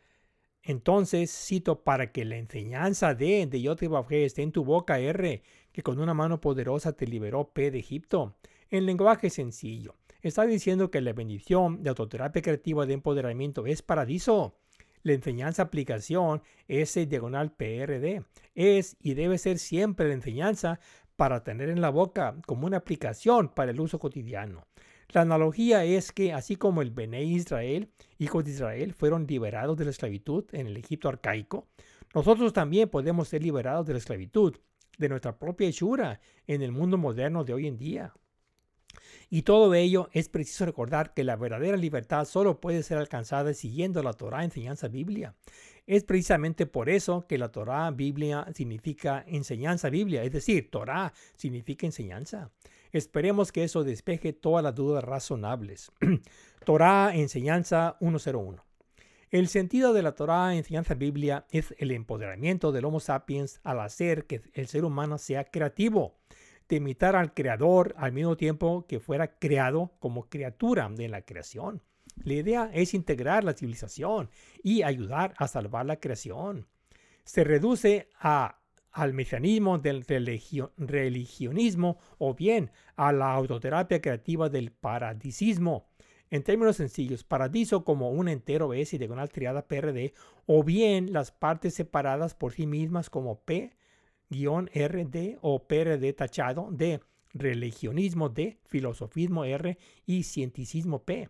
entonces, 0.64 1.30
cito, 1.30 1.84
para 1.84 2.12
que 2.14 2.24
la 2.24 2.38
enseñanza 2.38 3.14
de, 3.14 3.46
de 3.48 3.62
Yotribabje 3.62 4.24
esté 4.24 4.44
en 4.44 4.54
tu 4.54 4.64
boca, 4.64 4.98
R, 4.98 5.44
que 5.74 5.84
con 5.84 6.00
una 6.00 6.14
mano 6.14 6.40
poderosa 6.40 6.94
te 6.94 7.08
liberó 7.08 7.50
P 7.50 7.72
de 7.72 7.80
Egipto. 7.80 8.36
En 8.70 8.86
lenguaje 8.86 9.30
sencillo, 9.30 9.96
está 10.22 10.46
diciendo 10.46 10.90
que 10.90 11.02
la 11.02 11.14
bendición 11.14 11.84
de 11.84 11.90
autoterapia 11.90 12.42
creativa 12.42 12.86
de 12.86 12.94
empoderamiento 12.94 13.66
es 13.66 13.82
paradiso. 13.82 14.56
La 15.02 15.12
enseñanza 15.12 15.64
aplicación 15.64 16.42
S 16.70 17.06
diagonal 17.06 17.52
PRD 17.52 18.24
es 18.56 18.96
y 19.02 19.16
debe 19.16 19.38
ser 19.38 19.58
siempre 19.58 20.08
la 20.08 20.14
enseñanza 20.14 20.80
para 21.18 21.44
tener 21.44 21.70
en 21.70 21.82
la 21.82 21.90
boca 21.90 22.36
como 22.46 22.68
una 22.68 22.78
aplicación 22.78 23.50
para 23.50 23.72
el 23.72 23.82
uso 23.82 24.00
cotidiano. 24.00 24.66
La 25.10 25.22
analogía 25.22 25.84
es 25.84 26.12
que 26.12 26.34
así 26.34 26.56
como 26.56 26.82
el 26.82 26.92
Bene 26.92 27.24
Israel, 27.24 27.92
hijos 28.18 28.46
de 28.46 28.52
Israel, 28.52 28.94
fueron 28.94 29.28
liberados 29.28 29.78
de 29.78 29.86
la 29.86 29.92
esclavitud 29.92 30.46
en 30.54 30.68
el 30.68 30.78
Egipto 30.78 31.10
arcaico, 31.10 31.68
nosotros 32.16 32.54
también 32.54 32.90
podemos 32.90 33.28
ser 33.28 33.44
liberados 33.44 33.86
de 33.86 33.94
la 33.94 34.00
esclavitud, 34.00 34.56
de 34.98 35.10
nuestra 35.10 35.38
propia 35.38 35.68
hechura 35.68 36.20
en 36.48 36.62
el 36.62 36.72
mundo 36.72 36.98
moderno 36.98 37.44
de 37.44 37.54
hoy 37.54 37.68
en 37.68 37.78
día. 37.78 38.14
Y 39.30 39.42
todo 39.42 39.74
ello 39.74 40.10
es 40.14 40.30
preciso 40.30 40.66
recordar 40.66 41.14
que 41.14 41.24
la 41.24 41.36
verdadera 41.36 41.78
libertad 41.78 42.26
solo 42.26 42.62
puede 42.62 42.84
ser 42.84 42.98
alcanzada 42.98 43.54
siguiendo 43.54 44.04
la 44.04 44.14
Torah 44.14 44.44
enseñanza 44.44 44.88
Biblia. 44.88 45.36
Es 45.88 46.04
precisamente 46.04 46.66
por 46.66 46.90
eso 46.90 47.26
que 47.28 47.38
la 47.38 47.52
Torah 47.52 47.90
Biblia 47.92 48.48
significa 48.54 49.24
enseñanza 49.28 49.90
Biblia, 49.90 50.24
es 50.24 50.32
decir, 50.32 50.70
Torah 50.70 51.14
significa 51.36 51.86
enseñanza. 51.86 52.52
Esperemos 52.92 53.52
que 53.52 53.64
eso 53.64 53.84
despeje 53.84 54.34
todas 54.34 54.64
las 54.64 54.76
dudas 54.76 55.04
razonables. 55.04 55.92
Torah, 56.66 57.12
enseñanza 57.16 57.98
101. 58.00 58.64
El 59.34 59.48
sentido 59.48 59.94
de 59.94 60.04
la 60.04 60.14
Torah, 60.14 60.56
enseñanza 60.56 60.94
Biblia, 60.94 61.48
es 61.50 61.74
el 61.80 61.90
empoderamiento 61.90 62.72
del 62.72 62.86
Homo 62.86 63.00
sapiens 63.00 63.60
al 63.64 63.80
hacer 63.80 64.28
que 64.28 64.44
el 64.54 64.68
ser 64.68 64.86
humano 64.86 65.18
sea 65.18 65.46
creativo, 65.46 66.20
de 66.70 66.76
imitar 66.76 67.16
al 67.16 67.34
Creador 67.34 67.96
al 67.98 68.12
mismo 68.12 68.38
tiempo 68.38 68.86
que 68.86 69.00
fuera 69.00 69.40
creado 69.40 69.96
como 69.98 70.30
criatura 70.30 70.88
de 70.88 71.10
la 71.10 71.24
creación. 71.24 71.82
La 72.24 72.34
idea 72.34 72.70
es 72.76 72.94
integrar 72.94 73.44
la 73.44 73.54
civilización 73.54 74.30
y 74.62 74.84
ayudar 74.84 75.34
a 75.38 75.48
salvar 75.48 75.88
la 75.88 76.00
creación. 76.00 76.68
Se 77.24 77.44
reduce 77.44 78.10
a 78.20 78.60
al 78.92 79.14
mecanismo 79.14 79.80
del 79.80 80.06
religionismo 80.78 81.98
o 82.20 82.36
bien 82.36 82.70
a 82.96 83.12
la 83.12 83.34
autoterapia 83.34 84.00
creativa 84.00 84.50
del 84.50 84.72
paradisismo. 84.72 85.90
En 86.34 86.42
términos 86.42 86.78
sencillos, 86.78 87.24
paradiso 87.24 87.84
como 87.84 88.10
un 88.10 88.28
entero 88.28 88.74
S 88.74 88.96
y 88.96 88.98
diagonal 88.98 89.30
triada 89.30 89.68
PRD 89.68 90.16
o 90.48 90.64
bien 90.64 91.14
las 91.14 91.30
partes 91.32 91.76
separadas 91.76 92.34
por 92.34 92.54
sí 92.54 92.66
mismas 92.66 93.12
como 93.12 93.42
P-RD 93.42 93.68
o 95.42 95.68
PRD 95.68 96.14
tachado 96.14 96.70
de 96.72 97.02
religionismo 97.36 98.30
D, 98.30 98.58
filosofismo 98.66 99.46
R 99.46 99.78
y 100.08 100.24
cienticismo 100.24 101.04
P. 101.04 101.30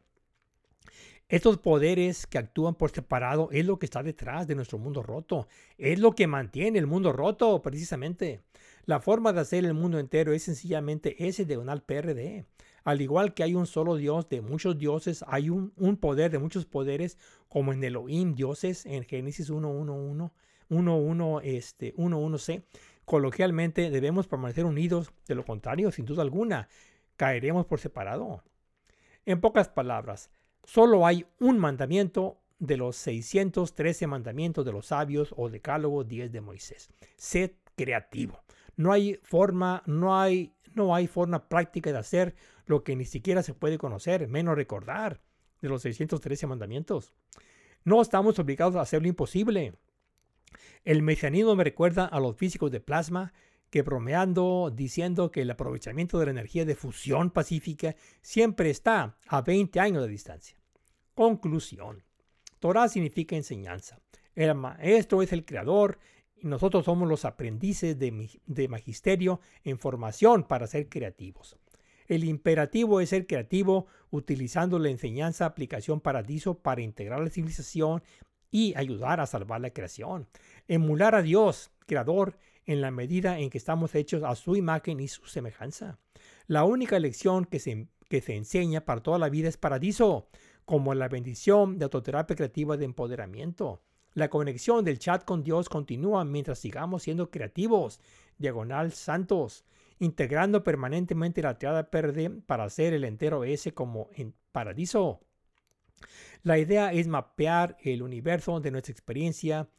Estos 1.28 1.58
poderes 1.58 2.26
que 2.26 2.38
actúan 2.38 2.76
por 2.76 2.92
separado 2.92 3.50
es 3.52 3.66
lo 3.66 3.80
que 3.80 3.88
está 3.88 4.04
detrás 4.04 4.48
de 4.48 4.56
nuestro 4.56 4.78
mundo 4.78 5.04
roto. 5.04 5.50
Es 5.78 6.00
lo 6.00 6.14
que 6.14 6.28
mantiene 6.28 6.80
el 6.80 6.88
mundo 6.88 7.12
roto, 7.12 7.62
precisamente. 7.62 8.40
La 8.86 9.02
forma 9.02 9.34
de 9.34 9.42
hacer 9.42 9.66
el 9.66 9.74
mundo 9.74 10.00
entero 10.00 10.32
es 10.32 10.44
sencillamente 10.44 11.28
ese 11.28 11.44
diagonal 11.44 11.84
PRD. 11.84 12.46
Al 12.84 13.02
igual 13.02 13.34
que 13.34 13.44
hay 13.44 13.56
un 13.56 13.66
solo 13.66 13.96
Dios 13.96 14.28
de 14.30 14.42
muchos 14.42 14.78
dioses, 14.78 15.24
hay 15.28 15.50
un, 15.50 15.72
poder 16.00 16.32
de 16.32 16.40
muchos 16.40 16.66
poderes, 16.66 17.18
como 17.48 17.74
en 17.74 17.84
Elohim, 17.84 18.36
dioses, 18.36 18.86
en 18.86 19.04
Génesis 19.04 19.50
1.1.1, 19.50 20.32
1.1, 20.70 21.42
este, 21.44 21.96
1.1c. 21.96 22.64
Coloquialmente 23.06 23.90
debemos 23.90 24.28
permanecer 24.28 24.66
unidos, 24.66 25.12
de 25.28 25.36
lo 25.36 25.46
contrario, 25.46 25.92
sin 25.92 26.06
duda 26.06 26.24
alguna, 26.24 26.68
caeremos 27.16 27.66
por 27.66 27.80
separado. 27.80 28.44
En 29.26 29.40
pocas 29.40 29.70
palabras, 29.70 30.30
Solo 30.64 31.06
hay 31.06 31.26
un 31.40 31.60
mandamiento 31.60 32.40
de 32.60 32.78
los 32.78 32.96
613 32.96 34.08
mandamientos 34.08 34.66
de 34.66 34.72
los 34.72 34.88
sabios 34.88 35.34
o 35.36 35.50
decálogo 35.50 36.06
10 36.06 36.32
de 36.32 36.42
Moisés. 36.42 36.90
Sed 37.18 37.52
creativo. 37.76 38.42
No 38.78 38.94
hay 38.94 39.20
forma, 39.24 39.84
no 39.86 40.20
hay, 40.20 40.54
no 40.74 40.96
hay 40.96 41.08
forma 41.08 41.50
práctica 41.50 41.92
de 41.92 41.98
hacer 41.98 42.36
lo 42.66 42.84
que 42.84 42.96
ni 42.96 43.06
siquiera 43.06 43.44
se 43.44 43.54
puede 43.54 43.78
conocer, 43.78 44.28
menos 44.28 44.56
recordar 44.56 45.22
de 45.62 45.70
los 45.70 45.82
613 45.82 46.48
mandamientos. 46.48 47.14
No 47.84 48.02
estamos 48.02 48.40
obligados 48.40 48.76
a 48.76 48.82
hacer 48.82 49.02
lo 49.02 49.08
imposible. 49.08 49.74
El 50.84 51.02
mecanismo 51.02 51.56
me 51.56 51.64
recuerda 51.64 52.06
a 52.06 52.20
los 52.20 52.36
físicos 52.36 52.72
de 52.72 52.80
plasma 52.80 53.34
que 53.70 53.82
bromeando 53.82 54.72
diciendo 54.74 55.32
que 55.32 55.42
el 55.42 55.52
aprovechamiento 55.52 56.20
de 56.20 56.26
la 56.26 56.32
energía 56.32 56.64
de 56.64 56.76
fusión 56.76 57.32
pacífica 57.32 57.96
siempre 58.22 58.70
está 58.70 59.18
a 59.28 59.42
20 59.42 59.80
años 59.80 60.04
de 60.04 60.10
distancia. 60.10 60.58
Conclusión. 61.16 62.04
Torah 62.60 62.88
significa 62.88 63.36
enseñanza. 63.36 64.00
El 64.36 64.56
maestro 64.56 65.22
es 65.22 65.34
el 65.34 65.44
creador 65.44 66.00
y 66.36 66.48
nosotros 66.48 66.86
somos 66.86 67.10
los 67.10 67.26
aprendices 67.26 67.98
de, 67.98 68.30
de 68.46 68.68
magisterio 68.68 69.40
en 69.64 69.80
formación 69.80 70.44
para 70.44 70.68
ser 70.68 70.88
creativos. 70.88 71.58
El 72.08 72.24
imperativo 72.24 73.02
es 73.02 73.10
ser 73.10 73.28
creativo 73.28 73.88
utilizando 74.10 74.80
la 74.80 74.90
enseñanza 74.90 75.46
aplicación 75.46 76.02
paradiso 76.02 76.60
para 76.60 76.82
integrar 76.82 77.20
la 77.22 77.30
civilización 77.30 78.04
y 78.52 78.74
ayudar 78.76 79.20
a 79.20 79.26
salvar 79.26 79.62
la 79.62 79.72
creación. 79.72 80.28
Emular 80.68 81.16
a 81.16 81.22
Dios, 81.22 81.72
creador, 81.88 82.38
en 82.66 82.82
la 82.82 82.92
medida 82.92 83.40
en 83.40 83.50
que 83.50 83.58
estamos 83.58 83.96
hechos 83.96 84.24
a 84.24 84.36
su 84.36 84.56
imagen 84.56 85.00
y 85.00 85.08
su 85.08 85.26
semejanza. 85.26 86.00
La 86.48 86.64
única 86.64 87.00
lección 87.00 87.46
que 87.46 87.60
se, 87.60 87.88
que 88.10 88.22
se 88.22 88.36
enseña 88.36 88.86
para 88.86 89.02
toda 89.02 89.18
la 89.18 89.30
vida 89.30 89.50
es 89.50 89.58
paradiso, 89.58 90.30
como 90.66 90.94
la 90.94 91.10
bendición 91.10 91.78
de 91.78 91.86
autoterapia 91.86 92.36
creativa 92.36 92.78
de 92.78 92.86
empoderamiento. 92.86 93.82
La 94.14 94.30
conexión 94.30 94.86
del 94.86 95.00
chat 95.00 95.26
con 95.26 95.44
Dios 95.44 95.68
continúa 95.68 96.24
mientras 96.24 96.60
sigamos 96.60 97.04
siendo 97.04 97.32
creativos, 97.32 98.00
diagonal 98.38 98.94
santos, 98.94 99.66
integrando 100.00 100.64
permanentemente 100.64 101.42
la 101.42 101.58
triada 101.58 101.90
PRD 101.90 102.30
para 102.46 102.66
hacer 102.66 102.94
el 102.94 103.04
entero 103.04 103.44
S 103.44 103.74
como 103.74 104.10
en 104.16 104.34
paradiso. 104.52 105.22
La 106.44 106.58
idea 106.58 106.92
es 106.92 107.08
mapear 107.08 107.78
el 107.82 108.02
universo 108.02 108.60
de 108.60 108.72
nuestra 108.72 108.92
experiencia 108.92 109.70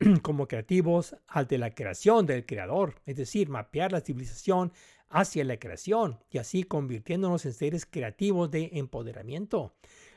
como 0.22 0.48
creativos 0.48 1.16
al 1.26 1.46
de 1.46 1.58
la 1.58 1.74
creación 1.74 2.26
del 2.26 2.46
creador, 2.46 3.00
es 3.06 3.16
decir, 3.16 3.48
mapear 3.48 3.92
la 3.92 4.00
civilización 4.00 4.72
hacia 5.10 5.44
la 5.44 5.58
creación 5.58 6.18
y 6.30 6.38
así 6.38 6.64
convirtiéndonos 6.64 7.46
en 7.46 7.52
seres 7.52 7.86
creativos 7.86 8.50
de 8.50 8.70
empoderamiento. 8.74 9.74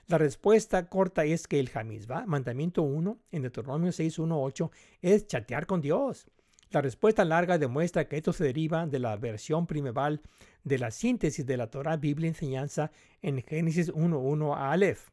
La 0.07 0.17
respuesta 0.17 0.89
corta 0.89 1.23
es 1.23 1.47
que 1.47 1.59
el 1.59 1.69
Jamizba, 1.69 2.25
mandamiento 2.25 2.81
1 2.81 3.17
en 3.31 3.41
Deuteronomio 3.43 3.91
6.1.8, 3.91 4.71
es 5.01 5.27
chatear 5.27 5.65
con 5.65 5.81
Dios. 5.81 6.27
La 6.71 6.79
respuesta 6.79 7.25
larga 7.25 7.57
demuestra 7.57 8.07
que 8.07 8.15
esto 8.15 8.31
se 8.31 8.45
deriva 8.45 8.87
de 8.87 8.97
la 8.97 9.17
versión 9.17 9.67
primeval 9.67 10.21
de 10.63 10.77
la 10.77 10.89
síntesis 10.89 11.45
de 11.45 11.57
la 11.57 11.69
Torah 11.69 11.97
Biblia 11.97 12.29
Enseñanza 12.29 12.91
en 13.21 13.41
Génesis 13.41 13.91
1.1 13.91 14.55
a 14.55 14.71
Aleph. 14.71 15.09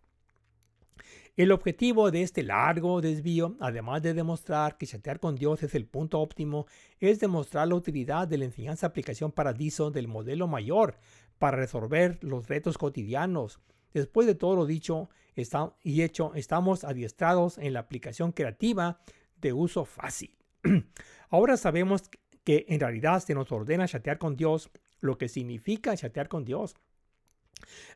El 1.36 1.50
objetivo 1.50 2.12
de 2.12 2.22
este 2.22 2.44
largo 2.44 3.00
desvío, 3.00 3.56
además 3.58 4.02
de 4.02 4.14
demostrar 4.14 4.78
que 4.78 4.86
chatear 4.86 5.18
con 5.18 5.34
Dios 5.34 5.60
es 5.64 5.74
el 5.74 5.86
punto 5.86 6.20
óptimo, 6.20 6.66
es 7.00 7.18
demostrar 7.18 7.66
la 7.66 7.74
utilidad 7.74 8.28
de 8.28 8.38
la 8.38 8.44
enseñanza-aplicación 8.44 9.32
paradiso 9.32 9.90
del 9.90 10.06
modelo 10.06 10.46
mayor 10.46 10.96
para 11.40 11.56
resolver 11.56 12.18
los 12.22 12.46
retos 12.46 12.78
cotidianos. 12.78 13.58
Después 13.92 14.28
de 14.28 14.36
todo 14.36 14.54
lo 14.54 14.64
dicho 14.64 15.10
y 15.82 16.02
hecho, 16.02 16.32
estamos 16.36 16.84
adiestrados 16.84 17.58
en 17.58 17.72
la 17.72 17.80
aplicación 17.80 18.30
creativa 18.30 19.00
de 19.40 19.52
uso 19.52 19.84
fácil. 19.84 20.36
Ahora 21.30 21.56
sabemos 21.56 22.10
que 22.44 22.64
en 22.68 22.80
realidad 22.80 23.20
se 23.20 23.34
nos 23.34 23.52
ordena 23.52 23.86
chatear 23.86 24.18
con 24.18 24.36
Dios, 24.36 24.70
lo 25.00 25.18
que 25.18 25.28
significa 25.28 25.96
chatear 25.96 26.28
con 26.28 26.44
Dios, 26.44 26.74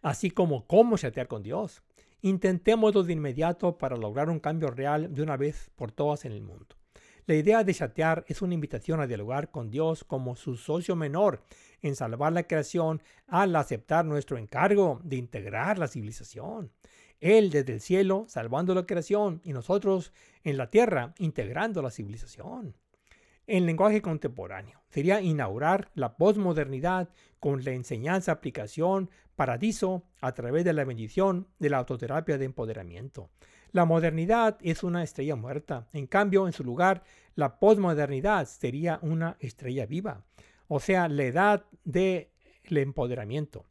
así 0.02 0.30
como 0.30 0.66
cómo 0.66 0.98
chatear 0.98 1.28
con 1.28 1.42
Dios. 1.42 1.82
Intentémoslo 2.20 3.02
de 3.02 3.14
inmediato 3.14 3.78
para 3.78 3.96
lograr 3.96 4.30
un 4.30 4.38
cambio 4.38 4.70
real 4.70 5.12
de 5.12 5.22
una 5.22 5.36
vez 5.36 5.70
por 5.74 5.90
todas 5.90 6.24
en 6.24 6.32
el 6.32 6.42
mundo. 6.42 6.76
La 7.26 7.34
idea 7.36 7.62
de 7.62 7.72
chatear 7.72 8.24
es 8.28 8.42
una 8.42 8.54
invitación 8.54 9.00
a 9.00 9.06
dialogar 9.06 9.50
con 9.50 9.70
Dios 9.70 10.02
como 10.04 10.34
su 10.34 10.56
socio 10.56 10.96
menor 10.96 11.42
en 11.80 11.96
salvar 11.96 12.32
la 12.32 12.42
creación 12.42 13.00
al 13.28 13.54
aceptar 13.56 14.04
nuestro 14.04 14.38
encargo 14.38 15.00
de 15.04 15.16
integrar 15.16 15.78
la 15.78 15.88
civilización. 15.88 16.72
Él 17.20 17.50
desde 17.50 17.74
el 17.74 17.80
cielo 17.80 18.26
salvando 18.28 18.74
la 18.74 18.86
creación 18.86 19.40
y 19.44 19.52
nosotros 19.52 20.12
en 20.42 20.56
la 20.56 20.68
tierra 20.70 21.14
integrando 21.18 21.80
la 21.80 21.90
civilización. 21.90 22.74
En 23.46 23.66
lenguaje 23.66 24.02
contemporáneo 24.02 24.80
sería 24.88 25.20
inaugurar 25.20 25.90
la 25.94 26.16
posmodernidad 26.16 27.08
con 27.40 27.64
la 27.64 27.72
enseñanza, 27.72 28.30
aplicación, 28.32 29.10
paradiso 29.34 30.04
a 30.20 30.32
través 30.32 30.64
de 30.64 30.72
la 30.72 30.84
bendición 30.84 31.48
de 31.58 31.70
la 31.70 31.78
autoterapia 31.78 32.38
de 32.38 32.44
empoderamiento. 32.44 33.30
La 33.72 33.84
modernidad 33.84 34.58
es 34.60 34.84
una 34.84 35.02
estrella 35.02 35.34
muerta. 35.34 35.88
En 35.92 36.06
cambio, 36.06 36.46
en 36.46 36.52
su 36.52 36.62
lugar, 36.62 37.02
la 37.34 37.58
posmodernidad 37.58 38.46
sería 38.46 39.00
una 39.02 39.36
estrella 39.40 39.86
viva, 39.86 40.24
o 40.68 40.78
sea, 40.78 41.08
la 41.08 41.24
edad 41.24 41.64
del 41.84 42.28
empoderamiento. 42.68 43.64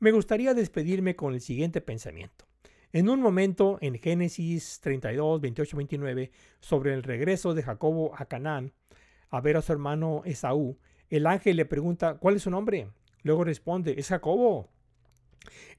Me 0.00 0.12
gustaría 0.12 0.54
despedirme 0.54 1.14
con 1.14 1.34
el 1.34 1.40
siguiente 1.40 1.80
pensamiento. 1.80 2.46
En 2.94 3.08
un 3.08 3.20
momento 3.20 3.76
en 3.80 3.98
Génesis 3.98 4.80
32, 4.80 5.40
28, 5.40 5.76
29, 5.76 6.30
sobre 6.60 6.94
el 6.94 7.02
regreso 7.02 7.52
de 7.52 7.62
Jacobo 7.62 8.12
a 8.16 8.26
Canaán, 8.26 8.72
a 9.36 9.40
ver 9.40 9.56
a 9.56 9.62
su 9.62 9.72
hermano 9.72 10.22
Esaú, 10.24 10.78
el 11.10 11.26
ángel 11.26 11.56
le 11.56 11.64
pregunta, 11.64 12.18
¿cuál 12.18 12.36
es 12.36 12.42
su 12.42 12.50
nombre? 12.50 12.88
Luego 13.22 13.42
responde, 13.42 13.94
es 13.98 14.08
Jacobo. 14.08 14.68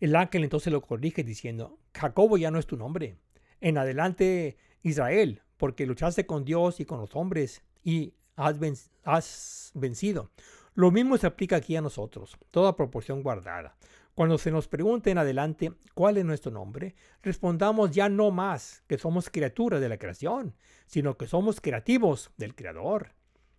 El 0.02 0.16
ángel 0.18 0.44
entonces 0.44 0.74
lo 0.74 0.82
corrige 0.82 1.24
diciendo, 1.24 1.80
Jacobo 1.94 2.38
ya 2.38 2.52
no 2.52 2.60
es 2.60 2.68
tu 2.68 2.76
nombre. 2.76 3.18
En 3.62 3.78
adelante 3.78 4.58
Israel, 4.84 5.42
porque 5.56 5.86
luchaste 5.86 6.26
con 6.26 6.44
Dios 6.44 6.82
y 6.82 6.86
con 6.86 7.00
los 7.00 7.16
hombres 7.16 7.64
y 7.82 8.14
has, 8.36 9.72
vencido. 9.74 10.32
Lo 10.74 10.92
mismo 10.92 11.18
se 11.18 11.28
aplica 11.28 11.56
aquí 11.56 11.78
a 11.78 11.82
nosotros, 11.82 12.38
toda 12.52 12.76
proporción 12.76 13.24
guardada. 13.24 13.78
Cuando 14.16 14.38
se 14.38 14.52
nos 14.52 14.68
pregunte 14.68 15.12
en 15.12 15.18
adelante 15.18 15.72
cuál 15.94 16.18
es 16.18 16.26
nuestro 16.26 16.52
nombre, 16.52 16.96
respondamos 17.22 17.92
ya 17.92 18.10
no 18.10 18.32
más 18.32 18.84
que 18.88 18.98
somos 18.98 19.30
criaturas 19.30 19.80
de 19.80 19.88
la 19.88 19.98
creación, 19.98 20.56
sino 20.88 21.18
que 21.18 21.28
somos 21.28 21.62
creativos 21.62 22.32
del 22.38 22.54
Creador. 22.54 23.16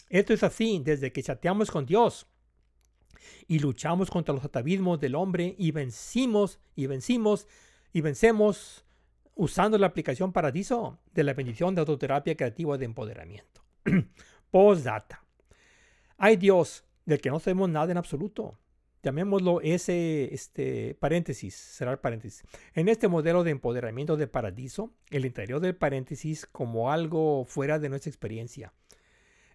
Esto 0.08 0.32
es 0.32 0.42
así 0.42 0.80
desde 0.84 1.12
que 1.12 1.22
chateamos 1.22 1.70
con 1.70 1.86
Dios 1.86 2.26
y 3.48 3.58
luchamos 3.58 4.10
contra 4.10 4.34
los 4.34 4.44
atavismos 4.44 5.00
del 5.00 5.14
hombre 5.14 5.54
y 5.58 5.70
vencimos 5.70 6.60
y 6.74 6.86
vencimos 6.86 7.46
y 7.92 8.00
vencemos 8.00 8.84
usando 9.34 9.78
la 9.78 9.86
aplicación 9.86 10.32
Paradiso 10.32 10.98
de 11.12 11.24
la 11.24 11.34
bendición 11.34 11.74
de 11.74 11.80
autoterapia 11.80 12.36
creativa 12.36 12.78
de 12.78 12.84
empoderamiento. 12.84 13.62
Postdata. 14.50 15.24
Hay 16.16 16.36
Dios 16.36 16.84
del 17.04 17.20
que 17.20 17.30
no 17.30 17.38
sabemos 17.38 17.68
nada 17.68 17.90
en 17.90 17.98
absoluto. 17.98 18.58
Llamémoslo 19.02 19.60
ese 19.60 20.34
este, 20.34 20.96
paréntesis, 20.98 21.54
cerrar 21.54 22.00
paréntesis. 22.00 22.42
En 22.74 22.88
este 22.88 23.06
modelo 23.06 23.44
de 23.44 23.52
empoderamiento 23.52 24.16
de 24.16 24.26
Paradiso, 24.26 24.92
el 25.10 25.26
interior 25.26 25.60
del 25.60 25.76
paréntesis 25.76 26.46
como 26.46 26.90
algo 26.90 27.44
fuera 27.44 27.78
de 27.78 27.88
nuestra 27.88 28.10
experiencia. 28.10 28.72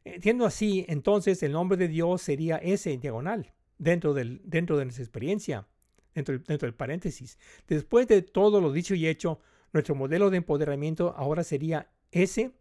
Entiendo 0.04 0.46
así, 0.46 0.86
entonces 0.88 1.44
el 1.44 1.52
nombre 1.52 1.78
de 1.78 1.88
Dios 1.88 2.22
sería 2.22 2.58
ese 2.58 2.92
en 2.92 3.02
diagonal, 3.02 3.54
dentro, 3.78 4.14
del, 4.14 4.42
dentro 4.44 4.78
de 4.78 4.86
nuestra 4.86 5.04
experiencia, 5.04 5.68
dentro, 6.16 6.40
dentro 6.40 6.66
del 6.66 6.74
paréntesis. 6.74 7.38
Después 7.68 8.08
de 8.08 8.22
todo 8.22 8.62
lo 8.62 8.72
dicho 8.72 8.96
y 8.96 9.08
hecho, 9.08 9.40
nuestro 9.74 9.96
modelo 9.96 10.30
de 10.30 10.38
empoderamiento 10.38 11.14
ahora 11.16 11.44
sería 11.44 11.90
ese, 12.12 12.52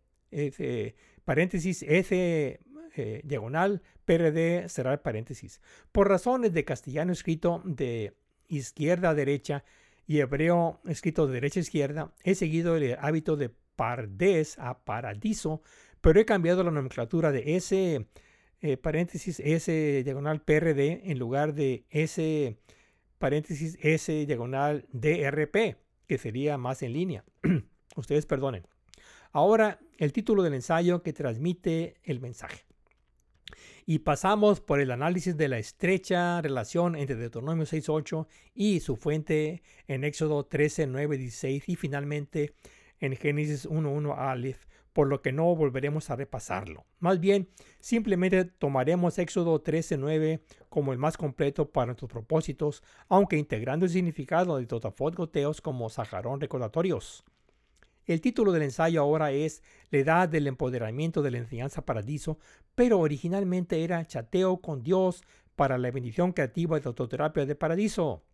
paréntesis, 1.25 1.83
ese 1.83 2.61
eh, 2.97 3.21
diagonal, 3.25 3.83
PRD, 4.05 4.69
cerrar 4.69 5.03
paréntesis. 5.03 5.61
Por 5.93 6.09
razones 6.09 6.53
de 6.53 6.65
castellano 6.65 7.13
escrito 7.13 7.63
de 7.65 8.15
izquierda 8.49 9.11
a 9.11 9.15
derecha 9.15 9.65
y 10.07 10.21
hebreo 10.21 10.81
escrito 10.87 11.27
de 11.27 11.35
derecha 11.35 11.61
a 11.61 11.63
izquierda, 11.63 12.15
he 12.23 12.35
seguido 12.35 12.77
el 12.77 12.97
hábito 13.01 13.37
de 13.37 13.51
pardes 13.77 14.59
a 14.59 14.85
paradiso 14.85 15.63
pero 16.01 16.21
he 16.21 16.25
cambiado 16.25 16.63
la 16.63 16.71
nomenclatura 16.71 17.33
de 17.33 17.57
ese 17.57 18.07
eh, 18.61 18.77
paréntesis 18.77 19.41
S 19.41 20.03
diagonal 20.05 20.43
PRD 20.43 21.11
en 21.11 21.19
lugar 21.19 21.55
de 21.55 21.85
S 21.91 22.59
paréntesis 23.19 23.79
S 23.81 24.27
diagonal 24.27 24.87
DRP, 24.93 25.77
que 26.07 26.19
sería 26.19 26.57
más 26.59 26.83
en 26.83 26.93
línea. 26.95 27.25
Ustedes 27.97 28.27
perdonen. 28.27 28.67
Ahora 29.33 29.79
el 29.99 30.13
título 30.13 30.43
del 30.43 30.55
ensayo 30.55 31.03
que 31.03 31.13
transmite 31.13 31.95
el 32.03 32.21
mensaje. 32.21 32.65
Y 33.85 34.01
pasamos 34.01 34.61
por 34.61 34.81
el 34.81 34.91
análisis 34.91 35.37
de 35.37 35.49
la 35.49 35.59
estrecha 35.59 36.41
relación 36.41 36.97
entre 36.97 37.17
Deuteronomio 37.17 37.65
6.8 37.65 38.27
y 38.55 38.81
su 38.81 38.97
fuente 38.97 39.63
en 39.87 40.05
Éxodo 40.05 40.45
13, 40.47 40.87
9, 40.87 41.19
16 41.19 41.69
y 41.69 41.77
finalmente 41.77 42.55
en 43.01 43.17
Génesis 43.17 43.69
1.1 43.69 44.17
Aleph 44.17 44.65
por 44.93 45.09
lo 45.09 45.23
que 45.23 45.33
no 45.33 45.55
volveremos 45.55 46.11
a 46.11 46.17
repasarlo. 46.17 46.85
Más 46.99 47.21
bien, 47.21 47.49
simplemente 47.79 48.45
tomaremos 48.45 49.19
Éxodo 49.19 49.63
13.9 49.63 50.41
como 50.69 50.93
el 50.93 50.99
más 50.99 51.17
completo 51.17 51.71
para 51.71 51.87
nuestros 51.87 52.11
propósitos, 52.11 52.83
aunque 53.09 53.37
integrando 53.37 53.87
el 53.87 53.93
significado 53.93 54.57
de 54.57 54.67
Totafot 54.67 55.15
Goteos 55.15 55.61
como 55.61 55.89
sajarón 55.91 56.41
recordatorios. 56.41 57.25
El 58.07 58.21
título 58.21 58.51
del 58.51 58.63
ensayo 58.63 59.01
ahora 59.01 59.31
es 59.31 59.63
La 59.91 59.99
edad 59.99 60.29
del 60.29 60.49
empoderamiento 60.49 61.23
de 61.23 61.31
la 61.31 61.39
enseñanza 61.39 61.85
paradiso, 61.85 62.39
pero 62.75 62.99
originalmente 62.99 63.85
era 63.85 64.05
Chateo 64.07 64.61
con 64.61 64.83
Dios 64.83 65.23
para 65.55 65.79
la 65.79 65.91
bendición 65.91 66.33
creativa 66.33 66.81
de 66.81 66.89
autoterapia 66.89 67.47
de 67.47 67.55
paradiso. 67.55 68.25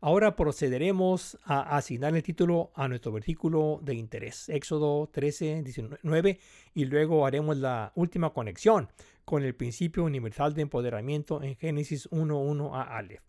Ahora 0.00 0.36
procederemos 0.36 1.38
a 1.44 1.76
asignar 1.76 2.14
el 2.14 2.22
título 2.22 2.70
a 2.74 2.88
nuestro 2.88 3.12
versículo 3.12 3.80
de 3.82 3.94
interés, 3.94 4.48
Éxodo 4.48 5.08
13, 5.08 5.62
19, 5.62 6.38
y 6.74 6.84
luego 6.84 7.26
haremos 7.26 7.56
la 7.56 7.92
última 7.94 8.32
conexión 8.32 8.88
con 9.24 9.42
el 9.42 9.54
principio 9.54 10.04
universal 10.04 10.54
de 10.54 10.62
empoderamiento 10.62 11.42
en 11.42 11.56
Génesis 11.56 12.08
1.1 12.10 12.74
a 12.74 12.96
Aleph. 12.96 13.22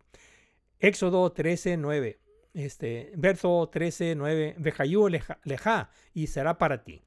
Éxodo 0.78 1.30
13, 1.32 1.76
9, 1.76 2.18
este, 2.54 3.12
verso 3.16 3.68
13, 3.70 4.14
9, 4.16 4.56
Vejayú 4.58 5.08
leja, 5.08 5.90
y 6.14 6.26
será 6.26 6.56
para 6.56 6.84
ti. 6.84 7.02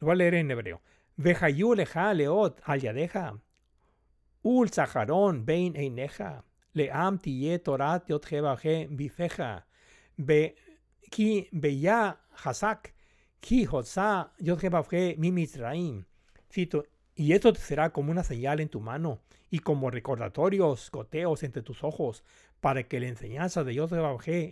Lo 0.00 0.06
voy 0.06 0.14
a 0.14 0.16
leer 0.16 0.34
en 0.34 0.50
hebreo. 0.50 0.80
Vejayu 1.16 1.74
leja 1.74 2.12
leot 2.14 2.60
al 2.64 2.80
yadeja. 2.80 3.38
Ul 4.42 4.70
saharon 4.70 5.44
bein 5.44 5.76
eineja. 5.76 6.44
Cito, 16.50 16.84
y 17.14 17.32
esto 17.32 17.54
será 17.54 17.90
como 17.90 18.10
una 18.10 18.24
señal 18.24 18.60
en 18.60 18.68
tu 18.68 18.80
mano 18.80 19.20
y 19.50 19.58
como 19.58 19.90
recordatorios, 19.90 20.90
goteos 20.90 21.42
entre 21.42 21.62
tus 21.62 21.84
ojos, 21.84 22.24
para 22.60 22.84
que 22.84 23.00
la 23.00 23.08
enseñanza 23.08 23.64
de 23.64 23.74
de 23.90 24.00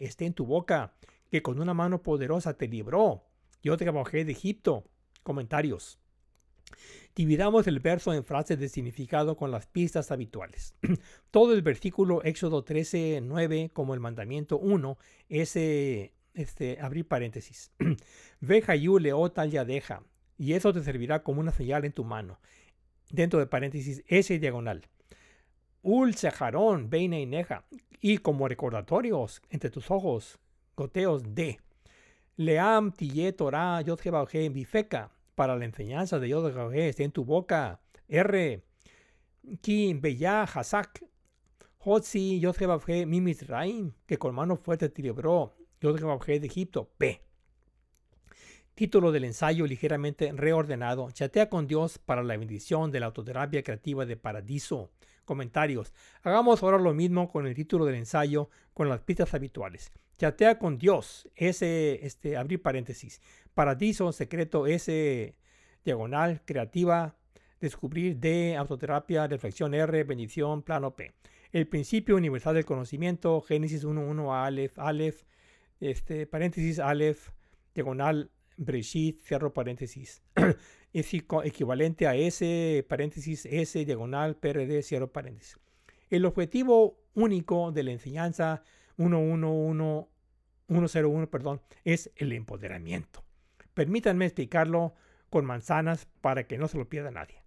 esté 0.05 0.27
en 0.27 0.35
tu 0.35 0.45
boca, 0.45 0.93
que 1.31 1.43
con 1.43 1.61
una 1.61 1.73
mano 1.73 2.03
poderosa 2.03 2.55
te 2.55 2.69
libró. 2.69 3.25
Yo 3.63 3.77
te 3.77 3.89
bajé 3.89 4.25
de 4.25 4.33
Egipto. 4.33 4.85
Comentarios. 5.23 6.00
Dividamos 7.15 7.67
el 7.67 7.81
verso 7.81 8.15
en 8.15 8.25
frases 8.25 8.59
de 8.59 8.69
significado 8.69 9.37
con 9.37 9.51
las 9.51 9.67
pistas 9.67 10.11
habituales. 10.11 10.75
Todo 11.31 11.53
el 11.53 11.63
versículo 11.63 12.23
Éxodo 12.23 12.65
13, 12.65 13.21
9, 13.23 13.71
como 13.73 13.95
el 13.95 14.01
mandamiento 14.01 14.59
1, 14.59 14.99
es 15.29 15.57
este, 15.57 16.79
abrir 16.81 17.07
paréntesis. 17.07 17.73
Ve 18.41 18.63
Hayu 18.67 18.99
leota 18.99 19.45
ya 19.47 19.65
deja, 19.65 20.03
y 20.39 20.55
eso 20.55 20.73
te 20.73 20.83
servirá 20.83 21.23
como 21.23 21.41
una 21.41 21.53
señal 21.53 21.85
en 21.85 21.93
tu 21.93 22.05
mano. 22.05 22.39
Dentro 23.11 23.39
de 23.39 23.47
paréntesis, 23.47 24.03
ese 24.07 24.39
diagonal. 24.39 24.87
Ul 25.83 26.15
sejarón, 26.15 26.91
beina 26.91 27.19
y 27.19 27.27
neja, 27.27 27.65
y 28.01 28.19
como 28.19 28.49
recordatorios 28.49 29.43
entre 29.51 29.71
tus 29.71 29.91
ojos, 29.91 30.39
goteos 30.77 31.35
de. 31.35 31.59
Leam 32.37 32.93
tiye 32.93 33.33
Torah 33.33 33.83
yod 33.83 34.01
bifeca, 34.53 35.11
para 35.41 35.57
la 35.57 35.65
enseñanza 35.65 36.19
de 36.19 36.29
Yod 36.29 36.75
esté 36.75 37.03
en 37.03 37.13
tu 37.13 37.25
boca. 37.25 37.81
R. 38.09 38.63
Ki 39.63 39.95
beya 39.95 40.43
hasak. 40.43 41.03
Hotzi 41.79 42.39
Yod 42.41 42.57
mimisraim, 43.07 43.95
que 44.05 44.19
con 44.19 44.35
mano 44.35 44.59
fuerte 44.59 44.91
te 44.91 45.01
libró 45.01 45.57
Yod 45.81 45.99
de 45.99 46.47
Egipto. 46.47 46.91
P. 46.99 47.23
Título 48.75 49.13
del 49.13 49.25
ensayo 49.25 49.67
ligeramente 49.67 50.31
reordenado. 50.31 51.11
Chatea 51.11 51.49
con 51.49 51.67
Dios 51.67 51.97
para 51.97 52.23
la 52.23 52.37
bendición 52.37 52.91
de 52.91 53.01
la 53.01 53.07
autoterapia 53.07 53.63
creativa 53.63 54.05
de 54.05 54.19
Paradiso. 54.19 54.91
Comentarios. 55.25 55.95
Hagamos 56.23 56.63
ahora 56.63 56.77
lo 56.77 56.93
mismo 56.93 57.31
con 57.31 57.47
el 57.47 57.55
título 57.55 57.87
del 57.87 57.95
ensayo 57.95 58.51
con 58.75 58.91
las 58.91 59.01
pistas 59.01 59.33
habituales. 59.33 59.91
Chatea 60.19 60.59
con 60.59 60.77
Dios. 60.77 61.31
Ese, 61.35 62.05
este, 62.05 62.37
abrir 62.37 62.61
paréntesis. 62.61 63.23
Paradiso, 63.55 64.13
secreto, 64.13 64.67
ese 64.67 65.37
diagonal, 65.85 66.43
creativa, 66.45 67.17
descubrir 67.61 68.19
D, 68.19 68.57
autoterapia, 68.57 69.27
reflexión 69.27 69.75
R, 69.75 70.05
bendición, 70.05 70.63
plano 70.63 70.95
P. 70.95 71.13
El 71.53 71.67
principio 71.67 72.17
universal 72.17 72.55
del 72.55 72.65
conocimiento, 72.65 73.41
Génesis 73.41 73.85
1.1, 73.85 74.33
Aleph, 74.33 74.79
Aleph, 74.79 75.23
este, 75.81 76.27
paréntesis, 76.27 76.79
Aleph, 76.79 77.31
diagonal, 77.75 78.31
Breshit, 78.57 79.21
cierro 79.21 79.53
paréntesis. 79.53 80.23
es 80.93 81.15
equivalente 81.15 82.07
a 82.07 82.15
S, 82.15 82.85
paréntesis, 82.89 83.47
S, 83.47 83.85
diagonal, 83.85 84.37
PRD, 84.37 84.83
cierro 84.83 85.13
paréntesis. 85.13 85.59
El 86.09 86.25
objetivo 86.25 86.99
único 87.15 87.73
de 87.73 87.83
la 87.85 87.93
enseñanza 87.93 88.63
1.1.1, 88.99 90.09
1.01, 90.69 91.29
perdón, 91.29 91.61
es 91.85 92.11
el 92.17 92.33
empoderamiento. 92.33 93.25
Permítanme 93.81 94.27
explicarlo 94.27 94.93
con 95.31 95.47
manzanas 95.47 96.07
para 96.21 96.45
que 96.45 96.59
no 96.59 96.69
se 96.69 96.77
lo 96.77 96.91
pierda 96.91 97.11
nadie. 97.11 97.43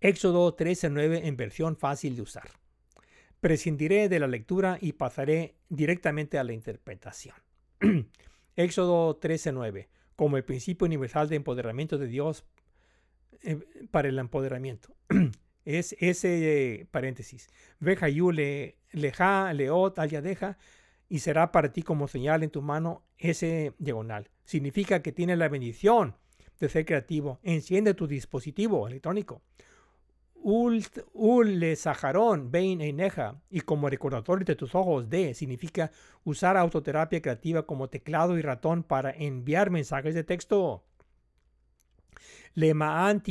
Éxodo 0.00 0.56
13.9 0.56 1.20
en 1.24 1.36
versión 1.36 1.76
fácil 1.76 2.16
de 2.16 2.22
usar. 2.22 2.48
Prescindiré 3.42 4.08
de 4.08 4.18
la 4.18 4.26
lectura 4.26 4.78
y 4.80 4.94
pasaré 4.94 5.54
directamente 5.68 6.38
a 6.38 6.44
la 6.44 6.54
interpretación. 6.54 7.36
Éxodo 8.56 9.20
13.9 9.20 9.88
como 10.16 10.38
el 10.38 10.44
principio 10.44 10.86
universal 10.86 11.28
de 11.28 11.36
empoderamiento 11.36 11.98
de 11.98 12.06
Dios 12.06 12.46
eh, 13.42 13.58
para 13.90 14.08
el 14.08 14.18
empoderamiento. 14.18 14.96
es 15.66 15.94
ese 15.98 16.88
paréntesis. 16.90 17.50
Veja 17.80 18.08
le, 18.08 18.78
leja, 18.92 19.52
leot, 19.52 19.98
al 19.98 20.08
deja, 20.08 20.56
y 21.08 21.20
será 21.20 21.52
para 21.52 21.72
ti 21.72 21.82
como 21.82 22.08
señal 22.08 22.42
en 22.42 22.50
tu 22.50 22.62
mano 22.62 23.02
ese 23.18 23.74
diagonal. 23.78 24.30
Significa 24.44 25.02
que 25.02 25.12
tiene 25.12 25.36
la 25.36 25.48
bendición 25.48 26.16
de 26.58 26.68
ser 26.68 26.84
creativo. 26.84 27.38
Enciende 27.42 27.94
tu 27.94 28.06
dispositivo 28.06 28.86
electrónico. 28.86 29.42
Ul, 30.48 31.58
le 31.58 31.74
sajarón, 31.74 32.52
vein 32.52 32.80
eineja, 32.80 33.40
y 33.50 33.62
como 33.62 33.90
recordatorio 33.90 34.44
de 34.44 34.54
tus 34.54 34.76
ojos 34.76 35.08
de, 35.10 35.34
significa 35.34 35.90
usar 36.22 36.56
autoterapia 36.56 37.20
creativa 37.20 37.66
como 37.66 37.88
teclado 37.88 38.38
y 38.38 38.42
ratón 38.42 38.84
para 38.84 39.10
enviar 39.10 39.70
mensajes 39.70 40.14
de 40.14 40.22
texto. 40.22 40.84
Le 42.54 42.74
maan 42.74 43.22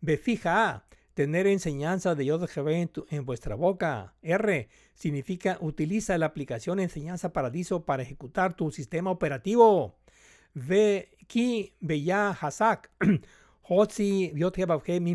befija, 0.00 0.84
tener 1.14 1.46
enseñanza 1.46 2.14
de 2.14 2.26
Yod 2.26 2.44
en, 2.44 3.06
en 3.10 3.24
vuestra 3.24 3.54
boca. 3.54 4.14
R 4.22 4.68
significa 4.94 5.58
utiliza 5.60 6.18
la 6.18 6.26
aplicación 6.26 6.80
Enseñanza 6.80 7.32
Paradiso 7.32 7.84
para 7.84 8.02
ejecutar 8.02 8.54
tu 8.54 8.70
sistema 8.70 9.10
operativo. 9.10 9.96
V 10.54 11.08
ki 11.26 11.74
beya 11.80 12.30
hasak. 12.30 12.90
Hotzi 13.62 14.32
mi 15.00 15.14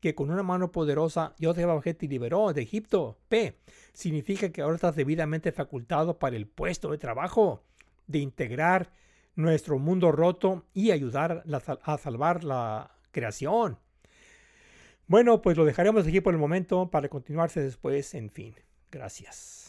que 0.00 0.14
con 0.14 0.30
una 0.30 0.44
mano 0.44 0.70
poderosa 0.70 1.34
Dios 1.38 1.56
te 1.56 2.08
liberó 2.08 2.52
de 2.52 2.62
Egipto. 2.62 3.18
P. 3.28 3.58
Significa 3.92 4.50
que 4.50 4.62
ahora 4.62 4.76
estás 4.76 4.94
debidamente 4.94 5.50
facultado 5.50 6.18
para 6.18 6.36
el 6.36 6.46
puesto 6.46 6.92
de 6.92 6.98
trabajo 6.98 7.64
de 8.06 8.20
integrar 8.20 8.92
nuestro 9.34 9.78
mundo 9.78 10.12
roto 10.12 10.64
y 10.72 10.92
ayudar 10.92 11.44
a 11.82 11.98
salvar 11.98 12.44
la 12.44 12.92
creación. 13.10 13.78
Bueno, 15.08 15.40
pues 15.40 15.56
lo 15.56 15.64
dejaremos 15.64 16.06
aquí 16.06 16.20
por 16.20 16.34
el 16.34 16.38
momento 16.38 16.90
para 16.90 17.08
continuarse 17.08 17.62
después. 17.62 18.14
En 18.14 18.28
fin, 18.28 18.54
gracias. 18.90 19.67